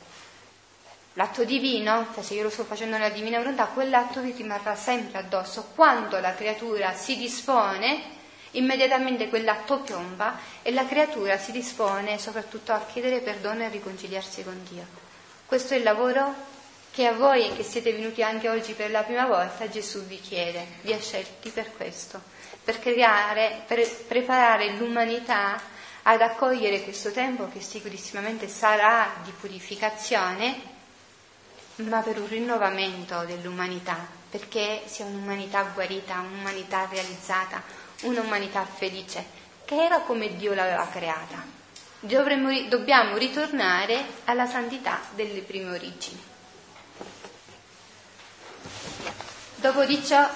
L'atto 1.18 1.46
divino, 1.46 2.08
cioè 2.14 2.22
se 2.22 2.34
io 2.34 2.44
lo 2.44 2.50
sto 2.50 2.66
facendo 2.66 2.98
nella 2.98 3.10
divina 3.10 3.38
volontà, 3.38 3.68
quell'atto 3.68 4.20
vi 4.20 4.34
rimarrà 4.34 4.76
sempre 4.76 5.20
addosso. 5.20 5.72
Quando 5.74 6.20
la 6.20 6.36
creatura 6.36 6.94
si 6.94 7.16
dispone, 7.16 8.02
immediatamente 8.52 9.30
quell'atto 9.30 9.80
piomba 9.80 10.38
e 10.62 10.72
la 10.72 10.86
creatura 10.86 11.38
si 11.38 11.54
dispone 11.54 12.18
soprattutto 12.18 12.74
a 12.74 12.86
chiedere 12.86 13.22
perdono 13.22 13.62
e 13.62 13.66
a 13.66 13.70
riconciliarsi 13.70 14.44
con 14.44 14.62
Dio. 14.70 14.86
Questo 15.46 15.74
è 15.74 15.78
il 15.78 15.84
lavoro 15.84 16.34
che 16.92 17.08
a 17.08 17.14
voi 17.14 17.50
che 17.56 17.64
siete 17.64 17.94
venuti 17.94 18.22
anche 18.22 18.50
oggi 18.50 18.74
per 18.74 18.92
la 18.92 19.04
prima 19.04 19.26
volta 19.26 19.70
Gesù 19.70 20.04
vi 20.04 20.20
chiede, 20.20 20.66
vi 20.82 20.92
ha 20.92 21.00
scelti 21.00 21.50
per 21.50 21.72
questo, 21.78 22.22
per 22.62 22.78
creare, 22.80 23.64
per 23.66 23.90
preparare 24.06 24.74
l'umanità 24.74 25.62
ad 26.04 26.22
accogliere 26.22 26.84
questo 26.84 27.12
tempo 27.12 27.48
che 27.48 27.62
sicurissimamente 27.62 28.50
sarà 28.50 29.14
di 29.24 29.32
purificazione 29.32 30.75
ma 31.78 32.02
per 32.02 32.20
un 32.20 32.28
rinnovamento 32.28 33.24
dell'umanità, 33.26 34.08
perché 34.30 34.84
sia 34.86 35.06
un'umanità 35.06 35.64
guarita, 35.74 36.20
un'umanità 36.20 36.88
realizzata, 36.90 37.62
un'umanità 38.04 38.66
felice, 38.66 39.26
che 39.66 39.84
era 39.84 40.00
come 40.00 40.36
Dio 40.38 40.54
l'aveva 40.54 40.88
creata. 40.88 41.44
Dovremmo, 42.00 42.50
dobbiamo 42.68 43.18
ritornare 43.18 44.06
alla 44.26 44.46
santità 44.46 45.02
delle 45.16 45.42
prime 45.42 45.72
origini. 45.72 46.22
Dopo 49.56 49.84
di 49.86 50.04
ciò 50.06 50.30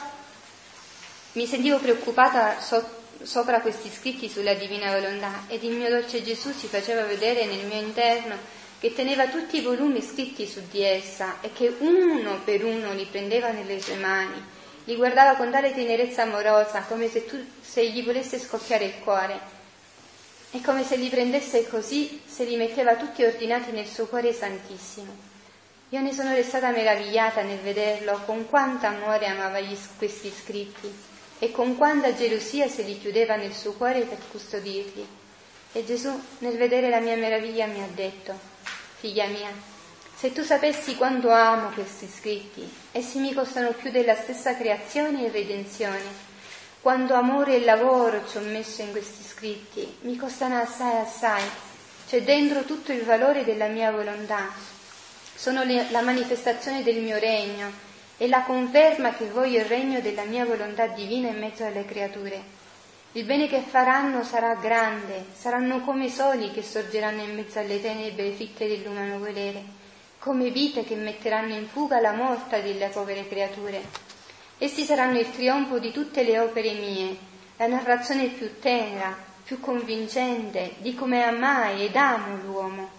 mi 1.33 1.45
sentivo 1.45 1.77
preoccupata 1.77 2.59
so, 2.59 2.83
sopra 3.21 3.61
questi 3.61 3.91
scritti 3.91 4.27
sulla 4.27 4.55
divina 4.55 4.91
volontà 4.91 5.43
ed 5.47 5.63
il 5.63 5.75
mio 5.75 5.89
dolce 5.89 6.23
Gesù 6.23 6.51
si 6.51 6.67
faceva 6.67 7.03
vedere 7.03 7.45
nel 7.45 7.65
mio 7.65 7.79
interno 7.79 8.35
che 8.79 8.93
teneva 8.93 9.27
tutti 9.27 9.57
i 9.57 9.61
volumi 9.61 10.01
scritti 10.01 10.47
su 10.47 10.61
di 10.71 10.81
essa 10.81 11.41
e 11.41 11.51
che 11.51 11.75
uno 11.79 12.39
per 12.43 12.63
uno 12.63 12.93
li 12.93 13.05
prendeva 13.05 13.51
nelle 13.51 13.81
sue 13.81 13.95
mani, 13.95 14.41
li 14.85 14.95
guardava 14.95 15.35
con 15.35 15.51
tale 15.51 15.73
tenerezza 15.73 16.23
amorosa 16.23 16.83
come 16.87 17.09
se, 17.09 17.25
tu, 17.25 17.37
se 17.61 17.89
gli 17.89 18.03
volesse 18.03 18.39
scoppiare 18.39 18.85
il 18.85 18.99
cuore 19.03 19.57
e 20.51 20.61
come 20.61 20.83
se 20.83 20.95
li 20.95 21.09
prendesse 21.09 21.67
così, 21.67 22.21
se 22.25 22.43
li 22.45 22.55
metteva 22.55 22.95
tutti 22.95 23.23
ordinati 23.23 23.71
nel 23.71 23.85
suo 23.85 24.07
cuore 24.07 24.33
santissimo. 24.33 25.27
Io 25.89 26.01
ne 26.01 26.13
sono 26.13 26.33
restata 26.33 26.69
meravigliata 26.71 27.41
nel 27.41 27.59
vederlo, 27.59 28.21
con 28.25 28.47
quanto 28.47 28.85
amore 28.85 29.25
amava 29.25 29.59
gli, 29.59 29.75
questi 29.97 30.31
scritti 30.31 30.91
e 31.39 31.51
con 31.51 31.77
quanta 31.77 32.13
gelosia 32.13 32.67
se 32.67 32.83
li 32.83 32.99
chiudeva 32.99 33.35
nel 33.35 33.53
suo 33.53 33.73
cuore 33.73 34.01
per 34.01 34.19
custodirli. 34.31 35.07
E 35.71 35.85
Gesù, 35.85 36.09
nel 36.39 36.57
vedere 36.57 36.89
la 36.89 36.99
mia 36.99 37.15
meraviglia, 37.15 37.65
mi 37.65 37.81
ha 37.81 37.87
detto, 37.93 38.33
Figlia 38.99 39.27
mia, 39.27 39.49
se 40.13 40.33
tu 40.33 40.43
sapessi 40.43 40.97
quanto 40.97 41.29
amo 41.29 41.69
questi 41.69 42.05
scritti, 42.05 42.69
essi 42.91 43.19
mi 43.19 43.33
costano 43.33 43.71
più 43.71 43.91
della 43.91 44.13
stessa 44.13 44.57
creazione 44.57 45.25
e 45.25 45.31
redenzione. 45.31 46.27
Quanto 46.81 47.13
amore 47.13 47.55
e 47.55 47.63
lavoro 47.63 48.27
ci 48.27 48.35
ho 48.35 48.41
messo 48.41 48.81
in 48.81 48.91
questi 48.91 49.23
scritti, 49.23 49.99
mi 50.01 50.17
costano 50.17 50.59
assai 50.59 50.97
assai. 50.97 51.43
C'è 52.09 52.23
dentro 52.23 52.63
tutto 52.63 52.91
il 52.91 53.03
valore 53.03 53.45
della 53.45 53.67
mia 53.67 53.91
volontà. 53.91 54.51
Sono 55.33 55.63
le, 55.63 55.89
la 55.91 56.01
manifestazione 56.01 56.83
del 56.83 57.01
mio 57.01 57.17
regno 57.17 57.71
e 58.17 58.27
la 58.27 58.43
conferma 58.43 59.13
che 59.13 59.29
voglio 59.29 59.59
il 59.59 59.65
regno 59.65 60.01
della 60.01 60.23
mia 60.23 60.43
volontà 60.43 60.87
divina 60.87 61.29
in 61.29 61.39
mezzo 61.39 61.63
alle 61.63 61.85
creature. 61.85 62.58
Il 63.13 63.23
bene 63.23 63.47
che 63.47 63.61
faranno 63.61 64.23
sarà 64.23 64.53
grande, 64.53 65.25
saranno 65.33 65.79
come 65.79 66.09
soli 66.09 66.51
che 66.51 66.61
sorgeranno 66.61 67.23
in 67.23 67.33
mezzo 67.33 67.57
alle 67.57 67.81
tenebre 67.81 68.29
fitte 68.33 68.67
dell'umano 68.67 69.17
volere, 69.17 69.63
come 70.19 70.51
vite 70.51 70.83
che 70.83 70.93
metteranno 70.93 71.55
in 71.55 71.67
fuga 71.67 71.99
la 71.99 72.11
morta 72.11 72.59
delle 72.59 72.87
povere 72.89 73.27
creature. 73.27 73.81
Essi 74.59 74.83
saranno 74.83 75.17
il 75.17 75.31
trionfo 75.31 75.79
di 75.79 75.91
tutte 75.91 76.21
le 76.21 76.37
opere 76.37 76.73
mie, 76.73 77.17
la 77.57 77.65
narrazione 77.65 78.27
più 78.27 78.59
tenera, 78.59 79.17
più 79.43 79.59
convincente 79.59 80.75
di 80.77 80.93
come 80.93 81.23
amai 81.23 81.85
ed 81.85 81.95
amo 81.95 82.35
l'uomo. 82.43 82.89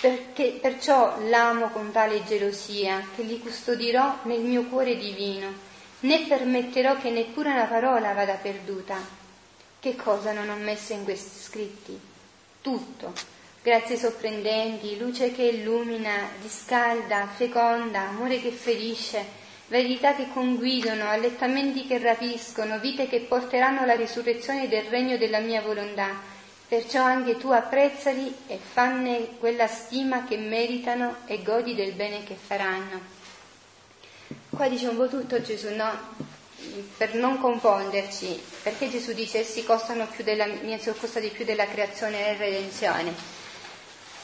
Perché, 0.00 0.58
perciò 0.60 1.20
l'amo 1.28 1.68
con 1.68 1.92
tale 1.92 2.24
gelosia 2.24 3.00
che 3.14 3.22
li 3.22 3.38
custodirò 3.38 4.18
nel 4.22 4.40
mio 4.40 4.64
cuore 4.64 4.96
divino, 4.96 5.52
né 6.00 6.24
permetterò 6.26 6.96
che 6.96 7.10
neppure 7.10 7.50
una 7.50 7.66
parola 7.66 8.12
vada 8.12 8.34
perduta 8.34 9.20
che 9.82 9.96
cosa 9.96 10.30
non 10.30 10.48
ho 10.48 10.54
messo 10.54 10.92
in 10.92 11.02
questi 11.02 11.40
scritti? 11.40 11.98
Tutto. 12.60 13.12
Grazie 13.60 13.96
sorprendenti, 13.96 14.96
luce 14.96 15.32
che 15.32 15.42
illumina, 15.42 16.28
riscalda, 16.40 17.26
feconda, 17.26 18.02
amore 18.10 18.40
che 18.40 18.52
ferisce, 18.52 19.24
verità 19.66 20.14
che 20.14 20.28
conguidano, 20.32 21.08
allettamenti 21.08 21.84
che 21.84 21.98
rapiscono, 21.98 22.78
vite 22.78 23.08
che 23.08 23.22
porteranno 23.22 23.80
alla 23.80 23.96
risurrezione 23.96 24.68
del 24.68 24.84
regno 24.84 25.16
della 25.16 25.40
mia 25.40 25.62
volontà. 25.62 26.14
Perciò 26.68 27.02
anche 27.02 27.36
tu 27.36 27.50
apprezzali 27.50 28.32
e 28.46 28.58
fanne 28.58 29.30
quella 29.40 29.66
stima 29.66 30.22
che 30.22 30.36
meritano 30.36 31.16
e 31.26 31.42
godi 31.42 31.74
del 31.74 31.94
bene 31.94 32.22
che 32.22 32.36
faranno. 32.36 33.00
Qua 34.48 34.68
dice 34.68 34.86
un 34.86 34.96
po' 34.96 35.08
tutto 35.08 35.42
Gesù, 35.42 35.74
no? 35.74 36.40
Per 36.96 37.14
non 37.14 37.38
confonderci, 37.38 38.40
perché 38.62 38.88
Gesù 38.90 39.12
dice 39.12 39.40
essi 39.40 39.64
costano 39.64 40.06
più 40.06 40.24
della, 40.24 40.46
mi 40.46 40.78
costa 40.98 41.20
di 41.20 41.28
più 41.28 41.44
della 41.44 41.66
creazione 41.66 42.28
e 42.28 42.36
redenzione? 42.36 43.14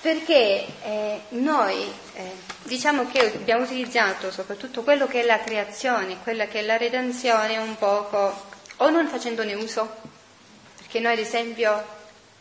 Perché 0.01 0.67
eh, 0.85 1.21
noi 1.31 1.83
eh, 2.15 2.33
diciamo 2.63 3.09
che 3.09 3.33
abbiamo 3.35 3.65
utilizzato 3.65 4.31
soprattutto 4.31 4.83
quello 4.83 5.07
che 5.09 5.23
è 5.23 5.25
la 5.25 5.41
creazione, 5.41 6.19
quella 6.23 6.47
che 6.47 6.61
è 6.61 6.63
la 6.63 6.77
redenzione 6.77 7.59
un 7.59 7.77
poco, 7.77 8.47
o 8.77 8.91
non 8.91 9.09
facendone 9.09 9.55
uso, 9.55 9.89
perché 10.77 11.01
noi 11.01 11.15
ad 11.15 11.19
esempio 11.19 11.85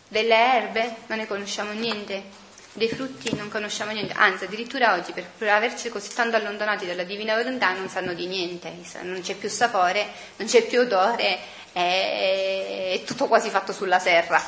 delle 0.07 0.35
erbe 0.35 0.97
non 1.07 1.17
ne 1.17 1.27
conosciamo 1.27 1.71
niente, 1.71 2.45
dei 2.77 2.89
frutti 2.89 3.35
non 3.35 3.49
conosciamo 3.49 3.91
niente, 3.91 4.13
anzi 4.13 4.43
addirittura 4.43 4.93
oggi 4.93 5.11
per, 5.11 5.49
averci 5.49 5.89
così 5.89 6.13
tanto 6.13 6.35
allontanati 6.35 6.85
dalla 6.85 7.03
divina 7.03 7.35
volontà 7.35 7.73
non 7.73 7.89
sanno 7.89 8.13
di 8.13 8.27
niente, 8.27 8.71
non 9.01 9.19
c'è 9.21 9.33
più 9.33 9.49
sapore, 9.49 10.07
non 10.35 10.47
c'è 10.47 10.61
più 10.61 10.81
odore, 10.81 11.39
è, 11.71 12.93
è 12.93 13.03
tutto 13.03 13.27
quasi 13.27 13.49
fatto 13.49 13.73
sulla 13.73 13.97
serra. 13.97 14.39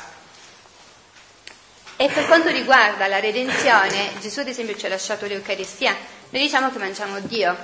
E 1.96 2.08
per 2.08 2.26
quanto 2.26 2.50
riguarda 2.50 3.08
la 3.08 3.18
redenzione, 3.18 4.12
Gesù 4.20 4.40
ad 4.40 4.48
esempio 4.48 4.76
ci 4.76 4.86
ha 4.86 4.90
lasciato 4.90 5.26
l'Eucaristia, 5.26 5.96
noi 6.30 6.42
diciamo 6.42 6.70
che 6.70 6.78
mangiamo 6.78 7.18
Dio. 7.18 7.56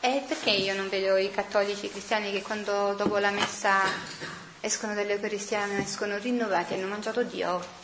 E 0.00 0.22
perché 0.28 0.50
io 0.50 0.74
non 0.74 0.90
vedo 0.90 1.16
i 1.16 1.30
cattolici 1.30 1.88
cristiani 1.88 2.30
che 2.32 2.42
quando 2.42 2.92
dopo 2.92 3.16
la 3.16 3.30
messa 3.30 3.80
escono 4.60 4.92
dall'Eucaristia 4.92 5.66
escono 5.78 6.18
rinnovati, 6.18 6.74
hanno 6.74 6.86
mangiato 6.86 7.22
Dio? 7.22 7.83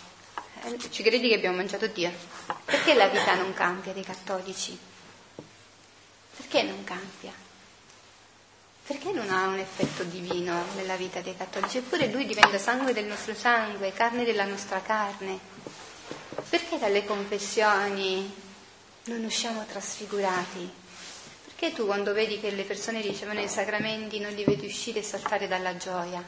Ci 0.91 1.03
credi 1.03 1.28
che 1.28 1.37
abbiamo 1.37 1.57
mangiato 1.57 1.87
Dio? 1.87 2.12
Perché 2.66 2.93
la 2.95 3.09
vita 3.09 3.35
non 3.35 3.55
cambia 3.55 3.93
dei 3.93 4.05
cattolici? 4.05 4.78
Perché 6.37 6.62
non 6.62 6.85
cambia? 6.85 7.32
Perché 8.87 9.12
non 9.12 9.31
ha 9.31 9.47
un 9.47 9.59
effetto 9.59 10.05
divino 10.05 10.65
nella 10.74 10.97
vita 10.97 11.20
dei 11.20 11.35
cattolici? 11.35 11.78
Eppure 11.78 12.09
lui 12.09 12.27
diventa 12.27 12.59
sangue 12.59 12.93
del 12.93 13.07
nostro 13.07 13.35
sangue, 13.35 13.93
carne 13.93 14.24
della 14.24 14.45
nostra 14.45 14.82
carne. 14.82 15.39
Perché 16.49 16.78
dalle 16.78 17.05
confessioni 17.05 18.35
non 19.05 19.24
usciamo 19.24 19.65
trasfigurati? 19.65 20.70
Perché 21.45 21.73
tu 21.73 21.87
quando 21.87 22.12
vedi 22.12 22.39
che 22.39 22.51
le 22.51 22.65
persone 22.65 23.01
ricevono 23.01 23.41
i 23.41 23.49
sacramenti 23.49 24.19
non 24.19 24.32
li 24.32 24.45
vedi 24.45 24.66
uscire 24.66 24.99
e 24.99 25.03
saltare 25.05 25.49
dalla 25.49 25.77
gioia? 25.77 26.23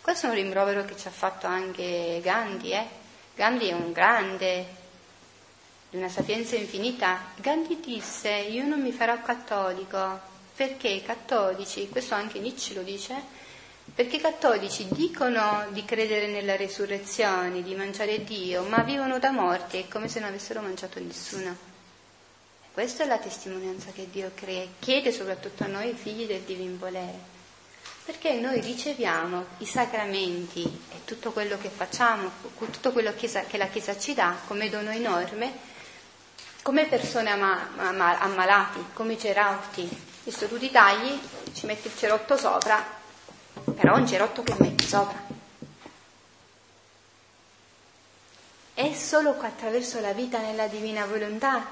Questo 0.00 0.26
è 0.26 0.28
un 0.28 0.34
rimprovero 0.34 0.84
che 0.84 0.96
ci 0.96 1.06
ha 1.06 1.12
fatto 1.12 1.46
anche 1.46 2.20
Gandhi, 2.22 2.72
eh? 2.72 3.00
Gandhi 3.34 3.68
è 3.68 3.72
un 3.72 3.92
grande, 3.92 4.66
di 5.90 5.96
una 5.96 6.08
sapienza 6.08 6.56
infinita. 6.56 7.32
Gandhi 7.36 7.80
disse, 7.80 8.30
io 8.30 8.64
non 8.64 8.80
mi 8.80 8.92
farò 8.92 9.20
cattolico, 9.22 10.20
perché 10.54 10.88
i 10.88 11.02
cattolici, 11.02 11.88
questo 11.88 12.14
anche 12.14 12.38
Nietzsche 12.38 12.74
lo 12.74 12.82
dice, 12.82 13.14
perché 13.94 14.16
i 14.16 14.20
cattolici 14.20 14.86
dicono 14.90 15.66
di 15.70 15.84
credere 15.84 16.28
nella 16.28 16.56
resurrezione, 16.56 17.62
di 17.62 17.74
mangiare 17.74 18.24
Dio, 18.24 18.62
ma 18.64 18.82
vivono 18.82 19.18
da 19.18 19.30
morti, 19.30 19.78
è 19.78 19.88
come 19.88 20.08
se 20.08 20.20
non 20.20 20.28
avessero 20.28 20.60
mangiato 20.60 21.00
nessuno. 21.00 21.70
Questa 22.72 23.04
è 23.04 23.06
la 23.06 23.18
testimonianza 23.18 23.90
che 23.92 24.08
Dio 24.10 24.30
crea, 24.34 24.66
chiede 24.78 25.12
soprattutto 25.12 25.64
a 25.64 25.68
noi 25.68 25.92
figli 25.94 26.26
del 26.26 26.40
divin 26.40 26.78
volere. 26.78 27.31
Perché 28.04 28.32
noi 28.34 28.60
riceviamo 28.60 29.44
i 29.58 29.64
sacramenti 29.64 30.62
e 30.64 31.04
tutto 31.04 31.30
quello 31.30 31.56
che 31.56 31.68
facciamo, 31.68 32.30
tutto 32.58 32.90
quello 32.90 33.14
che 33.14 33.56
la 33.56 33.68
Chiesa 33.68 33.96
ci 33.96 34.12
dà 34.12 34.36
come 34.46 34.68
dono 34.68 34.90
enorme, 34.90 35.70
come 36.62 36.86
persone 36.86 37.30
ammalati, 37.30 38.84
come 38.92 39.16
cerauti. 39.16 39.88
Visto 40.24 40.46
tu 40.46 40.58
ti 40.58 40.70
tagli, 40.70 41.18
ci 41.52 41.66
metti 41.66 41.86
il 41.86 41.96
cerotto 41.96 42.36
sopra, 42.36 42.84
però 43.74 43.96
un 43.96 44.06
cerotto 44.06 44.42
che 44.42 44.54
metti 44.58 44.86
sopra. 44.86 45.20
È 48.74 48.94
solo 48.94 49.36
attraverso 49.40 50.00
la 50.00 50.12
vita 50.12 50.38
nella 50.38 50.66
divina 50.66 51.06
volontà 51.06 51.66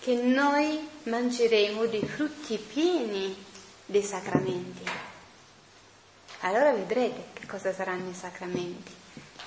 che 0.00 0.14
noi 0.14 0.88
mangeremo 1.04 1.86
dei 1.86 2.04
frutti 2.06 2.58
pieni 2.58 3.44
dei 3.84 4.02
sacramenti. 4.02 5.05
Allora 6.40 6.72
vedrete 6.72 7.28
che 7.32 7.46
cosa 7.46 7.72
saranno 7.72 8.10
i 8.10 8.14
sacramenti. 8.14 8.94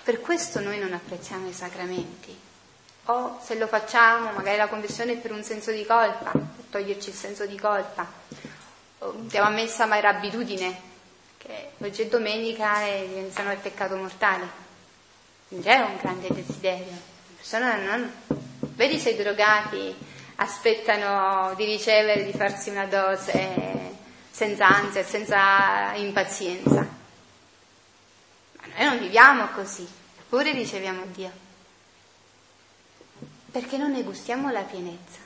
Per 0.04 0.20
questo 0.22 0.60
noi 0.60 0.80
non 0.80 0.94
apprezziamo 0.94 1.48
i 1.48 1.54
sacramenti. 1.54 2.38
O 3.06 3.40
se 3.44 3.56
lo 3.56 3.68
facciamo, 3.68 4.32
magari 4.32 4.58
la 4.58 4.68
conversione 4.68 5.14
è 5.14 5.18
per 5.18 5.32
un 5.32 5.44
senso 5.44 5.72
di 5.72 5.86
colpa, 5.86 6.32
per 6.32 6.66
toglierci 6.70 7.10
il 7.10 7.16
senso 7.16 7.46
di 7.46 7.58
colpa. 7.58 8.08
Andiamo 9.00 9.48
a 9.48 9.52
messa 9.52 9.86
ma 9.86 9.98
era 9.98 10.10
abitudine, 10.10 10.82
che 11.38 11.72
oggi 11.78 12.04
è 12.04 12.08
domenica 12.08 12.84
e 12.86 13.04
iniziano 13.04 13.52
il 13.52 13.60
peccato 13.60 13.96
mortale. 13.96 14.48
Non 15.50 15.62
c'è 15.62 15.80
un 15.80 15.98
grande 16.02 16.28
desiderio. 16.32 16.86
Le 16.86 17.36
persone 17.36 17.78
non... 17.84 18.14
Vedi 18.76 19.00
se 19.00 19.12
i 19.12 19.16
drogati 19.16 19.96
aspettano 20.36 21.54
di 21.56 21.66
ricevere, 21.66 22.24
di 22.24 22.32
farsi 22.32 22.70
una 22.70 22.86
dose 22.86 23.98
senza 24.40 24.70
ansia, 24.70 25.04
senza 25.04 25.92
impazienza. 25.96 26.88
Ma 28.54 28.68
noi 28.78 28.86
non 28.86 29.00
viviamo 29.00 29.50
così, 29.50 29.86
eppure 30.18 30.54
riceviamo 30.54 31.04
Dio. 31.08 31.30
Perché 33.52 33.76
non 33.76 33.92
ne 33.92 34.02
gustiamo 34.04 34.50
la 34.50 34.62
pienezza. 34.62 35.20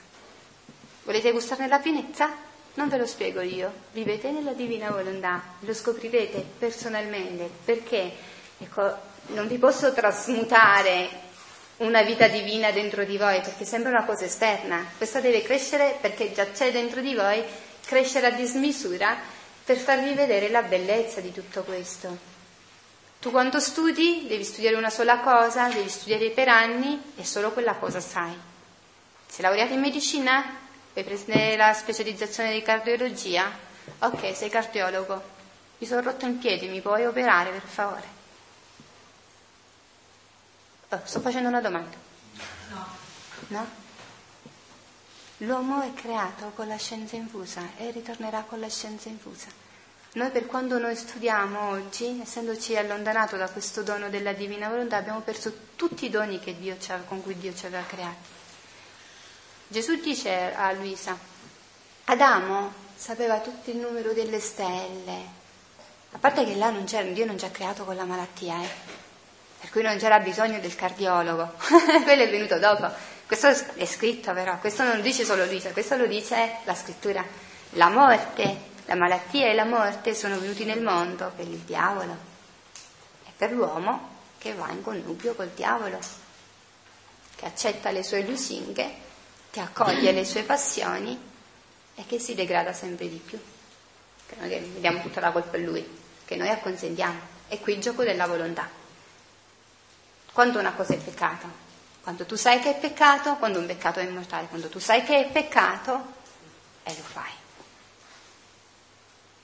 Volete 1.04 1.32
gustarne 1.32 1.68
la 1.68 1.78
pienezza? 1.78 2.32
Non 2.74 2.90
ve 2.90 2.98
lo 2.98 3.06
spiego 3.06 3.42
io, 3.42 3.72
vivete 3.92 4.32
nella 4.32 4.54
divina 4.54 4.90
volontà, 4.90 5.44
lo 5.60 5.76
scoprirete 5.76 6.44
personalmente, 6.58 7.48
perché 7.66 8.12
ecco, 8.58 8.98
non 9.28 9.48
vi 9.48 9.60
posso 9.60 9.94
trasmutare 9.94 11.22
una 11.78 12.02
vita 12.02 12.28
divina 12.28 12.72
dentro 12.72 13.04
di 13.04 13.20
voi, 13.20 13.42
perché 13.42 13.64
sembra 13.64 13.92
una 13.92 14.06
cosa 14.06 14.26
esterna. 14.26 14.84
Questa 14.98 15.20
deve 15.20 15.44
crescere 15.44 16.00
perché 16.02 16.34
già 16.34 16.50
c'è 16.50 16.72
dentro 16.72 17.02
di 17.02 17.14
voi, 17.14 17.44
crescere 17.86 18.28
a 18.28 18.32
dismisura 18.32 19.18
per 19.64 19.78
farvi 19.78 20.14
vedere 20.14 20.50
la 20.50 20.62
bellezza 20.62 21.22
di 21.22 21.32
tutto 21.32 21.64
questo. 21.64 22.32
Tu 23.20 23.32
quando 23.32 23.60
studi 23.60 24.26
devi 24.28 24.44
studiare 24.44 24.76
una 24.76 24.90
sola 24.90 25.20
cosa, 25.20 25.70
devi 25.70 25.88
studiare 25.88 26.30
per 26.32 26.50
anni 26.50 27.14
e 27.16 27.24
solo 27.24 27.52
quella 27.52 27.76
cosa 27.76 28.02
sai. 28.02 28.38
Sei 29.28 29.42
laureato 29.42 29.74
in 29.74 29.80
medicina? 29.80 30.58
Vuoi 30.92 31.06
prendere 31.06 31.56
la 31.56 31.74
specializzazione 31.74 32.52
di 32.52 32.62
cardiologia? 32.62 33.50
Ok, 34.00 34.36
sei 34.36 34.50
cardiologo. 34.50 35.32
Mi 35.78 35.88
sono 35.88 36.02
rotto 36.02 36.26
il 36.26 36.34
piede, 36.34 36.68
mi 36.68 36.82
puoi 36.82 37.06
operare 37.06 37.52
per 37.52 37.62
favore? 37.62 38.08
Oh, 40.90 41.02
sto 41.04 41.20
facendo 41.22 41.48
una 41.48 41.62
domanda. 41.62 41.96
No. 42.70 42.88
No? 43.48 43.83
L'uomo 45.38 45.82
è 45.82 45.94
creato 45.94 46.52
con 46.56 46.68
la 46.68 46.78
scienza 46.78 47.16
infusa 47.16 47.62
e 47.78 47.92
ritornerà 47.92 48.44
con 48.48 48.60
la 48.60 48.70
scienza 48.70 49.10
infusa. 49.10 49.48
Noi 50.14 50.30
per 50.30 50.46
quando 50.46 50.78
noi 50.78 50.96
studiamo 50.96 51.70
oggi, 51.70 52.20
essendoci 52.22 52.78
allontanato 52.78 53.36
da 53.36 53.50
questo 53.50 53.82
dono 53.82 54.10
della 54.10 54.34
divina 54.34 54.70
volontà, 54.70 54.98
abbiamo 54.98 55.22
perso 55.22 55.52
tutti 55.76 56.06
i 56.06 56.10
doni 56.10 56.40
con 57.08 57.24
cui 57.24 57.36
Dio 57.38 57.56
ci 57.56 57.66
aveva 57.66 57.84
creati. 57.84 58.30
Gesù 59.68 59.96
dice 59.96 60.54
a 60.54 60.72
Luisa, 60.72 61.18
Adamo 62.06 62.72
sapeva 62.96 63.40
tutto 63.40 63.72
il 63.72 63.78
numero 63.78 64.14
delle 64.14 64.40
stelle, 64.40 65.42
a 66.12 66.18
parte 66.20 66.46
che 66.46 66.56
là 66.56 66.70
non 66.70 66.84
c'era, 66.86 67.10
Dio 67.10 67.26
non 67.26 67.40
ci 67.40 67.46
ha 67.46 67.50
creato 67.50 67.84
con 67.84 67.96
la 67.96 68.06
malattia, 68.06 68.62
eh 68.62 69.02
per 69.64 69.72
cui 69.72 69.82
non 69.82 69.98
c'era 69.98 70.20
bisogno 70.20 70.60
del 70.60 70.76
cardiologo, 70.76 71.54
quello 72.04 72.24
è 72.24 72.30
venuto 72.30 72.60
dopo. 72.60 72.92
Questo 73.36 73.74
è 73.74 73.86
scritto 73.88 74.32
però, 74.32 74.60
questo 74.60 74.84
non 74.84 74.98
lo 74.98 75.02
dice 75.02 75.26
solo 75.26 75.46
Luisa, 75.46 75.72
questo 75.72 75.98
lo 75.98 76.06
dice 76.06 76.58
la 76.66 76.76
scrittura. 76.76 77.26
La 77.72 77.90
morte, 77.90 78.58
la 78.86 78.94
malattia 78.94 79.48
e 79.48 79.56
la 79.56 79.66
morte 79.66 80.14
sono 80.14 80.38
venuti 80.38 80.66
nel 80.66 80.84
mondo 80.84 81.32
per 81.36 81.48
il 81.48 81.58
diavolo 81.58 82.16
e 83.26 83.32
per 83.36 83.52
l'uomo 83.52 84.10
che 84.38 84.54
va 84.54 84.70
in 84.70 84.84
connubio 84.84 85.34
col 85.34 85.48
diavolo, 85.48 85.98
che 87.36 87.46
accetta 87.48 87.90
le 87.90 88.04
sue 88.04 88.22
lusinghe, 88.22 88.94
che 89.50 89.60
accoglie 89.60 90.12
le 90.12 90.26
sue 90.26 90.44
passioni 90.44 91.20
e 91.96 92.06
che 92.06 92.20
si 92.20 92.36
degrada 92.36 92.72
sempre 92.72 93.10
di 93.10 93.18
più. 93.18 93.42
Che 94.28 94.36
noi 94.38 94.74
diamo 94.80 95.02
tutta 95.02 95.22
la 95.22 95.32
colpa 95.32 95.58
a 95.58 95.60
lui, 95.60 95.84
che 96.24 96.36
noi 96.36 96.50
acconsentiamo. 96.50 97.20
È 97.48 97.60
qui 97.60 97.74
il 97.74 97.82
gioco 97.82 98.04
della 98.04 98.28
volontà. 98.28 98.70
Quando 100.32 100.60
una 100.60 100.74
cosa 100.74 100.94
è 100.94 100.98
peccato? 100.98 101.63
Quando 102.04 102.26
tu 102.26 102.36
sai 102.36 102.60
che 102.60 102.76
è 102.76 102.80
peccato, 102.80 103.38
quando 103.38 103.60
un 103.60 103.66
peccato 103.66 104.02
è 104.02 104.04
immortale, 104.04 104.48
quando 104.48 104.68
tu 104.68 104.78
sai 104.78 105.06
che 105.06 105.26
è 105.26 105.32
peccato 105.32 106.14
e 106.84 106.94
lo 106.98 107.02
fai. 107.02 107.32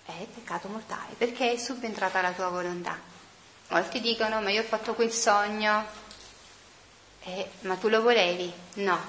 È 0.04 0.26
peccato 0.26 0.68
mortale 0.68 1.14
perché 1.18 1.54
è 1.54 1.58
subentrata 1.58 2.20
la 2.20 2.34
tua 2.34 2.50
volontà. 2.50 3.00
Molti 3.70 4.02
dicono, 4.02 4.42
ma 4.42 4.50
io 4.50 4.62
ho 4.62 4.66
fatto 4.66 4.94
quel 4.94 5.12
sogno, 5.12 5.86
eh, 7.24 7.50
ma 7.62 7.76
tu 7.76 7.88
lo 7.88 8.02
volevi? 8.02 8.52
No, 8.74 9.00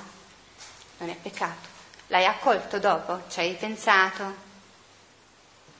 non 0.99 1.09
è 1.09 1.17
peccato. 1.17 1.69
L'hai 2.07 2.27
accolto 2.27 2.79
dopo, 2.79 3.23
ci 3.29 3.41
hai 3.41 3.55
pensato, 3.55 4.49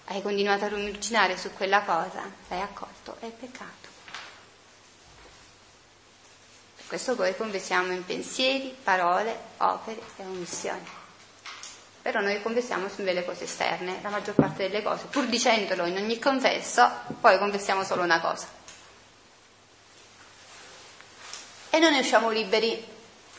hai 0.07 0.23
continuato 0.23 0.65
a 0.65 0.69
ruminare 0.69 1.39
su 1.39 1.53
quella 1.53 1.83
cosa, 1.83 2.29
l'hai 2.49 2.63
accolto, 2.63 3.17
è 3.21 3.29
peccato. 3.29 3.80
Questo 6.91 7.15
poi 7.15 7.37
conversiamo 7.37 7.93
in 7.93 8.05
pensieri, 8.05 8.77
parole, 8.83 9.39
opere 9.59 10.01
e 10.17 10.25
omissioni. 10.25 10.85
Però 12.03 12.19
noi 12.19 12.43
confessiamo 12.43 12.89
su 12.89 13.05
delle 13.05 13.25
cose 13.25 13.45
esterne, 13.45 14.01
la 14.03 14.09
maggior 14.09 14.35
parte 14.35 14.69
delle 14.69 14.83
cose, 14.83 15.05
pur 15.09 15.27
dicendolo 15.27 15.87
in 15.87 15.97
ogni 15.99 16.19
confesso, 16.19 16.91
poi 17.21 17.39
confessiamo 17.39 17.85
solo 17.85 18.03
una 18.03 18.21
cosa. 18.21 18.49
E 21.71 21.79
non 21.79 21.93
ne 21.93 22.01
usciamo 22.01 22.31
liberi, 22.31 22.85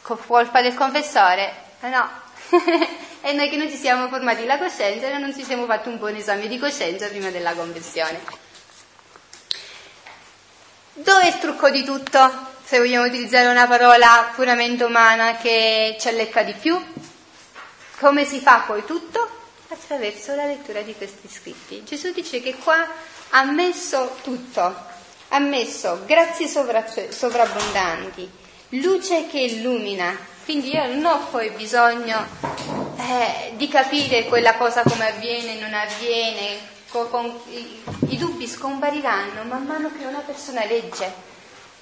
colpa 0.01 0.61
del 0.61 0.73
confessore, 0.73 1.53
eh 1.81 1.89
no. 1.89 2.09
e 3.19 3.33
noi 3.33 3.49
che 3.49 3.57
non 3.57 3.69
ci 3.69 3.75
siamo 3.75 4.07
formati 4.07 4.45
la 4.45 4.57
coscienza 4.57 5.07
e 5.07 5.17
non 5.17 5.33
ci 5.33 5.43
siamo 5.43 5.65
fatti 5.65 5.89
un 5.89 5.97
buon 5.97 6.15
esame 6.15 6.47
di 6.47 6.57
coscienza 6.57 7.09
prima 7.09 7.29
della 7.31 7.53
confessione. 7.53 8.21
Dove 10.93 11.23
è 11.23 11.27
il 11.27 11.39
trucco 11.39 11.69
di 11.69 11.83
tutto? 11.83 12.50
Se 12.71 12.79
vogliamo 12.79 13.05
utilizzare 13.05 13.49
una 13.49 13.67
parola 13.67 14.31
puramente 14.33 14.85
umana 14.85 15.35
che 15.35 15.97
ci 15.99 16.07
allecca 16.07 16.41
di 16.41 16.53
più. 16.53 16.81
Come 17.99 18.23
si 18.23 18.39
fa 18.39 18.63
poi 18.65 18.85
tutto? 18.85 19.29
Attraverso 19.67 20.33
la 20.35 20.45
lettura 20.45 20.79
di 20.79 20.95
questi 20.95 21.27
scritti. 21.27 21.83
Gesù 21.83 22.13
dice 22.13 22.41
che 22.41 22.55
qua 22.55 22.87
ha 23.31 23.43
messo 23.43 24.15
tutto, 24.23 24.73
ha 25.27 25.39
messo 25.39 26.03
grazie 26.05 26.47
sovra- 26.47 26.85
sovrabbondanti, 27.09 28.31
luce 28.69 29.27
che 29.27 29.39
illumina. 29.39 30.17
Quindi 30.45 30.73
io 30.73 30.85
non 30.93 31.03
ho 31.03 31.27
poi 31.29 31.49
bisogno 31.49 32.25
eh, 32.95 33.51
di 33.57 33.67
capire 33.67 34.27
quella 34.27 34.55
cosa 34.55 34.83
come 34.83 35.09
avviene, 35.09 35.59
non 35.59 35.73
avviene, 35.73 36.57
co- 36.87 37.09
con- 37.09 37.37
i, 37.49 37.83
i 38.11 38.17
dubbi 38.17 38.47
scompariranno 38.47 39.43
man 39.43 39.65
mano 39.65 39.91
che 39.91 40.05
una 40.05 40.19
persona 40.19 40.63
legge, 40.63 41.31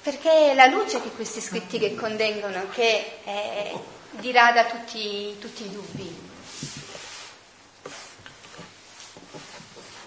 perché 0.02 0.52
è 0.52 0.54
la 0.54 0.66
luce 0.66 1.00
che 1.02 1.10
questi 1.10 1.40
scritti 1.40 1.78
che 1.78 1.94
contengono 1.94 2.68
che 2.70 3.18
eh, 3.24 3.72
dirada 4.12 4.64
tutti, 4.64 5.36
tutti 5.38 5.64
i 5.64 5.70
dubbi. 5.70 6.28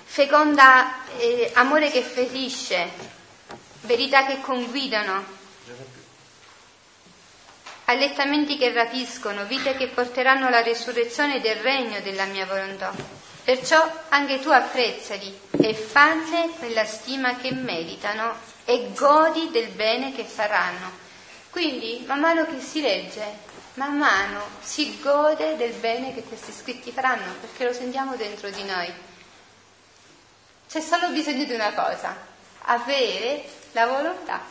Feconda 0.05 1.05
eh, 1.17 1.51
amore 1.55 1.89
che 1.89 2.01
ferisce, 2.01 2.89
verità 3.81 4.25
che 4.25 4.41
conguidano, 4.41 5.23
allettamenti 7.85 8.57
che 8.57 8.71
rapiscono, 8.71 9.45
vite 9.45 9.75
che 9.75 9.87
porteranno 9.87 10.47
alla 10.47 10.61
resurrezione 10.61 11.39
del 11.39 11.57
regno 11.57 11.99
della 12.01 12.25
mia 12.25 12.45
volontà. 12.45 12.93
Perciò 13.43 14.03
anche 14.09 14.39
tu 14.39 14.49
apprezzali 14.49 15.37
e 15.51 15.73
fanne 15.73 16.49
quella 16.57 16.85
stima 16.85 17.35
che 17.37 17.51
meritano 17.51 18.52
e 18.65 18.91
godi 18.95 19.49
del 19.51 19.69
bene 19.69 20.13
che 20.13 20.23
faranno. 20.23 20.91
Quindi, 21.49 22.03
man 22.07 22.19
mano 22.19 22.45
che 22.45 22.59
si 22.59 22.81
legge, 22.81 23.23
man 23.75 23.97
mano 23.97 24.41
si 24.61 24.99
gode 25.01 25.55
del 25.55 25.73
bene 25.73 26.13
che 26.13 26.23
questi 26.23 26.51
scritti 26.51 26.91
faranno, 26.91 27.33
perché 27.39 27.65
lo 27.65 27.73
sentiamo 27.73 28.15
dentro 28.15 28.49
di 28.49 28.63
noi. 28.63 28.91
C'è 30.67 30.81
solo 30.81 31.09
bisogno 31.09 31.43
di 31.43 31.53
una 31.53 31.73
cosa, 31.73 32.15
avere 32.61 33.43
la 33.73 33.85
volontà 33.85 34.41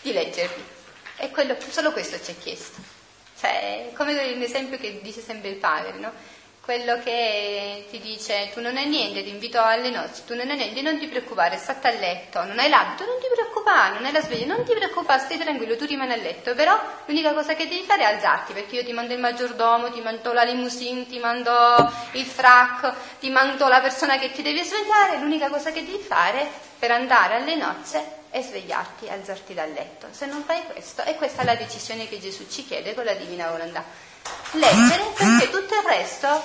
di 0.00 0.12
leggerli. 0.12 0.64
E 1.16 1.30
quello, 1.30 1.56
solo 1.68 1.92
questo 1.92 2.20
ci 2.22 2.32
è 2.32 2.38
chiesto. 2.38 2.80
Cioè, 3.38 3.90
come 3.94 4.14
l'esempio 4.34 4.78
che 4.78 5.00
dice 5.02 5.20
sempre 5.20 5.50
il 5.50 5.56
padre, 5.56 5.98
no? 5.98 6.12
Quello 6.64 7.00
che 7.02 7.86
ti 7.90 7.98
dice 7.98 8.50
tu 8.54 8.60
non 8.60 8.76
hai 8.76 8.86
niente, 8.86 9.24
ti 9.24 9.30
invito 9.30 9.60
alle 9.60 9.90
nozze, 9.90 10.22
tu 10.24 10.36
non 10.36 10.48
hai 10.48 10.56
niente, 10.56 10.80
non 10.80 10.96
ti 10.96 11.08
preoccupare, 11.08 11.56
state 11.56 11.88
a 11.88 11.90
letto, 11.90 12.44
non 12.44 12.56
hai 12.60 12.68
l'abito, 12.68 13.04
non 13.04 13.18
ti 13.18 13.26
preoccupare, 13.34 13.94
non 13.94 14.04
hai 14.04 14.12
la 14.12 14.20
sveglia, 14.20 14.54
non 14.54 14.64
ti 14.64 14.72
preoccupare, 14.72 15.18
stai 15.18 15.38
tranquillo, 15.38 15.76
tu 15.76 15.86
rimani 15.86 16.12
a 16.12 16.16
letto, 16.16 16.54
però 16.54 16.80
l'unica 17.06 17.32
cosa 17.32 17.54
che 17.54 17.66
devi 17.66 17.82
fare 17.82 18.02
è 18.02 18.14
alzarti, 18.14 18.52
perché 18.52 18.76
io 18.76 18.84
ti 18.84 18.92
mando 18.92 19.12
il 19.12 19.18
maggiordomo, 19.18 19.90
ti 19.90 20.00
mando 20.02 20.32
la 20.32 20.44
limousine, 20.44 21.04
ti 21.08 21.18
mando 21.18 21.52
il 22.12 22.24
frac, 22.24 22.94
ti 23.18 23.28
mando 23.28 23.66
la 23.66 23.80
persona 23.80 24.16
che 24.18 24.30
ti 24.30 24.42
deve 24.42 24.62
svegliare, 24.62 25.18
l'unica 25.18 25.48
cosa 25.48 25.72
che 25.72 25.84
devi 25.84 25.98
fare 25.98 26.48
per 26.78 26.92
andare 26.92 27.34
alle 27.34 27.56
nozze 27.56 28.20
è 28.30 28.40
svegliarti, 28.40 29.08
alzarti 29.08 29.52
dal 29.52 29.72
letto. 29.72 30.06
Se 30.12 30.26
non 30.26 30.44
fai 30.44 30.62
questo, 30.72 31.02
e 31.02 31.16
questa 31.16 31.42
è 31.42 31.44
la 31.44 31.56
decisione 31.56 32.08
che 32.08 32.20
Gesù 32.20 32.46
ci 32.48 32.64
chiede 32.64 32.94
con 32.94 33.04
la 33.04 33.14
divina 33.14 33.50
volontà 33.50 34.10
leggere 34.52 35.12
perché 35.16 35.50
tutto 35.50 35.74
il 35.74 35.86
resto 35.86 36.42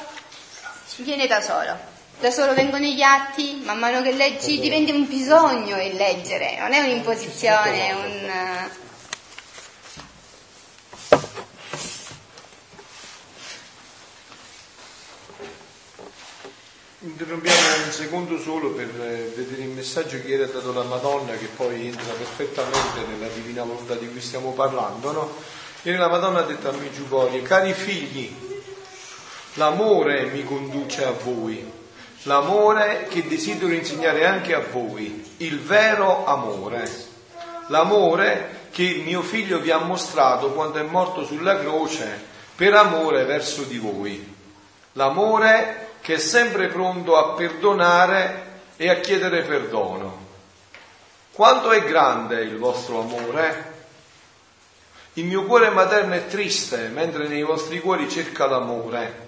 viene 0.98 1.28
da 1.28 1.42
solo. 1.42 1.96
Da 2.20 2.32
solo 2.32 2.56
vengono 2.56 2.86
gli 2.86 3.02
atti, 3.02 3.62
man 3.64 3.78
mano 3.78 4.02
che 4.02 4.12
leggi 4.12 4.60
diventa 4.60 4.92
un 4.92 5.08
bisogno 5.08 5.80
il 5.80 5.96
leggere, 5.96 6.58
non 6.58 6.74
è 6.74 6.80
un'imposizione, 6.80 7.88
è 7.88 7.94
un... 7.94 8.70
Interrompiamo 17.00 17.86
un 17.86 17.92
secondo 17.92 18.40
solo 18.40 18.72
per 18.72 18.90
eh, 18.90 19.32
vedere 19.36 19.62
il 19.62 19.70
messaggio 19.70 20.20
che 20.20 20.34
era 20.34 20.46
dato 20.46 20.74
la 20.74 20.84
Madonna 20.84 21.34
che 21.34 21.46
poi 21.46 21.88
entra 21.88 22.12
perfettamente 22.14 23.06
nella 23.08 23.28
divina 23.28 23.64
volontà 23.64 23.94
di 23.96 24.10
cui 24.10 24.20
stiamo 24.20 24.52
parlando, 24.54 25.12
no? 25.12 25.36
Ieri 25.88 26.00
la 26.00 26.10
Madonna 26.10 26.40
ha 26.40 26.44
detto 26.44 26.68
a 26.68 26.74
Meggiugorie, 26.74 27.42
cari 27.44 27.72
figli, 27.72 28.30
l'amore 29.54 30.26
mi 30.26 30.44
conduce 30.44 31.06
a 31.06 31.12
voi, 31.12 31.66
l'amore 32.24 33.08
che 33.10 33.26
desidero 33.26 33.72
insegnare 33.72 34.26
anche 34.26 34.54
a 34.54 34.60
voi, 34.70 35.36
il 35.38 35.62
vero 35.62 36.26
amore, 36.26 36.92
l'amore 37.68 38.68
che 38.72 39.02
mio 39.06 39.22
figlio 39.22 39.60
vi 39.60 39.72
ha 39.72 39.78
mostrato 39.78 40.52
quando 40.52 40.80
è 40.80 40.84
morto 40.84 41.24
sulla 41.24 41.58
croce 41.58 42.22
per 42.54 42.74
amore 42.74 43.24
verso 43.24 43.62
di 43.62 43.78
voi, 43.78 44.36
l'amore 44.92 45.92
che 46.02 46.16
è 46.16 46.20
sempre 46.20 46.68
pronto 46.68 47.16
a 47.16 47.30
perdonare 47.30 48.60
e 48.76 48.90
a 48.90 49.00
chiedere 49.00 49.44
perdono. 49.44 50.26
Quanto 51.32 51.72
è 51.72 51.82
grande 51.86 52.42
il 52.42 52.58
vostro 52.58 53.00
amore? 53.00 53.77
Il 55.18 55.26
mio 55.26 55.46
cuore 55.46 55.72
materno 55.72 56.14
è 56.14 56.28
triste, 56.28 56.90
mentre 56.90 57.28
nei 57.28 57.42
vostri 57.42 57.80
cuori 57.80 58.08
cerca 58.08 58.46
l'amore. 58.46 59.26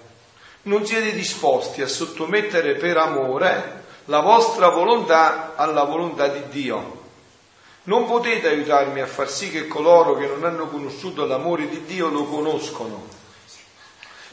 Non 0.62 0.86
siete 0.86 1.12
disposti 1.12 1.82
a 1.82 1.88
sottomettere 1.88 2.74
per 2.74 2.96
amore 2.96 3.82
la 4.04 4.20
vostra 4.20 4.68
volontà 4.68 5.54
alla 5.56 5.82
volontà 5.82 6.28
di 6.28 6.42
Dio. 6.48 7.02
Non 7.84 8.06
potete 8.06 8.46
aiutarmi 8.46 9.00
a 9.00 9.06
far 9.06 9.28
sì 9.28 9.50
che 9.50 9.66
coloro 9.66 10.14
che 10.14 10.28
non 10.28 10.44
hanno 10.44 10.68
conosciuto 10.68 11.26
l'amore 11.26 11.68
di 11.68 11.84
Dio 11.84 12.06
lo 12.08 12.22
conoscono, 12.22 13.08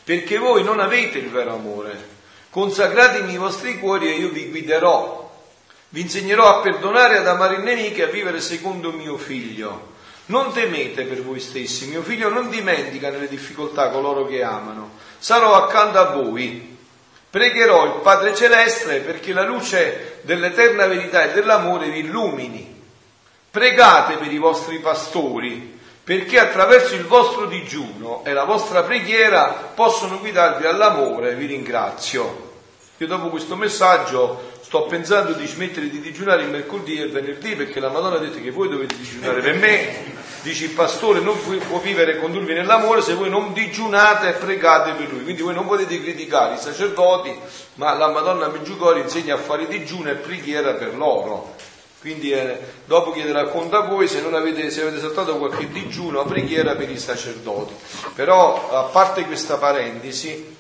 perché 0.04 0.38
voi 0.38 0.64
non 0.64 0.80
avete 0.80 1.18
il 1.18 1.32
vero 1.32 1.56
amore. 1.56 2.08
Consacratemi 2.52 3.34
i 3.34 3.38
vostri 3.38 3.80
cuori 3.80 4.10
e 4.10 4.18
io 4.18 4.30
vi 4.30 4.52
guiderò. 4.52 5.28
Vi 5.90 6.02
insegnerò 6.02 6.60
a 6.60 6.62
perdonare, 6.62 7.18
ad 7.18 7.28
amare 7.28 7.56
il 7.56 7.64
nemico 7.64 7.98
e 7.98 8.04
a 8.04 8.08
vivere 8.08 8.42
secondo 8.42 8.92
mio 8.92 9.18
figlio. 9.18 9.96
Non 10.28 10.52
temete 10.52 11.04
per 11.04 11.24
voi 11.24 11.40
stessi, 11.40 11.88
mio 11.88 12.02
figlio 12.02 12.30
non 12.30 12.50
dimentica 12.50 13.10
nelle 13.10 13.30
difficoltà 13.30 13.90
coloro 13.90 14.26
che 14.26 14.44
amano. 14.44 14.92
Sarò 15.18 15.56
accanto 15.56 16.00
a 16.00 16.12
voi. 16.12 16.76
Pregherò 17.30 17.86
il 17.86 18.02
Padre 18.02 18.36
Celeste 18.36 19.00
perché 19.00 19.32
la 19.32 19.44
luce 19.44 20.20
dell'eterna 20.22 20.86
verità 20.86 21.24
e 21.24 21.34
dell'amore 21.34 21.90
vi 21.90 22.00
illumini. 22.00 22.76
Pregate 23.50 24.16
per 24.16 24.32
i 24.32 24.38
vostri 24.38 24.80
pastori 24.80 25.80
perché 26.04 26.40
attraverso 26.40 26.96
il 26.96 27.06
vostro 27.06 27.48
digiuno 27.48 28.24
e 28.24 28.32
la 28.32 28.46
vostra 28.46 28.84
preghiera 28.84 29.72
possono 29.76 30.20
guidarvi 30.20 30.66
all'amore. 30.66 31.36
Vi 31.36 31.46
ringrazio. 31.46 32.46
Io 32.98 33.08
dopo 33.08 33.28
questo 33.28 33.56
messaggio 33.56 34.57
sto 34.68 34.84
pensando 34.84 35.32
di 35.32 35.48
smettere 35.48 35.90
di 35.90 36.02
digiunare 36.02 36.44
il 36.44 36.50
mercoledì 36.50 37.00
e 37.00 37.06
il 37.06 37.12
venerdì 37.12 37.56
perché 37.56 37.80
la 37.80 37.88
Madonna 37.88 38.18
ha 38.18 38.20
detto 38.20 38.42
che 38.42 38.52
voi 38.52 38.68
dovete 38.68 38.98
digiunare 38.98 39.40
per 39.40 39.56
me. 39.56 40.16
Dice 40.42 40.66
il 40.66 40.72
pastore 40.72 41.22
non 41.22 41.40
può 41.40 41.80
vivere 41.80 42.16
e 42.16 42.20
condurvi 42.20 42.54
nell'amore 42.54 43.02
se 43.02 43.14
voi 43.14 43.30
non 43.30 43.54
digiunate 43.54 44.28
e 44.28 44.34
pregate 44.34 44.92
per 44.92 45.10
lui. 45.10 45.24
Quindi 45.24 45.42
voi 45.42 45.54
non 45.54 45.66
potete 45.66 46.02
criticare 46.02 46.56
i 46.56 46.58
sacerdoti, 46.58 47.34
ma 47.76 47.94
la 47.94 48.10
Madonna 48.10 48.50
Meggiugori 48.50 49.00
insegna 49.00 49.36
a 49.36 49.38
fare 49.38 49.68
digiuno 49.68 50.10
e 50.10 50.16
preghiera 50.16 50.74
per 50.74 50.98
loro. 50.98 51.56
Quindi 52.02 52.32
eh, 52.32 52.60
dopo 52.84 53.14
chiederà 53.14 53.46
conto 53.46 53.78
a 53.78 53.88
voi 53.88 54.10
se, 54.10 54.22
avete, 54.22 54.70
se 54.70 54.82
avete 54.82 55.00
saltato 55.00 55.38
qualche 55.38 55.70
digiuno 55.70 56.20
o 56.20 56.26
preghiera 56.26 56.76
per 56.76 56.90
i 56.90 57.00
sacerdoti. 57.00 57.74
Però 58.16 58.70
a 58.70 58.84
parte 58.84 59.24
questa 59.24 59.56
parentesi, 59.56 60.57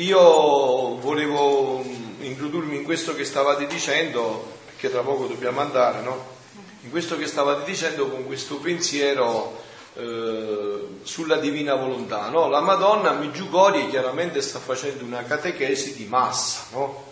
io 0.00 0.96
volevo 0.96 1.84
introdurmi 2.20 2.76
in 2.76 2.84
questo 2.84 3.14
che 3.14 3.24
stavate 3.24 3.66
dicendo, 3.66 4.58
perché 4.64 4.90
tra 4.90 5.02
poco 5.02 5.26
dobbiamo 5.26 5.60
andare, 5.60 6.00
no? 6.00 6.38
In 6.82 6.90
questo 6.90 7.18
che 7.18 7.26
stavate 7.26 7.70
dicendo 7.70 8.08
con 8.08 8.24
questo 8.24 8.56
pensiero 8.56 9.62
eh, 9.94 10.86
sulla 11.02 11.36
divina 11.36 11.74
volontà, 11.74 12.28
no? 12.28 12.48
La 12.48 12.60
Madonna 12.60 13.10
a 13.10 13.14
Meggiugorie 13.14 13.90
chiaramente 13.90 14.40
sta 14.40 14.58
facendo 14.58 15.04
una 15.04 15.24
catechesi 15.24 15.94
di 15.94 16.06
massa, 16.06 16.64
no? 16.72 17.08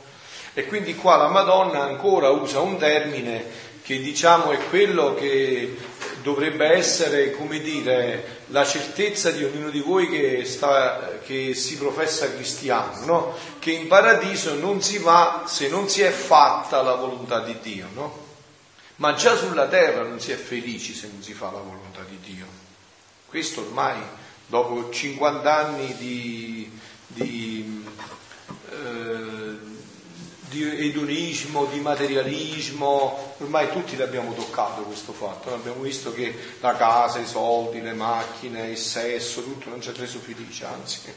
E 0.55 0.65
quindi 0.67 0.95
qua 0.95 1.17
la 1.17 1.29
Madonna 1.29 1.83
ancora 1.83 2.31
usa 2.31 2.61
un 2.61 2.79
termine 2.79 3.45
che 3.83 4.01
diciamo 4.01 4.51
è 4.51 4.59
quello 4.69 5.15
che 5.15 5.77
dovrebbe 6.29 6.67
essere, 6.67 7.31
come 7.31 7.59
dire, 7.59 8.43
la 8.49 8.67
certezza 8.67 9.31
di 9.31 9.45
ognuno 9.45 9.71
di 9.71 9.81
voi 9.81 10.11
che, 10.11 10.45
sta, 10.45 11.21
che 11.25 11.55
si 11.55 11.79
professa 11.79 12.31
cristiano, 12.31 13.07
no? 13.07 13.37
che 13.59 13.71
in 13.71 13.87
paradiso 13.87 14.55
non 14.55 14.83
si 14.83 14.99
va 14.99 15.45
se 15.47 15.69
non 15.69 15.89
si 15.89 16.03
è 16.03 16.11
fatta 16.11 16.83
la 16.83 16.97
volontà 16.97 17.41
di 17.41 17.57
Dio, 17.63 17.87
no? 17.95 18.27
ma 18.97 19.15
già 19.15 19.37
sulla 19.37 19.69
terra 19.69 20.03
non 20.03 20.21
si 20.21 20.31
è 20.31 20.37
felici 20.37 20.93
se 20.93 21.09
non 21.11 21.23
si 21.23 21.33
fa 21.33 21.47
la 21.47 21.61
volontà 21.61 22.03
di 22.07 22.19
Dio. 22.21 22.45
Questo 23.27 23.63
ormai, 23.63 23.99
dopo 24.49 24.91
50 24.91 25.57
anni 25.57 25.97
di, 25.97 26.79
di 27.07 27.87
eh, 28.71 29.38
di 30.49 30.87
edonismo, 30.89 31.67
di 31.67 31.81
materialismo, 31.81 33.35
ormai 33.39 33.71
tutti 33.71 33.97
l'abbiamo 33.97 34.35
toccato 34.35 34.83
questo 34.83 35.13
fatto, 35.13 35.53
abbiamo 35.53 35.83
visto 35.83 36.13
che 36.13 36.35
la 36.61 36.75
casa, 36.75 37.19
i 37.19 37.27
soldi, 37.27 37.81
le 37.81 37.93
macchine, 37.93 38.71
il 38.71 38.79
sesso, 38.79 39.43
tutto 39.43 39.69
non 39.69 39.81
ci 39.81 39.91
ha 39.91 39.95
reso 39.97 40.19
felici, 40.19 40.65
anzi, 40.65 41.01
ha 41.07 41.13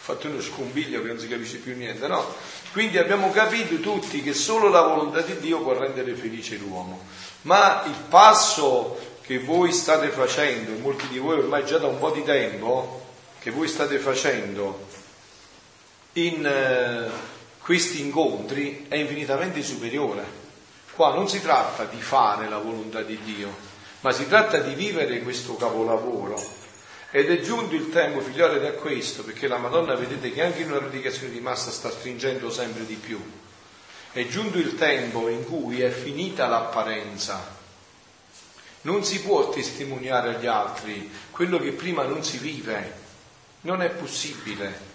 fatto 0.00 0.28
uno 0.28 0.40
scombiglio 0.40 1.00
che 1.02 1.08
non 1.08 1.18
si 1.18 1.28
capisce 1.28 1.56
più 1.58 1.74
niente, 1.76 2.06
no? 2.06 2.34
Quindi 2.72 2.98
abbiamo 2.98 3.30
capito 3.30 3.80
tutti 3.80 4.22
che 4.22 4.34
solo 4.34 4.68
la 4.68 4.82
volontà 4.82 5.20
di 5.22 5.38
Dio 5.38 5.60
può 5.60 5.72
rendere 5.72 6.14
felice 6.14 6.56
l'uomo, 6.56 7.04
ma 7.42 7.82
il 7.86 7.96
passo 8.08 9.12
che 9.22 9.38
voi 9.38 9.72
state 9.72 10.08
facendo, 10.08 10.78
molti 10.80 11.08
di 11.08 11.18
voi 11.18 11.38
ormai 11.38 11.64
già 11.64 11.78
da 11.78 11.86
un 11.86 11.98
po' 11.98 12.10
di 12.10 12.22
tempo, 12.22 13.02
che 13.38 13.50
voi 13.50 13.68
state 13.68 13.98
facendo 13.98 14.86
in 16.14 16.44
eh, 16.44 17.33
questi 17.64 18.02
incontri 18.02 18.84
è 18.88 18.96
infinitamente 18.96 19.62
superiore. 19.62 20.22
Qua 20.92 21.14
non 21.14 21.30
si 21.30 21.40
tratta 21.40 21.86
di 21.86 21.98
fare 21.98 22.46
la 22.46 22.58
volontà 22.58 23.00
di 23.00 23.18
Dio, 23.24 23.56
ma 24.00 24.12
si 24.12 24.28
tratta 24.28 24.58
di 24.58 24.74
vivere 24.74 25.22
questo 25.22 25.56
capolavoro. 25.56 26.38
Ed 27.10 27.30
è 27.30 27.40
giunto 27.40 27.74
il 27.74 27.88
tempo, 27.88 28.20
figlioli, 28.20 28.60
da 28.60 28.72
questo, 28.72 29.24
perché 29.24 29.48
la 29.48 29.56
Madonna 29.56 29.94
vedete 29.94 30.30
che 30.30 30.42
anche 30.42 30.60
in 30.60 30.72
una 30.72 30.80
predicazione 30.80 31.32
di 31.32 31.40
massa 31.40 31.70
sta 31.70 31.90
stringendo 31.90 32.50
sempre 32.50 32.84
di 32.84 32.96
più. 32.96 33.18
È 34.12 34.26
giunto 34.26 34.58
il 34.58 34.74
tempo 34.74 35.30
in 35.30 35.46
cui 35.46 35.80
è 35.80 35.88
finita 35.88 36.46
l'apparenza. 36.46 37.56
Non 38.82 39.04
si 39.04 39.22
può 39.22 39.48
testimoniare 39.48 40.34
agli 40.34 40.46
altri 40.46 41.10
quello 41.30 41.58
che 41.58 41.72
prima 41.72 42.04
non 42.04 42.22
si 42.22 42.36
vive. 42.36 42.92
Non 43.62 43.80
è 43.80 43.88
possibile. 43.88 44.92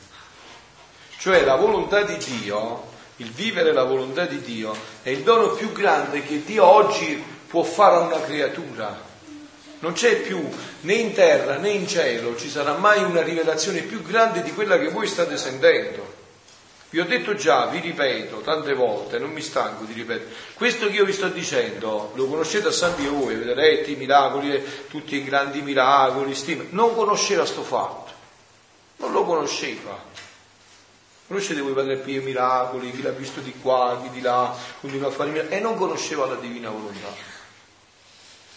Cioè 1.20 1.44
la 1.44 1.56
volontà 1.56 2.04
di 2.04 2.16
Dio, 2.16 2.88
il 3.18 3.30
vivere 3.32 3.74
la 3.74 3.84
volontà 3.84 4.26
di 4.26 4.40
Dio, 4.40 4.74
è 5.04 5.10
il 5.10 5.24
dono 5.24 5.50
più 5.50 5.74
grande 5.74 6.24
che 6.24 6.46
Dio 6.46 6.64
oggi 6.64 7.22
può 7.46 7.62
fare 7.62 7.98
a 7.98 8.00
una 8.00 8.22
creatura. 8.22 8.98
Non 9.80 9.92
c'è 9.92 10.22
più 10.22 10.48
né 10.82 10.94
in 10.94 11.12
terra 11.12 11.58
né 11.58 11.72
in 11.72 11.90
cielo, 11.90 12.38
ci 12.38 12.50
sarà 12.50 12.78
mai 12.78 13.04
una 13.04 13.22
rivelazione 13.22 13.82
più 13.82 14.02
grande 14.02 14.42
di 14.44 14.54
quella 14.54 14.80
che 14.80 14.92
voi 14.92 15.08
state 15.08 15.36
sentendo. 15.36 16.16
Vi 16.90 17.02
ho 17.02 17.06
detto 17.06 17.36
già, 17.36 17.66
vi 17.66 17.80
ripeto 17.80 18.38
tante 18.38 18.74
volte, 18.74 19.20
non 19.20 19.32
mi 19.32 19.42
stanco 19.42 19.84
di 19.84 19.92
ripetere, 19.92 20.32
questo 20.54 20.88
che 20.88 20.94
io 20.94 21.06
vi 21.06 21.14
sto 21.14 21.28
dicendo 21.28 22.14
lo 22.16 22.28
conoscete 22.28 22.70
a 22.70 22.72
San 22.72 22.96
Pio 22.96 23.12
voi, 23.12 23.36
avete 23.36 23.54
letto 23.56 23.90
i 23.92 23.96
miracoli, 23.96 24.64
tutti 24.90 25.18
i 25.18 25.24
grandi 25.26 25.62
miracoli, 25.62 26.34
stima. 26.34 26.64
non 26.70 26.96
conosceva 26.96 27.46
sto 27.46 27.62
fatto, 27.62 28.12
non 28.98 29.12
lo 29.12 29.26
conosceva. 29.26 30.09
Conoscete 31.30 31.62
voi 31.62 31.74
Padre 31.74 31.98
Pio 31.98 32.22
i 32.22 32.24
miracoli, 32.24 32.90
chi 32.90 33.04
l'ha 33.04 33.12
visto 33.12 33.40
di 33.40 33.54
qua, 33.62 34.00
chi 34.02 34.10
di 34.10 34.20
là, 34.20 34.52
continua 34.82 35.10
a 35.10 35.12
fare 35.12 35.30
miracoli, 35.30 35.58
e 35.58 35.60
non 35.60 35.78
conosceva 35.78 36.26
la 36.26 36.34
divina 36.34 36.72
volontà. 36.72 37.14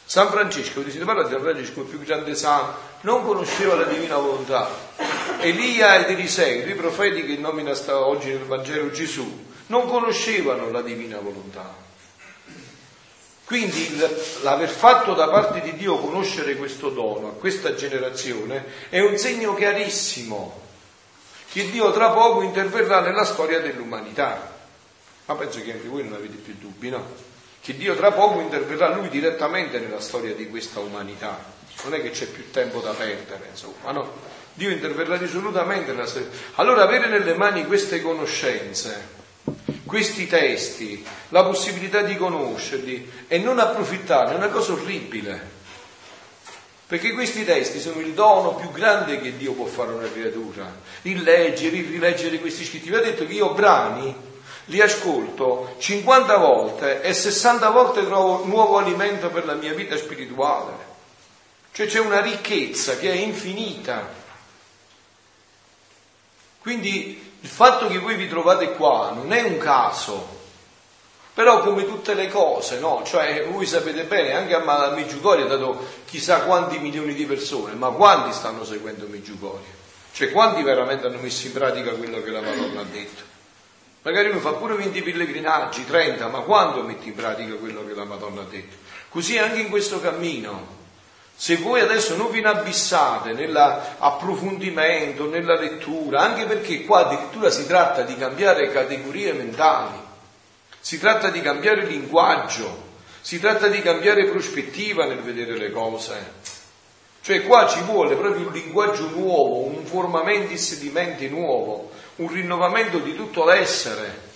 San 0.07 0.31
Francesco, 0.31 0.81
vi 0.81 0.91
si 0.91 0.97
parla 1.01 1.25
di 1.25 1.33
San 1.33 1.43
Francesco, 1.43 1.81
il 1.83 1.87
più 1.87 1.99
grande 2.01 2.35
santo, 2.35 2.79
non 3.03 3.27
conosceva 3.27 3.75
la 3.75 3.85
divina 3.85 4.17
volontà. 4.17 4.71
Elia 5.41 5.97
ed 5.97 6.17
Eliseo, 6.17 6.67
i 6.67 6.75
profeti 6.75 7.27
che 7.27 7.37
nomina 7.37 7.73
oggi 7.89 8.29
nel 8.29 8.47
Vangelo 8.47 8.91
Gesù, 8.91 9.45
non 9.67 9.87
conoscevano 9.87 10.71
la 10.71 10.81
divina 10.81 11.19
volontà. 11.19 11.75
Quindi 13.45 14.01
l'aver 14.41 14.71
fatto 14.71 15.13
da 15.13 15.29
parte 15.29 15.61
di 15.61 15.77
Dio 15.77 15.99
conoscere 15.99 16.57
questo 16.57 16.89
dono 16.89 17.29
a 17.29 17.33
questa 17.33 17.75
generazione 17.75 18.65
è 18.89 19.01
un 19.01 19.19
segno 19.19 19.55
chiarissimo 19.55 20.71
che 21.53 21.71
Dio 21.71 21.93
tra 21.93 22.11
poco 22.11 22.41
interverrà 22.41 23.01
nella 23.01 23.25
storia 23.25 23.61
dell'umanità. 23.61 24.51
Ma 25.27 25.35
penso 25.35 25.61
che 25.61 25.73
anche 25.73 25.87
voi 25.87 26.03
non 26.03 26.15
avete 26.15 26.37
più 26.37 26.55
dubbi, 26.59 26.89
no? 26.89 27.05
Che 27.61 27.77
Dio 27.77 27.95
tra 27.95 28.11
poco 28.11 28.41
interverrà 28.41 28.89
lui 28.95 29.11
direttamente 29.11 29.79
nella 29.79 30.01
storia 30.01 30.35
di 30.35 30.49
questa 30.49 30.81
umanità. 30.81 31.45
Non 31.85 31.95
è 31.95 32.01
che 32.01 32.11
c'è 32.11 32.27
più 32.27 32.51
tempo 32.51 32.81
da 32.81 32.93
perdere, 32.93 33.49
insomma, 33.51 33.93
no? 33.93 34.11
Dio 34.55 34.71
interverrà 34.71 35.19
risolutamente 35.19 35.93
nella 35.93 36.07
storia. 36.07 36.29
Allora 36.55 36.85
avere 36.85 37.09
nelle 37.09 37.35
mani 37.35 37.67
queste 37.67 38.01
conoscenze, 38.01 39.09
questi 39.85 40.27
testi, 40.27 41.05
la 41.29 41.45
possibilità 41.45 42.01
di 42.01 42.17
conoscerli 42.17 43.11
e 43.29 43.39
non 43.39 43.59
approfittarne 43.59 44.33
è 44.33 44.37
una 44.37 44.49
cosa 44.49 44.73
orribile. 44.73 45.61
Perché 46.93 47.13
questi 47.13 47.43
testi 47.47 47.81
sono 47.81 48.01
il 48.01 48.13
dono 48.13 48.55
più 48.55 48.71
grande 48.71 49.19
che 49.19 49.39
Dio 49.39 49.55
può 49.55 49.65
fare 49.65 49.93
a 49.93 49.95
una 49.95 50.13
creatura. 50.13 50.71
Il 51.01 51.23
leggere, 51.23 51.77
il 51.77 51.89
rileggere 51.89 52.39
questi 52.39 52.67
scritti. 52.67 52.91
Vi 52.91 52.97
ho 52.97 53.01
detto 53.01 53.27
che 53.27 53.33
io 53.33 53.55
brani 53.55 54.15
li 54.67 54.79
ascolto 54.79 55.75
50 55.79 56.37
volte 56.37 57.01
e 57.01 57.15
60 57.15 57.71
volte 57.71 58.05
trovo 58.05 58.45
nuovo 58.45 58.77
alimento 58.77 59.31
per 59.31 59.47
la 59.47 59.55
mia 59.55 59.73
vita 59.73 59.97
spirituale. 59.97 60.73
Cioè 61.73 61.87
c'è 61.87 61.99
una 61.99 62.21
ricchezza 62.21 62.99
che 62.99 63.11
è 63.11 63.17
infinita. 63.17 64.13
Quindi 66.59 67.37
il 67.41 67.49
fatto 67.49 67.87
che 67.87 67.97
voi 67.97 68.17
vi 68.17 68.29
trovate 68.29 68.73
qua 68.73 69.13
non 69.15 69.33
è 69.33 69.41
un 69.41 69.57
caso, 69.57 70.42
però 71.35 71.61
come 71.61 71.87
tutte 71.87 72.13
le 72.15 72.29
cose, 72.29 72.79
no? 72.79 73.03
Cioè, 73.05 73.47
voi 73.51 73.65
sapete 73.65 74.05
bene, 74.05 74.35
anche 74.35 74.55
a 74.55 74.91
Meggiugorio 74.95 75.47
ha 75.47 75.49
dato 75.49 75.87
chissà 76.05 76.43
quanti 76.43 76.79
milioni 76.79 77.15
di 77.15 77.25
persone, 77.25 77.73
ma 77.75 77.89
quanti 77.89 78.33
stanno 78.33 78.65
seguendo 78.65 79.07
Meggiugorio? 79.07 79.81
Cioè, 80.13 80.31
quanti 80.31 80.63
veramente 80.63 81.07
hanno 81.07 81.19
messo 81.19 81.47
in 81.47 81.55
pratica 81.55 81.93
quello 81.93 82.23
che 82.23 82.31
la 82.31 82.43
Madonna 82.43 82.81
ha 82.81 82.85
detto? 82.85 83.23
Magari 84.03 84.29
uno 84.29 84.41
fa 84.41 84.53
pure 84.53 84.75
20 84.75 85.01
pellegrinaggi, 85.01 85.87
30, 85.87 86.27
ma 86.29 86.41
quando 86.41 86.83
metti 86.83 87.09
in 87.09 87.15
pratica 87.15 87.55
quello 87.55 87.87
che 87.87 87.95
la 87.95 88.05
Madonna 88.05 88.43
ha 88.43 88.47
detto? 88.51 88.77
Così 89.09 89.39
anche 89.39 89.61
in 89.61 89.71
questo 89.71 90.01
cammino. 90.01 90.81
Se 91.35 91.57
voi 91.57 91.81
adesso 91.81 92.15
non 92.15 92.31
vi 92.31 92.41
inabissate 92.41 93.33
nell'approfondimento, 93.33 95.31
nella 95.31 95.59
lettura, 95.59 96.21
anche 96.21 96.45
perché 96.45 96.85
qua 96.85 97.07
addirittura 97.07 97.49
si 97.49 97.67
tratta 97.67 98.03
di 98.03 98.17
cambiare 98.17 98.71
categorie 98.71 99.33
mentali, 99.33 100.11
si 100.83 100.99
tratta 100.99 101.31
di 101.31 101.41
cambiare 101.41 101.87
linguaggio, 101.87 102.91
si 103.21 103.39
tratta 103.39 103.69
di 103.69 103.81
cambiare 103.81 104.29
prospettiva 104.29 105.07
nel 105.07 105.21
vedere 105.21 105.57
le 105.57 105.71
cose. 105.71 106.41
Cioè 107.23 107.45
qua 107.45 107.69
ci 107.69 107.81
vuole 107.83 108.17
proprio 108.17 108.49
un 108.49 108.53
linguaggio 108.53 109.09
nuovo, 109.11 109.59
un 109.59 109.85
formamentis 109.87 110.81
di 110.81 110.89
mente 110.89 111.29
nuovo, 111.29 111.93
un 112.17 112.33
rinnovamento 112.33 112.99
di 112.99 113.15
tutto 113.15 113.45
l'essere. 113.45 114.31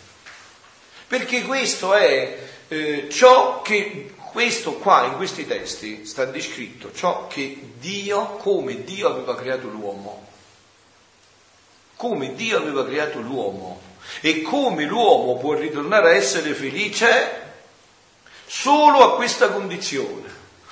Perché 1.09 1.43
questo 1.43 1.95
è 1.95 2.39
eh, 2.69 3.09
ciò 3.11 3.61
che 3.63 4.13
questo 4.31 4.75
qua 4.75 5.07
in 5.07 5.17
questi 5.17 5.49
testi 5.49 6.07
sta 6.07 6.27
descritto, 6.27 6.93
ciò 6.93 7.27
che 7.27 7.71
Dio, 7.81 8.37
come 8.37 8.85
Dio 8.85 9.09
aveva 9.09 9.35
creato 9.35 9.67
l'uomo. 9.67 10.25
Come 11.97 12.35
Dio 12.37 12.57
aveva 12.57 12.85
creato 12.85 13.19
l'uomo 13.19 13.86
e 14.21 14.43
come 14.43 14.85
l'uomo 14.85 15.37
può 15.37 15.55
ritornare 15.55 16.11
a 16.11 16.15
essere 16.15 16.55
felice 16.55 17.45
solo 18.47 19.03
a 19.03 19.15
questa 19.17 19.51
condizione, 19.51 20.29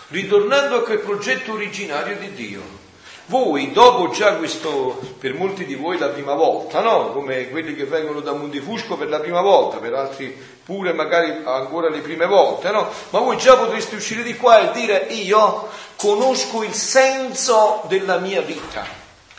ritornando 0.09 0.77
a 0.77 0.83
quel 0.83 1.01
progetto 1.01 1.53
originario 1.53 2.17
di 2.17 2.33
Dio. 2.33 2.83
Voi, 3.27 3.73
dopo 3.73 4.11
già 4.11 4.35
questo, 4.35 5.01
per 5.19 5.33
molti 5.33 5.65
di 5.65 5.75
voi 5.75 5.97
la 5.97 6.09
prima 6.09 6.35
volta, 6.35 6.81
no? 6.81 7.11
Come 7.13 7.49
quelli 7.49 7.75
che 7.75 7.85
vengono 7.85 8.21
da 8.21 8.33
Mondifusco 8.33 8.97
per 8.97 9.09
la 9.09 9.19
prima 9.19 9.41
volta, 9.41 9.79
per 9.79 9.95
altri 9.95 10.37
pure 10.63 10.93
magari 10.93 11.41
ancora 11.43 11.89
le 11.89 12.01
prime 12.01 12.27
volte, 12.27 12.71
no? 12.71 12.87
Ma 13.11 13.21
voi 13.21 13.39
già 13.39 13.57
potreste 13.57 13.97
uscire 13.97 14.23
di 14.23 14.37
qua 14.37 14.59
e 14.59 14.73
dire 14.73 15.07
io 15.09 15.69
conosco 15.97 16.63
il 16.63 16.75
senso 16.75 17.83
della 17.87 18.19
mia 18.19 18.43
vita, 18.43 18.87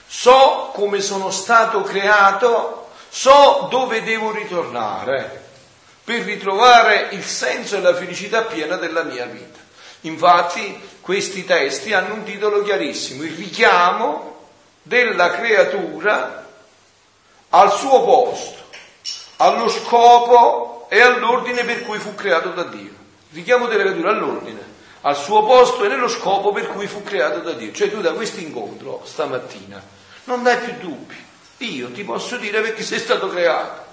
so 0.08 0.72
come 0.74 1.00
sono 1.00 1.30
stato 1.30 1.84
creato 1.84 2.85
So 3.18 3.68
dove 3.70 4.04
devo 4.04 4.34
ritornare 4.34 5.44
per 6.04 6.24
ritrovare 6.24 7.08
il 7.12 7.24
senso 7.24 7.78
e 7.78 7.80
la 7.80 7.96
felicità 7.96 8.42
piena 8.42 8.76
della 8.76 9.04
mia 9.04 9.26
vita. 9.26 9.58
Infatti 10.02 10.78
questi 11.00 11.46
testi 11.46 11.94
hanno 11.94 12.16
un 12.16 12.24
titolo 12.26 12.62
chiarissimo, 12.62 13.24
il 13.24 13.32
richiamo 13.32 14.50
della 14.82 15.32
creatura 15.32 16.46
al 17.52 17.72
suo 17.72 18.04
posto, 18.04 18.64
allo 19.38 19.70
scopo 19.70 20.88
e 20.90 21.00
all'ordine 21.00 21.64
per 21.64 21.84
cui 21.84 22.00
fu 22.00 22.16
creato 22.16 22.50
da 22.50 22.64
Dio. 22.64 22.92
Richiamo 23.32 23.68
della 23.68 23.84
creatura 23.84 24.10
all'ordine, 24.10 24.60
al 25.02 25.16
suo 25.16 25.42
posto 25.46 25.86
e 25.86 25.88
nello 25.88 26.10
scopo 26.10 26.52
per 26.52 26.68
cui 26.68 26.86
fu 26.86 27.02
creato 27.02 27.40
da 27.40 27.54
Dio. 27.54 27.72
Cioè 27.72 27.90
tu 27.90 28.02
da 28.02 28.12
questo 28.12 28.42
incontro 28.42 29.04
stamattina 29.06 29.82
non 30.26 30.44
dai 30.44 30.58
più 30.58 30.74
dubbi, 30.80 31.25
io 31.58 31.92
ti 31.92 32.04
posso 32.04 32.38
dire 32.38 32.62
perché 32.62 32.84
sei 32.84 33.00
stato 33.00 33.28
creato. 33.30 33.84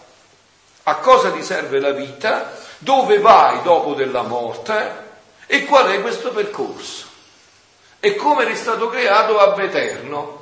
A 0.85 0.97
cosa 0.97 1.31
ti 1.31 1.43
serve 1.43 1.79
la 1.79 1.93
vita? 1.93 2.53
Dove 2.79 3.19
vai 3.19 3.63
dopo 3.63 3.95
della 3.95 4.23
morte? 4.23 5.11
E 5.47 5.65
qual 5.65 5.89
è 5.89 6.01
questo 6.01 6.31
percorso? 6.31 7.07
E 8.01 8.17
come 8.17 8.43
eri 8.43 8.57
stato 8.57 8.89
creato 8.89 9.39
ab 9.39 9.59
eterno. 9.61 10.41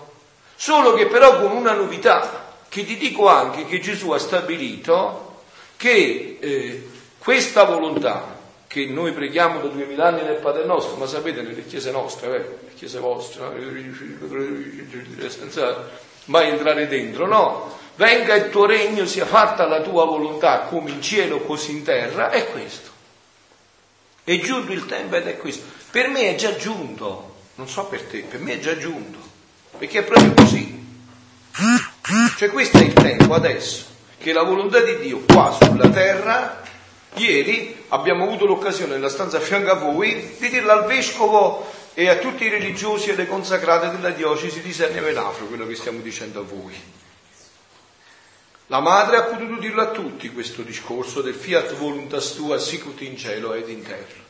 Solo 0.55 0.94
che 0.94 1.06
però 1.06 1.40
con 1.40 1.52
una 1.52 1.72
novità, 1.72 2.55
che 2.68 2.84
ti 2.84 2.97
dico 2.97 3.28
anche 3.28 3.66
che 3.66 3.80
Gesù 3.80 4.10
ha 4.10 4.18
stabilito 4.18 5.42
che 5.76 6.38
eh, 6.40 6.88
questa 7.18 7.64
volontà 7.64 8.38
che 8.66 8.86
noi 8.86 9.12
preghiamo 9.12 9.60
da 9.60 9.66
duemila 9.66 10.06
anni 10.06 10.22
nel 10.22 10.36
Padre 10.36 10.64
nostro, 10.64 10.97
ma 10.97 11.06
sapete 11.06 11.42
nelle 11.42 11.66
chiese 11.66 11.90
nostre, 11.90 12.36
eh, 12.36 12.38
le 12.38 12.74
chiese 12.76 12.98
vostre, 13.01 13.42
no? 13.42 13.52
Mai 16.26 16.48
entrare 16.48 16.86
dentro, 16.86 17.26
no. 17.26 17.78
Venga 17.97 18.34
il 18.34 18.51
tuo 18.51 18.66
regno, 18.66 19.05
sia 19.05 19.26
fatta 19.26 19.66
la 19.66 19.80
tua 19.80 20.05
volontà 20.06 20.60
come 20.60 20.90
in 20.90 21.02
cielo 21.02 21.40
così 21.40 21.72
in 21.72 21.82
terra, 21.82 22.30
è 22.30 22.51
questo. 22.51 22.88
È 24.24 24.38
giunto 24.38 24.72
il 24.72 24.86
tempo 24.86 25.16
ed 25.16 25.26
è 25.26 25.36
questo. 25.36 25.64
Per 25.90 26.09
me 26.09 26.30
è 26.30 26.34
già 26.34 26.56
giunto, 26.56 27.34
non 27.56 27.68
so 27.68 27.84
per 27.84 28.02
te, 28.02 28.20
per 28.20 28.40
me 28.40 28.55
è 28.55 28.59
già 28.59 28.76
giunto, 28.78 29.18
perché 29.76 29.98
è 29.98 30.05
proprio 30.05 30.32
così. 30.32 30.78
Cioè 32.36 32.48
questo 32.51 32.78
è 32.78 32.82
il 32.82 32.92
tempo 32.92 33.34
adesso, 33.34 33.84
che 34.18 34.32
la 34.32 34.44
volontà 34.44 34.80
di 34.80 34.98
Dio 34.98 35.22
qua 35.26 35.56
sulla 35.60 35.88
terra, 35.90 36.62
ieri 37.14 37.84
abbiamo 37.88 38.24
avuto 38.24 38.47
l'occasione 38.47 38.94
nella 38.94 39.09
stanza 39.09 39.38
a 39.38 39.40
fianco 39.40 39.72
a 39.72 39.74
voi 39.74 40.36
di 40.38 40.48
dirla 40.48 40.72
al 40.74 40.86
vescovo 40.86 41.70
e 41.95 42.09
a 42.09 42.17
tutti 42.17 42.45
i 42.45 42.49
religiosi 42.49 43.11
e 43.11 43.15
le 43.15 43.27
consacrate 43.27 43.91
della 43.91 44.11
diocesi 44.11 44.61
di 44.61 44.73
Senne 44.73 45.01
Venafro, 45.01 45.47
quello 45.47 45.67
che 45.67 45.75
stiamo 45.75 46.01
dicendo 46.01 46.41
a 46.41 46.45
voi. 46.45 46.99
La 48.67 48.81
madre 48.81 49.17
ha 49.17 49.23
potuto 49.23 49.57
dirlo 49.57 49.83
a 49.83 49.91
tutti 49.91 50.31
questo 50.31 50.62
discorso 50.62 51.23
del 51.23 51.35
fiat 51.35 51.75
voluntas 51.75 52.35
tua 52.35 52.59
sicut 52.59 53.01
in 53.01 53.17
cielo 53.17 53.53
ed 53.55 53.69
in 53.69 53.83
terra. 53.83 54.29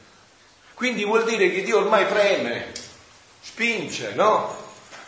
Quindi 0.73 1.05
vuol 1.05 1.24
dire 1.24 1.51
che 1.51 1.62
Dio 1.62 1.77
ormai 1.77 2.07
preme, 2.07 2.73
spinge, 3.43 4.15
no? 4.15 4.57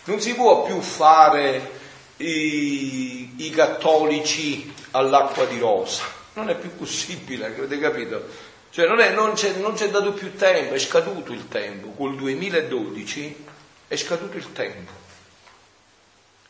Non 0.05 0.21
si 0.21 0.35
può 0.35 0.65
più 0.65 0.79
fare 0.83 1.81
i, 2.19 3.47
i 3.47 3.51
cattolici 3.51 4.71
all'acqua 4.91 5.47
di 5.47 5.59
rosa, 5.59 6.05
non 6.35 6.51
è 6.51 6.55
più 6.55 6.77
possibile, 6.77 7.47
avete 7.47 7.79
capito? 7.79 8.51
Cioè 8.73 8.87
non, 8.87 9.01
è, 9.01 9.13
non, 9.13 9.35
c'è, 9.35 9.53
non 9.57 9.75
c'è 9.75 9.91
dato 9.91 10.15
più 10.15 10.35
tempo, 10.35 10.73
è 10.73 10.79
scaduto 10.79 11.31
il 11.35 11.47
tempo, 11.47 11.91
col 11.91 12.17
2012 12.17 13.45
è 13.87 13.97
scaduto 13.97 14.39
il 14.39 14.51
tempo, 14.53 14.91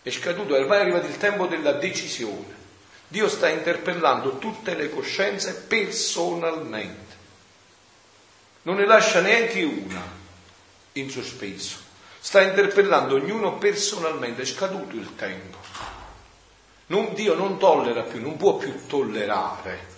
è 0.03 0.11
scaduto, 0.11 0.55
ormai 0.55 0.78
è 0.78 0.81
arrivato 0.82 1.07
il 1.07 1.16
tempo 1.16 1.47
della 1.47 1.73
decisione. 1.73 2.61
Dio 3.09 3.28
sta 3.28 3.49
interpellando 3.49 4.39
tutte 4.39 4.77
le 4.77 4.89
coscienze 4.89 5.65
personalmente, 5.66 7.16
non 8.62 8.77
ne 8.77 8.86
lascia 8.86 9.20
neanche 9.20 9.65
una 9.65 10.03
in 10.93 11.11
sospeso, 11.11 11.78
sta 12.20 12.40
interpellando 12.40 13.16
ognuno 13.16 13.59
personalmente, 13.59 14.43
è 14.43 14.47
scaduto 14.47 14.94
il 14.94 15.16
tempo. 15.16 15.59
Non, 16.86 17.15
Dio 17.15 17.35
non 17.35 17.59
tollera 17.59 18.03
più, 18.03 18.20
non 18.20 18.36
può 18.36 18.59
più 18.59 18.86
tollerare 18.86 19.90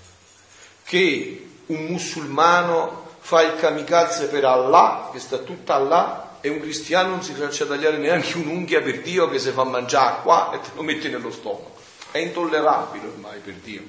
che 0.85 1.49
un 1.67 1.85
musulmano 1.87 3.03
fa 3.21 3.43
il 3.43 3.57
kamikaze 3.57 4.27
per 4.27 4.45
Allah, 4.45 5.09
che 5.13 5.19
sta 5.19 5.39
tutta 5.39 5.75
Allah, 5.75 6.37
e 6.41 6.51
un 6.51 6.61
cristiano 6.61 7.09
non 7.09 7.23
si 7.23 7.33
faccia 7.33 7.65
tagliare 7.65 7.97
neanche 7.97 8.37
un'unghia 8.37 8.83
per 8.83 9.01
Dio 9.01 9.31
che 9.31 9.39
si 9.39 9.51
fa 9.51 9.65
mangiare 9.65 10.17
qua 10.23 10.51
e 10.53 10.61
te 10.61 10.69
lo 10.75 10.83
mette 10.83 11.09
nello 11.09 11.31
stomaco. 11.31 11.73
È 12.11 12.19
intollerabile 12.19 13.07
ormai 13.07 13.39
per 13.39 13.55
Dio. 13.55 13.81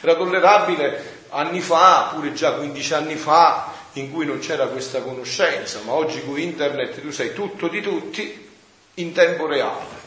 Era 0.00 0.14
tollerabile 0.14 1.24
anni 1.30 1.60
fa, 1.60 2.12
pure 2.14 2.32
già 2.32 2.52
15 2.52 2.94
anni 2.94 3.16
fa, 3.16 3.72
in 3.94 4.12
cui 4.12 4.24
non 4.24 4.38
c'era 4.38 4.66
questa 4.66 5.00
conoscenza, 5.00 5.80
ma 5.84 5.94
oggi 5.94 6.24
con 6.24 6.38
internet 6.38 7.00
tu 7.00 7.10
sai 7.10 7.32
tutto 7.34 7.66
di 7.66 7.80
tutti 7.80 8.48
in 8.94 9.12
tempo 9.12 9.46
reale. 9.46 10.04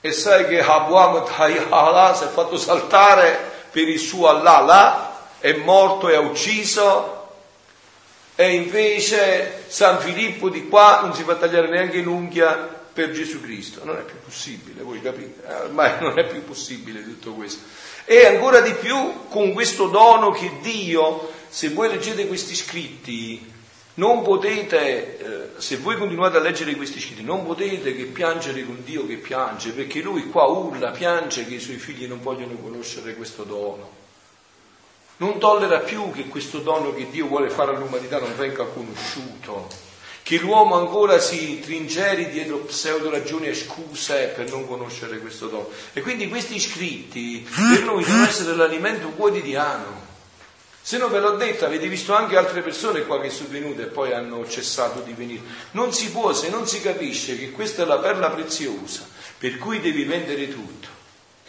E 0.00 0.12
sai 0.12 0.46
che 0.46 0.62
Abu 0.62 0.94
Ahmed 0.94 1.28
Hayala 1.36 2.14
si 2.14 2.24
è 2.24 2.28
fatto 2.28 2.56
saltare 2.56 3.38
per 3.70 3.86
il 3.86 3.98
suo 3.98 4.28
Allah 4.28 4.60
là 4.60 5.09
è 5.40 5.54
morto 5.54 6.08
e 6.08 6.14
ha 6.14 6.20
ucciso 6.20 7.18
e 8.40 8.54
invece 8.54 9.64
San 9.68 10.00
Filippo 10.00 10.48
di 10.48 10.66
qua 10.68 11.00
non 11.02 11.14
si 11.14 11.24
fa 11.24 11.34
tagliare 11.34 11.68
neanche 11.68 12.00
l'unghia 12.00 12.56
per 12.90 13.10
Gesù 13.10 13.40
Cristo. 13.40 13.84
Non 13.84 13.98
è 13.98 14.00
più 14.00 14.16
possibile, 14.24 14.82
voi 14.82 15.00
capite? 15.02 15.46
Eh, 15.46 15.54
ormai 15.64 16.00
non 16.00 16.18
è 16.18 16.26
più 16.26 16.42
possibile 16.44 17.02
tutto 17.02 17.32
questo. 17.32 17.64
E 18.06 18.24
ancora 18.24 18.60
di 18.60 18.72
più 18.72 19.28
con 19.28 19.52
questo 19.52 19.88
dono 19.88 20.30
che 20.30 20.52
Dio, 20.62 21.30
se 21.48 21.68
voi 21.68 21.88
leggete 21.88 22.26
questi 22.26 22.54
scritti, 22.54 23.46
non 23.94 24.22
potete, 24.22 25.18
eh, 25.18 25.60
se 25.60 25.76
voi 25.76 25.98
continuate 25.98 26.38
a 26.38 26.40
leggere 26.40 26.74
questi 26.76 26.98
scritti, 26.98 27.22
non 27.22 27.44
potete 27.44 27.94
che 27.94 28.04
piangere 28.04 28.64
con 28.64 28.82
Dio 28.84 29.06
che 29.06 29.16
piange, 29.16 29.72
perché 29.72 30.00
lui 30.00 30.28
qua 30.28 30.44
urla, 30.44 30.92
piange 30.92 31.44
che 31.44 31.56
i 31.56 31.60
suoi 31.60 31.76
figli 31.76 32.06
non 32.06 32.22
vogliono 32.22 32.54
conoscere 32.54 33.14
questo 33.14 33.44
dono 33.44 33.99
non 35.20 35.38
tollera 35.38 35.80
più 35.80 36.10
che 36.12 36.28
questo 36.28 36.58
dono 36.58 36.94
che 36.94 37.08
Dio 37.10 37.26
vuole 37.26 37.50
fare 37.50 37.74
all'umanità 37.74 38.18
non 38.18 38.34
venga 38.36 38.64
conosciuto, 38.64 39.68
che 40.22 40.38
l'uomo 40.38 40.76
ancora 40.76 41.18
si 41.18 41.60
tringeri 41.60 42.30
dietro 42.30 42.58
pseudo 42.58 43.10
ragioni 43.10 43.48
e 43.48 43.54
scuse 43.54 44.32
per 44.34 44.48
non 44.50 44.66
conoscere 44.66 45.18
questo 45.18 45.48
dono. 45.48 45.68
E 45.92 46.00
quindi 46.00 46.28
questi 46.28 46.58
scritti 46.58 47.46
per 47.54 47.82
noi 47.84 48.02
devono 48.02 48.24
essere 48.24 48.56
l'alimento 48.56 49.08
quotidiano. 49.08 50.08
Se 50.82 50.96
non 50.96 51.10
ve 51.10 51.20
l'ho 51.20 51.36
detto, 51.36 51.66
avete 51.66 51.86
visto 51.86 52.14
anche 52.14 52.38
altre 52.38 52.62
persone 52.62 53.04
qua 53.04 53.20
che 53.20 53.28
sono 53.28 53.50
venute 53.50 53.82
e 53.82 53.86
poi 53.86 54.14
hanno 54.14 54.48
cessato 54.48 55.00
di 55.00 55.12
venire. 55.12 55.42
Non 55.72 55.92
si 55.92 56.10
può, 56.10 56.32
se 56.32 56.48
non 56.48 56.66
si 56.66 56.80
capisce 56.80 57.38
che 57.38 57.50
questa 57.50 57.82
è 57.82 57.84
la 57.84 57.98
perla 57.98 58.30
preziosa, 58.30 59.06
per 59.36 59.58
cui 59.58 59.80
devi 59.80 60.04
vendere 60.04 60.48
tutto, 60.48 60.88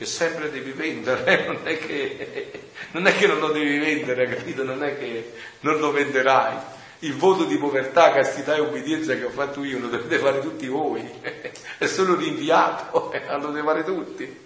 che 0.02 0.08
sempre 0.08 0.50
devi 0.50 0.72
vendere, 0.72 1.46
non 1.46 1.60
è 1.62 1.78
che 1.78 2.52
non, 2.94 3.06
è 3.06 3.16
che 3.16 3.28
non 3.28 3.38
lo 3.38 3.50
devi 3.50 3.78
vendere, 3.78 4.28
capito? 4.30 4.64
Non 4.64 4.84
è 4.84 4.98
che 4.98 5.34
non 5.60 5.78
lo 5.78 5.92
venderai. 5.92 6.58
Il 7.00 7.16
voto 7.16 7.44
di 7.44 7.56
povertà, 7.58 8.12
castità 8.12 8.56
e 8.56 8.62
obbedienza 8.62 9.14
che 9.14 9.26
ho 9.26 9.30
fatto 9.30 9.64
io 9.64 9.78
lo 9.78 9.90
dovete 9.90 10.18
fare 10.18 10.40
tutti 10.40 10.66
voi, 10.66 11.08
è 11.78 11.86
solo 11.86 12.16
rinviato, 12.16 13.14
lo 13.30 13.38
dovete 13.38 13.64
fare 13.64 13.84
tutti. 13.84 14.40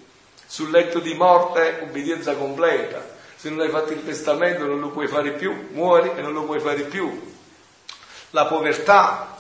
Sul 0.46 0.72
letto 0.72 1.00
di 1.00 1.14
morte, 1.14 1.80
obbedienza 1.84 2.36
completa. 2.36 3.14
Se 3.38 3.50
non 3.50 3.62
hai 3.62 3.70
fatto 3.70 3.94
il 3.94 4.04
testamento 4.04 4.66
non 4.66 4.82
lo 4.82 4.90
puoi 4.90 5.08
fare 5.08 5.32
più, 5.32 5.70
muori 5.72 6.12
e 6.18 6.22
non 6.22 6.34
lo 6.34 6.44
puoi 6.44 6.60
fare 6.60 6.82
più. 6.82 7.34
La 8.32 8.46
povertà, 8.48 9.35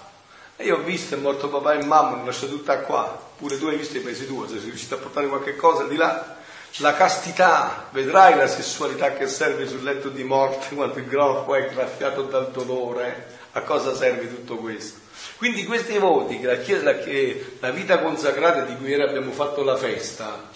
e 0.58 0.64
io 0.64 0.78
ho 0.78 0.82
visto, 0.82 1.16
è 1.16 1.18
morto 1.18 1.50
papà 1.50 1.74
e 1.74 1.84
mamma, 1.84 2.16
non 2.16 2.26
lascio 2.26 2.48
tutta 2.48 2.80
qua. 2.80 3.24
Pure 3.38 3.58
tu 3.60 3.66
hai 3.66 3.76
visto 3.76 3.98
i 3.98 4.02
paesi 4.02 4.26
tuoi, 4.26 4.48
se 4.48 4.60
sei 4.60 4.70
riuscito 4.70 4.96
a 4.96 5.00
portare 5.00 5.28
qualche 5.28 5.56
cosa 5.56 5.84
di 5.84 5.98
là. 5.98 6.38
La 6.78 6.94
castità, 6.94 7.88
vedrai 7.92 8.36
la 8.38 8.48
sessualità 8.48 9.14
che 9.14 9.28
serve 9.28 9.68
sul 9.68 9.84
letto 9.84 10.10
di 10.10 10.24
morte 10.24 10.76
quando 10.76 10.98
il 11.00 11.10
corpo 11.10 11.56
è 11.56 11.70
graffiato 11.70 12.24
dal 12.24 12.52
dolore. 12.52 13.34
A 13.52 13.62
cosa 13.62 13.96
serve 13.96 14.30
tutto 14.30 14.58
questo? 14.58 15.00
Quindi 15.38 15.66
questi 15.66 15.98
voti 15.98 16.40
che 16.40 16.48
la, 16.48 16.58
chiesa, 16.58 16.98
che 16.98 17.58
la 17.60 17.72
vita 17.72 18.00
consacrata 18.00 18.62
di 18.62 18.76
cui 18.78 18.90
ieri 18.90 19.04
abbiamo 19.04 19.32
fatto 19.32 19.64
la 19.64 19.76
festa, 19.76 20.50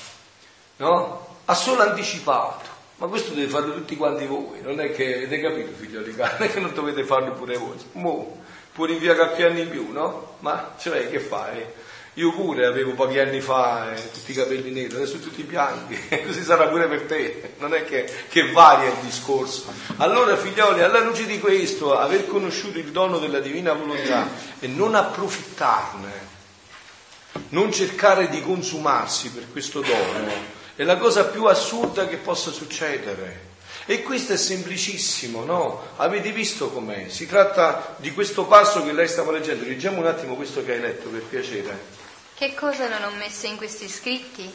no? 0.78 1.28
ha 1.46 1.54
solo 1.54 1.82
anticipato. 1.82 2.78
Ma 2.98 3.08
questo 3.08 3.34
deve 3.34 3.48
farlo 3.48 3.74
tutti 3.74 3.96
quanti 3.96 4.26
voi, 4.26 4.62
non 4.62 4.82
è 4.82 4.92
che 4.92 5.16
avete 5.16 5.40
capito 5.40 5.72
figlioli, 5.74 6.14
non 6.18 6.36
è 6.40 6.52
che 6.52 6.60
non 6.60 6.74
dovete 6.74 7.06
farlo 7.06 7.32
pure 7.32 7.58
voi. 7.58 7.78
Mo, 7.94 8.39
pure 8.80 8.94
in 8.94 9.00
via 9.00 9.14
qualche 9.14 9.46
anno 9.46 9.60
in 9.60 9.70
più, 9.70 9.92
no? 9.92 10.38
Ma 10.40 10.74
cioè 10.80 11.10
che 11.10 11.20
fai? 11.20 11.66
Io 12.14 12.32
pure 12.32 12.66
avevo 12.66 12.94
pochi 12.94 13.20
anni 13.20 13.42
fa 13.42 13.94
eh, 13.94 14.12
tutti 14.12 14.32
i 14.32 14.34
capelli 14.34 14.72
neri, 14.72 14.96
adesso 14.96 15.20
tutti 15.20 15.44
bianchi, 15.44 16.00
così 16.26 16.42
sarà 16.42 16.68
pure 16.70 16.88
per 16.88 17.02
te, 17.02 17.56
non 17.60 17.74
è 17.74 17.84
che, 17.84 18.10
che 18.30 18.52
varia 18.54 18.90
il 18.90 18.96
discorso. 19.02 19.66
Allora 19.98 20.38
figlioli, 20.38 20.82
alla 20.82 21.02
luce 21.02 21.26
di 21.26 21.40
questo, 21.42 21.98
aver 21.98 22.26
conosciuto 22.26 22.78
il 22.78 22.92
dono 22.92 23.20
della 23.20 23.42
divina 23.42 23.74
volontà 23.74 24.30
e 24.60 24.68
non 24.68 24.96
approfittarne, 24.96 26.28
non 27.50 27.74
cercare 27.74 28.30
di 28.30 28.42
consumarsi 28.42 29.30
per 29.32 29.52
questo 29.52 29.82
dono, 29.82 30.32
è 30.78 30.84
la 30.84 30.96
cosa 30.96 31.26
più 31.26 31.44
assurda 31.46 32.08
che 32.08 32.16
possa 32.16 32.52
succedere. 32.52 33.48
E 33.90 34.04
questo 34.04 34.34
è 34.34 34.38
semplicissimo, 34.38 35.44
no? 35.44 35.82
Avete 35.96 36.32
visto 36.32 36.70
com'è? 36.70 37.10
Si 37.10 37.26
tratta 37.26 37.96
di 37.98 38.14
questo 38.14 38.46
passo 38.46 38.86
che 38.86 38.94
lei 38.94 39.08
stava 39.08 39.32
leggendo. 39.32 39.66
Leggiamo 39.66 39.98
un 39.98 40.06
attimo 40.06 40.36
questo 40.36 40.64
che 40.64 40.74
hai 40.74 40.80
letto, 40.80 41.10
per 41.10 41.24
piacere. 41.24 41.86
Che 42.36 42.54
cosa 42.54 42.88
non 42.88 43.04
ho 43.06 43.16
messo 43.18 43.48
in 43.48 43.58
questi 43.58 43.90
scritti? 43.90 44.48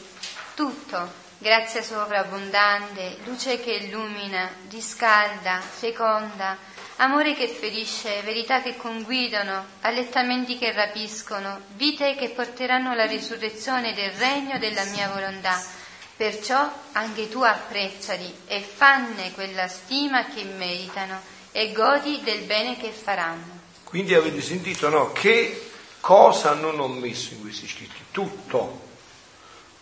Tutto, 0.55 1.11
grazia 1.39 1.83
sovrabbondante, 1.83 3.17
luce 3.25 3.59
che 3.59 3.73
illumina, 3.73 4.49
riscalda, 4.71 5.59
feconda, 5.59 6.57
amore 6.99 7.35
che 7.35 7.49
ferisce, 7.49 8.23
verità 8.23 8.63
che 8.63 8.77
conguidano, 8.77 9.65
allettamenti 9.81 10.57
che 10.59 10.71
rapiscono, 10.71 11.61
vite 11.75 12.15
che 12.15 12.29
porteranno 12.29 12.93
alla 12.93 13.07
risurrezione 13.07 13.95
del 13.95 14.13
regno 14.13 14.61
della 14.61 14.85
mia 14.85 15.09
volontà 15.09 15.61
Perciò 16.17 16.71
anche 16.93 17.29
tu 17.29 17.41
apprezzali 17.41 18.33
e 18.47 18.61
fanne 18.61 19.33
quella 19.33 19.67
stima 19.67 20.27
che 20.27 20.45
meritano 20.45 21.21
e 21.51 21.73
godi 21.73 22.21
del 22.23 22.43
bene 22.43 22.77
che 22.77 22.91
faranno. 22.91 23.61
Quindi 23.85 24.15
avete 24.15 24.41
sentito, 24.41 24.89
no? 24.89 25.13
Che 25.13 25.71
cosa 26.01 26.55
non 26.55 26.79
ho 26.79 26.89
messo 26.89 27.35
in 27.35 27.41
questi 27.41 27.67
scritti? 27.67 28.01
Tutto. 28.11 28.83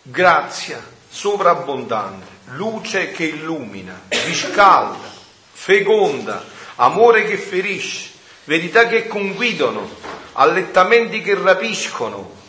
Grazia 0.01 0.83
sovrabbondante, 1.09 2.25
luce 2.55 3.11
che 3.11 3.25
illumina, 3.25 4.01
riscalda, 4.09 5.11
feconda, 5.51 6.43
amore 6.75 7.25
che 7.25 7.37
ferisce, 7.37 8.09
verità 8.45 8.87
che 8.87 9.07
conguidano, 9.07 9.87
allettamenti 10.33 11.21
che 11.21 11.35
rapiscono, 11.35 12.41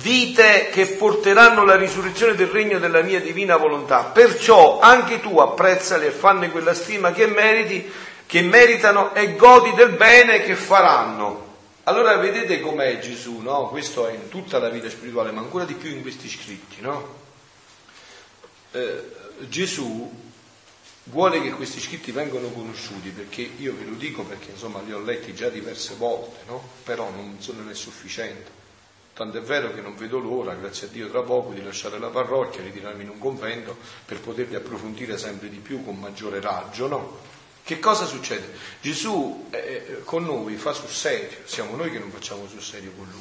vite 0.00 0.68
che 0.70 0.86
porteranno 0.86 1.64
la 1.64 1.76
risurrezione 1.76 2.34
del 2.34 2.48
regno 2.48 2.78
della 2.78 3.02
mia 3.02 3.20
divina 3.20 3.56
volontà. 3.56 4.04
Perciò 4.04 4.80
anche 4.80 5.20
tu 5.20 5.38
apprezzali 5.38 6.06
e 6.06 6.10
fanne 6.10 6.50
quella 6.50 6.74
stima 6.74 7.12
che 7.12 7.26
meriti, 7.26 7.90
che 8.26 8.42
meritano 8.42 9.14
e 9.14 9.36
godi 9.36 9.72
del 9.74 9.90
bene 9.90 10.42
che 10.42 10.54
faranno. 10.54 11.46
Allora 11.84 12.16
vedete 12.16 12.60
com'è 12.60 12.98
Gesù, 12.98 13.38
no? 13.38 13.68
Questo 13.68 14.06
è 14.06 14.12
in 14.12 14.28
tutta 14.28 14.58
la 14.58 14.68
vita 14.68 14.90
spirituale, 14.90 15.30
ma 15.30 15.40
ancora 15.40 15.64
di 15.64 15.74
più 15.74 15.90
in 15.90 16.02
questi 16.02 16.28
scritti, 16.28 16.80
no? 16.80 17.16
Eh, 18.72 19.04
Gesù 19.48 20.26
vuole 21.04 21.40
che 21.40 21.52
questi 21.52 21.80
scritti 21.80 22.12
vengano 22.12 22.50
conosciuti 22.50 23.08
perché 23.08 23.40
io 23.56 23.74
ve 23.78 23.84
lo 23.84 23.94
dico 23.94 24.24
perché 24.24 24.50
insomma 24.50 24.82
li 24.84 24.92
ho 24.92 25.00
letti 25.00 25.32
già 25.34 25.48
diverse 25.48 25.94
volte, 25.94 26.40
no? 26.46 26.62
Però 26.84 27.08
non 27.08 27.36
sono 27.38 27.62
né 27.62 27.72
sufficiente. 27.72 28.50
Tanto 29.18 29.38
è 29.38 29.40
vero 29.40 29.74
che 29.74 29.80
non 29.80 29.96
vedo 29.96 30.20
l'ora, 30.20 30.54
grazie 30.54 30.86
a 30.86 30.90
Dio, 30.90 31.10
tra 31.10 31.22
poco 31.22 31.52
di 31.52 31.60
lasciare 31.60 31.98
la 31.98 32.06
parrocchia, 32.06 32.62
ritirarmi 32.62 33.02
in 33.02 33.08
un 33.08 33.18
convento 33.18 33.76
per 34.04 34.20
poterli 34.20 34.54
approfondire 34.54 35.18
sempre 35.18 35.48
di 35.48 35.56
più 35.56 35.84
con 35.84 35.98
maggiore 35.98 36.40
raggio, 36.40 36.86
no? 36.86 37.18
Che 37.64 37.80
cosa 37.80 38.04
succede? 38.04 38.54
Gesù 38.80 39.48
eh, 39.50 39.56
eh, 39.58 40.04
con 40.04 40.24
noi 40.24 40.54
fa 40.54 40.72
sul 40.72 40.88
serio, 40.90 41.38
siamo 41.46 41.74
noi 41.74 41.90
che 41.90 41.98
non 41.98 42.12
facciamo 42.12 42.46
sul 42.46 42.62
serio 42.62 42.92
con 42.96 43.08
lui. 43.10 43.20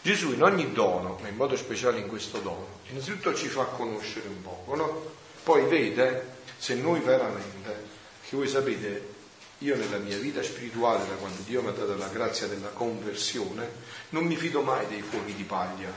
Gesù 0.00 0.32
in 0.32 0.44
ogni 0.44 0.70
dono, 0.70 1.18
ma 1.20 1.26
in 1.26 1.34
modo 1.34 1.56
speciale 1.56 1.98
in 1.98 2.06
questo 2.06 2.38
dono, 2.38 2.78
innanzitutto 2.90 3.34
ci 3.34 3.48
fa 3.48 3.64
conoscere 3.64 4.28
un 4.28 4.42
poco, 4.42 4.76
no? 4.76 5.10
Poi 5.42 5.64
vede 5.64 6.36
se 6.56 6.76
noi 6.76 7.00
veramente, 7.00 7.82
che 8.28 8.36
voi 8.36 8.46
sapete, 8.46 9.14
io 9.58 9.74
nella 9.74 9.98
mia 9.98 10.18
vita 10.18 10.40
spirituale, 10.40 11.04
da 11.08 11.14
quando 11.14 11.42
Dio 11.44 11.62
mi 11.62 11.68
ha 11.70 11.72
dato 11.72 11.96
la 11.96 12.08
grazia 12.08 12.46
della 12.46 12.68
conversione, 12.68 13.85
non 14.10 14.24
mi 14.24 14.36
fido 14.36 14.62
mai 14.62 14.86
dei 14.86 15.02
fuochi 15.02 15.34
di 15.34 15.42
paglia. 15.42 15.92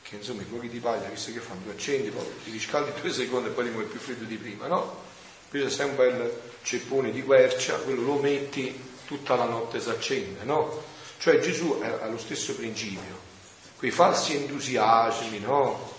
Perché 0.00 0.16
insomma 0.16 0.42
i 0.42 0.46
fuochi 0.46 0.68
di 0.68 0.78
paglia, 0.78 1.08
visto 1.08 1.32
che 1.32 1.40
fanno 1.40 1.60
due 1.62 1.72
accendi, 1.72 2.10
poi 2.10 2.26
ti 2.44 2.50
riscaldi 2.50 3.00
due 3.00 3.12
secondi 3.12 3.48
e 3.48 3.52
poi 3.52 3.64
rimane 3.64 3.84
più 3.84 4.00
freddo 4.00 4.24
di 4.24 4.36
prima, 4.36 4.66
no? 4.66 5.10
Qui 5.48 5.62
c'è 5.62 5.70
sempre 5.70 6.08
un 6.08 6.16
bel 6.16 6.40
ceppone 6.62 7.10
di 7.10 7.22
quercia, 7.22 7.76
quello 7.76 8.02
lo 8.02 8.14
metti, 8.16 8.90
tutta 9.06 9.36
la 9.36 9.44
notte 9.44 9.80
si 9.80 9.90
accende, 9.90 10.44
no? 10.44 10.82
Cioè 11.18 11.38
Gesù 11.38 11.80
ha 11.82 12.06
lo 12.06 12.18
stesso 12.18 12.54
principio. 12.54 13.30
Quei 13.76 13.90
falsi 13.90 14.34
entusiasmi, 14.34 15.38
no? 15.38 15.90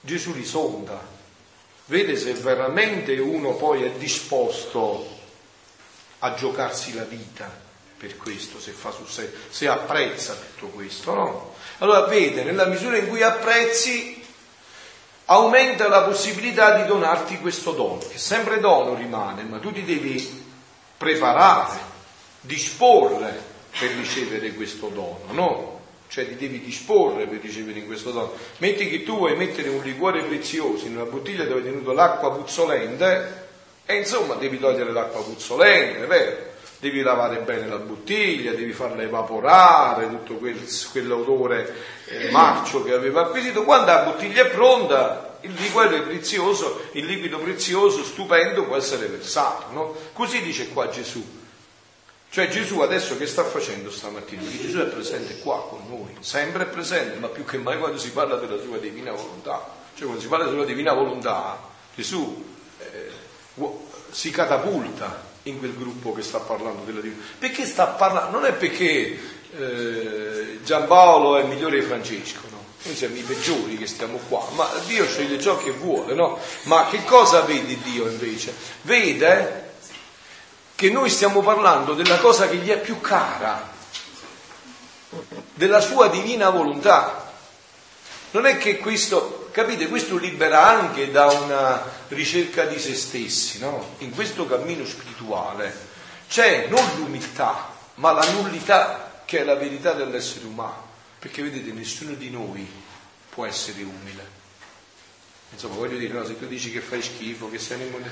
Gesù 0.00 0.32
li 0.32 0.44
sonda, 0.44 1.04
vede 1.86 2.16
se 2.16 2.32
veramente 2.34 3.18
uno 3.18 3.54
poi 3.54 3.82
è 3.82 3.90
disposto 3.92 5.16
a 6.20 6.34
giocarsi 6.34 6.94
la 6.94 7.04
vita 7.04 7.66
per 7.98 8.16
questo, 8.16 8.60
se 8.60 8.70
fa 8.70 8.92
sul 8.92 9.08
serio, 9.08 9.32
se 9.50 9.66
apprezza 9.66 10.36
tutto 10.56 10.72
questo, 10.72 11.14
no? 11.14 11.54
Allora 11.78 12.06
vede, 12.06 12.44
nella 12.44 12.66
misura 12.66 12.96
in 12.96 13.08
cui 13.08 13.22
apprezzi, 13.22 14.24
aumenta 15.26 15.88
la 15.88 16.02
possibilità 16.02 16.76
di 16.76 16.86
donarti 16.86 17.38
questo 17.38 17.72
dono, 17.72 17.98
che 17.98 18.16
sempre 18.16 18.60
dono 18.60 18.94
rimane, 18.94 19.42
ma 19.42 19.58
tu 19.58 19.72
ti 19.72 19.84
devi 19.84 20.46
preparare, 20.96 21.76
disporre 22.40 23.38
per 23.78 23.90
ricevere 23.90 24.52
questo 24.54 24.88
dono, 24.88 25.20
no? 25.32 25.80
Cioè 26.08 26.26
ti 26.26 26.36
devi 26.36 26.60
disporre 26.60 27.26
per 27.26 27.40
ricevere 27.40 27.84
questo 27.84 28.12
dono. 28.12 28.32
Metti 28.58 28.88
che 28.88 29.02
tu 29.02 29.18
vuoi 29.18 29.36
mettere 29.36 29.68
un 29.68 29.82
liquore 29.82 30.22
prezioso 30.22 30.86
in 30.86 30.94
una 30.94 31.04
bottiglia 31.04 31.44
dove 31.44 31.60
è 31.60 31.64
tenuto 31.64 31.92
l'acqua 31.92 32.32
puzzolente, 32.32 33.46
e 33.84 33.96
insomma 33.96 34.34
devi 34.34 34.58
togliere 34.58 34.92
l'acqua 34.92 35.22
puzzolente, 35.22 36.06
vero? 36.06 36.47
Devi 36.80 37.02
lavare 37.02 37.38
bene 37.38 37.66
la 37.66 37.78
bottiglia, 37.78 38.52
devi 38.52 38.72
farla 38.72 39.02
evaporare, 39.02 40.08
tutto 40.08 40.34
quel, 40.34 40.60
quell'odore 40.92 41.74
eh, 42.06 42.30
marcio 42.30 42.84
che 42.84 42.92
aveva 42.92 43.22
acquisito. 43.22 43.64
Quando 43.64 43.86
la 43.86 44.02
bottiglia 44.02 44.42
è 44.42 44.50
pronta, 44.50 45.38
il 45.40 45.52
liquido 45.52 46.02
prezioso, 46.02 46.88
il 46.92 47.04
liquido 47.04 47.38
prezioso, 47.38 48.04
stupendo, 48.04 48.64
può 48.64 48.76
essere 48.76 49.06
versato. 49.06 49.72
No? 49.72 49.96
Così 50.12 50.40
dice 50.40 50.68
qua 50.68 50.88
Gesù. 50.88 51.36
Cioè 52.30 52.48
Gesù 52.48 52.80
adesso 52.80 53.16
che 53.16 53.26
sta 53.26 53.42
facendo 53.42 53.90
stamattina? 53.90 54.42
Perché 54.42 54.58
Gesù 54.58 54.78
è 54.78 54.84
presente 54.84 55.38
qua 55.38 55.66
con 55.66 55.80
noi, 55.88 56.14
sempre 56.20 56.66
presente, 56.66 57.18
ma 57.18 57.28
più 57.28 57.44
che 57.44 57.56
mai 57.56 57.78
quando 57.78 57.98
si 57.98 58.12
parla 58.12 58.36
della 58.36 58.60
sua 58.60 58.76
divina 58.76 59.12
volontà. 59.12 59.66
Cioè 59.94 60.04
quando 60.04 60.20
si 60.20 60.28
parla 60.28 60.44
della 60.44 60.58
sua 60.58 60.66
divina 60.66 60.92
volontà, 60.92 61.58
Gesù 61.94 62.56
si 64.10 64.30
catapulta 64.30 65.26
in 65.48 65.58
quel 65.58 65.76
gruppo 65.76 66.12
che 66.12 66.22
sta 66.22 66.38
parlando 66.38 66.82
della 66.84 67.00
divina. 67.00 67.22
Perché 67.38 67.66
sta 67.66 67.86
parlando? 67.86 68.38
Non 68.38 68.46
è 68.46 68.52
perché 68.52 69.18
eh, 69.56 70.58
Giampaolo 70.62 71.38
è 71.38 71.44
migliore 71.44 71.80
di 71.80 71.86
Francesco, 71.86 72.40
no? 72.50 72.64
Noi 72.82 72.94
siamo 72.94 73.16
i 73.16 73.22
peggiori 73.22 73.76
che 73.76 73.86
stiamo 73.86 74.18
qua, 74.28 74.46
ma 74.52 74.68
Dio 74.86 75.04
sceglie 75.06 75.40
ciò 75.40 75.56
che 75.56 75.72
vuole, 75.72 76.14
no? 76.14 76.38
Ma 76.64 76.86
che 76.88 77.04
cosa 77.04 77.40
vede 77.40 77.76
Dio 77.82 78.08
invece? 78.08 78.54
Vede 78.82 79.72
che 80.74 80.90
noi 80.90 81.10
stiamo 81.10 81.40
parlando 81.40 81.94
della 81.94 82.18
cosa 82.18 82.48
che 82.48 82.56
gli 82.56 82.68
è 82.68 82.78
più 82.78 83.00
cara, 83.00 83.68
della 85.54 85.80
sua 85.80 86.08
divina 86.08 86.50
volontà. 86.50 87.32
Non 88.30 88.46
è 88.46 88.58
che 88.58 88.78
questo 88.78 89.37
Capite? 89.50 89.88
Questo 89.88 90.16
libera 90.16 90.66
anche 90.66 91.10
da 91.10 91.26
una 91.26 91.82
ricerca 92.08 92.64
di 92.64 92.78
se 92.78 92.94
stessi, 92.94 93.58
no? 93.58 93.96
In 93.98 94.10
questo 94.10 94.46
cammino 94.46 94.84
spirituale 94.84 95.74
c'è 96.28 96.66
non 96.68 96.84
l'umiltà, 96.96 97.72
ma 97.94 98.12
la 98.12 98.30
nullità 98.32 99.22
che 99.24 99.40
è 99.40 99.44
la 99.44 99.56
verità 99.56 99.92
dell'essere 99.92 100.46
umano. 100.46 100.86
Perché 101.18 101.42
vedete, 101.42 101.72
nessuno 101.72 102.12
di 102.12 102.30
noi 102.30 102.66
può 103.30 103.44
essere 103.44 103.82
umile. 103.82 104.36
Insomma, 105.50 105.76
voglio 105.76 105.96
dire, 105.96 106.12
no, 106.12 106.24
se 106.24 106.38
tu 106.38 106.46
dici 106.46 106.70
che 106.70 106.80
fai 106.80 107.02
schifo, 107.02 107.50
che 107.50 107.58
sei 107.58 107.78
nemmeno... 107.78 108.06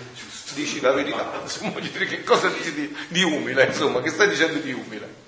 dici 0.54 0.80
la 0.80 0.92
verità, 0.92 1.40
insomma, 1.42 1.70
voglio 1.70 1.90
dire 1.90 2.06
che 2.06 2.24
cosa 2.24 2.48
dici 2.48 2.72
di, 2.72 2.96
di 3.08 3.22
umile, 3.22 3.66
insomma, 3.66 4.00
che 4.00 4.10
stai 4.10 4.28
dicendo 4.28 4.58
di 4.58 4.72
umile? 4.72 5.24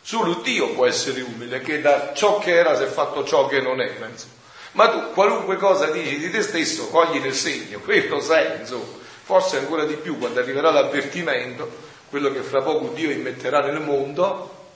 Solo 0.00 0.34
Dio 0.34 0.74
può 0.74 0.86
essere 0.86 1.22
umile, 1.22 1.60
che 1.60 1.80
da 1.80 2.12
ciò 2.14 2.38
che 2.38 2.54
era 2.54 2.76
si 2.76 2.84
è 2.84 2.86
fatto 2.86 3.24
ciò 3.24 3.46
che 3.46 3.60
non 3.60 3.80
era, 3.80 4.06
insomma. 4.06 4.42
Ma 4.74 4.88
tu 4.88 5.12
qualunque 5.12 5.56
cosa 5.56 5.86
dici 5.90 6.18
di 6.18 6.30
te 6.30 6.42
stesso, 6.42 6.88
cogli 6.88 7.18
nel 7.18 7.34
segno, 7.34 7.78
quello 7.78 8.20
sei, 8.20 8.60
insomma. 8.60 9.02
Forse 9.22 9.58
ancora 9.58 9.84
di 9.84 9.94
più 9.94 10.18
quando 10.18 10.40
arriverà 10.40 10.70
l'avvertimento, 10.70 11.70
quello 12.10 12.30
che 12.32 12.42
fra 12.42 12.60
poco 12.60 12.88
Dio 12.88 13.10
immetterà 13.10 13.60
nel 13.60 13.80
mondo, 13.80 14.66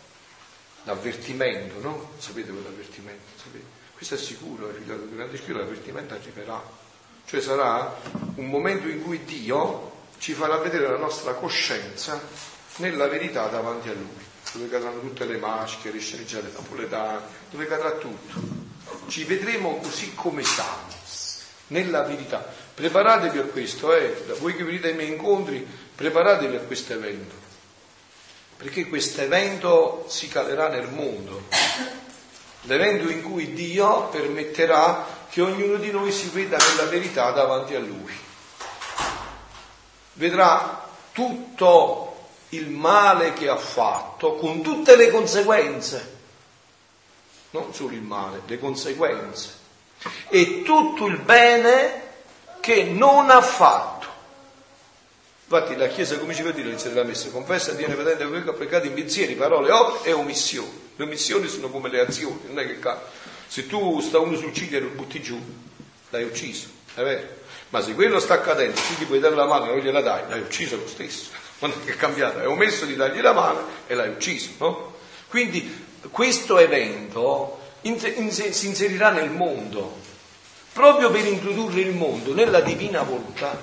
l'avvertimento, 0.84 1.80
no? 1.80 2.12
Sapete 2.18 2.50
quell'avvertimento? 2.50 3.24
Sapete? 3.42 3.64
Questo 3.92 4.14
è 4.14 4.18
sicuro, 4.18 4.70
figliolo, 4.72 5.02
durante 5.04 5.34
il 5.34 5.40
Spirito 5.40 5.64
l'avvertimento 5.64 6.14
arriverà. 6.14 6.62
Cioè 7.26 7.40
sarà 7.40 7.96
un 8.36 8.46
momento 8.46 8.86
in 8.86 9.02
cui 9.02 9.24
Dio 9.24 9.92
ci 10.18 10.32
farà 10.32 10.56
vedere 10.58 10.88
la 10.88 10.96
nostra 10.96 11.32
coscienza 11.32 12.20
nella 12.76 13.08
verità 13.08 13.48
davanti 13.48 13.88
a 13.88 13.92
Lui, 13.94 14.24
dove 14.52 14.68
cadranno 14.70 15.00
tutte 15.00 15.24
le 15.24 15.38
maschere, 15.38 15.94
le 15.94 16.00
sceneggiate 16.00 16.52
napoletane, 16.54 17.20
dove 17.50 17.66
cadrà 17.66 17.90
tutto 17.90 18.76
ci 19.08 19.24
vedremo 19.24 19.76
così 19.78 20.14
come 20.14 20.42
siamo, 20.42 20.86
nella 21.68 22.02
verità. 22.02 22.44
Preparatevi 22.74 23.38
a 23.38 23.42
questo, 23.44 23.94
eh, 23.94 24.24
voi 24.38 24.54
che 24.54 24.64
venite 24.64 24.88
ai 24.88 24.94
miei 24.94 25.08
incontri, 25.08 25.66
preparatevi 25.94 26.56
a 26.56 26.60
questo 26.60 26.92
evento, 26.92 27.34
perché 28.56 28.86
questo 28.86 29.22
evento 29.22 30.04
si 30.08 30.28
calerà 30.28 30.68
nel 30.68 30.88
mondo, 30.88 31.44
l'evento 32.62 33.10
in 33.10 33.22
cui 33.22 33.52
Dio 33.52 34.08
permetterà 34.08 35.06
che 35.28 35.40
ognuno 35.40 35.76
di 35.76 35.90
noi 35.90 36.12
si 36.12 36.28
veda 36.28 36.56
nella 36.56 36.88
verità 36.88 37.30
davanti 37.30 37.74
a 37.74 37.80
Lui. 37.80 38.12
Vedrà 40.14 40.88
tutto 41.12 42.28
il 42.50 42.70
male 42.70 43.32
che 43.34 43.48
ha 43.48 43.56
fatto 43.56 44.36
con 44.36 44.62
tutte 44.62 44.96
le 44.96 45.10
conseguenze 45.10 46.17
non 47.50 47.74
solo 47.74 47.94
il 47.94 48.02
male, 48.02 48.42
le 48.46 48.58
conseguenze 48.58 49.56
e 50.28 50.62
tutto 50.62 51.06
il 51.06 51.18
bene 51.18 52.02
che 52.60 52.84
non 52.84 53.30
ha 53.30 53.40
fatto. 53.40 54.06
Infatti 55.50 55.76
la 55.76 55.88
Chiesa 55.88 56.18
come 56.18 56.34
ci 56.34 56.42
fa 56.42 56.50
dire 56.50 56.64
all'inizio 56.64 56.90
della 56.90 57.04
messa? 57.04 57.30
Confessa 57.30 57.72
Dio 57.72 57.88
vedente 57.88 58.26
voi 58.26 58.42
peccati 58.42 58.88
in 58.88 58.94
pensieri, 58.94 59.34
parole, 59.34 59.70
opere 59.70 60.10
e 60.10 60.12
omissioni. 60.12 60.86
Le 60.94 61.04
omissioni 61.04 61.48
sono 61.48 61.70
come 61.70 61.88
le 61.88 62.00
azioni, 62.00 62.40
non 62.48 62.58
è 62.58 62.66
che 62.66 62.78
se 63.46 63.66
tu 63.66 64.00
sta 64.00 64.18
uno 64.18 64.36
sul 64.36 64.52
ciglio 64.52 64.76
e 64.76 64.80
lo 64.80 64.88
butti 64.90 65.22
giù, 65.22 65.40
l'hai 66.10 66.24
ucciso, 66.24 66.66
è 66.94 67.02
vero? 67.02 67.36
Ma 67.70 67.80
se 67.80 67.94
quello 67.94 68.20
sta 68.20 68.34
accadendo, 68.34 68.74
tu 68.74 68.94
gli 68.98 69.06
puoi 69.06 69.20
dare 69.20 69.34
la 69.34 69.46
mano 69.46 69.66
e 69.66 69.68
non 69.68 69.78
gliela 69.78 70.02
dai, 70.02 70.28
l'hai 70.28 70.40
ucciso 70.40 70.76
lo 70.76 70.86
stesso. 70.86 71.30
Non 71.60 71.70
è 71.70 71.84
che 71.84 71.92
è 71.92 71.96
cambiato, 71.96 72.38
hai 72.38 72.46
omesso 72.46 72.84
di 72.84 72.94
dargli 72.94 73.20
la 73.20 73.32
mano 73.32 73.66
e 73.86 73.94
l'hai 73.94 74.10
ucciso, 74.10 74.50
no? 74.58 74.96
Quindi 75.28 75.86
questo 76.10 76.58
evento 76.58 77.58
si 77.82 78.66
inserirà 78.66 79.10
nel 79.10 79.30
mondo, 79.30 79.96
proprio 80.72 81.10
per 81.10 81.26
introdurre 81.26 81.80
il 81.80 81.94
mondo 81.94 82.34
nella 82.34 82.60
divina 82.60 83.02
volontà. 83.02 83.58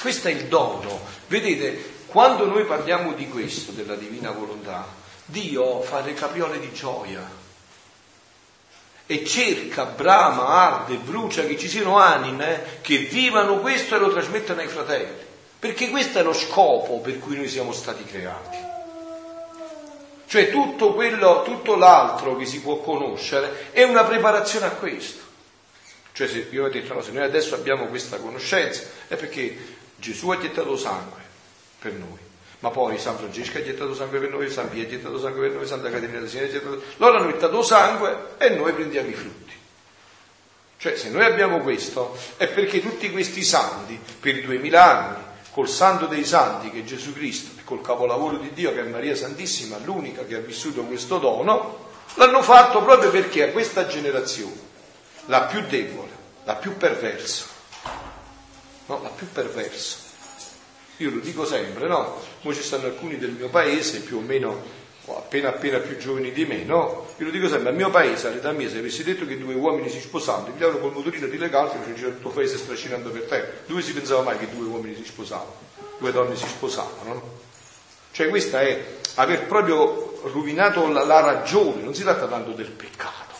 Questo 0.00 0.28
è 0.28 0.30
il 0.30 0.46
dono. 0.46 1.00
Vedete, 1.28 1.94
quando 2.06 2.46
noi 2.46 2.64
parliamo 2.64 3.12
di 3.12 3.28
questo, 3.28 3.72
della 3.72 3.94
divina 3.94 4.30
volontà, 4.30 4.86
Dio 5.24 5.80
fa 5.82 6.00
le 6.00 6.14
capriole 6.14 6.60
di 6.60 6.72
gioia 6.72 7.44
e 9.06 9.24
cerca, 9.24 9.84
brama, 9.84 10.46
arde, 10.46 10.96
brucia 10.96 11.44
che 11.44 11.56
ci 11.56 11.68
siano 11.68 11.98
anime 11.98 12.78
che 12.80 12.98
vivano 12.98 13.58
questo 13.60 13.94
e 13.94 13.98
lo 13.98 14.10
trasmettano 14.10 14.60
ai 14.60 14.68
fratelli, 14.68 15.24
perché 15.58 15.90
questo 15.90 16.18
è 16.18 16.22
lo 16.22 16.32
scopo 16.32 16.98
per 17.00 17.18
cui 17.18 17.36
noi 17.36 17.48
siamo 17.48 17.72
stati 17.72 18.04
creati. 18.04 18.65
Cioè 20.26 20.50
tutto, 20.50 20.92
quello, 20.92 21.42
tutto 21.44 21.76
l'altro 21.76 22.36
che 22.36 22.46
si 22.46 22.60
può 22.60 22.78
conoscere 22.78 23.70
è 23.70 23.84
una 23.84 24.04
preparazione 24.04 24.66
a 24.66 24.70
questo. 24.70 25.22
Cioè 26.12 26.26
se 26.26 26.48
io 26.50 26.64
ho 26.64 26.68
detto 26.68 26.94
no, 26.94 27.02
se 27.02 27.12
noi 27.12 27.22
adesso 27.22 27.54
abbiamo 27.54 27.86
questa 27.86 28.16
conoscenza 28.16 28.82
è 29.06 29.16
perché 29.16 29.56
Gesù 29.96 30.30
ha 30.30 30.38
gettato 30.38 30.76
sangue 30.76 31.20
per 31.78 31.92
noi. 31.92 32.18
Ma 32.60 32.70
poi 32.70 32.98
San 32.98 33.18
Francesco 33.18 33.58
ha 33.58 33.62
gettato 33.62 33.94
sangue 33.94 34.18
per 34.18 34.30
noi, 34.30 34.50
San 34.50 34.70
Pio 34.70 34.82
ha 34.82 34.88
gettato 34.88 35.20
sangue 35.20 35.46
per 35.46 35.56
noi, 35.56 35.66
Santa 35.66 35.90
Caterina 35.90 36.20
da 36.20 36.26
Siena 36.26 36.46
ha 36.46 36.50
gettato 36.50 36.82
Loro 36.96 37.18
hanno 37.18 37.30
gettato 37.30 37.62
sangue 37.62 38.16
e 38.38 38.48
noi 38.50 38.72
prendiamo 38.72 39.08
i 39.08 39.14
frutti. 39.14 39.52
Cioè 40.78 40.96
se 40.96 41.10
noi 41.10 41.24
abbiamo 41.24 41.60
questo 41.60 42.16
è 42.36 42.48
perché 42.48 42.80
tutti 42.80 43.10
questi 43.10 43.44
santi 43.44 43.98
per 44.18 44.42
duemila 44.42 44.84
anni 44.84 45.25
col 45.56 45.70
santo 45.70 46.04
dei 46.04 46.26
santi 46.26 46.70
che 46.70 46.80
è 46.80 46.84
Gesù 46.84 47.14
Cristo 47.14 47.58
e 47.58 47.64
col 47.64 47.80
capolavoro 47.80 48.36
di 48.36 48.52
Dio 48.52 48.74
che 48.74 48.80
è 48.80 48.82
Maria 48.82 49.16
Santissima, 49.16 49.78
l'unica 49.78 50.26
che 50.26 50.34
ha 50.34 50.40
vissuto 50.40 50.82
questo 50.82 51.16
dono, 51.16 51.86
l'hanno 52.16 52.42
fatto 52.42 52.82
proprio 52.82 53.10
perché 53.10 53.44
a 53.44 53.52
questa 53.52 53.86
generazione, 53.86 54.60
la 55.24 55.44
più 55.44 55.62
debole, 55.66 56.10
la 56.44 56.56
più 56.56 56.76
perversa, 56.76 57.46
no, 58.84 59.00
la 59.02 59.08
più 59.08 59.32
perversa, 59.32 59.96
io 60.98 61.10
lo 61.10 61.20
dico 61.20 61.46
sempre, 61.46 61.88
no? 61.88 62.20
Ora 62.42 62.54
ci 62.54 62.62
stanno 62.62 62.88
alcuni 62.88 63.16
del 63.16 63.30
mio 63.30 63.48
paese, 63.48 64.00
più 64.00 64.18
o 64.18 64.20
meno 64.20 64.62
appena 65.14 65.50
appena 65.50 65.78
più 65.78 65.96
giovani 65.96 66.32
di 66.32 66.44
me, 66.44 66.64
no? 66.64 67.06
Io 67.18 67.26
lo 67.26 67.30
dico 67.30 67.48
sempre, 67.48 67.68
al 67.68 67.76
mio 67.76 67.90
paese, 67.90 68.26
all'età 68.26 68.50
mia, 68.50 68.68
se 68.68 68.78
avessi 68.78 69.04
detto 69.04 69.24
che 69.24 69.38
due 69.38 69.54
uomini 69.54 69.88
si 69.88 70.00
sposavano, 70.00 70.48
mi 70.52 70.58
davano 70.58 70.78
col 70.78 70.92
motorino 70.92 71.26
di 71.28 71.38
legale 71.38 71.70
che 71.84 71.94
c'era 71.94 72.10
tutto 72.10 72.28
il 72.28 72.34
paese 72.34 72.56
strascinando 72.56 73.10
per 73.10 73.22
terra. 73.22 73.48
Dove 73.66 73.82
si 73.82 73.92
pensava 73.92 74.22
mai 74.22 74.38
che 74.38 74.48
due 74.48 74.66
uomini 74.66 74.96
si 74.96 75.04
sposavano? 75.04 75.54
Due 75.98 76.12
donne 76.12 76.34
si 76.36 76.46
sposavano, 76.46 77.12
no? 77.12 77.22
Cioè 78.10 78.28
questa 78.28 78.62
è 78.62 78.84
aver 79.14 79.46
proprio 79.46 80.20
rovinato 80.24 80.88
la, 80.88 81.04
la 81.04 81.20
ragione, 81.20 81.82
non 81.82 81.94
si 81.94 82.02
tratta 82.02 82.26
tanto 82.26 82.50
del 82.52 82.70
peccato. 82.70 83.34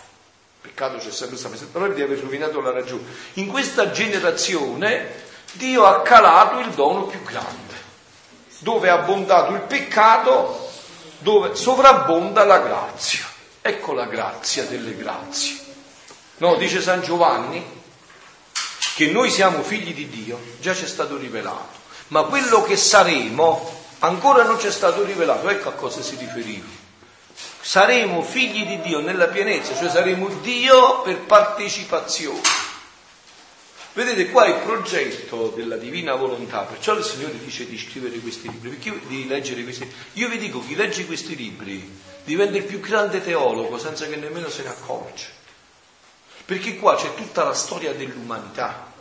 Il 0.62 0.70
peccato 0.70 0.98
c'è 0.98 1.10
sempre 1.10 1.36
stato, 1.36 1.56
ma 1.58 1.66
proprio 1.72 1.94
di 1.94 2.02
aver 2.02 2.20
rovinato 2.20 2.60
la 2.60 2.70
ragione. 2.70 3.02
In 3.34 3.48
questa 3.48 3.90
generazione 3.90 5.24
Dio 5.52 5.84
ha 5.84 6.02
calato 6.02 6.60
il 6.60 6.68
dono 6.74 7.06
più 7.06 7.22
grande, 7.22 7.74
dove 8.58 8.88
è 8.88 8.90
abbondato 8.90 9.54
il 9.54 9.60
peccato 9.60 10.65
dove 11.18 11.54
sovrabbonda 11.54 12.44
la 12.44 12.58
grazia. 12.58 13.24
Ecco 13.60 13.92
la 13.92 14.06
grazia 14.06 14.64
delle 14.64 14.94
grazie. 14.96 15.58
No, 16.38 16.56
dice 16.56 16.80
San 16.80 17.02
Giovanni 17.02 17.64
che 18.94 19.06
noi 19.08 19.30
siamo 19.30 19.62
figli 19.62 19.92
di 19.92 20.08
Dio, 20.08 20.38
già 20.60 20.74
ci 20.74 20.84
è 20.84 20.86
stato 20.86 21.16
rivelato, 21.16 21.78
ma 22.08 22.22
quello 22.22 22.62
che 22.62 22.76
saremo 22.76 23.84
ancora 23.98 24.44
non 24.44 24.58
ci 24.58 24.66
è 24.66 24.70
stato 24.70 25.02
rivelato. 25.04 25.48
Ecco 25.48 25.68
a 25.68 25.72
cosa 25.72 26.02
si 26.02 26.16
riferiva. 26.16 26.66
Saremo 27.60 28.22
figli 28.22 28.64
di 28.64 28.80
Dio 28.80 29.00
nella 29.00 29.26
pienezza, 29.26 29.76
cioè 29.76 29.90
saremo 29.90 30.28
Dio 30.40 31.02
per 31.02 31.18
partecipazione. 31.20 32.65
Vedete 33.96 34.28
qua 34.30 34.44
il 34.44 34.56
progetto 34.56 35.54
della 35.56 35.78
divina 35.78 36.14
volontà, 36.16 36.64
perciò 36.64 36.94
il 36.98 37.02
Signore 37.02 37.38
dice 37.42 37.66
di 37.66 37.78
scrivere 37.78 38.18
questi 38.18 38.46
libri, 38.50 38.68
perché 38.68 38.90
io, 38.90 39.00
di 39.06 39.26
leggere 39.26 39.62
questi 39.62 39.84
libri. 39.84 39.98
Io 40.12 40.28
vi 40.28 40.36
dico, 40.36 40.60
chi 40.60 40.74
legge 40.74 41.06
questi 41.06 41.34
libri 41.34 41.98
diventa 42.22 42.58
il 42.58 42.64
più 42.64 42.78
grande 42.80 43.24
teologo 43.24 43.78
senza 43.78 44.06
che 44.06 44.16
nemmeno 44.16 44.50
se 44.50 44.64
ne 44.64 44.68
accorge. 44.68 45.28
Perché 46.44 46.76
qua 46.76 46.94
c'è 46.96 47.14
tutta 47.14 47.42
la 47.42 47.54
storia 47.54 47.94
dell'umanità. 47.94 48.92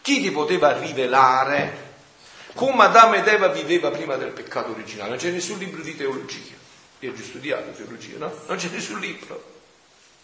Chi 0.00 0.22
ti 0.22 0.30
poteva 0.30 0.72
rivelare 0.72 1.88
come 2.54 2.84
Adamo 2.84 3.16
ed 3.16 3.28
Eva 3.28 3.48
viveva 3.48 3.90
prima 3.90 4.16
del 4.16 4.30
peccato 4.30 4.70
originale? 4.70 5.10
Non 5.10 5.18
c'è 5.18 5.28
nessun 5.32 5.58
libro 5.58 5.82
di 5.82 5.94
teologia. 5.94 6.54
Io 7.00 7.12
ho 7.12 7.16
studiato 7.22 7.72
teologia, 7.72 8.16
no? 8.16 8.32
Non 8.46 8.56
c'è 8.56 8.70
nessun 8.70 9.00
libro. 9.00 9.58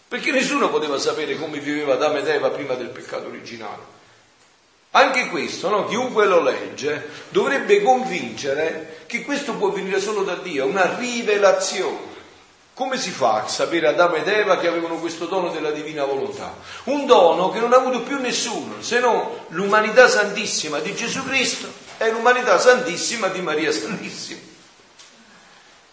Perché 0.07 0.31
nessuno 0.31 0.71
poteva 0.71 0.97
sapere 0.97 1.37
come 1.37 1.59
viveva 1.59 1.93
Adamo 1.93 2.17
ed 2.17 2.27
Eva 2.27 2.49
prima 2.49 2.73
del 2.73 2.89
peccato 2.89 3.27
originale. 3.27 3.96
Anche 4.91 5.27
questo, 5.27 5.69
no? 5.69 5.85
chiunque 5.85 6.25
lo 6.25 6.41
legge, 6.41 7.09
dovrebbe 7.29 7.81
convincere 7.81 9.03
che 9.05 9.23
questo 9.23 9.53
può 9.53 9.69
venire 9.69 9.99
solo 9.99 10.23
da 10.23 10.35
Dio, 10.35 10.65
una 10.65 10.97
rivelazione. 10.97 12.15
Come 12.73 12.97
si 12.97 13.09
fa 13.09 13.43
a 13.43 13.47
sapere 13.47 13.87
Adamo 13.87 14.15
ed 14.15 14.27
Eva 14.27 14.59
che 14.59 14.67
avevano 14.67 14.97
questo 14.97 15.25
dono 15.25 15.49
della 15.49 15.71
divina 15.71 16.05
volontà? 16.05 16.55
Un 16.85 17.07
dono 17.07 17.49
che 17.49 17.59
non 17.59 17.73
ha 17.73 17.77
avuto 17.77 18.01
più 18.01 18.19
nessuno, 18.19 18.81
se 18.81 18.99
non 18.99 19.27
l'umanità 19.49 20.07
santissima 20.07 20.79
di 20.79 20.93
Gesù 20.93 21.23
Cristo 21.23 21.67
e 21.97 22.11
l'umanità 22.11 22.59
santissima 22.59 23.29
di 23.29 23.41
Maria 23.41 23.71
Santissima. 23.71 24.39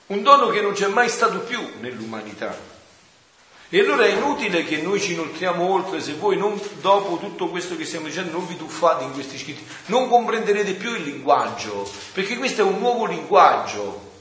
Un 0.07 0.23
dono 0.23 0.49
che 0.49 0.61
non 0.61 0.75
c'è 0.75 0.89
mai 0.89 1.09
stato 1.09 1.39
più 1.39 1.67
nell'umanità. 1.81 2.74
E 3.75 3.81
allora 3.81 4.05
è 4.05 4.11
inutile 4.11 4.63
che 4.63 4.77
noi 4.77 5.01
ci 5.01 5.15
inoltriamo 5.15 5.69
oltre 5.69 6.01
se 6.01 6.13
voi 6.13 6.37
non, 6.37 6.61
dopo 6.81 7.19
tutto 7.19 7.49
questo 7.49 7.77
che 7.77 7.85
stiamo 7.85 8.07
dicendo 8.07 8.31
non 8.31 8.47
vi 8.47 8.57
tuffate 8.57 9.03
in 9.03 9.13
questi 9.13 9.37
scritti, 9.37 9.67
non 9.87 10.09
comprenderete 10.09 10.75
più 10.75 10.95
il 10.95 11.03
linguaggio, 11.03 11.91
perché 12.13 12.37
questo 12.37 12.61
è 12.61 12.65
un 12.65 12.79
nuovo 12.79 13.05
linguaggio. 13.05 14.13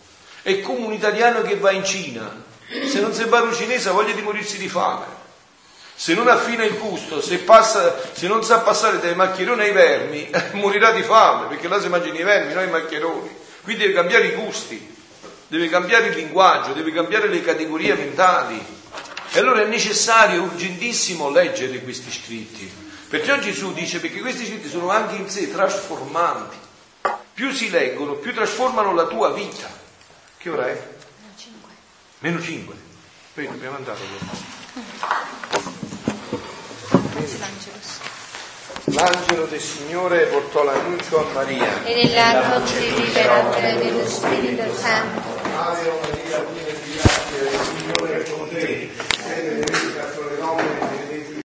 È 0.42 0.60
come 0.62 0.88
un 0.88 0.92
italiano 0.92 1.44
che 1.44 1.58
va 1.58 1.70
in 1.70 1.86
Cina, 1.86 2.44
se 2.88 3.00
non 3.00 3.14
si 3.14 3.26
parla 3.26 3.54
cinese 3.54 3.90
ha 3.90 3.92
voglia 3.92 4.14
di 4.14 4.24
morirsi 4.24 4.58
di 4.58 4.68
fame. 4.68 5.06
Se 5.94 6.16
non 6.16 6.30
affina 6.30 6.64
il 6.64 6.80
gusto, 6.80 7.22
se, 7.22 7.38
passa, 7.38 7.96
se 8.12 8.26
non 8.26 8.44
sa 8.44 8.62
passare 8.62 9.00
dai 9.00 9.14
maccheroni 9.14 9.62
ai 9.62 9.72
vermi, 9.72 10.32
morirà 10.54 10.90
di 10.94 11.04
fame, 11.04 11.46
perché 11.46 11.68
là 11.68 11.80
si 11.80 11.90
mangiano 11.90 12.18
i 12.18 12.24
vermi, 12.24 12.56
non 12.56 12.68
i 12.68 12.72
maccheroni. 12.72 13.30
Quindi 13.62 13.84
deve 13.84 13.94
cambiare 13.94 14.26
i 14.26 14.34
gusti, 14.34 14.96
deve 15.48 15.70
cambiare 15.70 16.08
il 16.08 16.16
linguaggio, 16.16 16.74
deve 16.74 16.92
cambiare 16.92 17.28
le 17.28 17.44
categorie 17.44 17.94
mentali. 17.94 18.82
E 19.36 19.40
allora 19.40 19.64
è 19.64 19.66
necessario, 19.66 20.44
urgentissimo 20.44 21.32
leggere 21.32 21.82
questi 21.82 22.12
scritti. 22.12 22.72
Perciò 23.10 23.40
Gesù 23.40 23.74
dice 23.74 24.00
perché 24.00 24.20
questi 24.20 24.46
scritti 24.46 24.70
sono 24.70 24.92
anche 24.92 25.16
in 25.16 25.28
sé 25.28 25.52
trasformanti. 25.52 26.56
Più 27.34 27.52
si 27.52 27.72
leggono, 27.72 28.14
più 28.14 28.32
trasformano 28.32 28.94
la 28.94 29.08
tua 29.08 29.32
vita. 29.32 29.68
Che 30.38 30.50
ora 30.52 30.68
è? 30.68 30.74
Meno 30.74 31.34
5. 31.36 31.70
Meno 32.20 32.42
5. 32.42 32.76
Poi 33.34 33.48
dobbiamo 33.48 33.76
andare. 33.76 34.00
L'angelo 38.86 39.46
del 39.46 39.62
Signore 39.62 40.26
portò 40.28 40.64
l'annuncio 40.64 41.28
a 41.28 41.34
Maria. 41.34 41.84
E 41.86 42.04
nella 42.04 42.50
notte 42.50 42.80
liberata 42.80 43.60
dello 43.78 44.08
Spirito 44.08 44.76
Santo 44.76 45.43
Ave 45.56 45.92
Maria, 46.02 46.40
piena 46.40 46.80
di 46.84 46.94
grazia, 46.94 47.42
il 47.42 47.60
Signore 47.78 48.24
è 48.24 48.30
con 48.32 48.50
te, 48.50 48.90
sei 49.20 49.42
benedetta 49.44 50.04
fra 50.08 50.26
le 50.26 50.38
donne 50.38 50.93